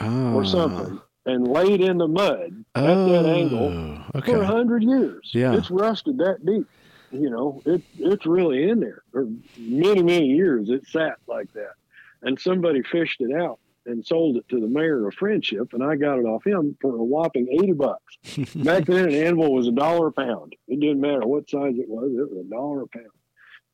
Oh. 0.00 0.34
or 0.34 0.44
something 0.44 1.00
and 1.24 1.46
laid 1.46 1.80
in 1.80 1.98
the 1.98 2.08
mud 2.08 2.64
at 2.74 2.82
that 2.84 3.26
angle 3.26 4.02
Oh, 4.14 4.20
for 4.22 4.42
a 4.42 4.46
hundred 4.46 4.82
years. 4.82 5.30
Yeah. 5.32 5.54
It's 5.54 5.70
rusted 5.70 6.18
that 6.18 6.44
deep. 6.44 6.66
You 7.12 7.30
know, 7.30 7.62
it 7.64 7.82
it's 7.98 8.26
really 8.26 8.68
in 8.68 8.80
there. 8.80 9.02
For 9.12 9.26
many, 9.56 10.02
many 10.02 10.26
years 10.26 10.68
it 10.68 10.86
sat 10.88 11.16
like 11.28 11.52
that. 11.52 11.74
And 12.22 12.40
somebody 12.40 12.82
fished 12.82 13.20
it 13.20 13.32
out 13.34 13.60
and 13.86 14.04
sold 14.04 14.36
it 14.36 14.48
to 14.48 14.60
the 14.60 14.66
mayor 14.66 15.06
of 15.06 15.14
friendship 15.14 15.72
and 15.72 15.82
I 15.82 15.96
got 15.96 16.18
it 16.18 16.24
off 16.24 16.46
him 16.46 16.76
for 16.80 16.96
a 16.96 17.04
whopping 17.04 17.48
eighty 17.50 17.72
bucks. 17.72 18.16
Back 18.54 18.86
then 18.86 19.08
an 19.08 19.14
anvil 19.14 19.52
was 19.52 19.68
a 19.68 19.72
dollar 19.72 20.08
a 20.08 20.12
pound. 20.12 20.54
It 20.68 20.80
didn't 20.80 21.00
matter 21.00 21.26
what 21.26 21.50
size 21.50 21.74
it 21.76 21.88
was, 21.88 22.12
it 22.12 22.30
was 22.30 22.44
a 22.46 22.50
dollar 22.50 22.82
a 22.82 22.88
pound. 22.88 23.06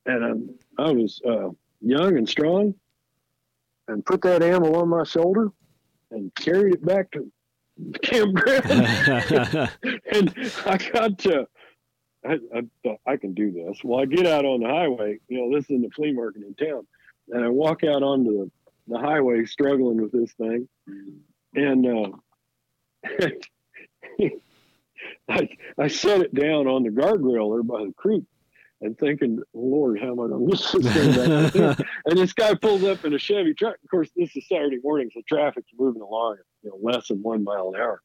And 0.06 0.24
um, 0.24 0.54
I 0.78 0.92
was 0.92 1.20
uh, 1.26 1.50
young 1.80 2.16
and 2.16 2.28
strong 2.28 2.74
and 3.88 4.04
put 4.04 4.22
that 4.22 4.42
anvil 4.42 4.76
on 4.76 4.88
my 4.88 5.04
shoulder 5.04 5.50
and 6.10 6.34
carried 6.34 6.74
it 6.74 6.84
back 6.84 7.10
to 7.12 7.30
the 7.78 7.98
campground 7.98 8.64
and 10.12 10.52
I 10.66 10.90
got 10.92 11.18
to, 11.20 11.46
I, 12.24 12.38
I 12.54 12.62
thought 12.82 13.00
I 13.06 13.16
can 13.16 13.34
do 13.34 13.52
this. 13.52 13.82
Well, 13.82 14.00
I 14.00 14.06
get 14.06 14.26
out 14.26 14.44
on 14.44 14.60
the 14.60 14.68
highway, 14.68 15.18
you 15.28 15.38
know, 15.38 15.56
this 15.56 15.64
is 15.64 15.70
in 15.70 15.82
the 15.82 15.90
flea 15.90 16.12
market 16.12 16.42
in 16.42 16.54
town, 16.54 16.86
and 17.28 17.44
I 17.44 17.48
walk 17.48 17.84
out 17.84 18.02
onto 18.02 18.30
the, 18.38 18.50
the 18.90 18.98
highway 18.98 19.44
struggling 19.44 20.02
with 20.02 20.12
this 20.12 20.32
thing, 20.32 20.68
and 21.54 21.86
uh, 21.86 22.10
I, 25.28 25.48
I 25.78 25.88
set 25.88 26.20
it 26.20 26.34
down 26.34 26.66
on 26.66 26.82
the 26.82 26.90
guardrail 26.90 27.54
there 27.54 27.62
by 27.62 27.84
the 27.84 27.94
creek. 27.96 28.24
And 28.82 28.96
thinking, 28.96 29.42
Lord, 29.52 30.00
how 30.00 30.06
am 30.06 30.20
I 30.20 30.28
going 30.28 30.30
to 30.30 30.38
miss 30.38 30.72
this 30.72 30.90
thing 30.94 31.12
back 31.14 31.52
here? 31.52 31.76
And 32.06 32.16
this 32.18 32.32
guy 32.32 32.54
pulls 32.54 32.82
up 32.82 33.04
in 33.04 33.12
a 33.12 33.18
Chevy 33.18 33.52
truck. 33.52 33.74
Of 33.84 33.90
course, 33.90 34.08
this 34.16 34.34
is 34.34 34.48
Saturday 34.48 34.78
morning, 34.82 35.10
so 35.12 35.20
traffic's 35.28 35.70
moving 35.78 36.00
along 36.00 36.38
at 36.38 36.46
you 36.62 36.70
know, 36.70 36.78
less 36.80 37.08
than 37.08 37.22
one 37.22 37.44
mile 37.44 37.72
an 37.74 37.80
hour. 37.80 38.00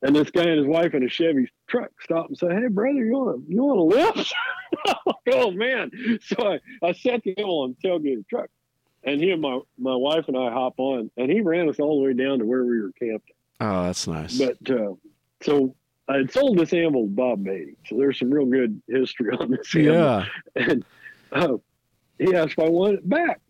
And 0.00 0.16
this 0.16 0.30
guy 0.30 0.44
and 0.44 0.58
his 0.58 0.66
wife 0.66 0.94
in 0.94 1.02
a 1.02 1.10
Chevy 1.10 1.50
truck 1.68 1.90
stop 2.00 2.28
and 2.28 2.38
say, 2.38 2.46
"Hey, 2.48 2.68
brother, 2.68 3.04
you 3.04 3.12
want 3.12 3.46
to 3.46 3.52
you 3.52 3.62
want 3.62 4.14
to 4.14 4.20
lift?" 4.20 4.34
oh 5.32 5.50
man! 5.50 5.90
So 6.22 6.36
I, 6.54 6.86
I 6.86 6.92
sat 6.92 7.22
the 7.24 7.34
hill 7.36 7.62
on 7.62 7.74
the 7.74 7.88
tailgate 7.88 8.16
of 8.16 8.18
the 8.18 8.24
truck, 8.30 8.48
and 9.04 9.20
he 9.20 9.30
and 9.30 9.40
my 9.40 9.60
my 9.78 9.94
wife 9.94 10.24
and 10.28 10.36
I 10.36 10.50
hop 10.50 10.74
on, 10.78 11.10
and 11.16 11.30
he 11.30 11.40
ran 11.40 11.68
us 11.68 11.78
all 11.78 12.00
the 12.00 12.06
way 12.06 12.12
down 12.14 12.38
to 12.40 12.44
where 12.44 12.64
we 12.64 12.80
were 12.80 12.92
camped. 12.92 13.30
oh, 13.60 13.84
that's 13.84 14.06
nice. 14.06 14.38
But 14.38 14.70
uh, 14.70 14.94
so 15.42 15.74
I 16.08 16.18
had 16.18 16.32
sold 16.32 16.58
this 16.58 16.72
animal 16.72 17.04
to 17.04 17.10
Bob 17.10 17.44
Beatty, 17.44 17.76
so 17.86 17.96
there's 17.96 18.18
some 18.18 18.30
real 18.30 18.46
good 18.46 18.80
history 18.88 19.34
on 19.36 19.50
this. 19.50 19.74
animal 19.74 19.94
yeah. 19.94 20.24
and 20.56 20.84
uh, 21.32 21.56
he 22.18 22.34
asked 22.34 22.52
if 22.52 22.58
I 22.58 22.68
wanted 22.68 23.00
it 23.00 23.08
back. 23.08 23.40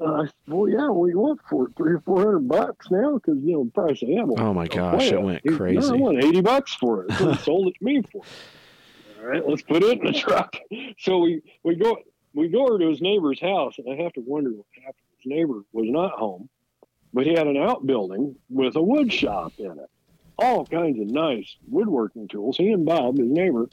Uh, 0.00 0.22
I 0.22 0.24
said, 0.24 0.32
"Well, 0.46 0.68
yeah, 0.68 0.88
what 0.88 1.06
do 1.06 1.12
you 1.12 1.18
want 1.18 1.40
for 1.48 1.68
it? 1.68 1.76
Three 1.76 1.92
or 1.94 2.00
four 2.00 2.18
hundred 2.24 2.48
bucks 2.48 2.90
now, 2.90 3.14
because 3.14 3.38
you 3.42 3.52
know 3.52 3.64
the 3.64 3.70
price 3.70 4.02
of 4.02 4.08
ammo." 4.08 4.34
Oh 4.38 4.54
my 4.54 4.66
gosh, 4.66 5.12
it 5.12 5.20
went 5.20 5.42
he- 5.42 5.50
No, 5.50 5.54
I 5.56 5.58
crazy. 5.58 5.92
want 5.92 6.24
eighty 6.24 6.40
bucks 6.40 6.74
for 6.74 7.04
it. 7.04 7.10
What 7.20 7.36
he 7.36 7.42
sold 7.44 7.68
it 7.68 7.74
to 7.78 7.84
me 7.84 8.02
for. 8.10 8.22
All 9.20 9.26
right, 9.26 9.46
let's 9.46 9.60
put 9.60 9.82
it 9.82 9.98
in 10.00 10.06
the 10.12 10.18
truck. 10.18 10.56
So 10.98 11.18
we 11.18 11.42
we 11.62 11.74
go 11.74 11.98
we 12.34 12.48
go 12.48 12.66
over 12.66 12.78
to 12.78 12.88
his 12.88 13.00
neighbor's 13.00 13.40
house, 13.40 13.74
and 13.78 13.92
I 13.92 14.02
have 14.02 14.12
to 14.14 14.20
wonder 14.20 14.50
what 14.50 14.66
happened. 14.74 14.94
His 15.18 15.30
neighbor 15.30 15.62
was 15.72 15.86
not 15.88 16.12
home, 16.12 16.48
but 17.12 17.26
he 17.26 17.34
had 17.34 17.46
an 17.46 17.56
outbuilding 17.56 18.36
with 18.48 18.76
a 18.76 18.82
wood 18.82 19.12
shop 19.12 19.52
in 19.58 19.72
it. 19.72 19.90
All 20.38 20.64
kinds 20.64 20.98
of 20.98 21.06
nice 21.06 21.56
woodworking 21.68 22.28
tools. 22.28 22.56
He 22.56 22.70
and 22.70 22.86
Bob, 22.86 23.18
his 23.18 23.28
neighbor, 23.28 23.68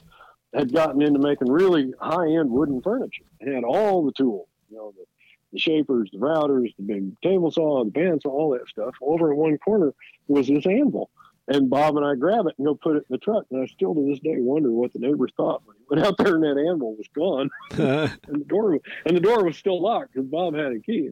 had 0.52 0.72
gotten 0.72 1.00
into 1.02 1.18
making 1.18 1.50
really 1.50 1.94
high 2.00 2.28
end 2.28 2.50
wooden 2.50 2.82
furniture. 2.82 3.24
He 3.40 3.50
had 3.50 3.64
all 3.64 4.04
the 4.04 4.12
tools, 4.12 4.48
you 4.70 4.76
know, 4.76 4.92
the, 4.96 5.04
the 5.52 5.58
shapers, 5.58 6.10
the 6.12 6.18
routers, 6.18 6.74
the 6.76 6.82
big 6.82 7.18
table 7.22 7.50
saw, 7.50 7.84
the 7.84 7.90
bandsaw, 7.90 8.26
all 8.26 8.50
that 8.50 8.68
stuff. 8.68 8.94
Over 9.00 9.32
in 9.32 9.38
one 9.38 9.58
corner 9.58 9.94
was 10.26 10.48
this 10.48 10.66
anvil. 10.66 11.10
And 11.48 11.70
Bob 11.70 11.96
and 11.96 12.04
I 12.04 12.14
grab 12.14 12.46
it 12.46 12.54
and 12.58 12.66
go 12.66 12.74
put 12.74 12.96
it 12.96 13.06
in 13.08 13.10
the 13.10 13.18
truck. 13.18 13.46
And 13.50 13.62
I 13.62 13.66
still 13.66 13.94
to 13.94 14.06
this 14.06 14.20
day 14.20 14.36
wonder 14.36 14.70
what 14.70 14.92
the 14.92 14.98
neighbors 14.98 15.32
thought 15.34 15.62
when 15.64 15.76
he 15.76 15.82
went 15.88 16.06
out 16.06 16.18
there 16.18 16.34
and 16.34 16.44
that 16.44 16.60
animal 16.60 16.94
was 16.94 17.08
gone 17.14 17.48
and 17.70 18.40
the 18.40 18.44
door 18.46 18.78
and 19.06 19.16
the 19.16 19.20
door 19.20 19.44
was 19.44 19.56
still 19.56 19.80
locked 19.80 20.12
because 20.12 20.28
Bob 20.28 20.54
had 20.54 20.72
a 20.72 20.80
key, 20.80 21.10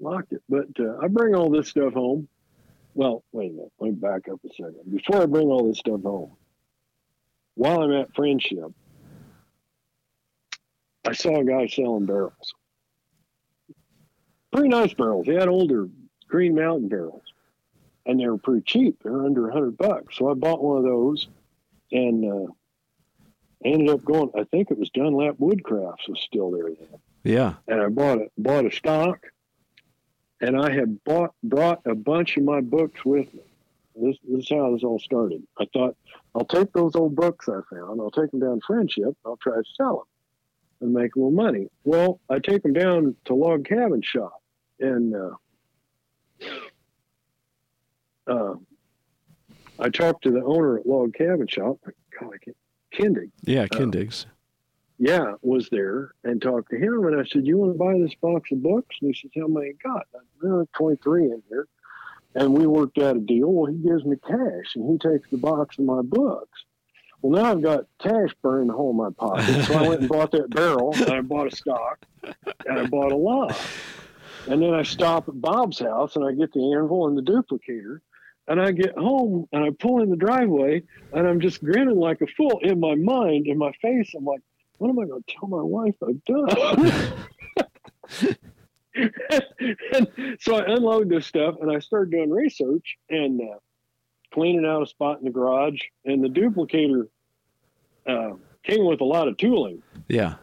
locked 0.00 0.32
it. 0.32 0.42
But 0.48 0.68
uh, 0.80 0.96
I 1.00 1.06
bring 1.06 1.34
all 1.36 1.50
this 1.50 1.68
stuff 1.68 1.92
home. 1.92 2.28
Well, 2.94 3.22
wait 3.30 3.50
a 3.50 3.54
minute. 3.54 3.72
Let 3.78 3.90
me 3.90 3.96
back 3.96 4.28
up 4.28 4.40
a 4.44 4.48
second. 4.48 4.90
Before 4.90 5.22
I 5.22 5.26
bring 5.26 5.48
all 5.48 5.68
this 5.68 5.78
stuff 5.78 6.02
home, 6.02 6.32
while 7.54 7.82
I'm 7.82 7.92
at 7.92 8.14
Friendship, 8.14 8.72
I 11.06 11.12
saw 11.12 11.40
a 11.40 11.44
guy 11.44 11.68
selling 11.68 12.06
barrels. 12.06 12.54
Pretty 14.52 14.68
nice 14.68 14.94
barrels. 14.94 15.26
He 15.26 15.34
had 15.34 15.48
older 15.48 15.88
Green 16.26 16.54
Mountain 16.54 16.88
barrels, 16.88 17.22
and 18.06 18.18
they 18.18 18.26
were 18.26 18.38
pretty 18.38 18.62
cheap. 18.62 19.02
They 19.02 19.10
were 19.10 19.26
under 19.26 19.48
a 19.48 19.52
hundred 19.52 19.76
bucks. 19.76 20.16
So 20.16 20.30
I 20.30 20.34
bought 20.34 20.62
one 20.62 20.78
of 20.78 20.84
those, 20.84 21.28
and 21.92 22.24
uh, 22.24 22.52
ended 23.64 23.90
up 23.90 24.04
going. 24.04 24.30
I 24.38 24.44
think 24.44 24.70
it 24.70 24.78
was 24.78 24.90
Dunlap 24.90 25.36
Woodcrafts 25.38 26.08
was 26.08 26.20
still 26.20 26.50
there 26.50 26.64
then 26.64 27.00
yeah. 27.26 27.54
and 27.66 27.80
I 27.80 27.88
bought 27.88 28.18
a 28.18 28.26
bought 28.38 28.66
a 28.66 28.70
stock, 28.70 29.26
and 30.40 30.56
I 30.56 30.72
had 30.72 31.02
bought 31.04 31.34
brought 31.42 31.80
a 31.84 31.94
bunch 31.94 32.36
of 32.36 32.44
my 32.44 32.60
books 32.60 33.04
with 33.04 33.32
me. 33.34 33.40
This, 33.96 34.16
this 34.28 34.44
is 34.44 34.48
how 34.50 34.72
this 34.72 34.84
all 34.84 34.98
started. 34.98 35.42
I 35.58 35.66
thought 35.72 35.96
I'll 36.34 36.44
take 36.44 36.72
those 36.72 36.94
old 36.94 37.16
books 37.16 37.48
I 37.48 37.60
found, 37.70 38.00
I'll 38.00 38.10
take 38.10 38.30
them 38.30 38.40
down 38.40 38.60
to 38.60 38.66
Friendship, 38.66 39.16
I'll 39.24 39.38
try 39.38 39.56
to 39.56 39.64
sell 39.76 39.96
them 40.80 40.88
and 40.88 40.92
make 40.92 41.16
a 41.16 41.18
little 41.18 41.30
money. 41.30 41.68
Well, 41.84 42.20
I 42.28 42.38
take 42.38 42.62
them 42.62 42.74
down 42.74 43.16
to 43.24 43.34
Log 43.34 43.64
Cabin 43.64 44.02
Shop, 44.02 44.40
and 44.78 45.14
uh, 45.14 45.30
uh, 48.26 48.54
I 49.78 49.88
talked 49.90 50.22
to 50.24 50.30
the 50.30 50.42
owner 50.42 50.78
at 50.78 50.86
Log 50.86 51.14
Cabin 51.14 51.46
Shop. 51.48 51.78
God, 52.18 52.30
I 52.34 52.38
can't, 52.44 52.56
Kindig 52.94 53.30
Yeah, 53.42 53.62
Uh, 53.64 53.66
Kindigs. 53.66 54.26
yeah, 54.98 55.34
was 55.42 55.68
there 55.70 56.12
and 56.24 56.40
talked 56.40 56.70
to 56.70 56.76
him. 56.78 57.04
And 57.06 57.20
I 57.20 57.24
said, 57.24 57.46
You 57.46 57.58
want 57.58 57.72
to 57.74 57.78
buy 57.78 57.98
this 57.98 58.14
box 58.20 58.50
of 58.52 58.62
books? 58.62 58.96
And 59.02 59.14
he 59.14 59.20
says, 59.20 59.30
How 59.40 59.48
many 59.48 59.66
you 59.68 59.74
got? 59.84 60.06
I 60.14 60.18
said, 60.40 60.50
"Uh, 60.50 60.64
23 60.74 61.24
in 61.24 61.42
here. 61.48 61.68
And 62.34 62.52
we 62.56 62.66
worked 62.66 62.98
out 62.98 63.16
a 63.16 63.20
deal. 63.20 63.50
Well, 63.52 63.72
he 63.72 63.78
gives 63.78 64.04
me 64.04 64.16
cash 64.26 64.76
and 64.76 64.90
he 64.90 64.98
takes 64.98 65.28
the 65.30 65.38
box 65.38 65.78
of 65.78 65.84
my 65.84 66.02
books. 66.02 66.64
Well, 67.22 67.42
now 67.42 67.50
I've 67.50 67.62
got 67.62 67.84
cash 67.98 68.34
burning 68.42 68.68
a 68.70 68.74
hole 68.74 68.90
in 68.90 68.96
my 68.96 69.10
pocket. 69.10 69.64
So 69.64 69.74
I 69.74 69.88
went 69.88 70.00
and 70.00 70.08
bought 70.08 70.30
that 70.32 70.50
barrel, 70.50 70.92
and 70.94 71.08
I 71.10 71.22
bought 71.22 71.50
a 71.50 71.56
stock, 71.56 72.04
and 72.66 72.78
I 72.78 72.86
bought 72.86 73.10
a 73.10 73.16
lot. 73.16 73.58
And 74.48 74.60
then 74.62 74.74
I 74.74 74.82
stop 74.82 75.26
at 75.28 75.40
Bob's 75.40 75.78
house, 75.80 76.14
and 76.16 76.24
I 76.26 76.32
get 76.32 76.52
the 76.52 76.72
anvil 76.74 77.08
and 77.08 77.16
the 77.16 77.22
duplicator. 77.22 78.00
And 78.48 78.60
I 78.60 78.70
get 78.70 78.96
home, 78.96 79.48
and 79.52 79.64
I 79.64 79.70
pull 79.78 80.02
in 80.02 80.10
the 80.10 80.16
driveway, 80.16 80.82
and 81.12 81.26
I'm 81.26 81.40
just 81.40 81.64
grinning 81.64 81.96
like 81.96 82.20
a 82.20 82.28
fool. 82.28 82.60
In 82.62 82.78
my 82.78 82.94
mind, 82.94 83.48
in 83.48 83.58
my 83.58 83.72
face, 83.82 84.14
I'm 84.16 84.24
like, 84.24 84.40
what 84.78 84.88
am 84.88 84.98
I 84.98 85.06
going 85.06 85.22
to 85.22 85.34
tell 85.34 85.48
my 85.48 85.62
wife 85.62 85.94
I've 86.06 86.24
done? 86.24 87.26
and 88.94 90.40
so 90.40 90.56
I 90.56 90.74
unload 90.74 91.08
this 91.08 91.26
stuff, 91.26 91.56
and 91.60 91.70
I 91.70 91.78
start 91.80 92.10
doing 92.10 92.30
research, 92.30 92.96
and 93.10 93.40
uh, 93.40 93.58
cleaning 94.32 94.66
out 94.66 94.82
a 94.82 94.86
spot 94.86 95.18
in 95.18 95.24
the 95.24 95.30
garage, 95.30 95.80
and 96.04 96.22
the 96.22 96.28
duplicator 96.28 97.08
uh, 98.06 98.36
came 98.62 98.84
with 98.84 99.00
a 99.00 99.04
lot 99.04 99.28
of 99.28 99.36
tooling. 99.36 99.82
Yeah. 100.08 100.34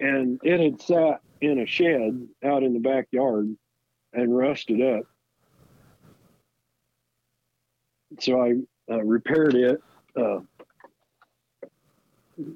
And 0.00 0.40
it 0.44 0.60
had 0.60 0.80
sat 0.80 1.20
in 1.40 1.60
a 1.60 1.66
shed 1.66 2.26
out 2.44 2.62
in 2.62 2.72
the 2.72 2.80
backyard 2.80 3.56
and 4.12 4.36
rusted 4.36 4.80
up. 4.80 5.04
So 8.20 8.40
I 8.40 8.54
uh, 8.92 9.02
repaired 9.02 9.54
it, 9.54 9.82
uh, 10.16 10.40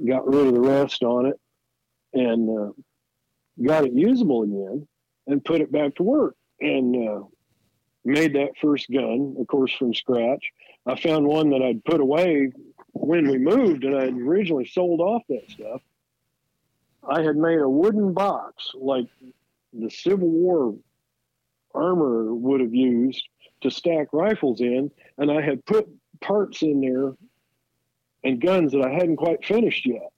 got 0.07 0.27
rid 0.27 0.47
of 0.47 0.55
the 0.55 0.61
rust 0.61 1.03
on 1.03 1.27
it, 1.27 1.41
and 2.13 2.49
uh, 2.49 2.73
got 3.65 3.85
it 3.85 3.93
usable 3.93 4.43
again 4.43 4.87
and 5.27 5.45
put 5.45 5.61
it 5.61 5.73
back 5.73 5.95
to 5.97 6.03
work. 6.03 6.37
And 6.61 7.09
uh, 7.09 7.23
made 8.05 8.35
that 8.35 8.57
first 8.61 8.91
gun, 8.91 9.37
of 9.39 9.47
course, 9.47 9.73
from 9.73 9.95
scratch. 9.95 10.45
I 10.87 10.99
found 10.99 11.27
one 11.27 11.51
that 11.51 11.63
I'd 11.63 11.85
put 11.85 12.01
away 12.01 12.51
when 12.93 13.29
we 13.29 13.39
moved, 13.39 13.85
and 13.85 13.97
I 13.97 14.07
had 14.07 14.15
originally 14.15 14.67
sold 14.67 15.01
off 15.01 15.23
that 15.29 15.51
stuff. 15.51 15.83
I 17.09 17.23
had 17.23 17.37
made 17.37 17.61
a 17.61 17.69
wooden 17.69 18.13
box 18.13 18.73
like 18.75 19.07
the 19.73 19.91
Civil 19.91 20.29
War 20.29 20.75
armor 21.75 22.35
would 22.35 22.61
have 22.61 22.75
used 22.75 23.29
to 23.63 23.71
stack 23.71 24.09
rifles 24.13 24.61
in, 24.61 24.91
and 25.19 25.31
I 25.31 25.41
had 25.41 25.65
put 25.65 25.89
parts 26.21 26.63
in 26.63 26.81
there 26.81 27.13
and 28.25 28.41
guns 28.41 28.73
that 28.73 28.83
I 28.83 28.91
hadn't 28.91 29.17
quite 29.17 29.45
finished 29.45 29.87
yet. 29.87 30.11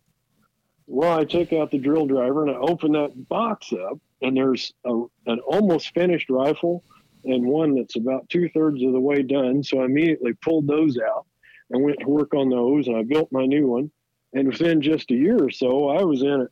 Well, 0.87 1.19
I 1.19 1.25
took 1.25 1.53
out 1.53 1.71
the 1.71 1.79
drill 1.79 2.07
driver 2.07 2.47
and 2.47 2.51
I 2.51 2.59
opened 2.59 2.95
that 2.95 3.29
box 3.29 3.73
up, 3.73 3.99
and 4.23 4.37
there's 4.37 4.73
a, 4.85 5.05
an 5.27 5.39
almost 5.41 5.95
finished 5.95 6.31
rifle 6.31 6.85
and 7.25 7.47
one 7.47 7.75
that's 7.75 7.97
about 7.97 8.29
two 8.29 8.49
thirds 8.49 8.83
of 8.83 8.93
the 8.93 9.01
way 9.01 9.23
done. 9.23 9.63
So 9.63 9.81
I 9.81 9.85
immediately 9.85 10.33
pulled 10.35 10.67
those 10.67 10.99
out 10.99 11.27
and 11.71 11.85
went 11.85 12.01
to 12.01 12.09
work 12.09 12.35
on 12.35 12.49
those, 12.49 12.89
and 12.89 12.97
I 12.97 13.03
built 13.03 13.31
my 13.31 13.47
new 13.47 13.69
one. 13.69 13.91
And 14.33 14.49
within 14.49 14.81
just 14.81 15.11
a 15.11 15.15
year 15.15 15.43
or 15.43 15.51
so, 15.51 15.89
I 15.89 16.03
was 16.03 16.23
in 16.23 16.43
it 16.43 16.51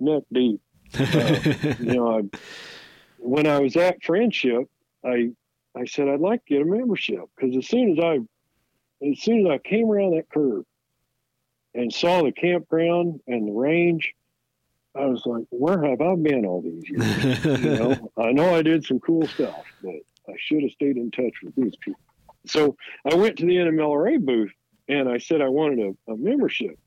neck 0.00 0.22
deep. 0.32 0.60
Uh, 0.94 1.74
you 1.80 1.94
know, 1.94 2.18
I, 2.18 2.38
when 3.18 3.46
I 3.48 3.58
was 3.58 3.76
at 3.76 4.02
Friendship, 4.04 4.68
I 5.04 5.30
I 5.76 5.84
said 5.86 6.08
I'd 6.08 6.20
like 6.20 6.44
to 6.46 6.54
get 6.54 6.62
a 6.62 6.64
membership 6.64 7.20
because 7.36 7.56
as 7.56 7.66
soon 7.66 7.92
as 7.92 8.04
I 8.04 8.18
as 9.06 9.20
soon 9.20 9.46
as 9.46 9.52
I 9.52 9.58
came 9.58 9.90
around 9.90 10.16
that 10.16 10.30
curve 10.30 10.64
and 11.74 11.92
saw 11.92 12.22
the 12.22 12.32
campground 12.32 13.20
and 13.26 13.48
the 13.48 13.52
range, 13.52 14.14
I 14.94 15.06
was 15.06 15.26
like, 15.26 15.44
where 15.50 15.82
have 15.82 16.00
I 16.00 16.14
been 16.14 16.46
all 16.46 16.62
these 16.62 16.88
years? 16.88 17.44
you 17.44 17.76
know, 17.76 18.12
I 18.16 18.32
know 18.32 18.54
I 18.54 18.62
did 18.62 18.84
some 18.84 19.00
cool 19.00 19.26
stuff, 19.26 19.64
but 19.82 19.94
I 20.28 20.34
should 20.38 20.62
have 20.62 20.70
stayed 20.70 20.96
in 20.96 21.10
touch 21.10 21.34
with 21.42 21.54
these 21.56 21.74
people. 21.80 22.00
So 22.46 22.76
I 23.10 23.14
went 23.14 23.38
to 23.38 23.46
the 23.46 23.56
NMLRA 23.56 24.24
booth 24.24 24.52
and 24.88 25.08
I 25.08 25.18
said 25.18 25.40
I 25.40 25.48
wanted 25.48 25.80
a, 25.80 26.12
a 26.12 26.16
membership. 26.16 26.78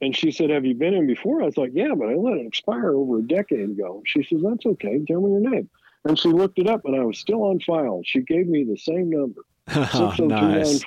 And 0.00 0.16
she 0.16 0.30
said, 0.30 0.50
Have 0.50 0.64
you 0.64 0.74
been 0.74 0.94
in 0.94 1.06
before? 1.06 1.42
I 1.42 1.46
was 1.46 1.56
like, 1.56 1.72
Yeah, 1.74 1.94
but 1.96 2.08
I 2.08 2.14
let 2.14 2.38
it 2.38 2.46
expire 2.46 2.94
over 2.94 3.18
a 3.18 3.22
decade 3.22 3.70
ago. 3.70 4.02
She 4.06 4.22
says, 4.22 4.40
That's 4.42 4.64
okay. 4.64 5.00
Tell 5.06 5.20
me 5.20 5.32
your 5.32 5.50
name. 5.50 5.68
And 6.04 6.18
she 6.18 6.28
looked 6.28 6.58
it 6.58 6.68
up 6.68 6.84
and 6.84 6.96
I 6.96 7.04
was 7.04 7.18
still 7.18 7.42
on 7.44 7.60
file. 7.60 8.02
She 8.04 8.20
gave 8.20 8.46
me 8.46 8.64
the 8.64 8.76
same 8.76 9.10
number. 9.10 9.42
Oh, 9.70 10.14
nice. 10.18 10.82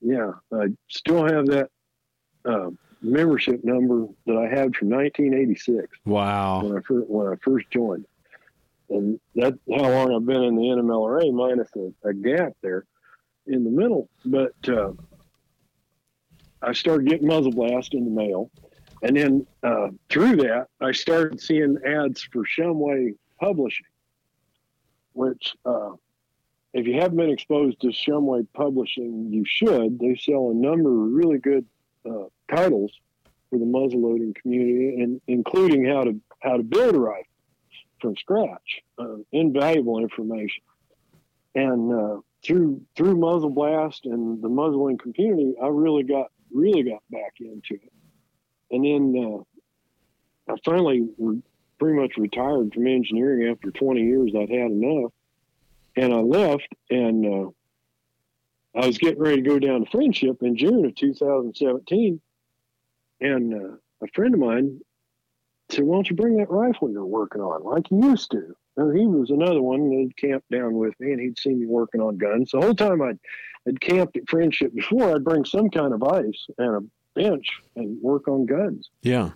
Yeah. 0.00 0.32
I 0.52 0.66
still 0.88 1.24
have 1.24 1.46
that 1.46 1.70
uh, 2.44 2.70
membership 3.00 3.62
number 3.62 4.06
that 4.26 4.36
I 4.36 4.48
had 4.48 4.74
from 4.74 4.90
1986. 4.90 5.86
Wow. 6.04 6.64
When 6.64 6.76
I 6.76 6.80
first, 6.80 7.08
when 7.08 7.26
I 7.28 7.36
first 7.36 7.70
joined. 7.70 8.06
And 8.90 9.20
that's 9.34 9.56
how 9.70 9.88
long 9.88 10.14
I've 10.14 10.26
been 10.26 10.42
in 10.42 10.56
the 10.56 10.62
NMLRA, 10.62 11.32
minus 11.32 11.68
a, 11.76 12.08
a 12.08 12.14
gap 12.14 12.54
there 12.62 12.86
in 13.46 13.64
the 13.64 13.70
middle. 13.70 14.08
But 14.24 14.54
uh, 14.66 14.92
I 16.62 16.72
started 16.72 17.08
getting 17.08 17.26
muzzle 17.26 17.52
blast 17.52 17.94
in 17.94 18.04
the 18.04 18.10
mail. 18.10 18.50
And 19.02 19.16
then 19.16 19.46
uh, 19.62 19.88
through 20.08 20.36
that, 20.36 20.66
I 20.80 20.92
started 20.92 21.40
seeing 21.40 21.78
ads 21.86 22.22
for 22.22 22.42
Shumway 22.44 23.14
Publishing, 23.38 23.86
which, 25.18 25.56
uh, 25.64 25.90
if 26.72 26.86
you 26.86 26.94
haven't 26.94 27.16
been 27.16 27.30
exposed 27.30 27.80
to 27.80 27.88
Shumway 27.88 28.46
Publishing, 28.54 29.32
you 29.32 29.44
should. 29.44 29.98
They 29.98 30.14
sell 30.14 30.50
a 30.50 30.54
number 30.54 30.90
of 30.90 31.12
really 31.12 31.38
good 31.38 31.66
uh, 32.08 32.26
titles 32.48 32.92
for 33.50 33.58
the 33.58 33.64
muzzleloading 33.64 34.36
community, 34.36 35.02
and 35.02 35.20
including 35.26 35.86
how 35.86 36.04
to 36.04 36.20
how 36.40 36.56
to 36.56 36.62
build 36.62 36.94
a 36.94 37.00
rifle 37.00 37.24
from 38.00 38.16
scratch. 38.16 38.82
Uh, 38.96 39.16
invaluable 39.32 39.98
information. 39.98 40.62
And 41.56 41.92
uh, 41.92 42.20
through 42.44 42.82
through 42.96 43.16
muzzle 43.16 43.50
blast 43.50 44.06
and 44.06 44.40
the 44.40 44.48
muzzling 44.48 44.98
community, 44.98 45.54
I 45.60 45.66
really 45.66 46.04
got 46.04 46.28
really 46.52 46.84
got 46.84 47.02
back 47.10 47.34
into 47.40 47.74
it. 47.74 47.92
And 48.70 48.84
then 48.84 49.02
uh, 50.48 50.52
I 50.52 50.56
finally 50.64 51.08
pretty 51.78 51.98
much 51.98 52.16
retired 52.16 52.72
from 52.72 52.86
engineering 52.86 53.50
after 53.50 53.70
20 53.70 54.00
years. 54.00 54.32
I'd 54.34 54.50
had 54.50 54.70
enough, 54.70 55.12
and 55.96 56.12
I 56.12 56.18
left. 56.18 56.68
And 56.90 57.26
uh, 57.26 57.50
I 58.78 58.86
was 58.86 58.98
getting 58.98 59.20
ready 59.20 59.42
to 59.42 59.48
go 59.48 59.58
down 59.58 59.84
to 59.84 59.90
Friendship 59.90 60.42
in 60.42 60.56
June 60.56 60.84
of 60.84 60.94
2017, 60.94 62.20
and 63.20 63.54
uh, 63.54 63.76
a 64.02 64.08
friend 64.14 64.34
of 64.34 64.40
mine 64.40 64.80
said, 65.70 65.84
"Why 65.84 65.96
don't 65.96 66.10
you 66.10 66.16
bring 66.16 66.36
that 66.36 66.50
rifle 66.50 66.90
you're 66.90 67.04
working 67.04 67.40
on 67.40 67.62
like 67.64 67.90
you 67.90 68.10
used 68.10 68.30
to?" 68.32 68.54
And 68.76 68.96
he 68.96 69.06
was 69.06 69.30
another 69.30 69.60
one 69.60 69.90
that 69.90 70.16
camped 70.16 70.50
down 70.50 70.74
with 70.74 70.94
me, 71.00 71.12
and 71.12 71.20
he'd 71.20 71.38
seen 71.38 71.58
me 71.58 71.66
working 71.66 72.00
on 72.00 72.16
guns. 72.16 72.52
The 72.52 72.60
whole 72.60 72.74
time 72.74 73.02
I'd, 73.02 73.18
I'd 73.66 73.80
camped 73.80 74.16
at 74.16 74.28
Friendship 74.28 74.72
before, 74.72 75.14
I'd 75.14 75.24
bring 75.24 75.44
some 75.44 75.68
kind 75.68 75.92
of 75.92 76.02
ice 76.04 76.46
and 76.58 76.76
a 76.76 76.80
bench 77.20 77.48
and 77.74 78.00
work 78.00 78.28
on 78.28 78.46
guns. 78.46 78.88
Yeah. 79.02 79.30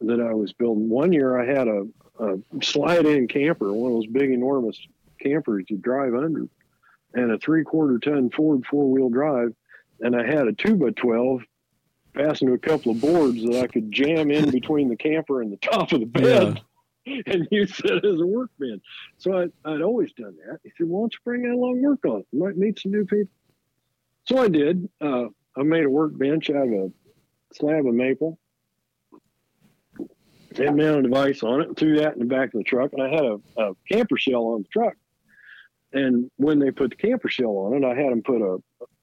That 0.00 0.20
I 0.20 0.32
was 0.32 0.52
building. 0.52 0.88
One 0.88 1.12
year 1.12 1.40
I 1.40 1.46
had 1.46 1.66
a, 1.66 1.86
a 2.20 2.38
slide-in 2.62 3.26
camper, 3.26 3.72
one 3.72 3.90
of 3.90 3.96
those 3.96 4.06
big, 4.06 4.30
enormous 4.30 4.78
campers 5.20 5.64
you 5.68 5.76
drive 5.76 6.14
under, 6.14 6.46
and 7.14 7.32
a 7.32 7.38
three-quarter 7.38 7.98
ton 7.98 8.30
Ford 8.30 8.64
four-wheel 8.70 9.08
drive, 9.08 9.54
and 10.00 10.14
I 10.14 10.24
had 10.24 10.46
a 10.46 10.52
two 10.52 10.76
by 10.76 10.90
twelve 10.90 11.42
fastened 12.14 12.48
to 12.48 12.54
a 12.54 12.58
couple 12.58 12.92
of 12.92 13.00
boards 13.00 13.42
that 13.44 13.62
I 13.62 13.66
could 13.66 13.92
jam 13.92 14.30
in 14.30 14.50
between 14.50 14.88
the 14.88 14.96
camper 14.96 15.40
and 15.40 15.52
the 15.52 15.56
top 15.56 15.92
of 15.92 16.00
the 16.00 16.06
bed. 16.06 16.54
Yeah. 16.54 16.62
And 17.24 17.48
use 17.50 17.80
it 17.82 18.04
as 18.04 18.20
a 18.20 18.26
workbench. 18.26 18.82
So 19.16 19.32
I, 19.32 19.44
I'd 19.64 19.80
always 19.80 20.12
done 20.12 20.36
that. 20.46 20.58
He 20.62 20.70
said, 20.76 20.88
Why 20.88 21.00
don't 21.00 21.14
you 21.14 21.18
bring 21.24 21.40
that 21.44 21.54
along 21.54 21.80
work 21.80 22.04
on 22.04 22.20
it? 22.20 22.26
You 22.32 22.44
might 22.44 22.58
meet 22.58 22.78
some 22.78 22.92
new 22.92 23.06
people. 23.06 23.32
So 24.26 24.36
I 24.36 24.48
did. 24.48 24.90
Uh, 25.00 25.28
I 25.56 25.62
made 25.62 25.86
a 25.86 25.90
workbench 25.90 26.50
out 26.50 26.68
of 26.68 26.70
a 26.70 26.92
slab 27.54 27.86
of 27.86 27.94
maple, 27.94 28.38
head 30.56 30.76
mounted 30.76 31.02
device 31.02 31.42
on 31.42 31.60
it, 31.60 31.68
and 31.68 31.76
threw 31.76 31.98
that 32.00 32.14
in 32.14 32.20
the 32.20 32.24
back 32.24 32.54
of 32.54 32.58
the 32.58 32.64
truck. 32.64 32.92
And 32.92 33.02
I 33.02 33.08
had 33.08 33.24
a, 33.24 33.38
a 33.56 33.74
camper 33.90 34.16
shell 34.16 34.46
on 34.46 34.62
the 34.62 34.68
truck. 34.68 34.94
And 35.92 36.30
when 36.36 36.58
they 36.58 36.70
put 36.70 36.90
the 36.90 36.96
camper 36.96 37.28
shell 37.28 37.56
on 37.56 37.74
it, 37.74 37.86
I 37.86 37.94
had 37.94 38.12
them 38.12 38.22
put 38.22 38.42
a, 38.42 38.58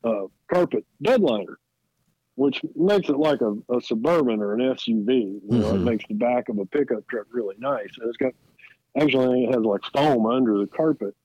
a 0.08 0.28
carpet 0.52 0.86
bed 1.00 1.22
liner 1.22 1.58
which 2.36 2.62
makes 2.76 3.10
it 3.10 3.18
like 3.18 3.40
a, 3.42 3.56
a 3.74 3.82
suburban 3.82 4.42
or 4.42 4.54
an 4.54 4.60
SUV. 4.60 5.08
You 5.08 5.42
know, 5.50 5.68
mm-hmm. 5.68 5.76
it 5.78 5.80
makes 5.80 6.06
the 6.08 6.16
back 6.16 6.50
of 6.50 6.58
a 6.60 6.66
pickup 6.66 7.08
truck 7.08 7.28
really 7.32 7.56
nice. 7.58 7.90
And 8.00 8.10
it's 8.10 8.18
got 8.18 8.34
actually 8.98 9.46
it 9.46 9.54
has 9.54 9.64
like 9.64 9.82
foam 9.94 10.26
under 10.26 10.58
the 10.60 10.68
carpet. 10.68 11.16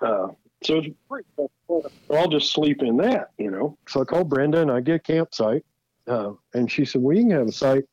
Uh, 0.00 0.28
so 0.62 0.78
it's 0.78 0.88
pretty 1.08 1.28
cool. 1.36 1.90
I'll 2.10 2.28
just 2.28 2.52
sleep 2.52 2.82
in 2.82 2.96
that, 2.98 3.30
you 3.38 3.50
know. 3.50 3.76
So 3.86 4.00
I 4.00 4.04
called 4.04 4.30
Brenda 4.30 4.62
and 4.62 4.70
I 4.70 4.80
get 4.80 4.96
a 4.96 4.98
campsite. 4.98 5.64
Uh, 6.06 6.32
and 6.54 6.70
she 6.70 6.84
said, 6.84 7.02
Well, 7.02 7.16
you 7.16 7.24
can 7.24 7.30
have 7.30 7.48
a 7.48 7.52
site 7.52 7.84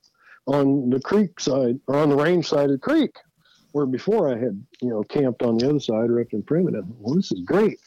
on 0.45 0.89
the 0.89 0.99
creek 0.99 1.39
side 1.39 1.80
or 1.88 1.95
on 1.97 2.09
the 2.09 2.15
range 2.15 2.47
side 2.47 2.65
of 2.65 2.72
the 2.72 2.77
creek, 2.77 3.15
where 3.72 3.85
before 3.85 4.30
I 4.30 4.38
had, 4.38 4.61
you 4.81 4.89
know, 4.89 5.03
camped 5.03 5.43
on 5.43 5.57
the 5.57 5.69
other 5.69 5.80
side 5.80 6.09
or 6.09 6.19
up 6.19 6.27
in 6.31 6.43
Primitive. 6.43 6.85
Well, 6.99 7.15
this 7.15 7.31
is 7.31 7.41
great. 7.41 7.80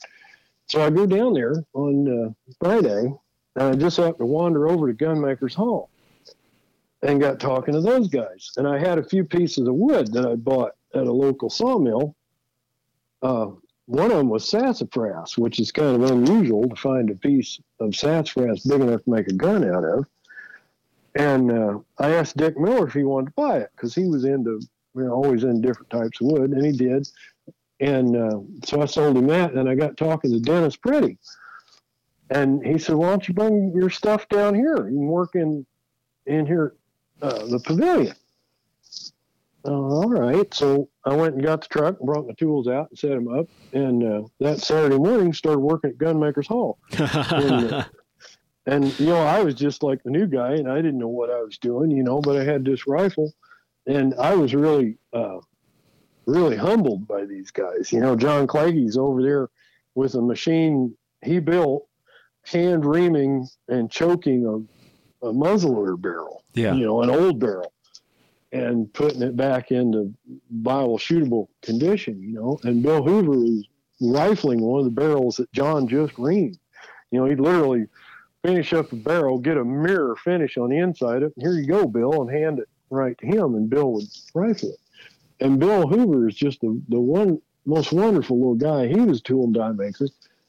So 0.66 0.82
I 0.82 0.90
go 0.90 1.06
down 1.06 1.34
there 1.34 1.62
on 1.74 2.26
uh, 2.26 2.52
Friday 2.60 3.12
and 3.56 3.62
I 3.62 3.74
just 3.74 3.96
happened 3.96 4.18
to 4.18 4.26
wander 4.26 4.68
over 4.68 4.92
to 4.92 5.04
Gunmakers 5.04 5.54
Hall 5.54 5.90
and 7.02 7.20
got 7.20 7.38
talking 7.38 7.74
to 7.74 7.80
those 7.80 8.08
guys. 8.08 8.52
And 8.56 8.66
I 8.66 8.78
had 8.78 8.98
a 8.98 9.04
few 9.04 9.24
pieces 9.24 9.68
of 9.68 9.74
wood 9.74 10.12
that 10.14 10.26
I 10.26 10.36
bought 10.36 10.72
at 10.94 11.06
a 11.06 11.12
local 11.12 11.50
sawmill 11.50 12.16
uh, 13.24 13.46
one 13.86 14.10
of 14.10 14.18
them 14.18 14.28
was 14.28 14.48
sassafras, 14.48 15.36
which 15.36 15.58
is 15.58 15.72
kind 15.72 16.02
of 16.02 16.10
unusual 16.10 16.68
to 16.68 16.76
find 16.76 17.10
a 17.10 17.14
piece 17.14 17.60
of 17.80 17.96
sassafras 17.96 18.62
big 18.62 18.80
enough 18.80 19.02
to 19.04 19.10
make 19.10 19.28
a 19.28 19.32
gun 19.32 19.64
out 19.64 19.84
of. 19.84 20.06
And 21.14 21.52
uh, 21.52 21.78
I 21.98 22.10
asked 22.10 22.36
Dick 22.36 22.58
Miller 22.58 22.88
if 22.88 22.94
he 22.94 23.04
wanted 23.04 23.26
to 23.26 23.32
buy 23.32 23.58
it 23.58 23.70
because 23.76 23.94
he 23.94 24.06
was 24.06 24.24
into, 24.24 24.60
you 24.94 25.04
know, 25.04 25.12
always 25.12 25.44
in 25.44 25.60
different 25.60 25.90
types 25.90 26.20
of 26.20 26.26
wood, 26.26 26.50
and 26.50 26.64
he 26.64 26.72
did. 26.72 27.08
And 27.80 28.16
uh, 28.16 28.40
so 28.64 28.82
I 28.82 28.86
sold 28.86 29.16
him 29.16 29.26
that, 29.28 29.52
and 29.52 29.68
I 29.68 29.74
got 29.74 29.96
talking 29.96 30.32
to 30.32 30.40
Dennis 30.40 30.76
Pretty. 30.76 31.18
And 32.30 32.64
he 32.64 32.78
said, 32.78 32.96
Why 32.96 33.10
don't 33.10 33.28
you 33.28 33.34
bring 33.34 33.72
your 33.74 33.90
stuff 33.90 34.28
down 34.28 34.54
here? 34.54 34.88
You 34.88 34.96
can 34.96 35.06
work 35.06 35.34
in, 35.34 35.66
in 36.26 36.46
here, 36.46 36.74
uh, 37.22 37.46
the 37.46 37.60
pavilion. 37.60 38.16
Uh, 39.66 39.70
all 39.70 40.08
right. 40.08 40.52
So 40.52 40.88
I 41.04 41.14
went 41.14 41.34
and 41.34 41.44
got 41.44 41.62
the 41.62 41.68
truck, 41.68 41.98
and 41.98 42.06
brought 42.06 42.26
my 42.26 42.34
tools 42.34 42.68
out, 42.68 42.90
and 42.90 42.98
set 42.98 43.10
them 43.10 43.28
up. 43.28 43.46
And 43.72 44.02
uh, 44.02 44.22
that 44.40 44.60
Saturday 44.60 44.98
morning, 44.98 45.32
started 45.32 45.60
working 45.60 45.90
at 45.90 45.98
Gunmakers 45.98 46.46
Hall. 46.46 46.78
and, 46.92 47.72
uh, 47.72 47.84
and 48.66 48.98
you 48.98 49.06
know, 49.06 49.18
I 49.18 49.42
was 49.42 49.54
just 49.54 49.82
like 49.82 50.02
the 50.02 50.10
new 50.10 50.26
guy, 50.26 50.54
and 50.54 50.70
I 50.70 50.76
didn't 50.76 50.98
know 50.98 51.08
what 51.08 51.30
I 51.30 51.40
was 51.40 51.58
doing, 51.58 51.90
you 51.90 52.02
know. 52.02 52.20
But 52.20 52.36
I 52.36 52.44
had 52.44 52.64
this 52.64 52.86
rifle, 52.86 53.32
and 53.86 54.14
I 54.14 54.34
was 54.34 54.54
really, 54.54 54.96
uh, 55.12 55.38
really 56.26 56.56
humbled 56.56 57.06
by 57.06 57.24
these 57.24 57.50
guys. 57.50 57.92
You 57.92 58.00
know, 58.00 58.16
John 58.16 58.46
Clagy's 58.46 58.96
over 58.96 59.22
there 59.22 59.50
with 59.94 60.14
a 60.14 60.22
machine 60.22 60.96
he 61.22 61.40
built, 61.40 61.86
hand 62.44 62.84
reaming 62.84 63.48
and 63.68 63.90
choking 63.90 64.46
a, 64.46 65.26
a 65.26 65.32
muzzleloader 65.32 66.00
barrel. 66.00 66.42
Yeah. 66.54 66.74
You 66.74 66.86
know, 66.86 67.02
an 67.02 67.10
old 67.10 67.38
barrel 67.38 67.72
and 68.54 68.90
putting 68.92 69.20
it 69.20 69.36
back 69.36 69.72
into 69.72 70.14
viable 70.50 70.96
shootable 70.96 71.48
condition, 71.60 72.22
you 72.22 72.32
know. 72.32 72.58
And 72.62 72.82
Bill 72.82 73.02
Hoover 73.02 73.44
is 73.44 73.66
rifling 74.00 74.60
one 74.60 74.78
of 74.78 74.84
the 74.84 74.92
barrels 74.92 75.36
that 75.36 75.52
John 75.52 75.88
just 75.88 76.14
reamed. 76.14 76.56
You 77.10 77.20
know, 77.20 77.26
he'd 77.26 77.40
literally 77.40 77.86
finish 78.44 78.72
up 78.74 78.90
the 78.90 78.96
barrel, 78.96 79.38
get 79.38 79.56
a 79.56 79.64
mirror 79.64 80.14
finish 80.16 80.58
on 80.58 80.68
the 80.68 80.78
inside 80.78 81.22
of 81.22 81.30
it, 81.30 81.36
and 81.36 81.42
here 81.46 81.54
you 81.54 81.66
go, 81.66 81.86
Bill, 81.86 82.22
and 82.22 82.30
hand 82.30 82.58
it 82.58 82.68
right 82.90 83.16
to 83.18 83.26
him, 83.26 83.54
and 83.54 83.70
Bill 83.70 83.92
would 83.92 84.04
rifle 84.34 84.70
it. 84.70 84.78
And 85.40 85.58
Bill 85.58 85.86
Hoover 85.86 86.28
is 86.28 86.34
just 86.34 86.60
the, 86.60 86.80
the 86.88 87.00
one 87.00 87.40
most 87.66 87.92
wonderful 87.92 88.38
little 88.38 88.54
guy. 88.54 88.86
He 88.86 89.00
was 89.00 89.20
a 89.20 89.22
tool 89.22 89.44
and 89.44 89.54
die 89.54 89.72
maker. 89.72 90.08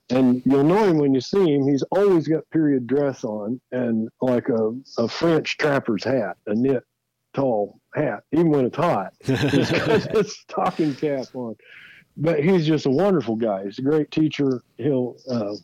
And 0.10 0.44
you'll 0.46 0.64
know 0.64 0.84
him 0.84 1.00
when 1.00 1.16
you 1.16 1.22
see 1.22 1.54
him. 1.54 1.68
He's 1.68 1.84
always 1.92 2.28
got 2.28 2.48
period 2.52 2.86
dress 2.86 3.24
on 3.24 3.60
and 3.72 4.10
like 4.22 4.50
a, 4.50 4.74
a 5.00 5.08
French 5.08 5.58
trapper's 5.58 6.04
hat, 6.04 6.38
a 6.46 6.54
knit 6.54 6.84
tall 7.34 7.80
hat, 7.96 8.24
even 8.32 8.52
when 8.52 8.66
it's 8.66 8.78
hot. 8.78 9.14
He's 9.24 9.72
got 9.72 10.28
stocking 10.28 10.94
cap 10.96 11.26
on. 11.34 11.56
But 12.18 12.42
he's 12.42 12.66
just 12.66 12.86
a 12.86 12.90
wonderful 12.90 13.36
guy. 13.36 13.66
He's 13.66 13.80
a 13.80 13.82
great 13.82 14.10
teacher. 14.10 14.64
He'll 14.78 15.18
uh, 15.30 15.56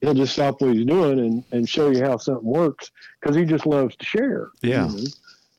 he'll 0.00 0.14
just 0.14 0.34
stop 0.34 0.60
what 0.60 0.74
he's 0.74 0.86
doing 0.86 1.18
and, 1.18 1.44
and 1.52 1.68
show 1.68 1.90
you 1.90 2.04
how 2.04 2.16
something 2.16 2.46
works 2.46 2.90
because 3.20 3.36
he 3.36 3.44
just 3.44 3.66
loves 3.66 3.96
to 3.96 4.04
share. 4.04 4.50
Yeah. 4.62 4.88
you 4.88 4.96
know, 4.96 5.04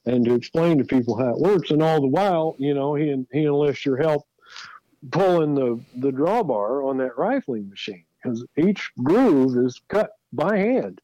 and 0.05 0.25
to 0.25 0.35
explain 0.35 0.77
to 0.77 0.85
people 0.85 1.17
how 1.17 1.31
it 1.31 1.39
works. 1.39 1.71
And 1.71 1.83
all 1.83 1.99
the 1.99 2.07
while, 2.07 2.55
you 2.57 2.73
know, 2.73 2.95
he 2.95 3.25
he 3.31 3.43
enlists 3.43 3.85
your 3.85 3.97
help 3.97 4.25
pulling 5.11 5.53
the 5.53 5.79
the 5.95 6.11
drawbar 6.11 6.87
on 6.87 6.97
that 6.97 7.17
rifling 7.17 7.69
machine 7.69 8.05
because 8.21 8.45
each 8.57 8.91
groove 9.03 9.57
is 9.57 9.81
cut 9.89 10.11
by 10.33 10.57
hand. 10.57 11.01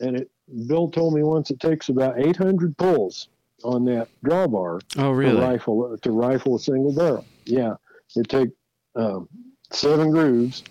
And 0.00 0.16
it 0.16 0.30
Bill 0.66 0.90
told 0.90 1.14
me 1.14 1.22
once 1.22 1.50
it 1.50 1.58
takes 1.58 1.88
about 1.88 2.20
800 2.20 2.76
pulls 2.76 3.28
on 3.62 3.86
that 3.86 4.08
drawbar 4.24 4.82
oh, 4.98 5.18
to 5.18 5.40
rifle 5.40 5.96
to 5.96 6.10
rifle 6.10 6.56
a 6.56 6.58
single 6.58 6.94
barrel. 6.94 7.24
Yeah, 7.46 7.76
it 8.14 8.28
takes 8.28 8.52
um, 8.94 9.28
seven 9.70 10.10
grooves 10.10 10.62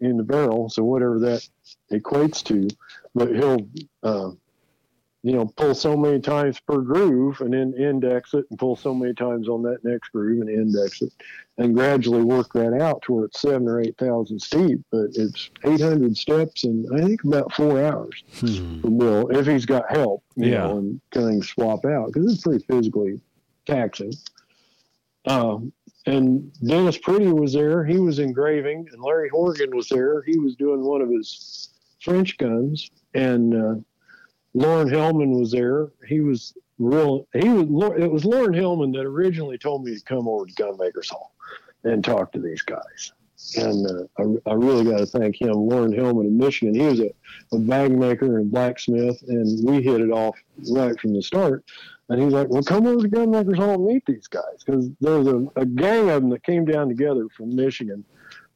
in 0.00 0.16
the 0.16 0.22
barrel, 0.22 0.68
so 0.68 0.82
whatever 0.84 1.18
that 1.20 1.46
equates 1.92 2.42
to. 2.44 2.68
But 3.14 3.34
he'll, 3.34 3.66
uh, 4.02 4.30
you 5.22 5.32
know, 5.32 5.46
pull 5.56 5.74
so 5.74 5.96
many 5.96 6.20
times 6.20 6.58
per 6.60 6.78
groove, 6.80 7.40
and 7.42 7.52
then 7.52 7.74
index 7.74 8.32
it, 8.32 8.46
and 8.48 8.58
pull 8.58 8.76
so 8.76 8.94
many 8.94 9.12
times 9.12 9.48
on 9.48 9.62
that 9.64 9.84
next 9.84 10.08
groove, 10.12 10.40
and 10.40 10.48
index 10.48 11.02
it, 11.02 11.12
and 11.58 11.74
gradually 11.74 12.22
work 12.24 12.52
that 12.54 12.80
out 12.80 13.02
to 13.02 13.12
where 13.12 13.24
it's 13.26 13.40
seven 13.40 13.68
or 13.68 13.80
eight 13.80 13.98
thousand 13.98 14.40
steep. 14.40 14.80
But 14.90 15.08
it's 15.14 15.50
eight 15.64 15.80
hundred 15.80 16.16
steps, 16.16 16.64
and 16.64 16.86
I 16.94 17.04
think 17.06 17.24
about 17.24 17.52
four 17.52 17.82
hours 17.84 18.22
Hmm. 18.40 18.80
for 18.80 18.90
Bill 18.90 19.28
if 19.38 19.46
he's 19.46 19.66
got 19.66 19.90
help, 19.94 20.22
you 20.36 20.46
Yeah. 20.50 20.68
know, 20.68 20.78
and 20.78 21.00
kind 21.10 21.36
of 21.36 21.44
swap 21.44 21.84
out 21.84 22.06
because 22.12 22.32
it's 22.32 22.42
pretty 22.42 22.64
physically 22.64 23.20
taxing. 23.66 24.12
Um, 25.26 25.70
and 26.06 26.50
Dennis 26.66 26.98
Pretty 26.98 27.26
was 27.26 27.52
there. 27.52 27.84
He 27.84 27.98
was 27.98 28.18
engraving, 28.18 28.88
and 28.92 29.02
Larry 29.02 29.28
Horgan 29.28 29.74
was 29.74 29.88
there. 29.88 30.22
He 30.22 30.38
was 30.38 30.56
doing 30.56 30.82
one 30.82 31.02
of 31.02 31.10
his 31.10 31.70
French 32.00 32.38
guns, 32.38 32.90
and 33.14 33.54
uh, 33.54 33.74
Lauren 34.54 34.88
Hellman 34.88 35.38
was 35.38 35.52
there. 35.52 35.88
He 36.06 36.20
was 36.20 36.54
real. 36.78 37.26
He 37.34 37.48
was. 37.48 37.92
It 37.98 38.10
was 38.10 38.24
Lauren 38.24 38.54
Hellman 38.54 38.92
that 38.94 39.04
originally 39.04 39.58
told 39.58 39.84
me 39.84 39.96
to 39.96 40.04
come 40.04 40.26
over 40.26 40.46
to 40.46 40.52
Gunmakers 40.54 41.10
Hall 41.10 41.34
and 41.84 42.04
talk 42.04 42.32
to 42.32 42.40
these 42.40 42.62
guys. 42.62 43.12
And 43.56 43.86
uh, 43.86 44.04
I, 44.18 44.50
I 44.50 44.54
really 44.54 44.84
got 44.84 44.98
to 44.98 45.06
thank 45.06 45.40
him, 45.40 45.52
Lauren 45.52 45.92
Hellman 45.92 46.26
in 46.26 46.36
Michigan. 46.36 46.74
He 46.74 46.82
was 46.82 47.00
a, 47.00 47.10
a 47.52 47.58
bag 47.58 47.90
maker 47.90 48.38
and 48.38 48.50
blacksmith, 48.50 49.22
and 49.28 49.66
we 49.66 49.82
hit 49.82 50.02
it 50.02 50.10
off 50.10 50.36
right 50.70 50.98
from 51.00 51.14
the 51.14 51.22
start. 51.22 51.64
And 52.10 52.20
he's 52.20 52.32
like, 52.32 52.48
"Well, 52.50 52.62
come 52.62 52.86
over 52.86 53.02
to 53.02 53.08
Gunmakers 53.08 53.56
Hall 53.56 53.74
and 53.74 53.84
meet 53.86 54.04
these 54.04 54.26
guys 54.26 54.62
because 54.66 54.90
there's 55.00 55.26
a, 55.28 55.46
a 55.56 55.64
gang 55.64 56.10
of 56.10 56.20
them 56.22 56.30
that 56.30 56.42
came 56.42 56.64
down 56.64 56.88
together 56.88 57.28
from 57.36 57.54
Michigan. 57.56 58.04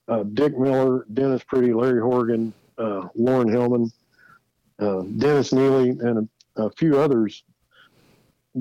Uh, 0.09 0.24
Dick 0.24 0.59
Miller, 0.59 1.06
Dennis 1.14 1.43
Pretty, 1.44 1.72
Larry 1.72 2.01
Horgan, 2.02 2.52
uh, 2.76 3.09
Lauren 3.14 3.48
Hillman, 3.48 3.90
uh, 4.81 5.02
Dennis 5.18 5.52
Neely, 5.52 5.90
and 5.90 6.28
a, 6.56 6.62
a 6.64 6.70
few 6.72 6.98
others. 6.98 7.44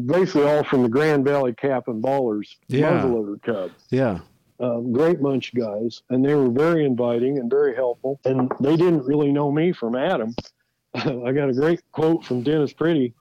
Basically, 0.06 0.44
all 0.44 0.64
from 0.64 0.84
the 0.84 0.90
Grand 0.90 1.24
Valley 1.26 1.54
Cap 1.54 1.88
and 1.88 2.02
Ballers 2.04 2.56
Yeah. 2.68 2.92
muzzleloader 3.04 3.42
Cub 3.44 3.72
Yeah. 3.92 4.20
uh, 4.60 4.80
great 4.80 5.22
bunch 5.22 5.54
of 5.54 5.60
guys, 5.60 6.02
and 6.10 6.24
they 6.26 6.34
were 6.34 6.50
very 6.50 6.86
inviting 6.86 7.38
and 7.40 7.50
very 7.50 7.76
helpful. 7.76 8.20
And 8.26 8.52
they 8.60 8.76
didn't 8.76 9.04
really 9.06 9.32
know 9.32 9.52
me 9.52 9.72
from 9.72 9.96
Adam. 9.96 10.36
I 10.96 11.32
got 11.32 11.50
a 11.50 11.54
great 11.54 11.82
quote 11.92 12.24
from 12.26 12.42
Dennis 12.44 12.74
Pretty. 12.74 13.14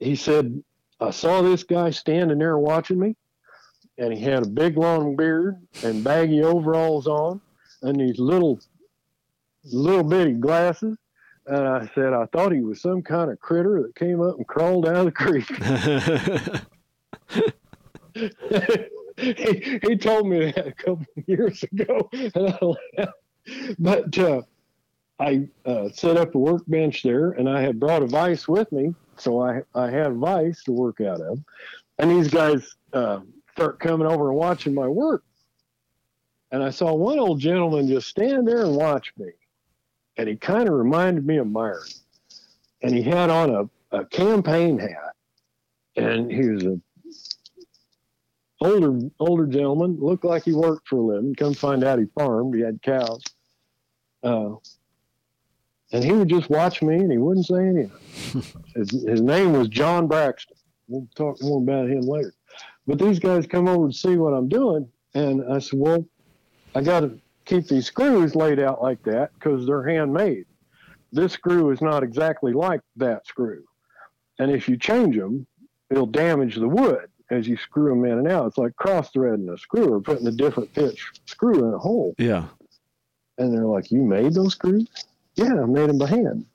He 0.00 0.16
said, 0.16 0.62
"I 1.04 1.10
saw 1.10 1.42
this 1.42 1.62
guy 1.62 1.90
standing 1.90 2.38
there 2.38 2.58
watching 2.58 2.98
me, 2.98 3.16
and 3.98 4.12
he 4.12 4.20
had 4.20 4.42
a 4.42 4.48
big 4.48 4.76
long 4.76 5.16
beard 5.16 5.56
and 5.82 6.02
baggy 6.02 6.42
overalls 6.42 7.06
on, 7.06 7.40
and 7.82 8.00
these 8.00 8.18
little, 8.18 8.58
little 9.64 10.04
bitty 10.04 10.32
glasses." 10.34 10.96
And 11.46 11.68
I 11.68 11.90
said, 11.94 12.14
I 12.14 12.24
thought 12.26 12.52
he 12.52 12.62
was 12.62 12.80
some 12.80 13.02
kind 13.02 13.30
of 13.30 13.38
critter 13.38 13.82
that 13.82 13.94
came 13.96 14.22
up 14.22 14.38
and 14.38 14.46
crawled 14.46 14.88
out 14.88 14.96
of 14.96 15.04
the 15.04 15.12
creek. 15.12 15.46
he, 19.16 19.78
he 19.82 19.96
told 19.96 20.28
me 20.28 20.52
that 20.52 20.66
a 20.66 20.72
couple 20.72 21.04
of 21.16 21.28
years 21.28 21.62
ago, 21.64 22.08
and 22.12 22.32
I 22.36 22.58
laughed. 22.62 23.12
But 23.78 24.18
uh, 24.18 24.42
I 25.18 25.48
uh, 25.64 25.88
set 25.90 26.16
up 26.16 26.34
a 26.34 26.38
workbench 26.38 27.02
there, 27.02 27.32
and 27.32 27.48
I 27.48 27.60
had 27.60 27.78
brought 27.78 28.02
a 28.02 28.06
vise 28.06 28.48
with 28.48 28.70
me, 28.72 28.94
so 29.16 29.40
I 29.40 29.62
I 29.74 29.90
had 29.90 30.08
a 30.08 30.14
vise 30.14 30.62
to 30.64 30.72
work 30.72 31.00
out 31.00 31.20
of. 31.20 31.38
And 31.98 32.10
these 32.10 32.28
guys 32.28 32.74
uh, 32.92 33.20
start 33.52 33.78
coming 33.78 34.08
over 34.08 34.30
and 34.30 34.36
watching 34.38 34.74
my 34.74 34.88
work, 34.88 35.24
and 36.50 36.62
I 36.62 36.70
saw 36.70 36.92
one 36.94 37.18
old 37.18 37.38
gentleman 37.40 37.86
just 37.86 38.08
stand 38.08 38.48
there 38.48 38.64
and 38.64 38.74
watch 38.74 39.12
me, 39.16 39.30
and 40.16 40.28
he 40.28 40.36
kind 40.36 40.68
of 40.68 40.74
reminded 40.74 41.24
me 41.24 41.36
of 41.36 41.46
Myron, 41.46 41.88
and 42.82 42.94
he 42.94 43.02
had 43.02 43.30
on 43.30 43.50
a, 43.50 43.96
a 43.96 44.04
campaign 44.06 44.78
hat, 44.78 45.14
and 45.94 46.30
he 46.30 46.48
was 46.48 46.64
a 46.64 46.80
older 48.60 48.98
older 49.20 49.46
gentleman, 49.46 49.96
looked 50.00 50.24
like 50.24 50.44
he 50.44 50.52
worked 50.52 50.88
for 50.88 50.96
a 50.96 51.02
living. 51.02 51.36
Come 51.36 51.54
find 51.54 51.84
out 51.84 52.00
he 52.00 52.06
farmed. 52.18 52.54
He 52.54 52.62
had 52.62 52.82
cows. 52.82 53.22
Uh, 54.24 54.54
and 55.94 56.02
he 56.02 56.10
would 56.10 56.28
just 56.28 56.50
watch 56.50 56.82
me, 56.82 56.96
and 56.96 57.10
he 57.10 57.18
wouldn't 57.18 57.46
say 57.46 57.68
anything. 57.68 57.92
his, 58.74 58.90
his 58.90 59.20
name 59.20 59.52
was 59.52 59.68
John 59.68 60.08
Braxton. 60.08 60.56
We'll 60.88 61.06
talk 61.14 61.40
more 61.40 61.62
about 61.62 61.88
him 61.88 62.00
later. 62.00 62.34
But 62.84 62.98
these 62.98 63.20
guys 63.20 63.46
come 63.46 63.68
over 63.68 63.88
to 63.88 63.94
see 63.94 64.16
what 64.16 64.32
I'm 64.32 64.48
doing, 64.48 64.88
and 65.14 65.40
I 65.50 65.60
said, 65.60 65.78
"Well, 65.78 66.04
I 66.74 66.82
got 66.82 67.00
to 67.00 67.16
keep 67.44 67.68
these 67.68 67.86
screws 67.86 68.34
laid 68.34 68.58
out 68.58 68.82
like 68.82 69.04
that 69.04 69.32
because 69.34 69.66
they're 69.66 69.88
handmade. 69.88 70.46
This 71.12 71.32
screw 71.32 71.70
is 71.70 71.80
not 71.80 72.02
exactly 72.02 72.52
like 72.52 72.80
that 72.96 73.24
screw, 73.28 73.62
and 74.40 74.50
if 74.50 74.68
you 74.68 74.76
change 74.76 75.16
them, 75.16 75.46
it'll 75.90 76.06
damage 76.06 76.56
the 76.56 76.68
wood." 76.68 77.08
as 77.30 77.48
you 77.48 77.56
screw 77.56 77.88
them 77.88 78.04
in 78.04 78.18
and 78.18 78.28
out. 78.28 78.46
It's 78.46 78.58
like 78.58 78.76
cross 78.76 79.10
threading 79.10 79.48
a 79.48 79.56
screw 79.56 79.94
or 79.94 79.98
putting 79.98 80.26
a 80.26 80.30
different 80.30 80.72
pitch 80.74 81.10
screw 81.24 81.66
in 81.66 81.72
a 81.72 81.78
hole. 81.78 82.14
yeah. 82.18 82.44
And 83.38 83.52
they're 83.52 83.64
like, 83.64 83.90
You 83.90 84.02
made 84.02 84.34
those 84.34 84.52
screws? 84.52 84.86
Yeah, 85.36 85.62
I 85.62 85.66
made 85.66 85.88
them 85.88 85.98
by 85.98 86.06
hand. 86.06 86.46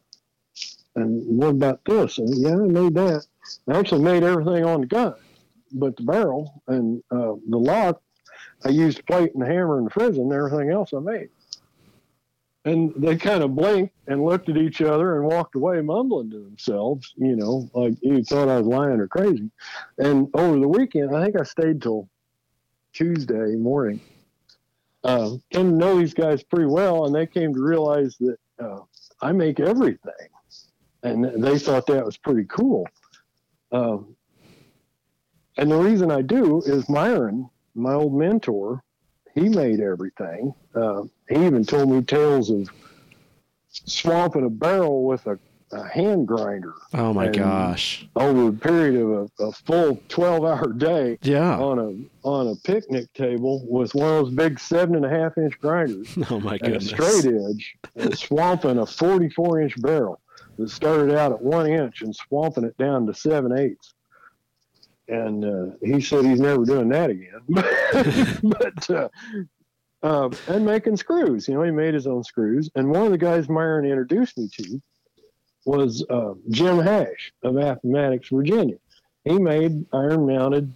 And 0.95 1.37
what 1.37 1.49
about 1.49 1.81
this? 1.85 2.17
And 2.17 2.35
yeah, 2.37 2.53
I 2.53 2.67
made 2.67 2.95
that. 2.95 3.25
I 3.67 3.77
actually 3.77 4.03
made 4.03 4.23
everything 4.23 4.65
on 4.65 4.81
the 4.81 4.87
gun, 4.87 5.15
but 5.71 5.95
the 5.97 6.03
barrel 6.03 6.61
and 6.67 7.03
uh, 7.11 7.33
the 7.47 7.57
lock, 7.57 8.01
I 8.65 8.69
used 8.69 9.05
plate 9.05 9.33
and 9.33 9.43
hammer 9.43 9.79
and 9.79 9.91
frizzen 9.91 10.23
and 10.23 10.33
everything 10.33 10.71
else 10.71 10.93
I 10.93 10.99
made. 10.99 11.29
And 12.65 12.93
they 12.97 13.15
kind 13.15 13.41
of 13.41 13.55
blinked 13.55 13.95
and 14.07 14.23
looked 14.23 14.49
at 14.49 14.57
each 14.57 14.81
other 14.81 15.15
and 15.15 15.25
walked 15.25 15.55
away 15.55 15.81
mumbling 15.81 16.29
to 16.31 16.39
themselves, 16.39 17.13
you 17.17 17.35
know, 17.35 17.69
like 17.73 17.93
you 18.01 18.23
thought 18.23 18.49
I 18.49 18.57
was 18.57 18.67
lying 18.67 18.99
or 18.99 19.07
crazy. 19.07 19.49
And 19.97 20.27
over 20.33 20.59
the 20.59 20.67
weekend, 20.67 21.15
I 21.15 21.23
think 21.23 21.39
I 21.39 21.43
stayed 21.43 21.81
till 21.81 22.09
Tuesday 22.93 23.55
morning. 23.55 24.01
Uh, 25.03 25.35
came 25.51 25.71
to 25.71 25.75
know 25.75 25.97
these 25.97 26.13
guys 26.13 26.43
pretty 26.43 26.65
well, 26.65 27.05
and 27.05 27.15
they 27.15 27.25
came 27.25 27.53
to 27.53 27.61
realize 27.61 28.17
that 28.17 28.37
uh, 28.59 28.79
I 29.21 29.31
make 29.31 29.59
everything, 29.59 30.29
and 31.03 31.43
they 31.43 31.57
thought 31.59 31.85
that 31.87 32.05
was 32.05 32.17
pretty 32.17 32.45
cool. 32.49 32.87
Um, 33.71 34.15
and 35.57 35.69
the 35.69 35.77
reason 35.77 36.11
I 36.11 36.21
do 36.21 36.61
is 36.61 36.87
Myron, 36.89 37.49
my 37.75 37.93
old 37.93 38.13
mentor, 38.13 38.83
he 39.35 39.49
made 39.49 39.79
everything. 39.79 40.53
Uh, 40.73 41.03
he 41.27 41.45
even 41.45 41.63
told 41.65 41.89
me 41.89 42.01
tales 42.01 42.49
of 42.49 42.69
swamping 43.69 44.45
a 44.45 44.49
barrel 44.49 45.05
with 45.05 45.25
a, 45.27 45.37
a 45.71 45.87
hand 45.87 46.27
grinder. 46.27 46.73
Oh 46.93 47.13
my 47.13 47.27
gosh! 47.27 48.07
Over 48.15 48.49
a 48.49 48.53
period 48.53 49.01
of 49.01 49.09
a, 49.39 49.43
a 49.43 49.51
full 49.51 50.01
twelve-hour 50.09 50.73
day. 50.73 51.17
Yeah. 51.21 51.57
On 51.59 51.79
a 51.79 52.27
on 52.27 52.47
a 52.47 52.55
picnic 52.55 53.11
table 53.13 53.65
with 53.67 53.93
one 53.95 54.07
of 54.07 54.25
those 54.25 54.33
big 54.33 54.59
seven 54.59 54.95
and 54.95 55.05
a 55.05 55.09
half 55.09 55.37
inch 55.37 55.59
grinders. 55.59 56.07
Oh 56.31 56.39
my 56.39 56.57
goodness! 56.57 56.91
And 56.91 56.99
a 56.99 57.11
straight 57.11 57.33
edge, 57.33 57.75
and 57.95 58.17
swamping 58.17 58.77
a 58.77 58.85
forty-four 58.85 59.61
inch 59.61 59.81
barrel 59.81 60.19
that 60.57 60.69
started 60.69 61.15
out 61.15 61.31
at 61.31 61.41
one 61.41 61.67
inch 61.67 62.01
and 62.01 62.15
swamping 62.15 62.65
it 62.65 62.77
down 62.77 63.07
to 63.07 63.13
seven 63.13 63.57
eighths 63.57 63.93
and 65.09 65.43
uh, 65.43 65.75
he 65.81 65.99
said 65.99 66.23
he's 66.23 66.39
never 66.39 66.63
doing 66.65 66.89
that 66.89 67.09
again. 67.09 67.41
but 68.43 68.89
uh, 68.89 69.09
uh, 70.01 70.29
and 70.47 70.65
making 70.65 70.95
screws, 70.95 71.47
you 71.47 71.55
know, 71.55 71.63
he 71.63 71.71
made 71.71 71.93
his 71.93 72.07
own 72.07 72.23
screws. 72.23 72.69
And 72.75 72.89
one 72.89 73.05
of 73.05 73.11
the 73.11 73.17
guys 73.17 73.49
Myron 73.49 73.85
introduced 73.85 74.37
me 74.37 74.47
to 74.53 74.81
was 75.65 76.05
uh, 76.09 76.33
Jim 76.49 76.79
Hash 76.79 77.33
of 77.43 77.57
Appomattox, 77.57 78.29
Virginia. 78.29 78.77
He 79.25 79.37
made 79.37 79.85
iron-mounted 79.93 80.73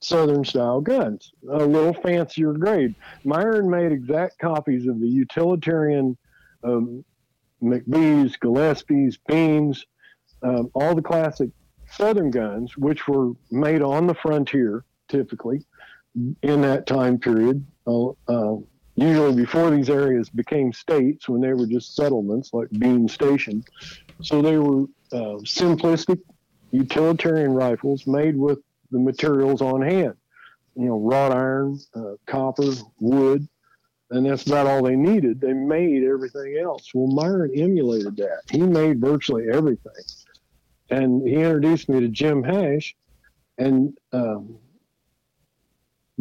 Southern 0.00 0.44
style 0.44 0.80
guns, 0.80 1.32
a 1.50 1.64
little 1.64 1.94
fancier 1.94 2.52
grade. 2.52 2.94
Myron 3.24 3.68
made 3.68 3.90
exact 3.90 4.38
copies 4.38 4.86
of 4.86 5.00
the 5.00 5.08
utilitarian 5.08 6.16
um, 6.62 7.04
McBee's, 7.62 8.36
Gillespie's, 8.36 9.18
Beans, 9.26 9.84
um, 10.42 10.70
all 10.74 10.94
the 10.94 11.02
classic 11.02 11.50
Southern 11.90 12.30
guns, 12.30 12.76
which 12.76 13.08
were 13.08 13.32
made 13.50 13.82
on 13.82 14.06
the 14.06 14.14
frontier 14.14 14.84
typically 15.08 15.64
in 16.42 16.60
that 16.62 16.86
time 16.86 17.18
period, 17.18 17.64
uh, 17.86 18.08
uh, 18.28 18.56
usually 18.94 19.34
before 19.34 19.70
these 19.70 19.90
areas 19.90 20.28
became 20.28 20.72
states 20.72 21.28
when 21.28 21.40
they 21.40 21.54
were 21.54 21.66
just 21.66 21.94
settlements 21.94 22.52
like 22.52 22.68
Bean 22.78 23.08
Station. 23.08 23.64
So 24.20 24.42
they 24.42 24.58
were 24.58 24.82
uh, 25.12 25.38
simplistic 25.44 26.20
utilitarian 26.70 27.52
rifles 27.52 28.06
made 28.06 28.36
with 28.36 28.58
the 28.90 28.98
materials 28.98 29.62
on 29.62 29.82
hand. 29.82 30.14
You 30.74 30.86
know, 30.86 30.98
wrought 30.98 31.32
iron, 31.32 31.78
uh, 31.94 32.14
copper, 32.26 32.72
wood, 33.00 33.48
and 34.10 34.26
that's 34.26 34.46
about 34.46 34.66
all 34.66 34.82
they 34.82 34.96
needed. 34.96 35.40
They 35.40 35.52
made 35.52 36.04
everything 36.04 36.58
else. 36.62 36.90
Well, 36.94 37.08
Myron 37.08 37.50
emulated 37.54 38.16
that. 38.16 38.42
He 38.50 38.62
made 38.62 39.00
virtually 39.00 39.48
everything 39.50 39.92
and 40.90 41.26
he 41.26 41.34
introduced 41.34 41.88
me 41.88 42.00
to 42.00 42.08
Jim 42.08 42.42
Hash, 42.42 42.94
and 43.58 43.96
um, 44.12 44.56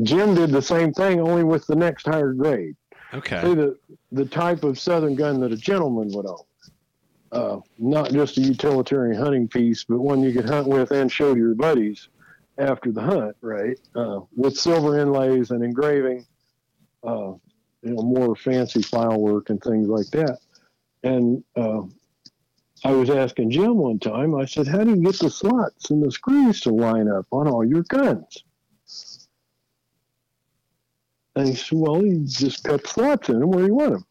Jim 0.04 0.36
did 0.36 0.52
the 0.52 0.62
same 0.62 0.94
thing, 0.94 1.20
only 1.20 1.44
with 1.44 1.66
the 1.68 1.76
next 1.76 2.06
higher 2.06 2.34
grade. 2.34 2.76
Okay. 3.14 3.42
See 3.42 3.54
the 3.54 3.78
the 4.12 4.26
type 4.26 4.64
of 4.64 4.80
Southern 4.80 5.16
gun 5.16 5.40
that 5.42 5.52
a 5.52 5.58
gentleman 5.58 6.12
would 6.12 6.26
own, 6.26 6.44
uh, 7.32 7.60
not 7.78 8.12
just 8.12 8.38
a 8.38 8.42
utilitarian 8.42 9.20
hunting 9.20 9.48
piece, 9.48 9.84
but 9.84 10.00
one 10.00 10.24
you 10.24 10.32
could 10.32 10.50
hunt 10.50 10.68
with 10.68 10.92
and 10.92 11.12
show 11.12 11.34
to 11.34 11.40
your 11.40 11.56
buddies 11.56 12.10
after 12.58 12.92
the 12.92 13.02
hunt, 13.02 13.36
right? 13.42 13.80
Uh, 13.96 14.22
with 14.36 14.58
silver 14.58 15.00
inlays 15.00 15.52
and 15.52 15.64
engraving, 15.64 16.26
uh, 17.04 17.34
you 17.84 17.94
know, 17.94 18.02
more 18.02 18.36
fancy 18.36 18.82
file 18.82 19.20
work 19.20 19.50
and 19.50 19.62
things 19.62 19.88
like 19.88 20.08
that. 20.08 20.40
And 21.04 21.44
uh, 21.56 21.82
I 22.84 22.92
was 22.92 23.10
asking 23.10 23.52
Jim 23.52 23.78
one 23.78 24.00
time, 24.00 24.36
I 24.36 24.46
said, 24.46 24.68
How 24.68 24.84
do 24.84 24.92
you 24.92 24.98
get 24.98 25.20
the 25.20 25.30
slots 25.30 25.92
and 25.92 26.04
the 26.04 26.12
screws 26.12 26.62
to 26.62 26.72
line 26.72 27.10
up 27.10 27.26
on 27.32 27.48
all 27.48 27.66
your 27.66 27.84
guns? 27.84 28.44
And 31.36 31.48
he 31.48 31.56
said, 31.56 31.78
Well, 31.78 32.06
you 32.06 32.26
just 32.26 32.64
cut 32.64 32.88
slots 32.88 33.30
in 33.30 33.40
them 33.40 33.52
where 33.52 33.66
you 33.66 33.76
want 33.76 33.92
them. 33.94 34.06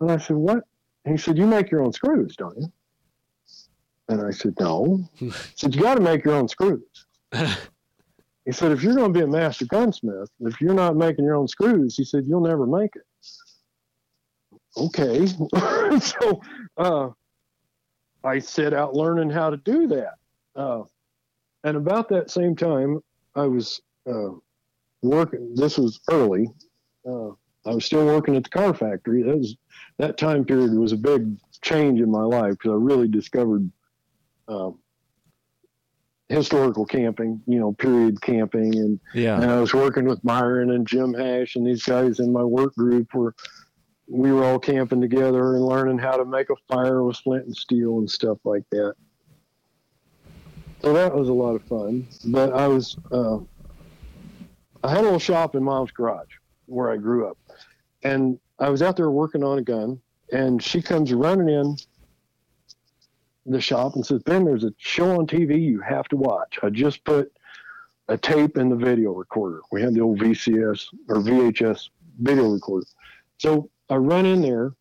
And 0.00 0.12
I 0.12 0.18
said, 0.18 0.36
What? 0.36 0.64
And 1.04 1.18
he 1.18 1.22
said, 1.22 1.38
You 1.38 1.46
make 1.46 1.70
your 1.70 1.82
own 1.82 1.92
screws, 1.92 2.36
don't 2.36 2.56
you? 2.58 2.72
And 4.08 4.20
I 4.22 4.30
said, 4.30 4.54
No. 4.60 5.08
he 5.14 5.30
said, 5.54 5.74
You 5.74 5.82
got 5.82 5.94
to 5.96 6.00
make 6.00 6.24
your 6.24 6.34
own 6.34 6.48
screws. 6.48 7.06
he 7.32 8.52
said, 8.52 8.72
If 8.72 8.82
you're 8.82 8.94
going 8.94 9.12
to 9.12 9.18
be 9.18 9.24
a 9.24 9.28
master 9.28 9.66
gunsmith, 9.66 10.30
if 10.40 10.60
you're 10.60 10.74
not 10.74 10.96
making 10.96 11.24
your 11.24 11.36
own 11.36 11.48
screws, 11.48 11.96
he 11.96 12.04
said, 12.04 12.24
You'll 12.26 12.40
never 12.40 12.66
make 12.66 12.90
it. 12.94 13.02
Okay. 14.76 15.26
so, 16.00 16.40
uh, 16.76 17.08
I 18.22 18.38
set 18.38 18.74
out 18.74 18.94
learning 18.94 19.30
how 19.30 19.50
to 19.50 19.56
do 19.56 19.86
that. 19.88 20.14
Uh, 20.54 20.82
and 21.64 21.76
about 21.76 22.08
that 22.10 22.30
same 22.30 22.54
time, 22.54 23.00
I 23.34 23.46
was 23.46 23.80
uh, 24.08 24.30
working. 25.02 25.54
This 25.54 25.78
was 25.78 26.00
early. 26.10 26.46
Uh, 27.08 27.30
I 27.66 27.74
was 27.74 27.84
still 27.84 28.06
working 28.06 28.36
at 28.36 28.44
the 28.44 28.50
car 28.50 28.74
factory. 28.74 29.22
That 29.22 29.36
was 29.36 29.56
that 30.00 30.16
time 30.16 30.44
period 30.44 30.72
was 30.74 30.92
a 30.92 30.96
big 30.96 31.36
change 31.60 32.00
in 32.00 32.10
my 32.10 32.22
life 32.22 32.52
because 32.52 32.72
I 32.72 32.74
really 32.74 33.06
discovered 33.06 33.70
uh, 34.48 34.70
historical 36.30 36.86
camping. 36.86 37.42
You 37.46 37.60
know, 37.60 37.72
period 37.72 38.20
camping, 38.22 38.74
and 38.76 39.00
yeah. 39.14 39.40
And 39.40 39.50
I 39.50 39.60
was 39.60 39.74
working 39.74 40.06
with 40.06 40.24
Myron 40.24 40.70
and 40.70 40.86
Jim 40.86 41.12
Hash 41.12 41.56
and 41.56 41.66
these 41.66 41.84
guys 41.84 42.18
in 42.18 42.32
my 42.32 42.42
work 42.42 42.74
group 42.74 43.14
were 43.14 43.34
we 44.08 44.32
were 44.32 44.42
all 44.42 44.58
camping 44.58 45.00
together 45.00 45.54
and 45.54 45.64
learning 45.64 45.98
how 45.98 46.16
to 46.16 46.24
make 46.24 46.48
a 46.50 46.56
fire 46.68 47.04
with 47.04 47.16
flint 47.18 47.46
and 47.46 47.54
steel 47.56 47.98
and 47.98 48.10
stuff 48.10 48.38
like 48.44 48.64
that. 48.70 48.94
So 50.82 50.94
that 50.94 51.14
was 51.14 51.28
a 51.28 51.32
lot 51.32 51.54
of 51.54 51.62
fun. 51.64 52.08
But 52.24 52.52
I 52.54 52.66
was, 52.66 52.96
uh, 53.12 53.36
I 54.82 54.90
had 54.90 55.00
a 55.00 55.02
little 55.02 55.18
shop 55.18 55.54
in 55.54 55.62
Mom's 55.62 55.92
garage 55.92 56.26
where 56.66 56.90
I 56.90 56.96
grew 56.96 57.28
up, 57.28 57.36
and 58.02 58.38
I 58.60 58.68
was 58.68 58.82
out 58.82 58.96
there 58.96 59.10
working 59.10 59.42
on 59.42 59.58
a 59.58 59.62
gun, 59.62 60.00
and 60.32 60.62
she 60.62 60.82
comes 60.82 61.12
running 61.12 61.48
in 61.48 61.76
the 63.46 63.60
shop 63.60 63.96
and 63.96 64.04
says, 64.04 64.22
"Ben, 64.22 64.44
there's 64.44 64.64
a 64.64 64.72
show 64.76 65.18
on 65.18 65.26
TV 65.26 65.60
you 65.60 65.80
have 65.80 66.06
to 66.08 66.16
watch. 66.16 66.58
I 66.62 66.70
just 66.70 67.02
put 67.04 67.32
a 68.08 68.18
tape 68.18 68.58
in 68.58 68.68
the 68.68 68.76
video 68.76 69.12
recorder. 69.12 69.62
We 69.72 69.80
had 69.80 69.94
the 69.94 70.00
old 70.00 70.18
VCS 70.18 70.86
or 71.08 71.16
VHS 71.16 71.88
video 72.18 72.50
recorder." 72.50 72.86
So 73.38 73.70
I 73.88 73.96
run 73.96 74.26
in 74.26 74.42
there, 74.42 74.74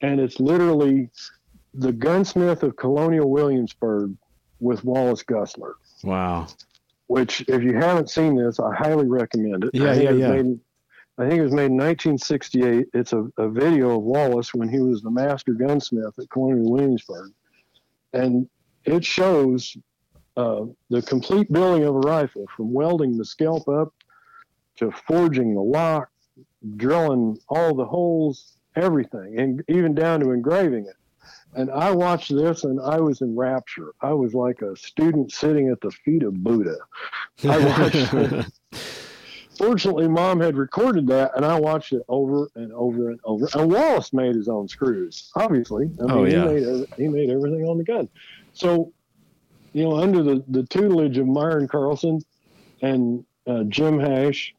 and 0.00 0.20
it's 0.20 0.38
literally 0.38 1.10
the 1.74 1.92
gunsmith 1.92 2.62
of 2.62 2.76
Colonial 2.76 3.28
Williamsburg 3.28 4.16
with 4.60 4.84
Wallace 4.84 5.24
Gusler. 5.24 5.74
Wow. 6.04 6.46
Which, 7.08 7.44
if 7.48 7.62
you 7.62 7.74
haven't 7.74 8.08
seen 8.08 8.36
this, 8.36 8.60
I 8.60 8.72
highly 8.74 9.06
recommend 9.06 9.64
it. 9.64 9.70
Yeah, 9.74 9.94
yeah, 9.94 10.10
yeah. 10.10 10.28
Made, 10.30 10.60
I 11.18 11.28
think 11.28 11.40
it 11.40 11.42
was 11.42 11.52
made 11.52 11.66
in 11.66 11.76
1968. 11.76 12.86
It's 12.94 13.12
a, 13.12 13.28
a 13.36 13.48
video 13.48 13.96
of 13.96 14.02
Wallace 14.02 14.54
when 14.54 14.68
he 14.68 14.80
was 14.80 15.02
the 15.02 15.10
master 15.10 15.52
gunsmith 15.52 16.18
at 16.18 16.30
Colonial 16.30 16.70
Williamsburg. 16.70 17.32
And 18.12 18.48
it 18.84 19.04
shows 19.04 19.76
uh, 20.36 20.64
the 20.88 21.02
complete 21.02 21.52
building 21.52 21.84
of 21.84 21.94
a 21.94 22.00
rifle 22.00 22.46
from 22.56 22.72
welding 22.72 23.18
the 23.18 23.24
skelp 23.24 23.68
up 23.68 23.92
to 24.76 24.90
forging 25.06 25.54
the 25.54 25.60
lock 25.60 26.08
drilling 26.76 27.38
all 27.48 27.74
the 27.74 27.84
holes, 27.84 28.54
everything, 28.76 29.38
and 29.38 29.62
even 29.68 29.94
down 29.94 30.20
to 30.20 30.30
engraving 30.30 30.86
it. 30.86 30.96
And 31.54 31.70
I 31.70 31.90
watched 31.90 32.34
this 32.34 32.64
and 32.64 32.80
I 32.80 33.00
was 33.00 33.22
in 33.22 33.36
rapture. 33.36 33.92
I 34.00 34.12
was 34.12 34.34
like 34.34 34.62
a 34.62 34.76
student 34.76 35.32
sitting 35.32 35.68
at 35.68 35.80
the 35.80 35.90
feet 35.90 36.22
of 36.22 36.34
Buddha. 36.42 36.76
I 37.44 37.58
watched 38.32 38.50
Fortunately, 39.60 40.08
mom 40.08 40.40
had 40.40 40.56
recorded 40.56 41.06
that 41.08 41.36
and 41.36 41.44
I 41.44 41.60
watched 41.60 41.92
it 41.92 42.00
over 42.08 42.48
and 42.54 42.72
over 42.72 43.10
and 43.10 43.20
over. 43.24 43.46
And 43.52 43.70
Wallace 43.70 44.10
made 44.10 44.34
his 44.34 44.48
own 44.48 44.66
screws, 44.66 45.30
obviously. 45.36 45.90
I 46.00 46.02
mean, 46.04 46.10
oh, 46.10 46.24
yeah. 46.24 46.48
he, 46.48 46.54
made, 46.54 46.86
he 46.96 47.08
made 47.08 47.28
everything 47.28 47.68
on 47.68 47.76
the 47.76 47.84
gun. 47.84 48.08
So, 48.54 48.90
you 49.74 49.84
know, 49.84 49.96
under 50.00 50.22
the, 50.22 50.42
the 50.48 50.62
tutelage 50.62 51.18
of 51.18 51.26
Myron 51.26 51.68
Carlson 51.68 52.22
and 52.80 53.22
uh, 53.46 53.64
Jim 53.64 54.00
Hash 54.00 54.54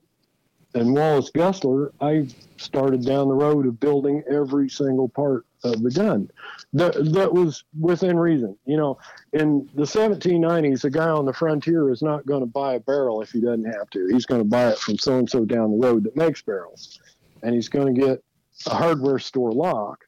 and 0.76 0.94
Wallace 0.94 1.32
Gusler, 1.32 1.92
I 2.00 2.28
started 2.58 3.04
down 3.04 3.28
the 3.28 3.34
road 3.34 3.66
of 3.66 3.80
building 3.80 4.22
every 4.30 4.70
single 4.70 5.10
part 5.10 5.48
of 5.64 5.84
the 5.84 5.92
gun 5.92 6.30
that, 6.74 6.94
that 7.14 7.34
was 7.34 7.64
within 7.80 8.18
reason. 8.18 8.58
You 8.66 8.78
know, 8.78 8.98
in 9.34 9.70
the 9.76 9.84
1790s, 9.84 10.84
a 10.84 10.90
guy 10.90 11.10
on 11.10 11.26
the 11.26 11.34
frontier 11.34 11.92
is 11.92 12.02
not 12.02 12.26
going 12.26 12.42
to 12.42 12.48
buy 12.48 12.76
a 12.76 12.80
barrel 12.80 13.22
if 13.22 13.32
he 13.32 13.42
doesn't 13.42 13.66
have 13.66 13.90
to. 13.92 14.08
He's 14.08 14.26
going 14.26 14.42
to 14.42 14.48
buy 14.48 14.70
it 14.70 14.80
from 14.80 14.98
so 14.98 15.18
and 15.18 15.30
so 15.30 15.46
down 15.46 15.72
the 15.72 15.86
road 15.86 16.04
that 16.06 16.16
makes 16.16 16.42
barrels, 16.42 17.00
and 17.44 17.54
he's 17.54 17.70
going 17.70 17.94
to 17.94 18.02
get 18.02 18.24
a 18.68 18.76
hardware 18.76 19.20
store 19.20 19.52
lock, 19.52 20.00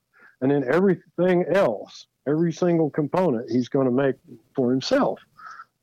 and 0.42 0.52
then 0.52 0.64
everything 0.72 1.46
else, 1.54 2.08
every 2.28 2.54
single 2.54 2.90
component, 2.90 3.50
he's 3.50 3.70
going 3.70 3.86
to 3.86 3.92
make 3.92 4.16
for 4.56 4.72
himself, 4.72 5.20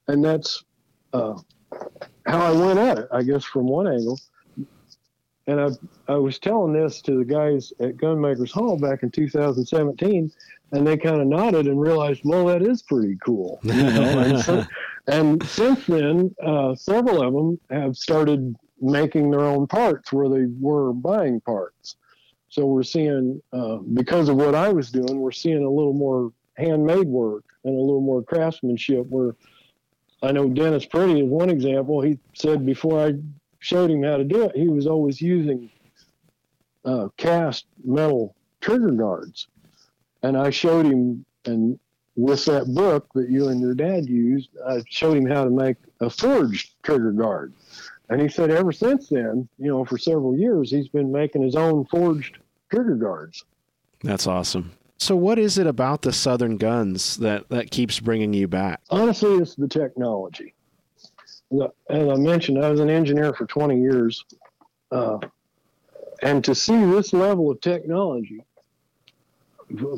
and 0.08 0.24
that's 0.24 0.64
uh, 1.12 1.34
how 2.26 2.38
I 2.38 2.52
went 2.52 2.78
at 2.78 2.98
it. 2.98 3.08
I 3.12 3.22
guess 3.22 3.44
from 3.44 3.66
one 3.66 3.86
angle 3.86 4.18
and 5.50 5.60
I, 5.60 6.12
I 6.12 6.16
was 6.16 6.38
telling 6.38 6.72
this 6.72 7.02
to 7.02 7.18
the 7.18 7.24
guys 7.24 7.72
at 7.80 7.96
Gunmakers 7.96 8.52
Hall 8.52 8.78
back 8.78 9.02
in 9.02 9.10
2017, 9.10 10.30
and 10.70 10.86
they 10.86 10.96
kind 10.96 11.20
of 11.20 11.26
nodded 11.26 11.66
and 11.66 11.80
realized, 11.80 12.20
well, 12.24 12.46
that 12.46 12.62
is 12.62 12.82
pretty 12.82 13.18
cool. 13.24 13.58
You 13.64 13.72
know? 13.74 14.18
and, 14.20 14.40
so, 14.40 14.64
and, 15.08 15.44
since 15.44 15.86
then, 15.86 16.32
uh, 16.40 16.76
several 16.76 17.22
of 17.22 17.32
them 17.34 17.58
have 17.76 17.96
started 17.96 18.54
making 18.80 19.32
their 19.32 19.40
own 19.40 19.66
parts 19.66 20.12
where 20.12 20.28
they 20.28 20.46
were 20.60 20.92
buying 20.92 21.40
parts. 21.40 21.96
So 22.48 22.66
we're 22.66 22.84
seeing, 22.84 23.42
uh, 23.52 23.78
because 23.78 24.28
of 24.28 24.36
what 24.36 24.54
I 24.54 24.72
was 24.72 24.92
doing, 24.92 25.18
we're 25.18 25.32
seeing 25.32 25.64
a 25.64 25.70
little 25.70 25.92
more 25.92 26.32
handmade 26.56 27.08
work 27.08 27.44
and 27.64 27.74
a 27.74 27.80
little 27.80 28.00
more 28.00 28.22
craftsmanship 28.22 29.06
where 29.08 29.34
I 30.22 30.30
know 30.30 30.48
Dennis 30.48 30.84
Pretty 30.84 31.20
is 31.20 31.28
one 31.28 31.50
example. 31.50 32.02
He 32.02 32.18
said 32.34 32.64
before 32.64 33.04
I 33.04 33.14
showed 33.60 33.90
him 33.90 34.02
how 34.02 34.16
to 34.16 34.24
do 34.24 34.42
it, 34.42 34.56
he 34.56 34.66
was 34.66 34.86
always 34.86 35.20
using 35.20 35.70
uh, 36.84 37.08
cast 37.16 37.66
metal 37.84 38.34
trigger 38.60 38.90
guards. 38.90 39.46
And 40.22 40.36
I 40.36 40.50
showed 40.50 40.86
him, 40.86 41.24
and 41.44 41.78
with 42.16 42.44
that 42.46 42.74
book 42.74 43.06
that 43.14 43.30
you 43.30 43.48
and 43.48 43.60
your 43.60 43.74
dad 43.74 44.06
used, 44.06 44.50
I 44.66 44.82
showed 44.88 45.16
him 45.16 45.26
how 45.26 45.44
to 45.44 45.50
make 45.50 45.76
a 46.00 46.10
forged 46.10 46.74
trigger 46.82 47.12
guard. 47.12 47.54
And 48.08 48.20
he 48.20 48.28
said 48.28 48.50
ever 48.50 48.72
since 48.72 49.08
then, 49.08 49.48
you 49.58 49.68
know, 49.68 49.84
for 49.84 49.96
several 49.96 50.36
years, 50.36 50.70
he's 50.70 50.88
been 50.88 51.12
making 51.12 51.42
his 51.42 51.54
own 51.54 51.84
forged 51.86 52.38
trigger 52.70 52.96
guards. 52.96 53.44
That's 54.02 54.26
awesome. 54.26 54.72
So, 54.98 55.16
what 55.16 55.38
is 55.38 55.56
it 55.56 55.66
about 55.66 56.02
the 56.02 56.12
Southern 56.12 56.56
guns 56.58 57.16
that, 57.18 57.48
that 57.48 57.70
keeps 57.70 58.00
bringing 58.00 58.34
you 58.34 58.48
back? 58.48 58.80
Honestly, 58.90 59.34
it's 59.36 59.54
the 59.54 59.68
technology 59.68 60.54
as 61.52 62.08
I 62.08 62.14
mentioned, 62.16 62.64
I 62.64 62.70
was 62.70 62.80
an 62.80 62.90
engineer 62.90 63.32
for 63.32 63.46
20 63.46 63.80
years. 63.80 64.24
Uh, 64.90 65.18
and 66.22 66.44
to 66.44 66.54
see 66.54 66.84
this 66.84 67.12
level 67.12 67.50
of 67.50 67.60
technology 67.60 68.44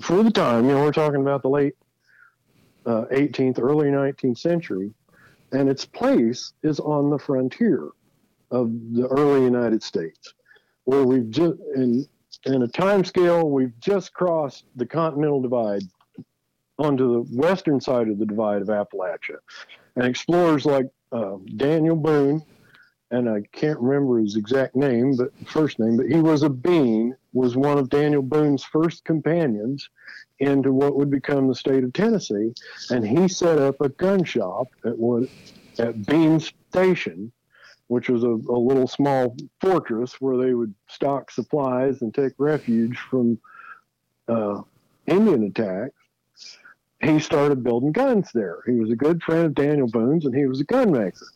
for 0.02 0.22
the 0.22 0.30
time, 0.30 0.66
you 0.66 0.72
know, 0.72 0.82
we're 0.82 0.92
talking 0.92 1.20
about 1.20 1.42
the 1.42 1.48
late 1.48 1.74
uh, 2.86 3.04
18th, 3.12 3.58
early 3.58 3.88
19th 3.88 4.38
century, 4.38 4.92
and 5.52 5.68
its 5.68 5.84
place 5.84 6.52
is 6.62 6.80
on 6.80 7.10
the 7.10 7.18
frontier 7.18 7.88
of 8.50 8.70
the 8.92 9.06
early 9.08 9.44
United 9.44 9.82
States, 9.82 10.34
where 10.84 11.04
we've 11.04 11.30
just, 11.30 11.54
in, 11.74 12.06
in 12.44 12.62
a 12.62 12.68
time 12.68 13.04
scale, 13.04 13.48
we've 13.48 13.78
just 13.80 14.12
crossed 14.12 14.64
the 14.76 14.86
continental 14.86 15.40
divide 15.40 15.82
onto 16.78 17.12
the 17.12 17.36
western 17.36 17.80
side 17.80 18.08
of 18.08 18.18
the 18.18 18.26
divide 18.26 18.62
of 18.62 18.68
Appalachia. 18.68 19.36
And 19.96 20.06
explorers 20.06 20.64
like 20.64 20.86
uh, 21.12 21.36
Daniel 21.56 21.96
Boone, 21.96 22.42
and 23.10 23.28
I 23.28 23.42
can't 23.52 23.78
remember 23.78 24.18
his 24.18 24.36
exact 24.36 24.74
name, 24.74 25.16
but 25.16 25.30
first 25.46 25.78
name, 25.78 25.96
but 25.96 26.06
he 26.06 26.20
was 26.20 26.42
a 26.42 26.48
Bean, 26.48 27.14
was 27.32 27.56
one 27.56 27.78
of 27.78 27.90
Daniel 27.90 28.22
Boone's 28.22 28.64
first 28.64 29.04
companions 29.04 29.88
into 30.38 30.72
what 30.72 30.96
would 30.96 31.10
become 31.10 31.46
the 31.46 31.54
state 31.54 31.84
of 31.84 31.92
Tennessee, 31.92 32.52
and 32.90 33.06
he 33.06 33.28
set 33.28 33.58
up 33.58 33.80
a 33.80 33.90
gun 33.90 34.24
shop 34.24 34.68
at 34.84 34.98
what 34.98 35.28
at 35.78 36.04
Bean 36.06 36.40
Station, 36.40 37.32
which 37.86 38.08
was 38.08 38.24
a, 38.24 38.28
a 38.28 38.58
little 38.58 38.88
small 38.88 39.36
fortress 39.60 40.20
where 40.20 40.36
they 40.36 40.54
would 40.54 40.74
stock 40.88 41.30
supplies 41.30 42.02
and 42.02 42.14
take 42.14 42.32
refuge 42.38 42.98
from 42.98 43.38
uh, 44.28 44.60
Indian 45.06 45.44
attacks 45.44 46.01
he 47.02 47.18
started 47.18 47.64
building 47.64 47.92
guns 47.92 48.30
there. 48.32 48.60
He 48.66 48.72
was 48.72 48.90
a 48.90 48.96
good 48.96 49.22
friend 49.22 49.46
of 49.46 49.54
Daniel 49.54 49.88
Boone's 49.88 50.24
and 50.24 50.34
he 50.34 50.46
was 50.46 50.60
a 50.60 50.64
gun 50.64 50.92
maker. 50.92 51.26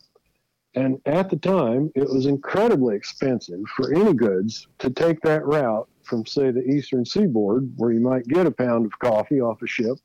And 0.75 1.01
at 1.07 1.31
the 1.31 1.37
time, 1.37 1.91
it 1.95 2.09
was 2.09 2.27
incredibly 2.27 2.97
expensive 2.97 3.61
for 3.75 3.95
any 3.95 4.13
goods 4.13 4.69
to 4.79 4.91
take 4.91 5.21
that 5.23 5.45
route 5.47 5.89
from, 6.03 6.27
say, 6.27 6.51
the 6.51 6.63
eastern 6.63 7.05
seaboard, 7.05 7.73
where 7.77 7.93
you 7.93 8.01
might 8.01 8.29
get 8.29 8.47
a 8.47 8.51
pound 8.51 8.85
of 8.85 8.99
coffee 8.99 9.41
off 9.41 9.63
a 9.63 9.67
ship, 9.67 9.97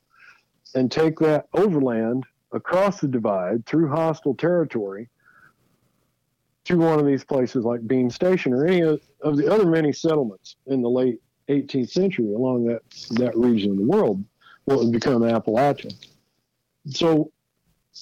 and 0.74 0.90
take 0.90 1.20
that 1.20 1.48
overland 1.54 2.26
across 2.54 3.02
the 3.02 3.08
divide 3.08 3.66
through 3.66 3.90
hostile 3.90 4.34
territory 4.34 5.10
to 6.64 6.78
one 6.78 7.00
of 7.00 7.06
these 7.06 7.26
places 7.26 7.66
like 7.66 7.86
Bean 7.86 8.10
Station 8.10 8.54
or 8.54 8.66
any 8.66 8.82
of 8.82 9.02
the 9.24 9.52
other 9.52 9.66
many 9.66 9.92
settlements 9.92 10.56
in 10.68 10.82
the 10.82 10.90
late 10.90 11.20
18th 11.50 11.90
century 11.90 12.34
along 12.34 12.66
that, 12.66 12.82
that 13.12 13.36
region 13.36 13.72
of 13.72 13.78
the 13.78 13.86
world 13.86 14.24
what 14.66 14.80
would 14.80 14.92
become 14.92 15.22
Appalachia. 15.22 15.94
So 16.88 17.32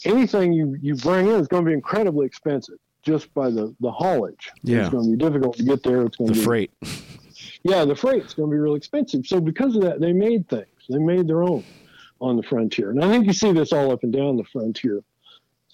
anything 0.05 0.53
you, 0.53 0.77
you 0.81 0.95
bring 0.95 1.27
in 1.27 1.39
is 1.39 1.47
going 1.47 1.63
to 1.63 1.69
be 1.69 1.73
incredibly 1.73 2.25
expensive 2.25 2.75
just 3.01 3.33
by 3.33 3.49
the, 3.49 3.73
the 3.79 3.91
haulage. 3.91 4.51
Yeah. 4.63 4.81
It's 4.81 4.89
going 4.89 5.05
to 5.05 5.17
be 5.17 5.17
difficult 5.17 5.57
to 5.57 5.63
get 5.63 5.83
there. 5.83 6.03
It's 6.03 6.17
going 6.17 6.27
the 6.27 6.33
to 6.33 6.39
be, 6.39 6.45
freight. 6.45 6.71
Yeah, 7.63 7.85
the 7.85 7.95
freight's 7.95 8.33
going 8.33 8.49
to 8.49 8.53
be 8.53 8.59
really 8.59 8.77
expensive. 8.77 9.25
So 9.25 9.39
because 9.39 9.75
of 9.75 9.81
that, 9.83 9.99
they 9.99 10.13
made 10.13 10.47
things. 10.49 10.67
They 10.89 10.99
made 10.99 11.27
their 11.27 11.43
own 11.43 11.63
on 12.19 12.35
the 12.35 12.43
frontier. 12.43 12.91
And 12.91 13.03
I 13.03 13.09
think 13.09 13.25
you 13.25 13.33
see 13.33 13.51
this 13.51 13.71
all 13.71 13.91
up 13.91 14.03
and 14.03 14.11
down 14.11 14.37
the 14.37 14.43
frontier. 14.43 15.01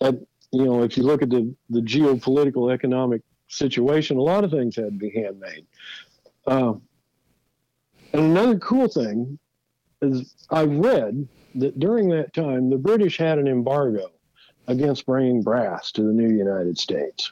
At, 0.01 0.15
you 0.51 0.65
know, 0.65 0.83
if 0.83 0.97
you 0.97 1.03
look 1.03 1.21
at 1.21 1.29
the, 1.29 1.53
the 1.69 1.81
geopolitical 1.81 2.71
economic 2.73 3.21
situation, 3.47 4.17
a 4.17 4.21
lot 4.21 4.43
of 4.43 4.51
things 4.51 4.75
had 4.75 4.85
to 4.85 4.91
be 4.91 5.09
handmade. 5.09 5.65
Uh, 6.45 6.73
and 8.13 8.21
another 8.21 8.57
cool 8.59 8.87
thing 8.87 9.39
is 10.05 10.35
I 10.49 10.63
read 10.63 11.27
that 11.55 11.79
during 11.79 12.09
that 12.09 12.33
time, 12.33 12.69
the 12.69 12.77
British 12.77 13.17
had 13.17 13.39
an 13.39 13.47
embargo 13.47 14.11
against 14.67 15.05
bringing 15.05 15.41
brass 15.41 15.91
to 15.93 16.03
the 16.03 16.13
new 16.13 16.35
United 16.35 16.77
States. 16.77 17.31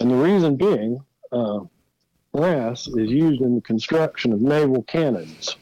And 0.00 0.10
the 0.10 0.16
reason 0.16 0.56
being, 0.56 0.98
uh, 1.32 1.60
brass 2.32 2.86
is 2.88 3.10
used 3.10 3.42
in 3.42 3.54
the 3.54 3.60
construction 3.60 4.32
of 4.32 4.40
naval 4.40 4.82
cannons. 4.84 5.56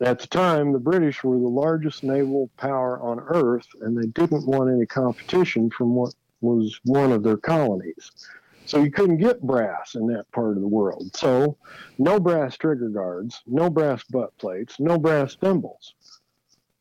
At 0.00 0.18
the 0.18 0.26
time, 0.26 0.72
the 0.72 0.78
British 0.78 1.22
were 1.22 1.38
the 1.38 1.48
largest 1.48 2.02
naval 2.02 2.50
power 2.56 3.00
on 3.00 3.20
earth, 3.20 3.66
and 3.80 3.96
they 3.96 4.06
didn't 4.08 4.46
want 4.46 4.70
any 4.70 4.86
competition 4.86 5.70
from 5.70 5.94
what 5.94 6.14
was 6.40 6.78
one 6.84 7.12
of 7.12 7.22
their 7.22 7.36
colonies. 7.36 8.10
So 8.66 8.82
you 8.82 8.90
couldn't 8.90 9.18
get 9.18 9.42
brass 9.42 9.94
in 9.94 10.06
that 10.08 10.30
part 10.32 10.56
of 10.56 10.62
the 10.62 10.68
world. 10.68 11.14
So 11.16 11.56
no 11.98 12.18
brass 12.18 12.56
trigger 12.56 12.88
guards, 12.88 13.42
no 13.46 13.68
brass 13.68 14.02
butt 14.04 14.36
plates, 14.38 14.80
no 14.80 14.98
brass 14.98 15.36
thimbles. 15.36 15.94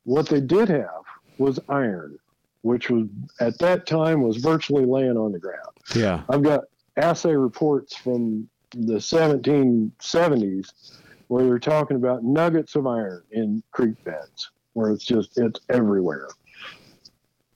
What 0.06 0.28
they 0.28 0.42
did 0.42 0.70
have 0.70 1.04
was 1.38 1.60
iron, 1.70 2.18
which 2.62 2.90
was 2.90 3.08
at 3.40 3.58
that 3.60 3.86
time 3.86 4.22
was 4.22 4.38
virtually 4.38 4.86
laying 4.86 5.18
on 5.18 5.32
the 5.32 5.40
ground. 5.40 5.78
Yeah. 5.96 6.24
I've 6.30 6.44
got 6.44 6.64
assay 6.98 7.36
reports 7.36 7.96
from 7.96 8.48
the 8.72 8.96
1770s 8.96 10.98
where 11.28 11.46
they're 11.46 11.60
talking 11.60 11.98
about 11.98 12.24
nuggets 12.24 12.76
of 12.76 12.88
iron 12.88 13.24
in 13.32 13.64
creek 13.72 14.02
beds 14.04 14.52
where 14.74 14.92
it's 14.92 15.06
just 15.06 15.38
it's 15.38 15.60
everywhere. 15.70 16.28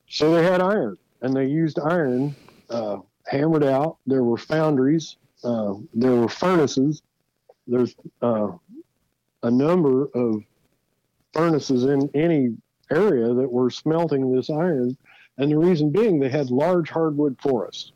So 0.09 0.33
they 0.33 0.43
had 0.43 0.61
iron 0.61 0.97
and 1.21 1.35
they 1.35 1.45
used 1.45 1.79
iron 1.79 2.35
uh, 2.69 2.97
hammered 3.27 3.63
out. 3.63 3.97
There 4.05 4.23
were 4.23 4.37
foundries. 4.37 5.17
Uh, 5.43 5.75
there 5.93 6.13
were 6.13 6.29
furnaces. 6.29 7.01
There's 7.67 7.95
uh, 8.21 8.49
a 9.43 9.51
number 9.51 10.05
of 10.13 10.43
furnaces 11.33 11.83
in 11.85 12.09
any 12.13 12.55
area 12.91 13.33
that 13.33 13.51
were 13.51 13.69
smelting 13.69 14.33
this 14.33 14.49
iron. 14.49 14.97
And 15.37 15.51
the 15.51 15.57
reason 15.57 15.91
being, 15.91 16.19
they 16.19 16.29
had 16.29 16.49
large 16.49 16.89
hardwood 16.89 17.37
forests. 17.39 17.91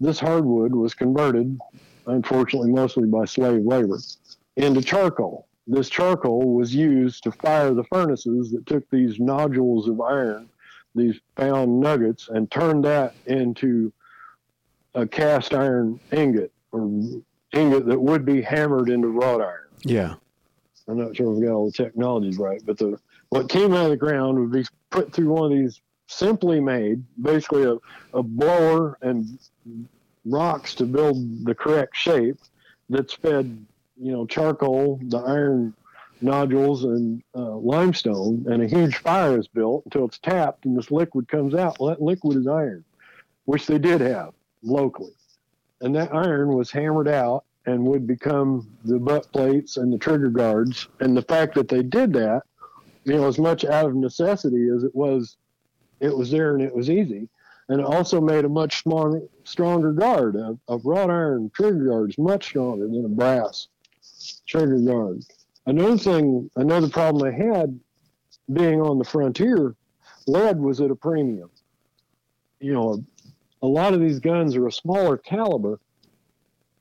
This 0.00 0.18
hardwood 0.18 0.74
was 0.74 0.94
converted, 0.94 1.58
unfortunately, 2.06 2.70
mostly 2.70 3.06
by 3.06 3.26
slave 3.26 3.64
labor, 3.64 3.98
into 4.56 4.80
charcoal. 4.80 5.46
This 5.66 5.88
charcoal 5.88 6.54
was 6.54 6.74
used 6.74 7.22
to 7.24 7.32
fire 7.32 7.74
the 7.74 7.84
furnaces 7.84 8.50
that 8.50 8.66
took 8.66 8.88
these 8.90 9.20
nodules 9.20 9.88
of 9.88 10.00
iron, 10.00 10.48
these 10.94 11.20
found 11.36 11.78
nuggets, 11.78 12.28
and 12.28 12.50
turned 12.50 12.84
that 12.86 13.14
into 13.26 13.92
a 14.94 15.06
cast 15.06 15.54
iron 15.54 16.00
ingot 16.12 16.52
or 16.72 16.82
ingot 17.52 17.86
that 17.86 18.00
would 18.00 18.24
be 18.24 18.42
hammered 18.42 18.88
into 18.88 19.08
wrought 19.08 19.40
iron. 19.40 19.68
Yeah. 19.82 20.14
I'm 20.88 20.98
not 20.98 21.16
sure 21.16 21.32
if 21.32 21.38
we 21.38 21.46
got 21.46 21.52
all 21.52 21.66
the 21.66 21.72
technologies 21.72 22.38
right, 22.38 22.60
but 22.64 22.78
the 22.78 22.98
what 23.28 23.48
came 23.48 23.72
out 23.72 23.84
of 23.84 23.90
the 23.90 23.96
ground 23.96 24.38
would 24.38 24.50
be 24.50 24.64
put 24.90 25.12
through 25.12 25.30
one 25.30 25.52
of 25.52 25.56
these 25.56 25.80
simply 26.08 26.58
made, 26.60 27.04
basically 27.22 27.62
a, 27.62 27.76
a 28.12 28.22
blower 28.22 28.98
and 29.02 29.38
rocks 30.24 30.74
to 30.74 30.84
build 30.84 31.16
the 31.44 31.54
correct 31.54 31.96
shape 31.96 32.36
that's 32.88 33.14
fed, 33.14 33.64
you 33.96 34.10
know, 34.10 34.26
charcoal, 34.26 34.98
the 35.04 35.18
iron 35.18 35.72
nodules, 36.20 36.82
and 36.82 37.22
uh, 37.36 37.54
limestone, 37.56 38.44
and 38.48 38.62
a 38.62 38.66
huge 38.66 38.96
fire 38.96 39.38
is 39.38 39.46
built 39.46 39.84
until 39.84 40.06
it's 40.06 40.18
tapped 40.18 40.64
and 40.64 40.76
this 40.76 40.90
liquid 40.90 41.28
comes 41.28 41.54
out. 41.54 41.78
Well, 41.78 41.90
that 41.90 42.02
liquid 42.02 42.36
is 42.36 42.48
iron, 42.48 42.84
which 43.44 43.66
they 43.68 43.78
did 43.78 44.00
have 44.00 44.32
locally. 44.62 45.14
And 45.80 45.94
that 45.96 46.14
iron 46.14 46.54
was 46.54 46.70
hammered 46.70 47.08
out 47.08 47.44
and 47.66 47.84
would 47.84 48.06
become 48.06 48.68
the 48.84 48.98
butt 48.98 49.30
plates 49.32 49.76
and 49.76 49.92
the 49.92 49.98
trigger 49.98 50.28
guards. 50.28 50.88
And 51.00 51.16
the 51.16 51.22
fact 51.22 51.54
that 51.54 51.68
they 51.68 51.82
did 51.82 52.12
that, 52.14 52.42
you 53.04 53.14
know, 53.14 53.26
as 53.26 53.38
much 53.38 53.64
out 53.64 53.86
of 53.86 53.94
necessity 53.94 54.68
as 54.74 54.84
it 54.84 54.94
was, 54.94 55.36
it 56.00 56.16
was 56.16 56.30
there 56.30 56.54
and 56.54 56.62
it 56.62 56.74
was 56.74 56.90
easy. 56.90 57.28
And 57.68 57.80
it 57.80 57.86
also 57.86 58.20
made 58.20 58.44
a 58.44 58.48
much 58.48 58.78
stronger, 58.78 59.22
stronger 59.44 59.92
guard. 59.92 60.36
of, 60.36 60.58
a 60.68 60.78
wrought 60.78 61.10
iron 61.10 61.50
trigger 61.54 61.86
guards, 61.86 62.18
much 62.18 62.46
stronger 62.46 62.86
than 62.86 63.04
a 63.04 63.08
brass 63.08 63.68
trigger 64.46 64.78
guard. 64.78 65.22
Another 65.66 65.96
thing, 65.96 66.50
another 66.56 66.88
problem 66.88 67.26
I 67.26 67.30
had 67.30 67.78
being 68.52 68.80
on 68.80 68.98
the 68.98 69.04
frontier, 69.04 69.76
lead 70.26 70.58
was 70.58 70.80
at 70.80 70.90
a 70.90 70.96
premium. 70.96 71.50
You 72.58 72.72
know, 72.72 73.04
a 73.62 73.66
lot 73.66 73.94
of 73.94 74.00
these 74.00 74.18
guns 74.18 74.56
are 74.56 74.66
a 74.66 74.72
smaller 74.72 75.16
caliber 75.16 75.78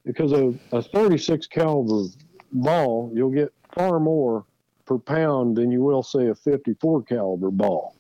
because 0.06 0.32
of 0.32 0.60
a 0.72 0.82
36 0.82 1.48
caliber 1.48 2.04
ball, 2.52 3.12
you'll 3.14 3.30
get 3.30 3.54
far 3.74 4.00
more 4.00 4.46
per 4.86 4.98
pound 4.98 5.56
than 5.56 5.72
you 5.72 5.82
will 5.82 6.02
say 6.02 6.28
a 6.28 6.36
54 6.36 7.04
caliber 7.04 7.52
ball. 7.52 7.96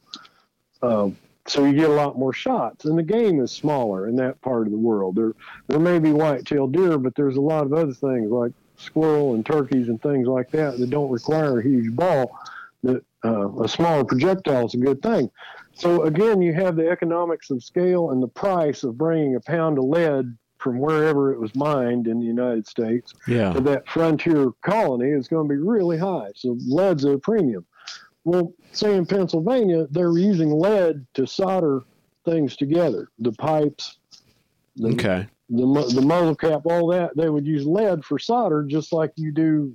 Um, 0.81 1.17
so 1.45 1.65
you 1.65 1.73
get 1.73 1.89
a 1.89 1.93
lot 1.93 2.17
more 2.17 2.33
shots, 2.33 2.85
and 2.85 2.97
the 2.97 3.03
game 3.03 3.41
is 3.41 3.51
smaller 3.51 4.07
in 4.07 4.15
that 4.17 4.39
part 4.41 4.67
of 4.67 4.71
the 4.71 4.77
world. 4.77 5.15
There, 5.15 5.33
there 5.67 5.79
may 5.79 5.99
be 5.99 6.11
white-tailed 6.11 6.73
deer, 6.73 6.97
but 6.97 7.15
there's 7.15 7.37
a 7.37 7.41
lot 7.41 7.65
of 7.65 7.73
other 7.73 7.93
things 7.93 8.29
like 8.29 8.51
squirrel 8.77 9.33
and 9.33 9.45
turkeys 9.45 9.89
and 9.89 10.01
things 10.01 10.27
like 10.27 10.51
that 10.51 10.77
that 10.77 10.89
don't 10.89 11.09
require 11.09 11.59
a 11.59 11.63
huge 11.63 11.95
ball. 11.95 12.37
That 12.83 13.03
uh, 13.25 13.61
a 13.61 13.67
smaller 13.67 14.05
projectile 14.05 14.67
is 14.67 14.73
a 14.73 14.77
good 14.77 15.01
thing. 15.01 15.29
So 15.79 16.03
again, 16.03 16.41
you 16.41 16.53
have 16.53 16.75
the 16.75 16.89
economics 16.89 17.49
of 17.51 17.63
scale 17.63 18.11
and 18.11 18.21
the 18.21 18.27
price 18.27 18.83
of 18.83 18.97
bringing 18.97 19.35
a 19.35 19.39
pound 19.39 19.77
of 19.77 19.85
lead 19.85 20.37
from 20.57 20.77
wherever 20.77 21.31
it 21.31 21.39
was 21.39 21.55
mined 21.55 22.05
in 22.05 22.19
the 22.19 22.25
United 22.25 22.67
States 22.67 23.13
yeah. 23.29 23.53
to 23.53 23.61
that 23.61 23.87
frontier 23.87 24.51
colony 24.61 25.09
is 25.09 25.29
going 25.29 25.47
to 25.47 25.53
be 25.53 25.57
really 25.57 25.97
high. 25.97 26.31
So 26.35 26.57
lead's 26.67 27.05
a 27.05 27.17
premium. 27.17 27.65
Well, 28.25 28.53
say 28.73 28.95
in 28.95 29.05
Pennsylvania, 29.05 29.87
they're 29.89 30.17
using 30.17 30.51
lead 30.51 31.07
to 31.13 31.25
solder 31.25 31.83
things 32.25 32.57
together. 32.57 33.07
The 33.19 33.31
pipes, 33.31 33.99
the, 34.75 34.89
okay, 34.89 35.27
the 35.49 35.65
the 35.95 36.01
muzzle 36.01 36.35
cap, 36.35 36.63
all 36.65 36.87
that. 36.87 37.15
They 37.15 37.29
would 37.29 37.47
use 37.47 37.65
lead 37.65 38.03
for 38.03 38.19
solder, 38.19 38.63
just 38.63 38.91
like 38.91 39.13
you 39.15 39.31
do 39.31 39.73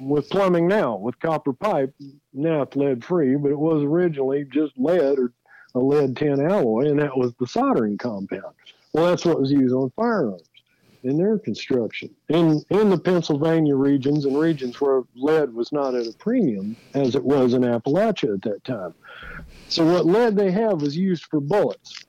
with 0.00 0.28
plumbing 0.28 0.66
now 0.66 0.96
with 0.96 1.18
copper 1.20 1.52
pipe. 1.52 1.94
Now 2.32 2.62
it's 2.62 2.74
lead 2.74 3.04
free, 3.04 3.36
but 3.36 3.52
it 3.52 3.58
was 3.58 3.84
originally 3.84 4.44
just 4.52 4.72
lead 4.76 5.18
or 5.20 5.32
a 5.74 5.78
lead 5.78 6.16
tin 6.16 6.40
alloy, 6.40 6.88
and 6.88 6.98
that 6.98 7.16
was 7.16 7.32
the 7.34 7.46
soldering 7.46 7.98
compound. 7.98 8.54
Well, 8.92 9.06
that's 9.06 9.24
what 9.24 9.40
was 9.40 9.50
used 9.50 9.74
on 9.74 9.90
firearms 9.96 10.42
in 11.02 11.18
their 11.18 11.38
construction. 11.38 12.10
In 12.28 12.62
in 12.70 12.90
the 12.90 12.98
Pennsylvania 12.98 13.76
regions 13.76 14.24
and 14.24 14.38
regions 14.38 14.80
where 14.80 15.02
lead 15.14 15.52
was 15.52 15.72
not 15.72 15.94
at 15.94 16.06
a 16.06 16.12
premium 16.18 16.76
as 16.94 17.14
it 17.14 17.24
was 17.24 17.54
in 17.54 17.62
Appalachia 17.62 18.34
at 18.34 18.42
that 18.42 18.64
time. 18.64 18.94
So 19.68 19.84
what 19.84 20.06
lead 20.06 20.36
they 20.36 20.50
have 20.50 20.80
was 20.80 20.96
used 20.96 21.24
for 21.24 21.40
bullets. 21.40 22.04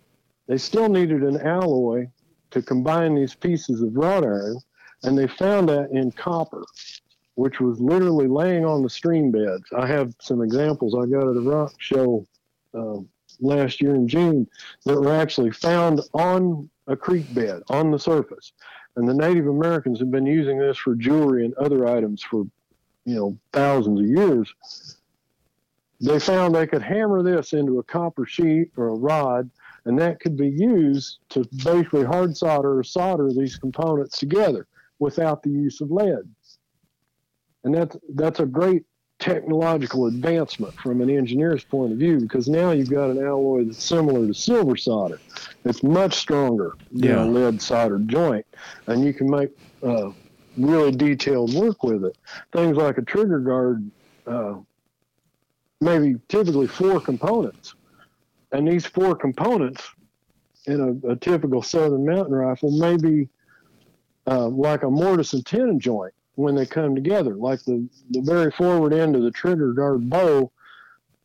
They 0.48 0.58
still 0.58 0.90
needed 0.90 1.24
an 1.24 1.42
alloy 1.42 2.08
to 2.52 2.62
combine 2.62 3.16
these 3.16 3.36
pieces 3.36 3.82
of 3.82 3.96
wrought 3.96 4.24
iron, 4.24 4.58
and 5.04 5.18
they 5.18 5.28
found 5.28 5.68
that 5.70 5.90
in 5.92 6.12
copper, 6.12 6.64
which 7.34 7.60
was 7.60 7.80
literally 7.82 8.28
laying 8.28 8.64
on 8.64 8.82
the 8.82 8.90
stream 8.90 9.32
beds. 9.32 9.66
I 9.76 9.88
have 9.88 10.14
some 10.22 10.42
examples 10.42 10.96
I 10.96 11.06
got 11.08 11.28
at 11.28 11.36
a 11.36 11.42
rock 11.42 11.74
show 11.80 12.26
um, 12.74 13.10
last 13.40 13.82
year 13.82 13.96
in 13.96 14.08
June 14.08 14.48
that 14.86 15.00
were 15.00 15.14
actually 15.14 15.52
found 15.52 16.02
on 16.14 16.70
a 16.88 16.96
creek 16.96 17.34
bed 17.34 17.64
on 17.70 17.92
the 17.92 18.00
surface. 18.00 18.54
And 18.96 19.08
the 19.08 19.14
Native 19.14 19.48
Americans 19.48 20.00
have 20.00 20.12
been 20.12 20.26
using 20.26 20.58
this 20.58 20.78
for 20.78 20.96
jewelry 20.96 21.46
and 21.46 21.54
other 21.56 21.88
items 21.88 22.24
for, 22.24 22.46
you 23.06 23.16
know, 23.16 23.38
thousands 23.52 24.00
of 24.00 24.06
years. 24.06 24.98
They 26.00 26.20
found 26.20 26.54
they 26.54 26.68
could 26.68 26.82
hammer 26.82 27.24
this 27.24 27.54
into 27.54 27.80
a 27.80 27.84
copper 27.84 28.26
sheet 28.26 28.72
or 28.78 28.90
a 28.90 28.96
rod, 28.96 29.50
and 29.86 29.98
that 30.00 30.20
could 30.20 30.38
be 30.38 30.50
used 30.50 31.20
to 31.30 31.46
basically 31.64 32.04
hard 32.04 32.36
solder 32.36 32.78
or 32.78 32.84
solder 32.84 33.30
these 33.32 33.58
components 33.58 34.18
together 34.18 34.68
without 35.00 35.44
the 35.44 35.50
use 35.50 35.82
of 35.82 35.92
lead. 35.92 36.30
And 37.64 37.74
that's 37.74 37.98
that's 38.14 38.40
a 38.40 38.46
great 38.46 38.84
technological 39.20 40.08
advancement 40.08 40.74
from 40.80 41.02
an 41.02 41.10
engineer's 41.10 41.64
point 41.64 41.92
of 41.94 41.98
view 41.98 42.20
because 42.20 42.48
now 42.48 42.72
you've 42.72 42.90
got 42.90 43.10
an 43.10 43.24
alloy 43.24 43.64
that's 43.64 43.84
similar 43.84 44.28
to 44.28 44.34
silver 44.34 44.76
solder. 44.76 45.22
It's 45.64 45.84
much 45.84 46.16
stronger 46.16 46.78
than 46.92 47.04
Yeah. 47.04 47.24
a 47.24 47.26
lead 47.26 47.62
solder 47.62 48.00
joint, 48.00 48.46
and 48.88 49.06
you 49.06 49.14
can 49.14 49.30
make 49.30 49.52
uh, 49.84 50.12
really 50.58 50.92
detailed 50.92 51.54
work 51.54 51.84
with 51.84 52.04
it. 52.06 52.18
Things 52.54 52.78
like 52.78 52.98
a 52.98 53.04
trigger 53.04 53.40
guard, 53.40 53.92
uh, 54.28 54.56
maybe 55.82 56.16
typically 56.28 56.68
four 56.68 57.00
components, 57.00 57.76
and 58.52 58.68
these 58.68 58.86
four 58.86 59.16
components 59.16 59.84
in 60.66 61.02
a, 61.06 61.12
a 61.12 61.16
typical 61.16 61.62
Southern 61.62 62.06
Mountain 62.06 62.34
rifle 62.34 62.72
may 62.72 62.98
be 62.98 63.30
uh, 64.28 64.48
like 64.48 64.84
a 64.84 64.90
mortise 64.90 65.34
and 65.34 65.46
tenon 65.46 65.80
joint 65.80 66.15
when 66.36 66.56
they 66.56 66.66
come 66.66 66.96
together. 66.96 67.36
Like 67.36 67.64
the, 67.64 67.88
the 68.12 68.22
very 68.22 68.52
forward 68.52 68.94
end 68.94 69.16
of 69.16 69.24
the 69.24 69.32
trigger 69.32 69.74
guard 69.74 70.10
bow 70.10 70.52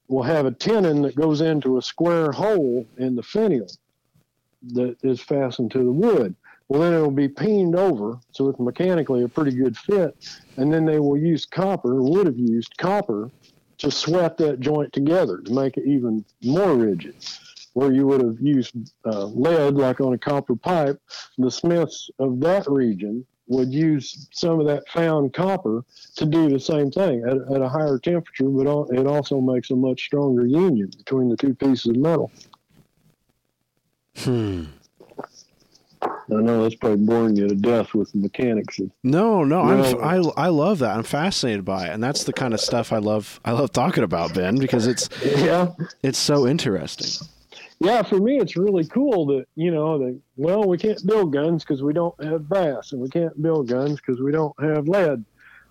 will 0.08 0.22
have 0.22 0.46
a 0.46 0.50
tenon 0.50 1.02
that 1.02 1.14
goes 1.14 1.40
into 1.40 1.78
a 1.78 1.82
square 1.82 2.32
hole 2.32 2.86
in 2.98 3.14
the 3.14 3.22
finial 3.22 3.70
that 4.72 4.96
is 5.02 5.20
fastened 5.20 5.70
to 5.72 5.78
the 5.78 5.92
wood. 5.92 6.34
Well, 6.68 6.82
then 6.82 6.94
it 6.94 7.00
will 7.00 7.10
be 7.10 7.28
peened 7.28 7.74
over, 7.74 8.18
so 8.30 8.48
it's 8.48 8.60
mechanically 8.60 9.24
a 9.24 9.28
pretty 9.28 9.56
good 9.56 9.76
fit. 9.76 10.16
And 10.56 10.72
then 10.72 10.84
they 10.84 11.00
will 11.00 11.16
use 11.16 11.44
copper, 11.44 12.00
would 12.02 12.26
have 12.26 12.38
used 12.38 12.76
copper, 12.76 13.30
to 13.78 13.90
sweat 13.90 14.36
that 14.36 14.60
joint 14.60 14.92
together 14.92 15.38
to 15.38 15.52
make 15.52 15.76
it 15.76 15.86
even 15.86 16.24
more 16.42 16.74
rigid. 16.74 17.14
Where 17.72 17.92
you 17.92 18.06
would 18.08 18.20
have 18.20 18.36
used 18.40 18.74
uh, 19.06 19.24
lead, 19.24 19.74
like 19.74 20.00
on 20.00 20.12
a 20.12 20.18
copper 20.18 20.54
pipe, 20.54 21.00
the 21.38 21.50
smiths 21.50 22.10
of 22.18 22.40
that 22.40 22.70
region 22.70 23.24
would 23.50 23.74
use 23.74 24.28
some 24.32 24.60
of 24.60 24.66
that 24.66 24.88
found 24.88 25.34
copper 25.34 25.84
to 26.14 26.24
do 26.24 26.48
the 26.48 26.60
same 26.60 26.90
thing 26.90 27.24
at, 27.24 27.36
at 27.54 27.60
a 27.60 27.68
higher 27.68 27.98
temperature, 27.98 28.48
but 28.48 28.66
it 28.96 29.06
also 29.06 29.40
makes 29.40 29.70
a 29.70 29.76
much 29.76 30.04
stronger 30.04 30.46
union 30.46 30.88
between 30.96 31.28
the 31.28 31.36
two 31.36 31.54
pieces 31.54 31.86
of 31.86 31.96
metal. 31.96 32.30
Hmm. 34.18 34.64
I 36.02 36.08
know 36.28 36.62
that's 36.62 36.76
probably 36.76 37.04
boring 37.04 37.36
you 37.36 37.48
to 37.48 37.56
death 37.56 37.92
with 37.92 38.12
the 38.12 38.18
mechanics 38.18 38.78
of 38.78 38.90
No, 39.02 39.42
no, 39.42 39.64
No. 39.64 40.00
I'm 40.00 40.28
I 40.36 40.44
I 40.44 40.48
love 40.48 40.78
that. 40.78 40.96
I'm 40.96 41.02
fascinated 41.02 41.64
by 41.64 41.88
it, 41.88 41.90
and 41.90 42.02
that's 42.02 42.24
the 42.24 42.32
kind 42.32 42.54
of 42.54 42.60
stuff 42.60 42.92
I 42.92 42.98
love. 42.98 43.40
I 43.44 43.50
love 43.50 43.72
talking 43.72 44.04
about 44.04 44.32
Ben 44.32 44.56
because 44.56 44.86
it's 44.86 45.08
yeah 45.24 45.72
it's 46.02 46.18
so 46.18 46.46
interesting. 46.46 47.26
Yeah 47.80 48.02
for 48.02 48.18
me 48.18 48.38
it's 48.38 48.56
really 48.56 48.86
cool 48.86 49.26
that 49.26 49.44
you 49.56 49.70
know 49.70 49.98
that 49.98 50.18
well 50.36 50.64
we 50.64 50.78
can't 50.78 51.04
build 51.06 51.32
guns 51.32 51.64
because 51.64 51.82
we 51.82 51.92
don't 51.92 52.14
have 52.22 52.48
brass 52.48 52.92
and 52.92 53.00
we 53.00 53.08
can't 53.08 53.40
build 53.42 53.68
guns 53.68 53.96
because 53.96 54.20
we 54.20 54.30
don't 54.32 54.54
have 54.60 54.86
lead 54.86 55.24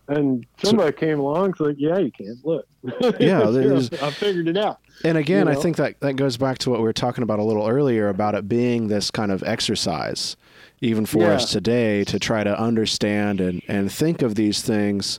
and 0.07 0.45
somebody 0.63 0.91
came 0.91 1.19
along 1.19 1.45
and 1.45 1.55
said 1.57 1.75
yeah 1.77 1.97
you 1.97 2.11
can't 2.11 2.39
look 2.43 2.65
Yeah, 3.19 3.39
know, 3.39 3.87
i 4.01 4.11
figured 4.11 4.47
it 4.47 4.57
out 4.57 4.77
And 5.05 5.17
again, 5.17 5.47
You 5.47 5.53
I 5.53 5.55
think 5.55 5.77
that 5.77 5.99
that 6.01 6.15
goes 6.15 6.35
back 6.35 6.57
to 6.59 6.69
what 6.69 6.79
we 6.79 6.83
were 6.85 6.93
talking 6.93 7.23
about 7.23 7.39
a 7.39 7.43
little 7.43 7.67
earlier 7.67 8.09
about 8.09 8.35
it 8.35 8.47
being 8.49 8.87
this 8.89 9.11
kind 9.11 9.31
of 9.31 9.43
exercise, 9.43 10.35
even 10.81 11.05
for 11.05 11.19
Yeah. 11.23 11.35
us 11.35 11.51
today, 11.51 12.03
to 12.05 12.19
try 12.19 12.43
to 12.43 12.59
understand 12.59 13.39
and, 13.39 13.61
and 13.69 13.89
think 13.89 14.21
of 14.21 14.35
these 14.35 14.61
things 14.61 15.17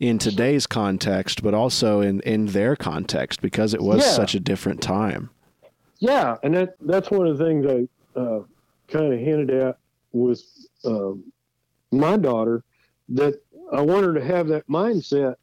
in 0.00 0.18
today's 0.18 0.66
context, 0.66 1.42
but 1.42 1.54
also 1.54 2.00
in, 2.02 2.20
in 2.22 2.46
their 2.46 2.76
context 2.76 3.40
because 3.40 3.72
it 3.72 3.80
was 3.80 4.02
Yeah. 4.04 4.10
such 4.12 4.34
a 4.34 4.40
different 4.40 4.82
time. 4.82 5.30
Yeah, 6.02 6.36
and 6.42 6.52
that 6.56 6.74
that's 6.80 7.12
one 7.12 7.28
of 7.28 7.38
the 7.38 7.44
things 7.44 7.64
I 7.64 8.20
uh, 8.20 8.40
kind 8.88 9.12
of 9.14 9.20
hinted 9.20 9.50
at 9.52 9.76
with 10.10 10.42
um, 10.84 11.32
my 11.92 12.16
daughter 12.16 12.64
that 13.10 13.40
I 13.72 13.82
want 13.82 14.06
her 14.06 14.14
to 14.14 14.24
have 14.24 14.48
that 14.48 14.66
mindset, 14.66 15.36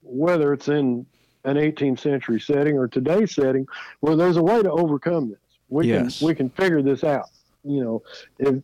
whether 0.00 0.54
it's 0.54 0.68
in 0.68 1.04
an 1.44 1.56
18th 1.56 2.00
century 2.00 2.40
setting 2.40 2.78
or 2.78 2.88
today's 2.88 3.34
setting, 3.34 3.66
where 4.00 4.16
there's 4.16 4.38
a 4.38 4.42
way 4.42 4.62
to 4.62 4.70
overcome 4.70 5.28
this. 5.28 5.40
We 5.68 5.86
Yes. 5.86 6.20
can 6.20 6.26
we 6.26 6.34
can 6.34 6.48
figure 6.48 6.80
this 6.80 7.04
out. 7.04 7.28
You 7.62 7.84
know, 7.84 8.02
if 8.38 8.62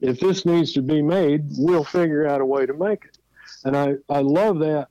if 0.00 0.20
this 0.20 0.46
needs 0.46 0.72
to 0.74 0.82
be 0.82 1.02
made, 1.02 1.46
we'll 1.58 1.82
figure 1.82 2.28
out 2.28 2.40
a 2.40 2.46
way 2.46 2.64
to 2.64 2.74
make 2.74 3.04
it. 3.06 3.18
And 3.64 3.76
I 3.76 3.94
I 4.08 4.20
love 4.20 4.60
that. 4.60 4.86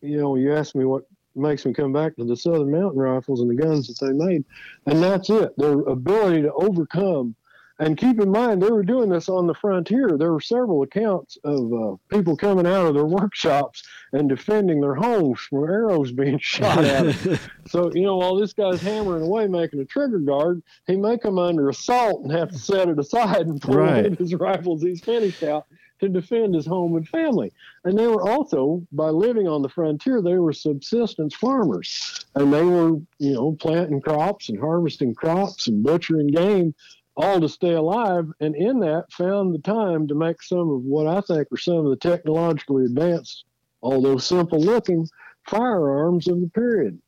You 0.00 0.18
know, 0.18 0.36
you 0.36 0.54
asked 0.54 0.76
me 0.76 0.84
what 0.84 1.09
makes 1.34 1.64
me 1.64 1.72
come 1.72 1.92
back 1.92 2.16
to 2.16 2.24
the 2.24 2.36
Southern 2.36 2.70
Mountain 2.70 2.98
Rifles 3.00 3.40
and 3.40 3.50
the 3.50 3.54
guns 3.62 3.86
that 3.88 4.04
they 4.04 4.12
made 4.12 4.44
and 4.86 5.02
that's 5.02 5.30
it. 5.30 5.56
Their 5.56 5.80
ability 5.80 6.42
to 6.42 6.52
overcome 6.52 7.34
And 7.78 7.96
keep 7.96 8.20
in 8.20 8.30
mind, 8.30 8.60
they 8.62 8.70
were 8.70 8.82
doing 8.82 9.08
this 9.08 9.30
on 9.30 9.46
the 9.46 9.54
frontier. 9.54 10.18
There 10.18 10.32
were 10.32 10.40
several 10.42 10.82
accounts 10.82 11.38
of 11.44 11.72
uh, 11.72 11.96
people 12.14 12.36
coming 12.36 12.66
out 12.66 12.84
of 12.84 12.92
their 12.94 13.06
workshops 13.06 13.82
and 14.12 14.28
defending 14.28 14.82
their 14.82 14.94
homes 14.94 15.40
from 15.40 15.64
arrows 15.64 16.12
being 16.12 16.38
shot 16.42 16.84
at 16.84 17.16
them. 17.16 17.38
so, 17.66 17.90
you 17.94 18.02
know, 18.02 18.18
while 18.18 18.36
this 18.36 18.52
guy's 18.52 18.82
hammering 18.82 19.22
away 19.22 19.46
making 19.46 19.80
a 19.80 19.86
trigger 19.86 20.18
guard, 20.18 20.62
he 20.86 20.94
may 20.96 21.16
come 21.16 21.38
under 21.38 21.70
assault 21.70 22.22
and 22.22 22.32
have 22.32 22.50
to 22.50 22.58
set 22.58 22.90
it 22.90 22.98
aside 22.98 23.46
and 23.46 23.62
pull 23.62 23.76
Right. 23.76 24.18
his 24.18 24.34
rifles 24.34 24.82
he's 24.82 25.00
finished 25.00 25.42
out 25.42 25.64
to 26.00 26.08
defend 26.08 26.54
his 26.54 26.66
home 26.66 26.96
and 26.96 27.08
family. 27.08 27.52
And 27.84 27.98
they 27.98 28.06
were 28.06 28.28
also, 28.28 28.82
by 28.92 29.08
living 29.10 29.46
on 29.46 29.62
the 29.62 29.68
frontier, 29.68 30.20
they 30.20 30.36
were 30.36 30.52
subsistence 30.52 31.34
farmers. 31.34 32.26
And 32.34 32.52
they 32.52 32.62
were, 32.62 32.98
you 33.18 33.32
know, 33.34 33.52
planting 33.60 34.00
crops 34.00 34.48
and 34.48 34.58
harvesting 34.58 35.14
crops 35.14 35.68
and 35.68 35.82
butchering 35.82 36.28
game, 36.28 36.74
all 37.16 37.40
to 37.40 37.48
stay 37.48 37.74
alive. 37.74 38.26
And 38.40 38.54
in 38.56 38.80
that, 38.80 39.12
found 39.12 39.54
the 39.54 39.58
time 39.58 40.08
to 40.08 40.14
make 40.14 40.42
some 40.42 40.70
of 40.70 40.82
what 40.82 41.06
I 41.06 41.20
think 41.20 41.48
are 41.52 41.56
some 41.56 41.86
of 41.86 41.90
the 41.90 41.96
technologically 41.96 42.84
advanced, 42.86 43.44
although 43.82 44.18
simple 44.18 44.60
looking, 44.60 45.06
firearms 45.46 46.28
of 46.28 46.40
the 46.40 46.48
period. 46.48 46.98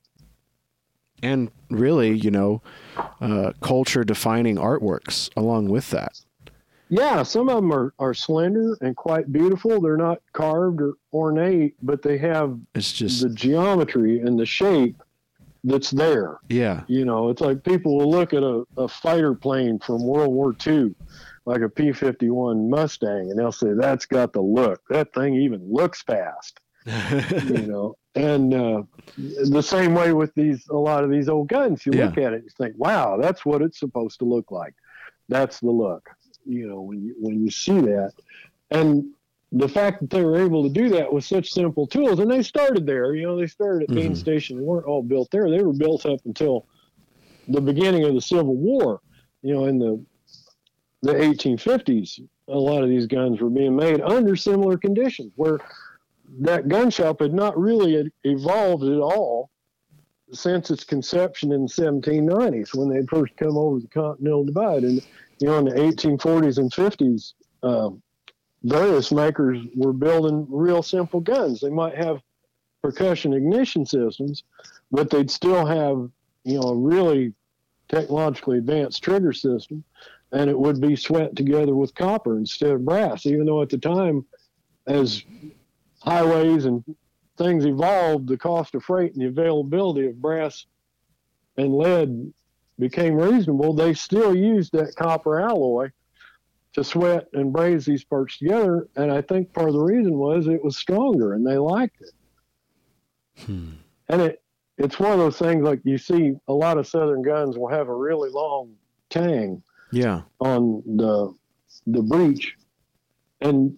and 1.23 1.51
really, 1.71 2.17
you 2.19 2.31
know, 2.31 2.61
uh, 3.21 3.53
culture 3.61 4.05
defining 4.05 4.57
artworks 4.57 5.31
along 5.37 5.69
with 5.69 5.91
that. 5.91 6.21
Yeah, 6.93 7.23
some 7.23 7.49
of 7.49 7.57
them 7.57 7.73
are, 7.73 7.95
are 7.99 8.13
slender 8.13 8.77
and 8.83 8.95
quite 8.95 9.33
beautiful. 9.33 9.81
They're 9.81 9.97
not 9.97 10.21
carved 10.35 10.83
or 10.83 10.93
ornate, 11.11 11.75
but 11.83 12.03
they 12.03 12.19
have 12.19 12.59
It's 12.75 12.93
just, 12.93 13.23
the 13.23 13.31
geometry 13.31 14.21
and 14.21 14.39
the 14.39 14.45
shape 14.45 15.03
that's 15.65 15.91
there. 15.91 16.37
yeah, 16.51 16.83
You 16.89 17.07
know, 17.07 17.31
it's 17.31 17.41
like 17.41 17.65
people 17.65 17.97
will 17.97 18.11
look 18.11 18.35
at 18.35 18.43
a, 18.43 18.65
a 18.77 18.89
fighter 18.89 19.35
plane 19.35 19.79
from 19.79 20.05
World 20.05 20.35
War 20.35 20.55
II, 20.67 20.95
like 21.47 21.63
a 21.63 21.69
P 21.71 21.93
51 21.93 22.69
Mustang, 22.69 23.31
and 23.31 23.39
they'll 23.39 23.53
say, 23.53 23.73
that's 23.73 24.05
got 24.05 24.35
the 24.35 24.43
look. 24.43 24.83
That 24.91 25.15
thing 25.15 25.35
even 25.37 25.63
looks 25.73 26.03
fast, 26.03 26.61
you 26.85 27.67
know. 27.67 27.97
And 28.15 28.53
uh, 28.53 28.83
the 29.17 29.63
same 29.63 29.95
way 29.95 30.13
with 30.13 30.35
these, 30.35 30.67
a 30.69 30.77
lot 30.77 31.05
of 31.05 31.11
these 31.11 31.31
old 31.31 31.49
guns, 31.49 31.87
you 31.87 31.93
look 31.93 32.19
at 32.19 32.35
it, 32.35 32.43
you 32.45 32.51
think, 32.59 32.75
wow, 32.77 33.17
that's 33.17 33.47
what 33.47 33.63
it's 33.63 33.79
supposed 33.79 34.19
to 34.19 34.27
look 34.27 34.51
like. 34.51 34.75
That's 35.31 35.61
the 35.61 35.71
look, 35.71 36.11
you 36.45 36.69
know, 36.69 36.81
when 36.81 37.03
you, 37.03 37.15
when 37.19 37.43
you 37.43 37.51
see 37.51 37.81
that. 37.81 38.13
And 38.71 39.13
the 39.53 39.69
fact 39.69 40.01
that 40.01 40.11
they 40.11 40.25
were 40.25 40.41
able 40.41 40.63
to 40.63 40.71
do 40.71 40.89
that 40.91 41.13
with 41.13 41.25
such 41.25 41.53
simple 41.53 41.87
tools, 41.87 42.19
and 42.19 42.31
they 42.31 42.43
started 42.43 42.87
there, 42.87 43.15
you 43.15 43.27
know, 43.27 43.39
they 43.39 43.47
started 43.47 43.83
at 43.85 43.95
Bean 43.95 44.13
Mhm. 44.13 44.17
Station. 44.17 44.57
They 44.57 44.65
weren't 44.65 44.87
all 44.87 45.03
built 45.03 45.31
there. 45.31 45.51
They 45.51 45.63
were 45.63 45.75
built 45.75 46.07
up 46.07 46.21
until 46.25 46.67
the 47.49 47.61
beginning 47.61 48.05
of 48.05 48.15
the 48.15 48.21
Civil 48.21 48.57
War. 48.57 49.01
You 49.43 49.55
know, 49.55 49.65
in 49.67 49.79
the 49.79 50.05
the 51.03 51.15
1850s, 51.15 52.21
a 52.47 52.57
lot 52.59 52.85
of 52.85 52.89
these 52.89 53.09
guns 53.09 53.41
were 53.41 53.51
being 53.51 53.75
made 53.75 54.01
under 54.01 54.37
similar 54.37 54.79
conditions, 54.79 55.33
where 55.35 55.59
that 56.41 56.69
gun 56.69 56.91
shop 56.91 57.21
had 57.21 57.35
not 57.35 57.59
really 57.59 58.11
evolved 58.23 58.85
at 58.85 59.01
all 59.01 59.51
since 60.33 60.71
its 60.71 60.85
conception 60.85 61.53
in 61.53 61.63
the 61.63 61.69
1790s 61.69 62.75
when 62.75 62.89
they 62.89 63.05
first 63.07 63.37
come 63.37 63.57
over 63.57 63.81
the 63.81 63.89
Continental 63.89 64.45
Divide. 64.45 64.85
And 64.85 65.03
you 65.43 65.49
know, 65.49 65.59
in 65.59 65.65
the 65.65 65.73
1840s 65.73 66.59
and 66.59 66.71
50s, 66.71 67.33
um, 67.65 68.01
various 68.63 69.11
makers 69.11 69.59
were 69.75 69.93
building 69.93 70.47
real 70.49 70.85
simple 70.85 71.19
guns. 71.19 71.61
They 71.61 71.69
might 71.69 71.97
have 71.97 72.23
percussion 72.81 73.33
ignition 73.33 73.85
systems, 73.85 74.45
but 74.93 75.11
they'd 75.11 75.31
still 75.31 75.67
have, 75.67 76.09
you 76.45 76.61
know, 76.61 76.69
a 76.69 76.77
really 76.77 77.35
technologically 77.89 78.59
advanced 78.59 79.03
trigger 79.03 79.33
system, 79.33 79.83
and 80.31 80.49
it 80.49 80.57
would 80.57 80.81
be 80.81 80.95
sweat 80.95 81.35
together 81.35 81.75
with 81.75 81.93
copper 81.97 82.39
instead 82.39 82.71
of 82.71 82.85
brass. 82.85 83.27
Even 83.27 83.47
though 83.47 83.63
at 83.63 83.69
the 83.69 83.79
time, 83.79 84.25
as 84.87 85.25
highways 86.03 86.67
and 86.67 86.85
things 87.37 87.67
evolved, 87.67 88.29
the 88.29 88.39
cost 88.39 88.77
of 88.77 88.85
freight 88.85 89.13
and 89.15 89.23
the 89.23 89.27
availability 89.27 90.07
of 90.07 90.23
brass 90.23 90.67
and 91.57 91.75
lead 91.75 92.33
became 92.83 93.15
reasonable, 93.15 93.73
they 93.73 93.95
still 93.95 94.35
used 94.35 94.73
that 94.73 94.97
copper 94.97 95.41
alloy 95.41 95.91
to 96.73 96.83
sweat 96.83 97.29
and 97.33 97.53
braze 97.53 97.85
these 97.85 98.03
parts 98.03 98.39
together. 98.39 98.89
And 98.97 99.13
I 99.13 99.23
think 99.23 99.53
part 99.53 99.69
of 99.69 99.75
the 99.75 99.83
reason 99.83 100.17
was 100.19 100.49
it 100.49 100.65
was 100.65 100.77
stronger 100.77 101.35
and 101.35 101.47
they 101.47 101.59
liked 101.59 102.01
it. 102.01 103.45
Hmm. 103.45 103.71
And 104.09 104.23
it 104.23 104.43
it's 104.79 104.99
one 104.99 105.13
of 105.13 105.19
those 105.19 105.39
things 105.39 105.63
like 105.63 105.81
you 105.85 105.97
see 105.97 106.35
a 106.49 106.53
lot 106.53 106.77
of 106.77 106.87
southern 106.87 107.23
guns 107.23 107.57
will 107.57 107.69
have 107.69 107.89
a 107.89 107.95
really 107.95 108.31
long 108.31 108.75
tang 109.11 109.63
yeah, 109.93 110.23
on 110.41 110.83
the 110.87 111.33
the 111.87 112.03
breech, 112.03 112.57
and 113.41 113.77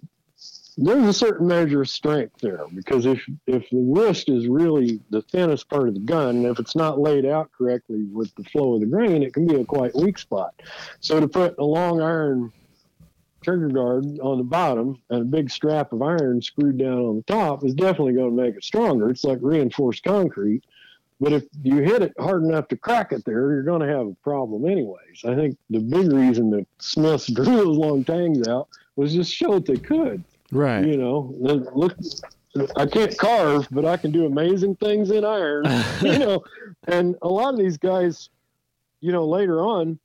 there's 0.77 1.09
a 1.09 1.13
certain 1.13 1.47
measure 1.47 1.83
of 1.83 1.89
strength 1.89 2.41
there 2.41 2.65
because 2.75 3.07
if 3.07 3.25
if 3.47 3.69
the 3.71 3.79
wrist 3.79 4.29
is 4.29 4.49
really 4.49 5.01
the 5.11 5.23
thinnest 5.23 5.69
part 5.69 5.89
of 5.89 5.95
the 5.95 6.01
gun, 6.01 6.37
and 6.37 6.47
if 6.47 6.59
it's 6.59 6.75
not 6.75 6.99
laid 6.99 7.25
out 7.25 7.51
correctly 7.57 8.05
with 8.13 8.35
the 8.35 8.45
flow 8.45 8.75
of 8.75 8.81
the 8.81 8.87
grain, 8.87 9.23
it 9.23 9.33
can 9.33 9.47
be 9.47 9.55
a 9.55 9.65
quite 9.65 9.95
weak 9.95 10.19
spot. 10.19 10.55
So 11.01 11.21
to 11.21 11.29
put 11.29 11.59
a 11.59 11.65
long 11.65 12.01
iron 12.01 12.53
trigger 13.45 13.69
guard 13.69 14.05
on 14.21 14.39
the 14.39 14.45
bottom 14.45 15.01
and 15.11 15.21
a 15.21 15.25
big 15.25 15.51
strap 15.51 15.93
of 15.93 16.03
iron 16.03 16.41
screwed 16.41 16.79
down 16.79 16.99
on 17.01 17.17
the 17.17 17.23
top 17.23 17.63
is 17.63 17.75
definitely 17.75 18.15
going 18.15 18.35
to 18.35 18.43
make 18.43 18.57
it 18.57 18.65
stronger. 18.65 19.11
It's 19.11 19.25
like 19.25 19.39
reinforced 19.43 20.03
concrete. 20.03 20.65
But 21.21 21.33
if 21.33 21.45
you 21.63 21.77
hit 21.77 22.03
it 22.03 22.13
hard 22.19 22.43
enough 22.43 22.69
to 22.69 22.77
crack 22.77 23.13
it 23.13 23.25
there, 23.25 23.53
you're 23.53 23.63
going 23.63 23.83
to 23.83 23.87
have 23.87 24.07
a 24.07 24.17
problem 24.25 24.67
anyways. 24.67 25.25
I 25.25 25.35
think 25.35 25.57
the 25.71 25.79
big 25.79 26.11
reason 26.11 26.51
that 26.51 26.67
Smiths 26.79 27.27
drew 27.33 27.45
those 27.45 27.77
long 27.77 28.03
tangs 28.03 28.49
out 28.49 28.69
was 28.97 29.15
just 29.15 29.33
show 29.33 29.55
that 29.55 29.67
they 29.67 29.77
could. 29.77 30.25
Right. 30.51 30.85
You 30.85 30.97
know, 30.97 31.35
look, 31.39 31.97
I 32.77 32.87
can't 32.87 33.17
carve, 33.19 33.69
but 33.71 33.85
I 33.85 33.97
can 33.97 34.13
do 34.13 34.27
amazing 34.27 34.77
things 34.77 35.11
in 35.11 35.25
iron. 35.25 35.65
you 36.03 36.19
know, 36.19 36.45
and 36.87 37.17
a 37.23 37.29
lot 37.29 37.55
of 37.55 37.61
these 37.61 37.77
guys, 37.77 38.29
you 39.01 39.13
know, 39.13 39.27
later 39.27 39.61
on, 39.61 39.99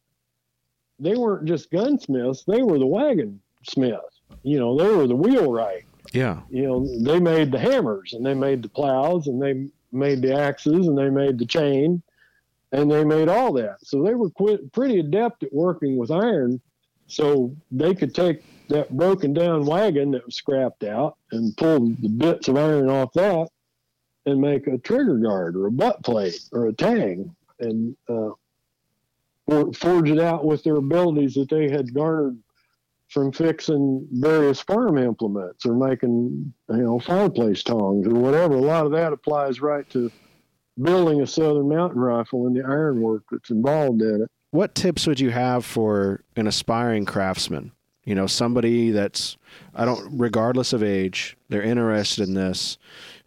they 1.00 1.16
weren't 1.16 1.46
just 1.46 1.72
gunsmiths; 1.72 2.44
they 2.46 2.62
were 2.62 2.80
the 2.80 2.88
wagon 2.88 3.40
smiths. 3.64 4.22
You 4.44 4.60
know, 4.60 4.78
they 4.78 4.88
were 4.96 5.08
the 5.08 5.16
wheelwright 5.16 5.86
yeah, 6.14 6.42
you 6.50 6.64
know, 6.64 6.88
they 7.04 7.20
made 7.20 7.52
the 7.52 7.60
hammers 7.60 8.14
and 8.14 8.26
they 8.26 8.34
made 8.34 8.64
the 8.64 8.70
plows 8.70 9.28
and 9.28 9.42
they 9.42 9.68
made 9.92 10.22
the 10.22 10.34
axes 10.34 10.88
and 10.88 10.98
they 10.98 11.10
made 11.10 11.38
the 11.38 11.46
chain 11.46 12.02
and 12.72 12.90
they 12.90 13.04
made 13.04 13.30
all 13.30 13.54
that. 13.54 13.78
So 13.84 14.04
they 14.04 14.16
were 14.16 14.30
pretty 14.72 15.00
adept 15.00 15.44
at 15.44 15.54
working 15.54 15.98
with 15.98 16.12
iron. 16.12 16.62
So 17.08 17.56
they 17.72 17.94
could 17.94 18.14
take 18.14 18.44
that 18.70 18.96
broken 18.96 19.34
down 19.34 19.66
wagon 19.66 20.12
that 20.12 20.26
was 20.26 20.36
scrapped 20.36 20.84
out 20.84 21.18
and 21.32 21.56
pull 21.58 21.80
the 21.80 22.10
bits 22.10 22.48
of 22.48 22.58
iron 22.58 22.90
off 22.90 23.12
that 23.14 23.50
and 24.26 24.40
make 24.40 24.68
a 24.68 24.78
trigger 24.78 25.18
guard 25.18 25.56
or 25.56 25.68
a 25.68 25.72
butt 25.72 26.02
plate 26.04 26.40
or 26.52 26.68
a 26.68 26.74
tang 26.74 27.36
and 27.60 27.96
uh, 28.08 28.30
forge 29.74 30.10
it 30.10 30.20
out 30.20 30.46
with 30.46 30.64
their 30.64 30.76
abilities 30.76 31.34
that 31.34 31.50
they 31.50 31.70
had 31.70 31.94
garnered 31.94 32.38
from 33.10 33.32
fixing 33.32 34.08
various 34.12 34.62
farm 34.62 34.98
implements 34.98 35.66
or 35.66 35.74
making 35.74 36.54
you 36.70 36.78
know 36.78 37.00
fireplace 37.00 37.64
tongs 37.64 38.08
or 38.08 38.14
whatever. 38.14 38.54
A 38.54 38.62
lot 38.62 38.86
of 38.86 38.92
that 38.92 39.14
applies 39.14 39.62
right 39.62 39.90
to 39.90 40.12
building 40.82 41.22
a 41.22 41.28
Southern 41.28 41.68
Mountain 41.68 42.00
Rifle 42.00 42.46
and 42.46 42.56
the 42.56 42.64
ironwork 42.64 43.24
that's 43.32 43.50
involved 43.50 44.02
in 44.02 44.22
it. 44.22 44.30
What 44.52 44.76
tips 44.76 45.08
would 45.08 45.20
you 45.20 45.32
have 45.32 45.66
for 45.66 46.24
an 46.36 46.48
aspiring 46.48 47.06
craftsman? 47.06 47.72
You 48.10 48.16
know, 48.16 48.26
somebody 48.26 48.90
that's 48.90 49.38
I 49.76 49.86
don't 49.86 50.18
regardless 50.20 50.74
of 50.74 50.82
age, 50.82 51.38
they're 51.48 51.62
interested 51.62 52.28
in 52.28 52.34
this 52.34 52.80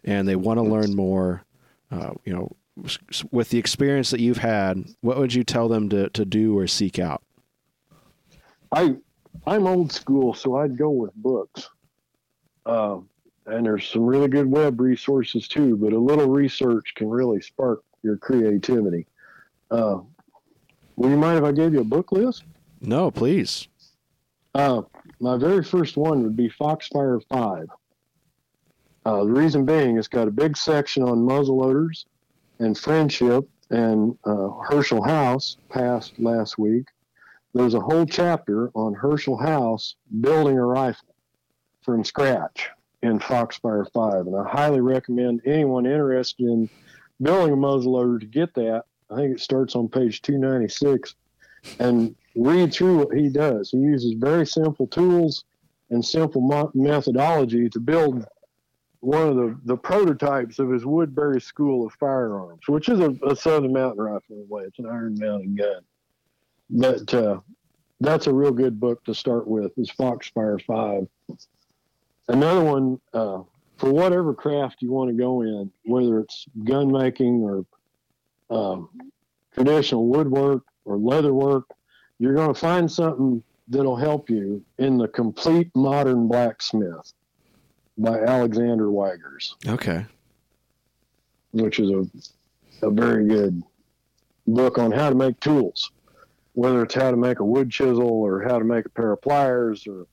and 0.03 0.27
they 0.27 0.35
want 0.35 0.57
to 0.57 0.61
learn 0.61 0.93
more. 0.93 1.45
Uh, 1.89 2.15
you 2.25 2.33
know, 2.33 2.51
with 3.31 3.49
the 3.49 3.57
experience 3.57 4.09
that 4.09 4.19
you've 4.19 4.39
had, 4.39 4.83
what 4.99 5.17
would 5.17 5.33
you 5.33 5.45
tell 5.45 5.69
them 5.69 5.87
to, 5.87 6.09
to 6.09 6.25
do 6.25 6.57
or 6.57 6.67
seek 6.67 6.99
out? 6.99 7.23
I 8.73 8.97
I'm 9.47 9.67
old 9.67 9.93
school, 9.93 10.33
so 10.33 10.57
I'd 10.57 10.77
go 10.77 10.89
with 10.89 11.15
books. 11.15 11.69
Uh, 12.65 12.97
and 13.45 13.65
there's 13.65 13.87
some 13.87 14.05
really 14.05 14.27
good 14.27 14.47
web 14.47 14.81
resources 14.81 15.47
too, 15.47 15.77
but 15.77 15.93
a 15.93 15.97
little 15.97 16.27
research 16.27 16.91
can 16.95 17.09
really 17.09 17.39
spark 17.39 17.85
your 18.01 18.17
creativity. 18.17 19.07
Uh, 19.71 19.99
would 20.97 21.09
you 21.09 21.17
mind 21.17 21.37
if 21.37 21.45
I 21.45 21.53
gave 21.53 21.73
you 21.73 21.79
a 21.79 21.85
book 21.85 22.11
list? 22.11 22.43
No, 22.81 23.09
please. 23.09 23.69
Uh, 24.53 24.83
my 25.19 25.37
very 25.37 25.63
first 25.63 25.97
one 25.97 26.23
would 26.23 26.35
be 26.35 26.49
Foxfire 26.49 27.19
5. 27.29 27.67
Uh, 29.05 29.23
the 29.23 29.31
reason 29.31 29.65
being, 29.65 29.97
it's 29.97 30.07
got 30.07 30.27
a 30.27 30.31
big 30.31 30.55
section 30.55 31.03
on 31.03 31.25
muzzleloaders 31.25 32.05
and 32.59 32.77
friendship, 32.77 33.47
and 33.69 34.17
uh, 34.25 34.49
Hershel 34.69 35.05
House 35.05 35.57
passed 35.69 36.17
last 36.19 36.57
week. 36.57 36.85
There's 37.53 37.73
a 37.73 37.79
whole 37.79 38.05
chapter 38.05 38.69
on 38.73 38.93
Hershel 38.93 39.41
House 39.41 39.95
building 40.21 40.57
a 40.57 40.65
rifle 40.65 41.15
from 41.81 42.03
scratch 42.03 42.69
in 43.01 43.19
Foxfire 43.19 43.85
5, 43.91 44.27
and 44.27 44.35
I 44.35 44.47
highly 44.47 44.81
recommend 44.81 45.41
anyone 45.45 45.85
interested 45.85 46.45
in 46.45 46.69
building 47.21 47.53
a 47.53 47.57
muzzleloader 47.57 48.19
to 48.19 48.25
get 48.25 48.53
that. 48.55 48.83
I 49.09 49.15
think 49.15 49.35
it 49.35 49.41
starts 49.41 49.75
on 49.75 49.89
page 49.89 50.21
296. 50.21 51.15
And 51.79 52.15
read 52.35 52.73
through 52.73 52.99
what 52.99 53.15
he 53.15 53.29
does. 53.29 53.69
He 53.69 53.77
uses 53.77 54.13
very 54.17 54.45
simple 54.45 54.87
tools 54.87 55.43
and 55.89 56.03
simple 56.03 56.71
methodology 56.73 57.69
to 57.69 57.79
build 57.79 58.25
one 59.01 59.27
of 59.27 59.35
the, 59.35 59.59
the 59.65 59.77
prototypes 59.77 60.59
of 60.59 60.71
his 60.71 60.85
Woodbury 60.85 61.41
School 61.41 61.85
of 61.85 61.93
Firearms, 61.93 62.61
which 62.67 62.87
is 62.87 62.99
a, 62.99 63.11
a 63.27 63.35
Southern 63.35 63.73
Mountain 63.73 64.01
Rifle 64.01 64.37
in 64.37 64.41
a 64.41 64.53
way. 64.53 64.63
It's 64.63 64.79
an 64.79 64.85
iron 64.85 65.15
mounted 65.19 65.57
gun. 65.57 65.81
But 66.69 67.13
uh, 67.13 67.39
that's 67.99 68.27
a 68.27 68.33
real 68.33 68.51
good 68.51 68.79
book 68.79 69.03
to 69.03 69.13
start 69.13 69.47
with, 69.47 69.77
is 69.77 69.91
Foxfire 69.91 70.57
5. 70.57 71.07
Another 72.29 72.63
one, 72.63 72.99
uh, 73.13 73.41
for 73.77 73.91
whatever 73.91 74.33
craft 74.33 74.81
you 74.81 74.91
want 74.91 75.09
to 75.09 75.15
go 75.15 75.41
in, 75.41 75.69
whether 75.83 76.19
it's 76.19 76.45
gun 76.63 76.89
making 76.89 77.41
or 77.41 77.65
um, 78.49 78.89
traditional 79.53 80.07
woodwork 80.07 80.63
or 80.85 80.97
leather 80.97 81.33
work, 81.33 81.65
you're 82.19 82.33
going 82.33 82.53
to 82.53 82.59
find 82.59 82.91
something 82.91 83.43
that'll 83.67 83.95
help 83.95 84.29
you 84.29 84.63
in 84.77 84.97
the 84.97 85.07
complete 85.07 85.69
modern 85.75 86.27
blacksmith 86.27 87.13
by 87.97 88.19
Alexander 88.21 88.87
Weygers. 88.87 89.55
Okay. 89.67 90.05
Which 91.51 91.79
is 91.79 91.89
a, 91.91 92.85
a 92.85 92.91
very 92.91 93.27
good 93.27 93.61
book 94.47 94.77
on 94.77 94.91
how 94.91 95.09
to 95.09 95.15
make 95.15 95.39
tools, 95.39 95.91
whether 96.53 96.83
it's 96.83 96.95
how 96.95 97.11
to 97.11 97.17
make 97.17 97.39
a 97.39 97.45
wood 97.45 97.71
chisel 97.71 98.09
or 98.09 98.41
how 98.41 98.59
to 98.59 98.65
make 98.65 98.85
a 98.85 98.89
pair 98.89 99.11
of 99.13 99.21
pliers 99.21 99.87
or 99.87 100.07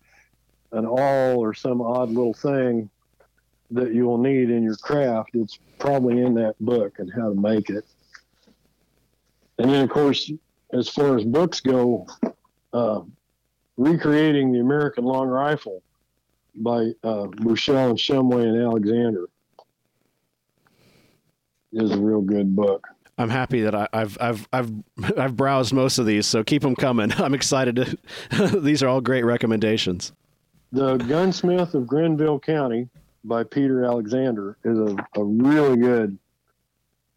an 0.72 0.86
awl 0.86 1.38
or 1.38 1.52
some 1.54 1.80
odd 1.80 2.10
little 2.10 2.34
thing 2.34 2.88
that 3.70 3.94
you 3.94 4.04
will 4.04 4.18
need 4.18 4.50
in 4.50 4.62
your 4.62 4.76
craft. 4.76 5.30
It's 5.34 5.58
probably 5.78 6.20
in 6.20 6.34
that 6.34 6.56
book 6.60 6.98
and 6.98 7.10
how 7.12 7.30
to 7.30 7.40
make 7.40 7.70
it. 7.70 7.84
And 9.58 9.70
then, 9.70 9.84
of 9.84 9.90
course, 9.90 10.30
as 10.72 10.88
far 10.88 11.16
as 11.16 11.24
books 11.24 11.60
go, 11.60 12.06
uh, 12.72 13.00
recreating 13.76 14.52
the 14.52 14.60
American 14.60 15.04
long 15.04 15.28
rifle 15.28 15.82
by 16.54 16.92
uh, 17.02 17.26
Buchele 17.26 17.90
and 17.90 17.98
Shumway 17.98 18.44
and 18.44 18.60
Alexander 18.60 19.26
is 21.72 21.90
a 21.92 21.98
real 21.98 22.20
good 22.20 22.54
book. 22.54 22.86
I'm 23.16 23.28
happy 23.28 23.60
that 23.62 23.74
I, 23.74 23.88
have 23.92 24.16
I've 24.20 24.48
I've 24.52 24.72
I've 25.18 25.36
browsed 25.36 25.72
most 25.72 25.98
of 25.98 26.06
these, 26.06 26.26
so 26.26 26.42
keep 26.42 26.62
them 26.62 26.74
coming. 26.74 27.12
I'm 27.18 27.34
excited 27.34 27.76
to. 27.76 28.58
these 28.60 28.82
are 28.82 28.88
all 28.88 29.00
great 29.00 29.24
recommendations. 29.24 30.12
The 30.72 30.96
Gunsmith 30.96 31.74
of 31.74 31.86
Grenville 31.86 32.38
County 32.38 32.88
by 33.24 33.44
Peter 33.44 33.84
Alexander 33.84 34.56
is 34.64 34.78
a, 34.78 34.96
a 35.16 35.24
really 35.24 35.76
good 35.76 36.16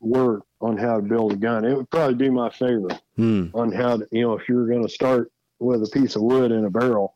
work 0.04 0.44
on 0.62 0.78
how 0.78 0.98
to 0.98 1.02
build 1.02 1.34
a 1.34 1.36
gun. 1.36 1.66
It 1.66 1.76
would 1.76 1.90
probably 1.90 2.16
be 2.16 2.30
my 2.30 2.50
favorite 2.50 3.02
hmm. 3.16 3.48
on 3.54 3.72
how 3.72 3.98
to, 3.98 4.08
you 4.12 4.22
know, 4.22 4.34
if 4.34 4.48
you're 4.48 4.68
going 4.68 4.84
to 4.84 4.94
start 4.94 5.32
with 5.60 5.84
a 5.84 5.88
piece 5.88 6.16
of 6.16 6.22
wood 6.22 6.52
in 6.52 6.66
a 6.66 6.70
barrel, 6.70 7.14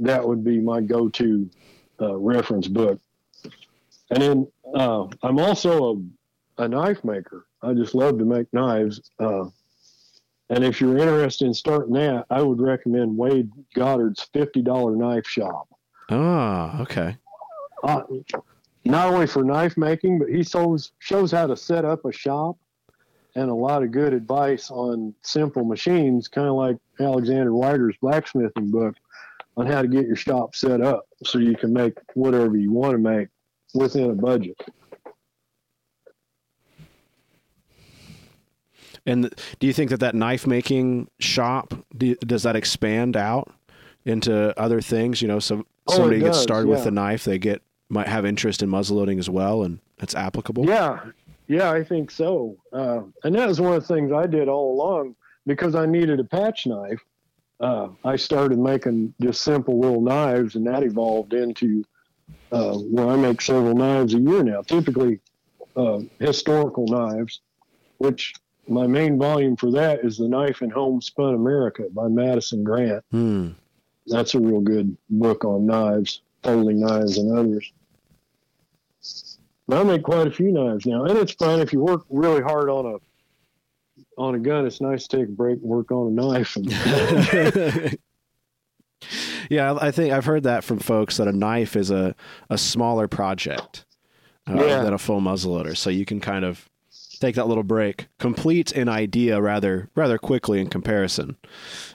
that 0.00 0.26
would 0.26 0.44
be 0.44 0.58
my 0.58 0.80
go-to 0.80 1.48
uh, 2.00 2.16
reference 2.16 2.68
book. 2.68 3.00
And 4.10 4.22
then 4.22 4.46
uh, 4.74 5.06
I'm 5.22 5.38
also 5.38 6.02
a, 6.58 6.64
a, 6.64 6.68
knife 6.68 7.04
maker. 7.04 7.46
I 7.62 7.72
just 7.72 7.94
love 7.94 8.18
to 8.18 8.24
make 8.24 8.52
knives. 8.52 9.10
Uh, 9.18 9.44
and 10.50 10.64
if 10.64 10.80
you're 10.80 10.98
interested 10.98 11.46
in 11.46 11.54
starting 11.54 11.94
that, 11.94 12.26
I 12.30 12.42
would 12.42 12.60
recommend 12.60 13.16
Wayne 13.16 13.50
Goddard's 13.74 14.28
$50 14.34 14.96
knife 14.96 15.26
shop. 15.26 15.68
Ah, 16.10 16.82
okay. 16.82 17.16
Uh, 17.82 18.02
not 18.84 19.12
only 19.12 19.26
for 19.26 19.42
knife 19.42 19.76
making, 19.76 20.18
but 20.18 20.28
he 20.28 20.42
shows 20.42 20.92
shows 20.98 21.30
how 21.32 21.46
to 21.46 21.56
set 21.56 21.84
up 21.84 22.04
a 22.04 22.12
shop 22.12 22.56
and 23.34 23.50
a 23.50 23.54
lot 23.54 23.82
of 23.82 23.90
good 23.90 24.12
advice 24.12 24.70
on 24.70 25.14
simple 25.22 25.64
machines, 25.64 26.28
kind 26.28 26.46
of 26.46 26.54
like 26.54 26.76
Alexander 27.00 27.50
Weygers' 27.50 27.98
blacksmithing 28.00 28.70
book 28.70 28.94
on 29.56 29.66
how 29.66 29.82
to 29.82 29.88
get 29.88 30.06
your 30.06 30.16
shop 30.16 30.54
set 30.54 30.80
up 30.80 31.06
so 31.24 31.38
you 31.38 31.56
can 31.56 31.72
make 31.72 31.94
whatever 32.14 32.56
you 32.56 32.70
want 32.72 32.92
to 32.92 32.98
make 32.98 33.28
within 33.74 34.10
a 34.10 34.14
budget. 34.14 34.56
And 39.06 39.34
do 39.58 39.66
you 39.66 39.72
think 39.72 39.90
that 39.90 40.00
that 40.00 40.14
knife 40.14 40.46
making 40.46 41.08
shop 41.18 41.74
do, 41.96 42.14
does 42.16 42.44
that 42.44 42.56
expand 42.56 43.16
out 43.16 43.52
into 44.06 44.58
other 44.58 44.80
things? 44.80 45.20
You 45.20 45.28
know, 45.28 45.40
so 45.40 45.66
Oh, 45.86 45.96
somebody 45.96 46.16
it 46.16 46.20
gets 46.20 46.38
started 46.38 46.68
with 46.68 46.78
yeah. 46.78 46.84
the 46.84 46.90
knife, 46.92 47.24
they 47.24 47.38
get 47.38 47.62
might 47.94 48.08
have 48.08 48.26
interest 48.26 48.62
in 48.62 48.68
muzzleloading 48.68 49.18
as 49.18 49.30
well, 49.30 49.62
and 49.62 49.78
it's 49.98 50.14
applicable. 50.14 50.66
Yeah, 50.66 51.00
yeah, 51.46 51.70
I 51.70 51.82
think 51.82 52.10
so. 52.10 52.56
Uh, 52.72 53.02
and 53.22 53.34
that 53.34 53.48
was 53.48 53.60
one 53.60 53.74
of 53.74 53.86
the 53.86 53.94
things 53.94 54.12
I 54.12 54.26
did 54.26 54.48
all 54.48 54.74
along 54.74 55.16
because 55.46 55.74
I 55.74 55.86
needed 55.86 56.20
a 56.20 56.24
patch 56.24 56.66
knife. 56.66 57.00
Uh, 57.60 57.88
I 58.04 58.16
started 58.16 58.58
making 58.58 59.14
just 59.20 59.42
simple 59.42 59.80
little 59.80 60.00
knives, 60.00 60.56
and 60.56 60.66
that 60.66 60.82
evolved 60.82 61.32
into 61.32 61.84
uh, 62.50 62.74
where 62.74 63.08
I 63.08 63.16
make 63.16 63.40
several 63.40 63.74
knives 63.74 64.14
a 64.14 64.18
year 64.18 64.42
now. 64.42 64.62
Typically, 64.62 65.20
uh, 65.76 66.00
historical 66.18 66.86
knives, 66.88 67.40
which 67.98 68.34
my 68.66 68.86
main 68.86 69.18
volume 69.18 69.56
for 69.56 69.70
that 69.72 70.04
is 70.04 70.18
the 70.18 70.28
Knife 70.28 70.62
in 70.62 70.70
Homespun 70.70 71.34
America 71.34 71.84
by 71.92 72.08
Madison 72.08 72.64
Grant. 72.64 73.04
Hmm. 73.10 73.50
That's 74.06 74.34
a 74.34 74.40
real 74.40 74.60
good 74.60 74.96
book 75.08 75.44
on 75.44 75.66
knives, 75.66 76.22
folding 76.42 76.80
knives, 76.80 77.18
and 77.18 77.36
others. 77.36 77.72
But 79.66 79.80
I 79.80 79.82
make 79.84 80.02
quite 80.02 80.26
a 80.26 80.30
few 80.30 80.52
knives 80.52 80.84
now, 80.86 81.04
and 81.04 81.16
it's 81.18 81.32
fun 81.32 81.60
if 81.60 81.72
you 81.72 81.80
work 81.80 82.02
really 82.10 82.42
hard 82.42 82.68
on 82.68 82.86
a 82.86 82.96
on 84.20 84.34
a 84.34 84.38
gun. 84.38 84.66
It's 84.66 84.80
nice 84.80 85.06
to 85.08 85.16
take 85.18 85.28
a 85.28 85.32
break 85.32 85.60
and 85.60 85.68
work 85.70 85.90
on 85.90 86.08
a 86.08 86.10
knife. 86.10 86.56
And, 87.32 87.98
yeah, 89.50 89.76
I 89.80 89.90
think 89.90 90.12
I've 90.12 90.24
heard 90.24 90.44
that 90.44 90.64
from 90.64 90.78
folks 90.78 91.16
that 91.18 91.28
a 91.28 91.32
knife 91.32 91.76
is 91.76 91.90
a, 91.90 92.14
a 92.50 92.56
smaller 92.58 93.08
project 93.08 93.84
uh, 94.48 94.54
Yeah. 94.64 94.82
than 94.82 94.92
a 94.94 94.98
full 94.98 95.20
muzzleloader, 95.20 95.76
so 95.76 95.90
you 95.90 96.04
can 96.04 96.20
kind 96.20 96.44
of 96.44 96.68
take 97.20 97.34
that 97.36 97.46
little 97.48 97.62
break, 97.62 98.06
complete 98.18 98.72
an 98.72 98.88
idea 98.88 99.40
rather 99.40 99.88
rather 99.94 100.18
quickly 100.18 100.60
in 100.60 100.68
comparison, 100.68 101.36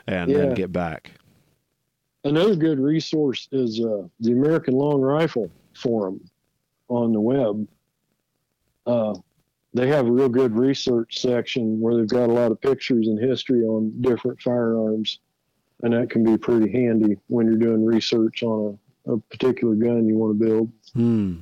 and 0.07 0.33
then 0.33 0.49
Yeah. 0.49 0.55
get 0.55 0.71
back. 0.71 1.11
Another 2.23 2.55
good 2.55 2.79
resource 2.79 3.47
is 3.51 3.79
uh, 3.79 4.03
the 4.19 4.31
American 4.33 4.73
Long 4.75 5.01
Rifle 5.01 5.49
Forum 5.73 6.19
on 6.89 7.13
the 7.13 7.19
web. 7.21 7.67
Uh, 8.85 9.15
they 9.73 9.87
have 9.87 10.07
a 10.07 10.11
real 10.11 10.29
good 10.29 10.57
research 10.57 11.19
section 11.21 11.79
where 11.79 11.95
they've 11.95 12.07
got 12.09 12.29
a 12.29 12.33
lot 12.33 12.51
of 12.51 12.59
pictures 12.59 13.07
and 13.07 13.19
history 13.19 13.61
on 13.61 13.93
different 14.01 14.41
firearms, 14.41 15.19
and 15.83 15.93
that 15.93 16.09
can 16.09 16.23
be 16.23 16.37
pretty 16.37 16.71
handy 16.71 17.17
when 17.27 17.45
you're 17.45 17.55
doing 17.55 17.85
research 17.85 18.43
on 18.43 18.77
a, 19.05 19.13
a 19.13 19.17
particular 19.17 19.75
gun 19.75 20.07
you 20.07 20.17
want 20.17 20.37
to 20.39 20.45
build. 20.45 20.71
Hmm. 20.93 21.35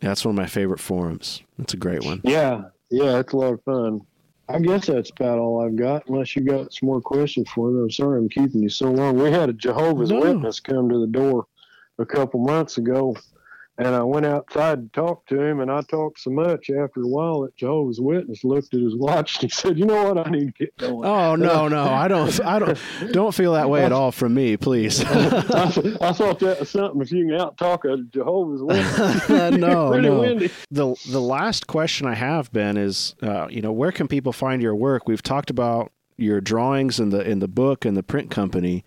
That's 0.00 0.24
one 0.24 0.34
of 0.34 0.40
my 0.40 0.46
favorite 0.46 0.80
forums. 0.80 1.42
That's 1.58 1.74
a 1.74 1.76
great 1.76 2.04
one. 2.04 2.20
Yeah, 2.24 2.62
yeah, 2.90 3.18
it's 3.18 3.32
a 3.32 3.36
lot 3.36 3.52
of 3.52 3.62
fun. 3.64 4.00
I 4.48 4.58
guess 4.58 4.86
that's 4.86 5.10
about 5.10 5.38
all 5.38 5.64
I've 5.64 5.76
got, 5.76 6.08
unless 6.08 6.34
you 6.34 6.42
got 6.42 6.72
some 6.72 6.88
more 6.88 7.00
questions 7.00 7.48
for 7.50 7.70
me. 7.70 7.82
I'm 7.82 7.90
sorry 7.90 8.18
I'm 8.18 8.28
keeping 8.28 8.62
you 8.62 8.68
so 8.68 8.90
long. 8.90 9.16
We 9.18 9.30
had 9.30 9.48
a 9.48 9.52
Jehovah's 9.52 10.10
No. 10.10 10.20
Witness 10.20 10.58
come 10.58 10.88
to 10.88 10.98
the 10.98 11.06
door 11.06 11.46
a 11.98 12.06
couple 12.06 12.40
months 12.40 12.78
ago, 12.78 13.16
and 13.78 13.88
I 13.88 14.02
went 14.02 14.26
outside 14.26 14.82
to 14.82 15.00
talk 15.00 15.26
to 15.28 15.40
him, 15.40 15.60
and 15.60 15.70
I 15.70 15.80
talked 15.82 16.20
so 16.20 16.30
much 16.30 16.68
after 16.70 17.02
a 17.02 17.06
while 17.06 17.42
that 17.42 17.56
Jehovah's 17.56 18.00
Witness 18.00 18.44
looked 18.44 18.74
at 18.74 18.80
his 18.80 18.94
watch 18.94 19.36
and 19.36 19.44
he 19.44 19.48
said, 19.48 19.78
"You 19.78 19.86
know 19.86 20.12
what? 20.12 20.26
I 20.26 20.30
need 20.30 20.46
to 20.46 20.52
get 20.52 20.76
going." 20.76 21.08
Oh 21.08 21.34
no, 21.34 21.68
no, 21.68 21.84
I 21.84 22.06
don't, 22.08 22.44
I 22.44 22.58
don't, 22.58 22.78
don't 23.12 23.34
feel 23.34 23.54
that 23.54 23.70
way 23.70 23.84
at 23.84 23.92
all 23.92 24.12
from 24.12 24.34
me, 24.34 24.56
please. 24.56 25.02
I, 25.06 25.96
I 26.00 26.12
thought 26.12 26.40
that 26.40 26.60
was 26.60 26.70
something 26.70 27.00
if 27.00 27.10
you 27.10 27.26
can 27.26 27.40
out 27.40 27.56
talk 27.56 27.84
a 27.84 27.96
Jehovah's 28.12 28.62
Witness. 28.62 29.28
no, 29.58 29.90
Pretty 29.90 30.08
no. 30.08 30.20
windy. 30.20 30.50
The 30.70 30.94
the 31.08 31.20
last 31.20 31.66
question 31.66 32.06
I 32.06 32.14
have 32.14 32.52
Ben 32.52 32.76
is, 32.76 33.14
uh, 33.22 33.46
you 33.48 33.62
know, 33.62 33.72
where 33.72 33.92
can 33.92 34.08
people 34.08 34.32
find 34.32 34.60
your 34.60 34.74
work? 34.74 35.08
We've 35.08 35.22
talked 35.22 35.48
about 35.48 35.90
your 36.18 36.40
drawings 36.40 37.00
in 37.00 37.08
the 37.08 37.26
in 37.26 37.38
the 37.38 37.48
book 37.48 37.86
and 37.86 37.96
the 37.96 38.02
print 38.02 38.30
company, 38.30 38.84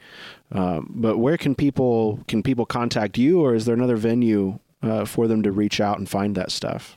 um, 0.52 0.92
but 0.94 1.18
where 1.18 1.38
can 1.38 1.56
people 1.56 2.20
can 2.28 2.44
people 2.44 2.66
contact 2.66 3.18
you, 3.18 3.42
or 3.42 3.56
is 3.56 3.66
there 3.66 3.74
another 3.74 3.98
venue 3.98 4.60
uh, 4.84 5.06
for 5.06 5.28
them 5.28 5.42
to 5.44 5.52
reach 5.52 5.80
out 5.82 5.98
and 5.98 6.08
find 6.08 6.36
that 6.36 6.52
stuff? 6.52 6.96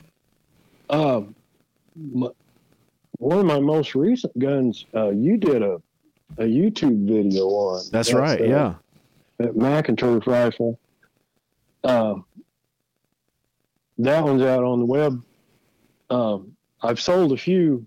Um, 0.90 1.34
m- 1.96 2.28
one 3.18 3.38
of 3.38 3.46
my 3.46 3.58
most 3.60 3.94
recent 3.94 4.36
guns, 4.38 4.84
uh, 4.94 5.10
you 5.10 5.36
did 5.38 5.62
a, 5.62 5.80
a 6.38 6.44
YouTube 6.44 7.06
video 7.06 7.44
on. 7.46 7.84
That's 7.90 8.12
right. 8.12 8.40
uh, 8.40 8.44
Yeah. 8.44 8.74
That 9.38 9.54
McInturf 9.56 10.26
rifle. 10.26 10.78
Uh, 11.84 12.16
that 13.98 14.22
one's 14.24 14.42
out 14.42 14.64
on 14.64 14.80
the 14.80 14.84
web. 14.86 15.22
Um, 16.10 16.56
I've 16.82 17.00
sold 17.00 17.32
a 17.32 17.36
few 17.36 17.86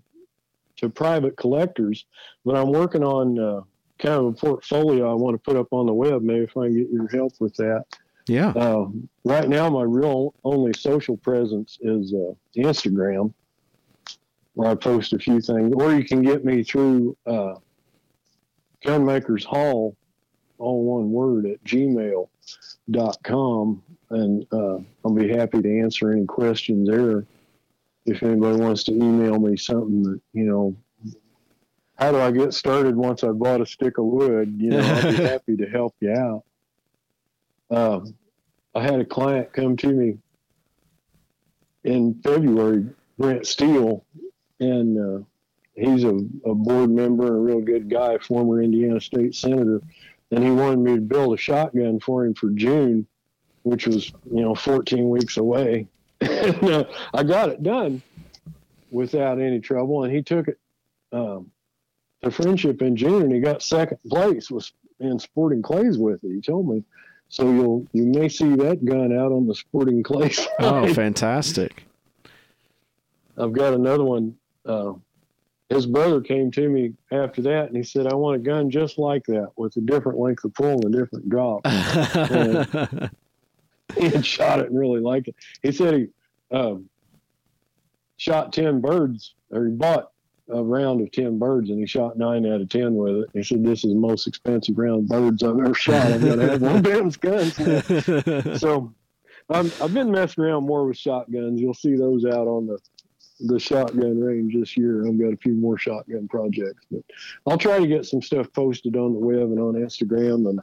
to 0.76 0.88
private 0.88 1.36
collectors, 1.36 2.06
but 2.44 2.56
I'm 2.56 2.70
working 2.72 3.04
on 3.04 3.38
uh, 3.38 3.60
kind 3.98 4.14
of 4.14 4.24
a 4.26 4.32
portfolio 4.32 5.10
I 5.10 5.14
want 5.14 5.34
to 5.34 5.38
put 5.38 5.56
up 5.56 5.68
on 5.72 5.86
the 5.86 5.92
web. 5.92 6.22
Maybe 6.22 6.44
if 6.44 6.56
I 6.56 6.66
can 6.66 6.76
get 6.76 6.90
your 6.90 7.08
help 7.08 7.34
with 7.40 7.54
that. 7.56 7.84
Yeah. 8.30 8.50
Um, 8.50 9.08
right 9.24 9.48
now, 9.48 9.68
my 9.68 9.82
real 9.82 10.34
only 10.44 10.72
social 10.72 11.16
presence 11.16 11.78
is 11.80 12.14
uh, 12.14 12.34
Instagram, 12.56 13.34
where 14.54 14.70
I 14.70 14.76
post 14.76 15.12
a 15.14 15.18
few 15.18 15.40
things, 15.40 15.74
or 15.74 15.92
you 15.92 16.04
can 16.04 16.22
get 16.22 16.44
me 16.44 16.62
through 16.62 17.16
uh, 17.26 17.54
Gunmakers 18.84 19.44
Hall, 19.44 19.96
all 20.58 20.84
one 20.84 21.10
word, 21.10 21.46
at 21.46 21.64
gmail.com. 21.64 22.22
And 24.10 24.46
uh, 24.52 24.78
I'll 25.04 25.12
be 25.12 25.28
happy 25.28 25.60
to 25.60 25.80
answer 25.80 26.12
any 26.12 26.24
questions 26.26 26.88
there. 26.88 27.26
If 28.06 28.22
anybody 28.22 28.60
wants 28.60 28.84
to 28.84 28.92
email 28.92 29.40
me 29.40 29.56
something 29.56 30.04
that, 30.04 30.20
you 30.34 30.44
know, 30.44 30.76
how 31.98 32.12
do 32.12 32.20
I 32.20 32.30
get 32.30 32.54
started 32.54 32.94
once 32.94 33.24
I 33.24 33.30
bought 33.32 33.60
a 33.60 33.66
stick 33.66 33.98
of 33.98 34.04
wood? 34.04 34.54
You 34.56 34.70
know, 34.70 34.82
I'll 34.82 35.10
be 35.10 35.16
happy 35.24 35.56
to 35.56 35.66
help 35.66 35.96
you 35.98 36.12
out. 36.12 36.44
Uh, 37.70 38.00
I 38.74 38.82
had 38.82 39.00
a 39.00 39.04
client 39.04 39.52
come 39.52 39.76
to 39.78 39.88
me 39.88 40.18
in 41.84 42.20
February, 42.22 42.86
Brent 43.18 43.46
Steele, 43.46 44.04
and 44.60 44.98
uh, 44.98 45.24
he's 45.74 46.04
a, 46.04 46.20
a 46.44 46.54
board 46.54 46.90
member, 46.90 47.26
a 47.26 47.40
real 47.40 47.60
good 47.60 47.90
guy, 47.90 48.18
former 48.18 48.62
Indiana 48.62 49.00
state 49.00 49.34
senator, 49.34 49.80
and 50.30 50.44
he 50.44 50.50
wanted 50.50 50.78
me 50.78 50.94
to 50.96 51.00
build 51.00 51.34
a 51.34 51.36
shotgun 51.36 51.98
for 51.98 52.24
him 52.24 52.34
for 52.34 52.50
June, 52.50 53.06
which 53.62 53.86
was 53.86 54.12
you 54.32 54.42
know 54.42 54.54
14 54.54 55.08
weeks 55.08 55.36
away. 55.36 55.88
and, 56.20 56.64
uh, 56.64 56.84
I 57.14 57.22
got 57.22 57.48
it 57.48 57.62
done 57.62 58.02
without 58.90 59.40
any 59.40 59.58
trouble, 59.58 60.04
and 60.04 60.14
he 60.14 60.22
took 60.22 60.48
it 60.48 60.58
um, 61.12 61.50
to 62.22 62.30
Friendship 62.30 62.82
in 62.82 62.94
June, 62.94 63.22
and 63.22 63.32
he 63.32 63.40
got 63.40 63.62
second 63.62 63.98
place 64.08 64.50
was 64.50 64.72
in 65.00 65.18
Sporting 65.18 65.62
Clays 65.62 65.98
with 65.98 66.22
it. 66.22 66.30
He 66.32 66.40
told 66.40 66.68
me. 66.68 66.84
So 67.30 67.44
you'll 67.44 67.86
you 67.92 68.04
may 68.04 68.28
see 68.28 68.54
that 68.56 68.84
gun 68.84 69.16
out 69.16 69.32
on 69.32 69.46
the 69.46 69.54
Sporting 69.54 70.02
Clays. 70.02 70.46
Oh, 70.58 70.92
fantastic! 70.92 71.86
I've 73.38 73.52
got 73.52 73.72
another 73.72 74.04
one. 74.04 74.36
Uh, 74.66 74.92
his 75.70 75.86
brother 75.86 76.20
came 76.20 76.50
to 76.50 76.68
me 76.68 76.92
after 77.12 77.40
that 77.42 77.68
and 77.68 77.76
he 77.76 77.84
said, 77.84 78.08
I 78.08 78.14
want 78.14 78.36
a 78.36 78.40
gun 78.40 78.70
just 78.70 78.98
like 78.98 79.24
that 79.26 79.52
with 79.56 79.76
a 79.76 79.80
different 79.80 80.18
length 80.18 80.44
of 80.44 80.52
pull 80.52 80.84
and 80.84 80.92
a 80.92 80.98
different 80.98 81.28
drop. 81.28 81.64
he 83.96 84.08
had 84.08 84.26
shot 84.26 84.58
it 84.58 84.68
and 84.68 84.78
really 84.78 85.00
liked 85.00 85.28
it. 85.28 85.36
He 85.62 85.70
said 85.70 85.94
he 85.94 86.08
um, 86.50 86.90
shot 88.16 88.52
10 88.52 88.80
birds, 88.80 89.34
or 89.50 89.66
he 89.66 89.72
bought 89.72 90.10
a 90.52 90.62
round 90.62 91.00
of 91.00 91.10
10 91.12 91.38
birds 91.38 91.70
and 91.70 91.78
he 91.78 91.86
shot 91.86 92.18
nine 92.18 92.46
out 92.46 92.60
of 92.60 92.68
10 92.68 92.94
with 92.94 93.16
it. 93.16 93.30
He 93.32 93.42
said, 93.42 93.64
This 93.64 93.84
is 93.84 93.92
the 93.92 93.98
most 93.98 94.26
expensive 94.26 94.78
round 94.78 95.04
of 95.04 95.08
birds 95.08 95.42
I've 95.42 95.58
ever 95.58 95.74
shot. 95.74 95.94
I'm 96.12 96.20
going 96.20 96.38
to 96.38 96.48
have 96.50 96.62
one 96.62 96.76
of 96.76 96.82
Ben's 96.82 97.16
guns. 97.16 98.60
so 98.60 98.92
i 99.48 99.56
have 99.56 99.94
been 99.94 100.10
messing 100.12 100.44
around 100.44 100.64
more 100.64 100.86
with 100.86 100.96
shotguns. 100.96 101.60
You'll 101.60 101.74
see 101.74 101.96
those 101.96 102.24
out 102.24 102.46
on 102.46 102.66
the 102.66 102.78
the 103.46 103.58
shotgun 103.58 104.20
range 104.20 104.54
this 104.54 104.76
year. 104.76 105.06
I've 105.06 105.18
got 105.18 105.32
a 105.32 105.36
few 105.36 105.54
more 105.54 105.78
shotgun 105.78 106.28
projects, 106.28 106.84
but 106.90 107.00
I'll 107.46 107.58
try 107.58 107.78
to 107.78 107.86
get 107.86 108.04
some 108.04 108.20
stuff 108.20 108.52
posted 108.52 108.96
on 108.96 109.14
the 109.14 109.18
web 109.18 109.44
and 109.44 109.58
on 109.58 109.74
Instagram 109.74 110.50
and 110.50 110.60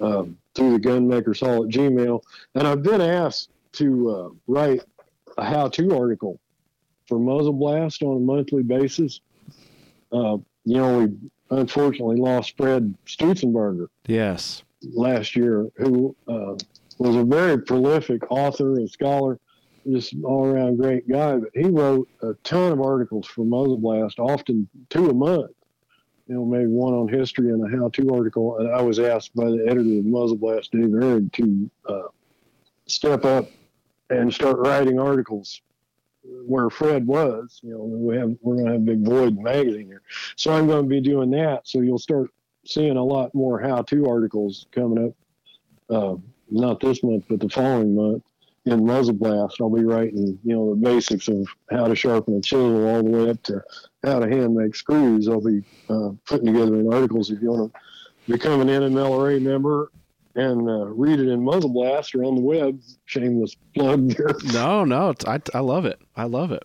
um, 0.00 0.38
through 0.54 0.78
the 0.78 0.88
Gunmakers 0.88 1.40
Hall 1.40 1.64
at 1.64 1.70
Gmail. 1.70 2.22
And 2.54 2.66
I've 2.66 2.82
been 2.82 3.00
asked 3.00 3.50
to 3.72 4.10
uh, 4.10 4.28
write 4.46 4.82
a 5.36 5.44
how-to 5.44 5.96
article 5.96 6.40
for 7.06 7.18
Muzzle 7.18 7.52
Blast 7.52 8.02
on 8.02 8.16
a 8.16 8.20
monthly 8.20 8.62
basis. 8.62 9.20
Uh, 10.12 10.38
you 10.64 10.76
know, 10.76 10.98
we 10.98 11.16
unfortunately 11.50 12.16
lost 12.16 12.56
Fred 12.56 12.94
Stutzenberger. 13.06 13.86
Yes. 14.06 14.62
Last 14.82 15.36
year, 15.36 15.68
who 15.76 16.14
uh, 16.28 16.54
was 16.98 17.16
a 17.16 17.24
very 17.24 17.60
prolific 17.62 18.22
author 18.30 18.74
and 18.74 18.90
scholar 18.90 19.38
just 19.90 20.14
all 20.24 20.46
around 20.46 20.78
great 20.78 21.08
guy. 21.08 21.36
But 21.36 21.50
he 21.54 21.64
wrote 21.64 22.08
a 22.22 22.34
ton 22.44 22.72
of 22.72 22.80
articles 22.80 23.26
for 23.26 23.44
Muzzle 23.44 23.78
Blast, 23.78 24.18
often 24.18 24.68
two 24.90 25.10
a 25.10 25.14
month. 25.14 25.50
You 26.26 26.34
know, 26.34 26.44
maybe 26.44 26.66
one 26.66 26.92
on 26.92 27.08
history 27.08 27.50
and 27.50 27.64
a 27.64 27.76
how-to 27.76 28.12
article. 28.12 28.58
And 28.58 28.74
I 28.74 28.82
was 28.82 28.98
asked 28.98 29.34
by 29.36 29.44
the 29.44 29.64
editor 29.64 29.98
of 29.98 30.04
Muzzle 30.04 30.36
Blast, 30.36 30.72
Dave 30.72 30.86
Ehrig, 30.86 31.32
to 31.34 31.70
uh, 31.88 32.08
step 32.86 33.24
up 33.24 33.48
and 34.10 34.32
start 34.32 34.58
writing 34.58 34.98
articles 34.98 35.60
where 36.46 36.70
Fred 36.70 37.06
was. 37.06 37.60
You 37.62 37.70
know, 37.70 37.84
we 37.84 38.16
have 38.16 38.34
we're 38.40 38.56
going 38.56 38.66
to 38.66 38.72
have 38.72 38.82
a 38.82 38.84
big 38.84 39.04
void 39.04 39.36
in 39.36 39.42
magazine 39.42 39.86
here, 39.86 40.02
so 40.36 40.52
I'm 40.52 40.66
going 40.66 40.84
to 40.84 40.88
be 40.88 41.00
doing 41.00 41.30
that. 41.32 41.66
So 41.66 41.80
you'll 41.80 41.98
start 41.98 42.30
seeing 42.66 42.96
a 42.96 43.04
lot 43.04 43.34
more 43.34 43.60
how-to 43.60 44.08
articles 44.08 44.66
coming 44.72 45.06
up. 45.06 45.14
Uh, 45.88 46.16
not 46.50 46.80
this 46.80 47.02
month, 47.02 47.24
but 47.28 47.40
the 47.40 47.48
following 47.48 47.94
month 47.94 48.22
in 48.66 48.84
muzzle 48.84 49.14
blast. 49.14 49.56
I'll 49.60 49.70
be 49.70 49.84
writing, 49.84 50.38
you 50.44 50.54
know, 50.54 50.70
the 50.70 50.76
basics 50.76 51.28
of 51.28 51.46
how 51.70 51.86
to 51.86 51.94
sharpen 51.94 52.36
a 52.36 52.40
chisel 52.40 52.86
all 52.86 53.02
the 53.02 53.10
way 53.10 53.30
up 53.30 53.42
to 53.44 53.62
how 54.04 54.18
to 54.18 54.28
hand 54.28 54.54
make 54.54 54.74
screws. 54.74 55.28
I'll 55.28 55.40
be 55.40 55.62
uh, 55.88 56.10
putting 56.26 56.46
together 56.46 56.74
in 56.76 56.92
articles 56.92 57.30
if 57.30 57.40
you 57.40 57.50
want 57.50 57.72
to 57.72 57.80
become 58.32 58.60
an 58.60 58.68
NMLRA 58.68 59.40
member 59.40 59.90
and 60.36 60.68
uh, 60.68 60.86
read 60.86 61.18
it 61.18 61.28
in 61.28 61.42
muzzle 61.42 61.70
blast 61.70 62.14
or 62.14 62.24
on 62.24 62.34
the 62.34 62.40
web. 62.40 62.80
Shameless 63.06 63.56
plug 63.74 64.10
there. 64.10 64.34
No, 64.52 64.84
no, 64.84 65.14
I, 65.26 65.40
I 65.54 65.60
love 65.60 65.86
it. 65.86 66.00
I 66.14 66.24
love 66.24 66.52
it. 66.52 66.64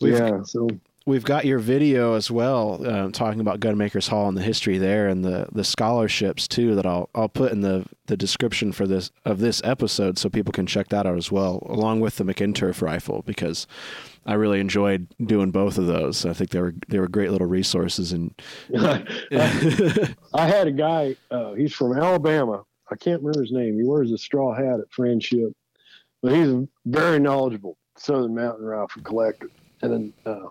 We've, 0.00 0.18
yeah, 0.18 0.42
so 0.42 0.66
we've 1.06 1.24
got 1.24 1.44
your 1.44 1.58
video 1.58 2.14
as 2.14 2.30
well, 2.30 2.80
uh, 2.86 3.10
talking 3.10 3.40
about 3.40 3.60
Gunmakers 3.60 4.08
Hall 4.08 4.28
and 4.28 4.36
the 4.36 4.42
history 4.42 4.78
there, 4.78 5.08
and 5.08 5.22
the 5.22 5.46
the 5.52 5.64
scholarships 5.64 6.48
too. 6.48 6.74
That 6.74 6.86
I'll 6.86 7.10
I'll 7.14 7.28
put 7.28 7.52
in 7.52 7.60
the 7.60 7.84
the 8.06 8.16
description 8.16 8.72
for 8.72 8.86
this 8.86 9.10
of 9.26 9.40
this 9.40 9.60
episode, 9.62 10.18
so 10.18 10.30
people 10.30 10.52
can 10.52 10.66
check 10.66 10.88
that 10.88 11.06
out 11.06 11.18
as 11.18 11.30
well, 11.30 11.66
along 11.68 12.00
with 12.00 12.16
the 12.16 12.24
McInturf 12.24 12.80
rifle, 12.80 13.22
because 13.26 13.66
I 14.26 14.34
really 14.34 14.60
enjoyed 14.60 15.08
doing 15.24 15.50
both 15.50 15.78
of 15.78 15.86
those. 15.86 16.24
I 16.26 16.32
think 16.32 16.50
they 16.50 16.60
were 16.60 16.74
they 16.88 16.98
were 16.98 17.08
great 17.08 17.30
little 17.30 17.46
resources. 17.46 18.12
And 18.12 18.34
I, 18.76 19.04
I 20.34 20.46
had 20.46 20.66
a 20.66 20.72
guy. 20.72 21.16
Uh, 21.30 21.54
he's 21.54 21.72
from 21.74 21.98
Alabama. 21.98 22.64
I 22.90 22.96
can't 22.96 23.22
remember 23.22 23.42
his 23.42 23.52
name. 23.52 23.78
He 23.78 23.84
wears 23.84 24.10
a 24.12 24.18
straw 24.18 24.54
hat 24.54 24.80
at 24.80 24.92
Friendship, 24.92 25.52
but 26.22 26.32
he's 26.32 26.48
a 26.48 26.66
very 26.86 27.18
knowledgeable 27.18 27.76
Southern 27.96 28.34
Mountain 28.34 28.64
Rifle 28.64 29.02
collector. 29.02 29.50
And 29.82 29.92
then 29.92 30.12
uh, 30.26 30.48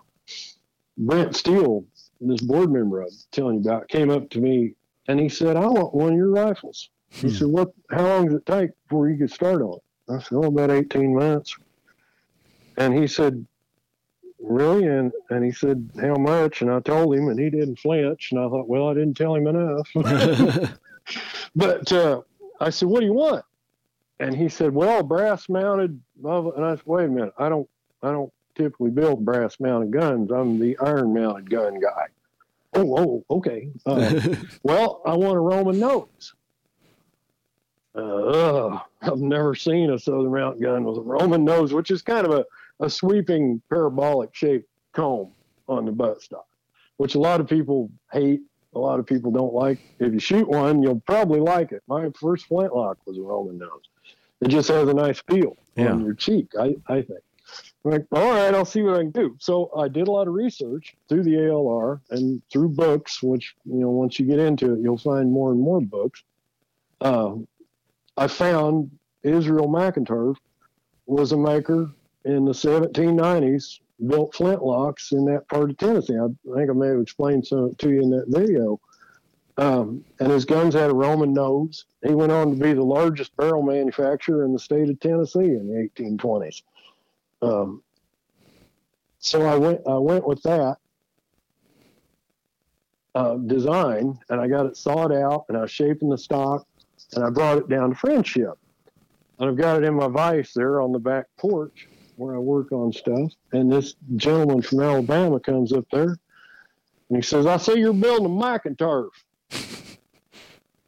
Brent 0.96 1.36
Steele, 1.36 1.84
this 2.20 2.40
board 2.40 2.72
member 2.72 3.02
I 3.02 3.06
was 3.06 3.26
telling 3.30 3.62
you 3.62 3.70
about, 3.70 3.88
came 3.88 4.10
up 4.10 4.30
to 4.30 4.40
me 4.40 4.74
and 5.08 5.18
he 5.18 5.28
said, 5.28 5.56
I 5.56 5.66
want 5.66 5.94
one 5.94 6.12
of 6.12 6.16
your 6.16 6.30
rifles. 6.30 6.90
He 7.10 7.28
hmm. 7.28 7.34
said, 7.34 7.48
What 7.48 7.72
how 7.90 8.06
long 8.06 8.26
does 8.26 8.36
it 8.36 8.46
take 8.46 8.70
before 8.84 9.08
you 9.08 9.16
get 9.16 9.30
started 9.30 9.64
on 9.64 9.74
it? 9.74 10.12
I 10.12 10.18
said, 10.20 10.36
Oh, 10.36 10.44
about 10.44 10.70
18 10.70 11.14
months. 11.14 11.56
And 12.76 12.96
he 12.96 13.06
said, 13.06 13.44
Really? 14.38 14.86
And 14.86 15.12
and 15.30 15.44
he 15.44 15.52
said, 15.52 15.90
How 16.00 16.14
much? 16.14 16.62
And 16.62 16.70
I 16.70 16.80
told 16.80 17.14
him 17.14 17.28
and 17.28 17.38
he 17.38 17.50
didn't 17.50 17.80
flinch. 17.80 18.30
And 18.32 18.40
I 18.40 18.48
thought, 18.48 18.68
Well, 18.68 18.88
I 18.88 18.94
didn't 18.94 19.14
tell 19.14 19.34
him 19.34 19.46
enough. 19.46 19.88
but 21.56 21.92
uh, 21.92 22.22
I 22.60 22.70
said, 22.70 22.88
What 22.88 23.00
do 23.00 23.06
you 23.06 23.14
want? 23.14 23.44
And 24.18 24.36
he 24.36 24.48
said, 24.48 24.74
Well, 24.74 25.02
brass 25.02 25.48
mounted 25.48 26.00
and 26.22 26.64
I 26.64 26.76
said, 26.76 26.86
Wait 26.86 27.04
a 27.06 27.08
minute, 27.08 27.34
I 27.38 27.48
don't 27.48 27.68
I 28.02 28.10
don't 28.10 28.32
typically 28.54 28.90
build 28.90 29.24
brass 29.24 29.58
mounted 29.60 29.90
guns. 29.90 30.30
I'm 30.30 30.58
the 30.58 30.76
iron 30.78 31.14
mounted 31.14 31.50
gun 31.50 31.80
guy. 31.80 32.06
Oh, 32.74 32.96
oh, 32.98 33.36
okay. 33.36 33.68
Uh, 33.84 34.20
well, 34.62 35.02
I 35.04 35.14
want 35.14 35.36
a 35.36 35.40
Roman 35.40 35.78
nose. 35.78 36.34
Uh, 37.94 38.78
I've 39.02 39.18
never 39.18 39.54
seen 39.54 39.90
a 39.90 39.98
Southern 39.98 40.32
Mount 40.32 40.60
gun 40.60 40.84
with 40.84 40.98
a 40.98 41.02
Roman 41.02 41.44
nose, 41.44 41.72
which 41.72 41.90
is 41.90 42.02
kind 42.02 42.26
of 42.26 42.32
a, 42.32 42.44
a 42.84 42.88
sweeping 42.88 43.60
parabolic 43.68 44.34
shaped 44.34 44.68
comb 44.92 45.32
on 45.68 45.84
the 45.84 45.92
buttstock, 45.92 46.44
which 46.98 47.16
a 47.16 47.18
lot 47.18 47.40
of 47.40 47.48
people 47.48 47.90
hate. 48.12 48.40
A 48.74 48.78
lot 48.78 49.00
of 49.00 49.06
people 49.06 49.30
don't 49.30 49.52
like. 49.52 49.78
If 49.98 50.12
you 50.12 50.20
shoot 50.20 50.48
one, 50.48 50.82
you'll 50.82 51.00
probably 51.00 51.40
like 51.40 51.72
it. 51.72 51.82
My 51.88 52.08
first 52.20 52.46
flintlock 52.46 52.98
was 53.06 53.18
a 53.18 53.22
Roman 53.22 53.58
nose. 53.58 53.88
It 54.40 54.48
just 54.48 54.68
has 54.68 54.88
a 54.88 54.94
nice 54.94 55.20
feel 55.28 55.56
yeah. 55.76 55.92
on 55.92 56.04
your 56.04 56.14
cheek, 56.14 56.52
I, 56.58 56.76
I 56.86 57.02
think. 57.02 57.20
I'm 57.84 57.90
like, 57.90 58.06
all 58.12 58.30
right, 58.30 58.54
I'll 58.54 58.64
see 58.64 58.82
what 58.82 58.94
I 58.94 58.98
can 58.98 59.10
do. 59.10 59.36
So 59.38 59.70
I 59.76 59.88
did 59.88 60.06
a 60.06 60.10
lot 60.10 60.28
of 60.28 60.34
research 60.34 60.94
through 61.08 61.24
the 61.24 61.34
ALR 61.34 62.00
and 62.10 62.42
through 62.50 62.70
books, 62.70 63.22
which, 63.22 63.54
you 63.64 63.80
know, 63.80 63.90
once 63.90 64.20
you 64.20 64.26
get 64.26 64.38
into 64.38 64.74
it, 64.74 64.80
you'll 64.80 64.98
find 64.98 65.32
more 65.32 65.50
and 65.50 65.60
more 65.60 65.80
books. 65.80 66.22
Uh, 67.00 67.36
I 68.16 68.26
found 68.26 68.90
Israel 69.22 69.68
McInturf 69.68 70.36
was 71.06 71.32
a 71.32 71.36
maker 71.36 71.90
in 72.24 72.44
the 72.44 72.52
1790s, 72.52 73.80
built 74.06 74.32
flintlocks 74.32 75.12
in 75.12 75.24
that 75.26 75.48
part 75.48 75.70
of 75.70 75.78
Tennessee. 75.78 76.16
I 76.16 76.56
think 76.56 76.70
I 76.70 76.72
may 76.72 76.88
have 76.88 77.00
explained 77.00 77.46
some 77.46 77.74
to 77.76 77.90
you 77.90 78.02
in 78.02 78.10
that 78.10 78.26
video. 78.28 78.80
Um, 79.58 80.04
and 80.20 80.30
his 80.30 80.44
guns 80.44 80.74
had 80.74 80.90
a 80.90 80.94
Roman 80.94 81.34
nose. 81.34 81.84
He 82.06 82.14
went 82.14 82.32
on 82.32 82.50
to 82.50 82.56
be 82.56 82.72
the 82.72 82.82
largest 82.82 83.36
barrel 83.36 83.62
manufacturer 83.62 84.44
in 84.44 84.52
the 84.52 84.58
state 84.58 84.88
of 84.88 84.98
Tennessee 85.00 85.38
in 85.40 85.68
the 85.68 86.02
1820s. 86.02 86.62
Um, 87.42 87.82
so 89.18 89.42
I 89.42 89.56
went 89.56 89.80
I 89.86 89.98
went 89.98 90.26
with 90.26 90.42
that 90.44 90.78
uh, 93.14 93.34
design, 93.34 94.18
and 94.30 94.40
I 94.40 94.46
got 94.46 94.66
it 94.66 94.76
sawed 94.78 95.12
out, 95.12 95.44
and 95.48 95.58
I 95.58 95.62
was 95.62 95.70
shaping 95.70 96.08
the 96.08 96.16
stock, 96.16 96.66
and 97.14 97.22
I 97.22 97.28
brought 97.28 97.58
it 97.58 97.68
down 97.68 97.90
to 97.90 97.96
Friendship, 97.96 98.54
and 99.38 99.50
I've 99.50 99.56
got 99.56 99.82
it 99.82 99.84
in 99.84 99.94
my 99.94 100.08
vise 100.08 100.52
there 100.54 100.80
on 100.80 100.92
the 100.92 100.98
back 100.98 101.26
porch 101.36 101.86
where 102.20 102.36
I 102.36 102.38
work 102.38 102.72
on 102.72 102.92
stuff. 102.92 103.32
And 103.52 103.72
this 103.72 103.94
gentleman 104.16 104.62
from 104.62 104.80
Alabama 104.80 105.40
comes 105.40 105.72
up 105.72 105.86
there, 105.90 106.16
and 107.08 107.16
he 107.16 107.22
says, 107.22 107.46
"I 107.46 107.56
see 107.56 107.78
you're 107.78 107.92
building 107.92 108.26
a 108.26 108.28
McInturf." 108.28 109.10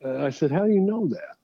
I 0.05 0.31
said, 0.31 0.51
How 0.51 0.67
do 0.67 0.73
you 0.73 0.81
know 0.81 1.07
that? 1.09 1.37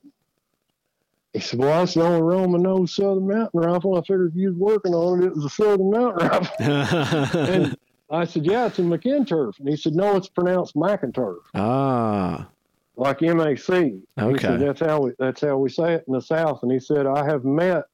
He 1.33 1.41
said, 1.41 1.59
Well, 1.59 1.81
that's 1.81 1.95
the 1.95 2.03
only 2.03 2.23
Roman 2.23 2.63
nose 2.63 2.95
Southern 2.95 3.29
Mountain 3.29 3.61
Rifle. 3.61 3.97
I 3.97 4.01
figured 4.01 4.33
if 4.33 4.37
you 4.37 4.49
was 4.49 4.57
working 4.57 4.95
on 4.95 5.23
it, 5.23 5.27
it 5.27 5.35
was 5.35 5.45
a 5.45 5.51
Southern 5.51 5.91
Mountain 5.91 6.29
Rifle. 6.29 6.57
and 7.39 7.77
I 8.11 8.25
said, 8.25 8.47
Yeah, 8.47 8.67
it's 8.67 8.79
a 8.79 8.83
McInturf. 8.83 9.59
And 9.59 9.69
he 9.69 9.77
said, 9.77 9.95
No, 9.95 10.17
it's 10.17 10.29
pronounced 10.29 10.75
McInturf. 10.75 11.39
Ah. 11.55 12.49
Like 12.97 13.23
M 13.23 13.41
A 13.41 13.57
C. 13.57 14.01
Okay. 14.19 14.43
Said, 14.43 14.61
that's 14.61 14.81
how 14.81 15.01
we 15.01 15.13
that's 15.21 15.43
how 15.43 15.57
we 15.57 15.71
say 15.71 15.95
it 15.95 16.05
in 16.09 16.15
the 16.15 16.21
South. 16.21 16.65
And 16.65 16.73
he 16.73 16.81
said, 16.81 17.07
I 17.07 17.25
have 17.25 17.45
met 17.45 17.85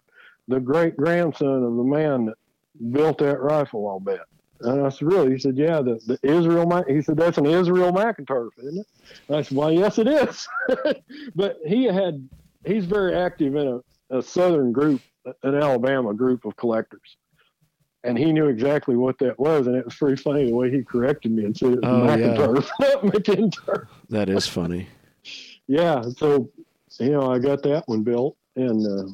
the 0.48 0.60
great 0.60 0.96
grandson 0.96 1.62
of 1.64 1.76
the 1.76 1.84
man 1.84 2.26
that 2.26 2.34
built 2.92 3.18
that 3.18 3.40
rifle, 3.40 3.88
I'll 3.88 4.00
bet. 4.00 4.20
And 4.60 4.86
I 4.86 4.88
said, 4.88 5.02
really? 5.08 5.32
He 5.32 5.38
said, 5.38 5.56
yeah, 5.56 5.80
the, 5.82 6.00
the 6.06 6.18
Israel, 6.22 6.84
he 6.88 7.02
said, 7.02 7.16
that's 7.16 7.38
an 7.38 7.46
Israel 7.46 7.92
McInturf, 7.92 8.50
isn't 8.58 8.78
it? 8.78 8.86
And 9.28 9.36
I 9.36 9.42
said, 9.42 9.56
well, 9.56 9.72
yes, 9.72 9.98
it 9.98 10.06
is. 10.06 10.48
but 11.34 11.58
he 11.66 11.84
had, 11.84 12.26
he's 12.64 12.84
very 12.86 13.14
active 13.14 13.56
in 13.56 13.80
a, 14.10 14.18
a 14.18 14.22
Southern 14.22 14.72
group, 14.72 15.02
an 15.42 15.54
Alabama 15.54 16.14
group 16.14 16.44
of 16.44 16.56
collectors. 16.56 17.16
And 18.04 18.18
he 18.18 18.32
knew 18.32 18.46
exactly 18.48 18.96
what 18.96 19.18
that 19.18 19.38
was. 19.38 19.66
And 19.66 19.76
it 19.76 19.84
was 19.86 19.94
pretty 19.94 20.20
funny 20.22 20.46
the 20.46 20.54
way 20.54 20.70
he 20.70 20.82
corrected 20.82 21.32
me 21.32 21.44
and 21.46 21.56
said 21.56 21.72
it 21.72 21.80
was 21.80 21.84
Oh, 21.84 22.16
yeah. 22.16 22.34
Not 22.92 23.02
McInturf. 23.02 23.86
That 24.10 24.28
is 24.28 24.46
funny. 24.46 24.88
Yeah. 25.66 26.02
So, 26.18 26.50
you 27.00 27.12
know, 27.12 27.32
I 27.32 27.38
got 27.38 27.62
that 27.62 27.88
one 27.88 28.02
built. 28.02 28.36
And 28.56 28.86
uh, 28.86 29.10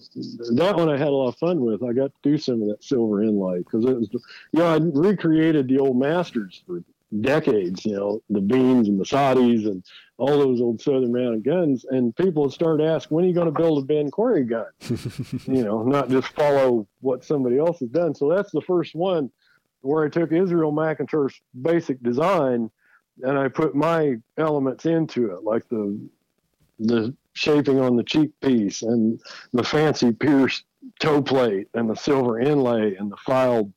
that 0.55 0.75
one 0.77 0.91
I 0.91 0.99
had 0.99 1.09
a 1.09 1.13
lot 1.13 1.29
of 1.29 1.39
fun 1.39 1.61
with. 1.61 1.83
I 1.83 1.93
got 1.93 2.13
to 2.23 2.31
do 2.31 2.37
some 2.37 2.61
of 2.63 2.69
that 2.69 2.85
silver 2.85 3.23
inlay 3.23 3.59
because 3.59 3.85
it 3.87 3.97
was, 3.97 4.09
you 4.13 4.61
know, 4.61 4.67
I 4.67 4.77
recreated 4.77 5.69
the 5.69 5.79
old 5.79 5.99
masters 5.99 6.63
for 6.67 6.83
decades. 7.21 7.87
You 7.87 7.97
know, 7.97 8.23
the 8.29 8.41
beans 8.41 8.89
and 8.89 9.01
the 9.01 9.05
Saudis 9.05 9.67
and 9.67 9.83
all 10.19 10.39
those 10.39 10.61
old 10.61 10.81
Southern 10.83 11.13
Mounted 11.13 11.45
guns. 11.45 11.87
And 11.89 12.15
people 12.17 12.43
would 12.43 12.53
start 12.53 12.83
asking, 12.83 13.15
"When 13.15 13.25
are 13.25 13.29
you 13.29 13.35
going 13.35 13.53
to 13.53 13.59
build 13.59 13.83
a 13.83 13.87
Ben 13.87 14.11
Quearry 14.11 14.45
gun?" 14.45 14.67
you 15.47 15.65
know, 15.65 15.83
not 15.85 16.11
just 16.11 16.29
follow 16.29 16.87
what 17.01 17.25
somebody 17.25 17.59
else 17.59 17.81
has 17.81 17.89
done. 17.89 18.15
So 18.15 18.29
that's 18.29 18.53
the 18.53 18.63
first 18.63 18.95
one 18.95 19.31
where 19.81 20.05
I 20.05 20.11
took 20.11 20.33
Israel 20.33 20.73
McInturf's 20.73 21.41
basic 21.63 22.03
design 22.03 22.71
and 23.23 23.39
I 23.39 23.49
put 23.49 23.75
my 23.75 24.17
elements 24.37 24.87
into 24.87 25.33
it, 25.33 25.43
like 25.43 25.69
the 25.69 25.99
the 26.81 27.15
shaping 27.35 27.79
on 27.81 27.97
the 27.97 28.03
cheek 28.03 28.31
piece 28.41 28.83
and 28.83 29.21
the 29.53 29.63
fancy 29.63 30.13
pierced 30.13 30.65
toe 30.99 31.23
plate 31.23 31.69
and 31.75 31.89
the 31.89 31.95
silver 31.95 32.41
inlay 32.41 32.95
and 32.97 33.11
the 33.11 33.17
filed 33.19 33.73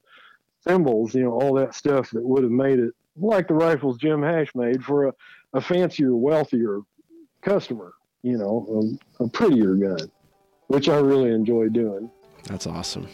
thimbles, 0.63 1.13
you 1.13 1.23
know, 1.23 1.31
all 1.31 1.53
that 1.53 1.75
stuff 1.75 2.09
that 2.11 2.23
would 2.23 2.43
have 2.43 2.51
made 2.51 2.79
it 2.79 2.93
like 3.15 3.47
the 3.47 3.53
rifles 3.53 3.97
Jim 3.97 4.23
Hash 4.23 4.53
made 4.55 4.83
for 4.83 5.07
a, 5.07 5.13
a 5.53 5.61
fancier, 5.61 6.15
wealthier 6.15 6.79
customer, 7.41 7.93
you 8.23 8.37
know, 8.37 8.97
a, 9.19 9.23
a 9.25 9.29
prettier 9.29 9.75
gun, 9.75 10.09
which 10.67 10.89
I 10.89 10.97
really 10.97 11.31
enjoy 11.31 11.69
doing. 11.69 12.09
That's 12.45 12.65
awesome. 12.65 13.07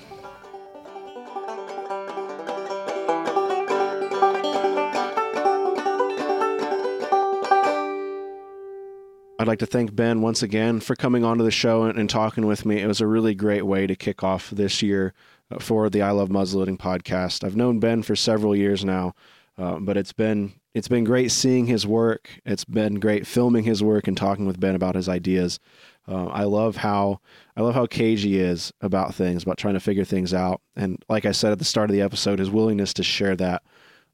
I'd 9.39 9.47
like 9.47 9.59
to 9.59 9.65
thank 9.65 9.95
Ben 9.95 10.21
once 10.21 10.43
again 10.43 10.81
for 10.81 10.97
coming 10.97 11.23
onto 11.23 11.45
the 11.45 11.49
show 11.49 11.83
and, 11.83 11.97
and 11.97 12.09
talking 12.09 12.45
with 12.45 12.65
me. 12.65 12.81
It 12.81 12.87
was 12.87 12.99
a 12.99 13.07
really 13.07 13.33
great 13.33 13.65
way 13.65 13.87
to 13.87 13.95
kick 13.95 14.21
off 14.21 14.49
this 14.49 14.81
year 14.81 15.13
uh, 15.49 15.59
for 15.59 15.89
the 15.89 16.01
I 16.01 16.11
Love 16.11 16.27
Muzzleloading 16.27 16.77
podcast. 16.77 17.45
I've 17.45 17.55
known 17.55 17.79
Ben 17.79 18.03
for 18.03 18.17
several 18.17 18.53
years 18.53 18.83
now, 18.83 19.15
uh, 19.57 19.79
but 19.79 19.95
it's 19.95 20.11
been 20.11 20.51
it's 20.73 20.89
been 20.89 21.05
great 21.05 21.31
seeing 21.31 21.67
his 21.67 21.87
work. 21.87 22.29
It's 22.45 22.65
been 22.65 22.99
great 22.99 23.25
filming 23.25 23.63
his 23.63 23.81
work 23.81 24.09
and 24.09 24.17
talking 24.17 24.45
with 24.45 24.59
Ben 24.59 24.75
about 24.75 24.95
his 24.95 25.07
ideas. 25.07 25.57
Uh, 26.05 26.25
I 26.25 26.43
love 26.43 26.75
how 26.75 27.21
I 27.55 27.61
love 27.61 27.75
how 27.75 27.85
cagey 27.85 28.41
is 28.41 28.73
about 28.81 29.15
things, 29.15 29.43
about 29.43 29.57
trying 29.57 29.75
to 29.75 29.79
figure 29.79 30.03
things 30.03 30.33
out. 30.33 30.59
And 30.75 31.01
like 31.07 31.25
I 31.25 31.31
said 31.31 31.53
at 31.53 31.59
the 31.59 31.65
start 31.65 31.89
of 31.89 31.93
the 31.93 32.01
episode, 32.01 32.39
his 32.39 32.51
willingness 32.51 32.93
to 32.95 33.03
share 33.03 33.37
that 33.37 33.63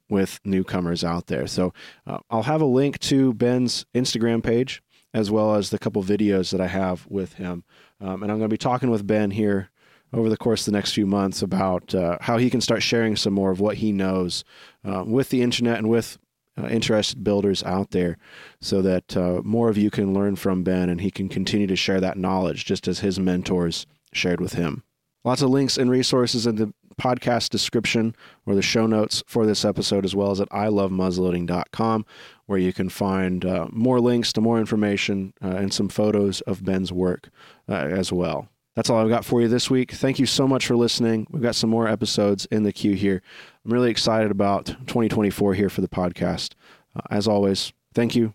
with 0.07 0.39
newcomers 0.45 1.03
out 1.03 1.25
there. 1.25 1.47
So 1.47 1.73
uh, 2.05 2.19
I'll 2.29 2.43
have 2.43 2.61
a 2.61 2.65
link 2.65 2.99
to 2.99 3.33
Ben's 3.33 3.87
Instagram 3.95 4.43
page 4.43 4.83
as 5.15 5.31
well 5.31 5.55
as 5.55 5.69
the 5.69 5.79
couple 5.79 6.03
videos 6.03 6.51
that 6.51 6.59
I 6.59 6.67
have 6.67 7.07
with 7.07 7.35
him. 7.35 7.63
Um, 8.01 8.21
and 8.21 8.29
I'm 8.29 8.37
going 8.37 8.49
to 8.49 8.53
be 8.53 8.57
talking 8.57 8.91
with 8.91 9.07
Ben 9.07 9.31
here 9.31 9.69
over 10.11 10.27
the 10.27 10.35
course 10.35 10.67
of 10.67 10.73
the 10.73 10.77
next 10.77 10.91
few 10.91 11.05
months 11.05 11.41
about 11.41 11.95
uh, 11.95 12.17
how 12.19 12.37
he 12.37 12.49
can 12.49 12.59
start 12.59 12.83
sharing 12.83 13.15
some 13.15 13.31
more 13.31 13.49
of 13.49 13.61
what 13.61 13.77
he 13.77 13.93
knows 13.93 14.43
uh, 14.83 15.05
with 15.07 15.29
the 15.29 15.41
internet 15.41 15.77
and 15.77 15.89
with 15.89 16.17
uh, 16.61 16.67
interested 16.67 17.23
builders 17.23 17.63
out 17.63 17.91
there 17.91 18.17
so 18.59 18.81
that 18.81 19.15
uh, 19.15 19.41
more 19.45 19.69
of 19.69 19.77
you 19.77 19.89
can 19.89 20.13
learn 20.13 20.35
from 20.35 20.63
Ben 20.63 20.89
and 20.89 20.99
he 20.99 21.11
can 21.11 21.29
continue 21.29 21.67
to 21.67 21.77
share 21.77 22.01
that 22.01 22.17
knowledge 22.17 22.65
just 22.65 22.85
as 22.85 22.99
his 22.99 23.17
mentors 23.17 23.85
shared 24.11 24.41
with 24.41 24.53
him. 24.53 24.83
Lots 25.23 25.41
of 25.41 25.49
links 25.49 25.77
and 25.77 25.89
resources 25.89 26.45
in 26.45 26.57
the 26.57 26.73
podcast 26.99 27.49
description 27.49 28.15
or 28.45 28.55
the 28.55 28.61
show 28.61 28.85
notes 28.85 29.23
for 29.27 29.45
this 29.45 29.65
episode, 29.65 30.05
as 30.05 30.15
well 30.15 30.31
as 30.31 30.41
at 30.41 30.49
ilovemuzzleloading.com, 30.49 32.05
where 32.45 32.59
you 32.59 32.73
can 32.73 32.89
find 32.89 33.45
uh, 33.45 33.67
more 33.71 33.99
links 33.99 34.31
to 34.33 34.41
more 34.41 34.59
information 34.59 35.33
uh, 35.43 35.47
and 35.47 35.73
some 35.73 35.89
photos 35.89 36.41
of 36.41 36.63
Ben's 36.63 36.91
work 36.91 37.29
uh, 37.69 37.73
as 37.73 38.11
well. 38.11 38.47
That's 38.75 38.89
all 38.89 38.99
I've 38.99 39.09
got 39.09 39.23
for 39.23 39.41
you 39.41 39.47
this 39.47 39.69
week. 39.69 39.93
Thank 39.93 40.19
you 40.19 40.25
so 40.25 40.47
much 40.47 40.67
for 40.67 40.75
listening. 40.75 41.27
We've 41.31 41.41
got 41.41 41.55
some 41.55 41.69
more 41.69 41.87
episodes 41.87 42.45
in 42.47 42.63
the 42.63 42.73
queue 42.73 42.93
here. 42.93 43.21
I'm 43.63 43.71
really 43.71 43.89
excited 43.89 44.31
about 44.31 44.65
2024 44.65 45.53
here 45.53 45.69
for 45.69 45.81
the 45.81 45.87
podcast. 45.87 46.53
Uh, 46.95 47.01
as 47.09 47.27
always, 47.27 47.71
thank 47.93 48.15
you. 48.15 48.33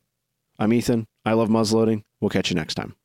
I'm 0.58 0.72
Ethan. 0.72 1.06
I 1.24 1.34
love 1.34 1.48
muzzleloading. 1.48 2.04
We'll 2.20 2.30
catch 2.30 2.50
you 2.50 2.56
next 2.56 2.74
time. 2.74 2.99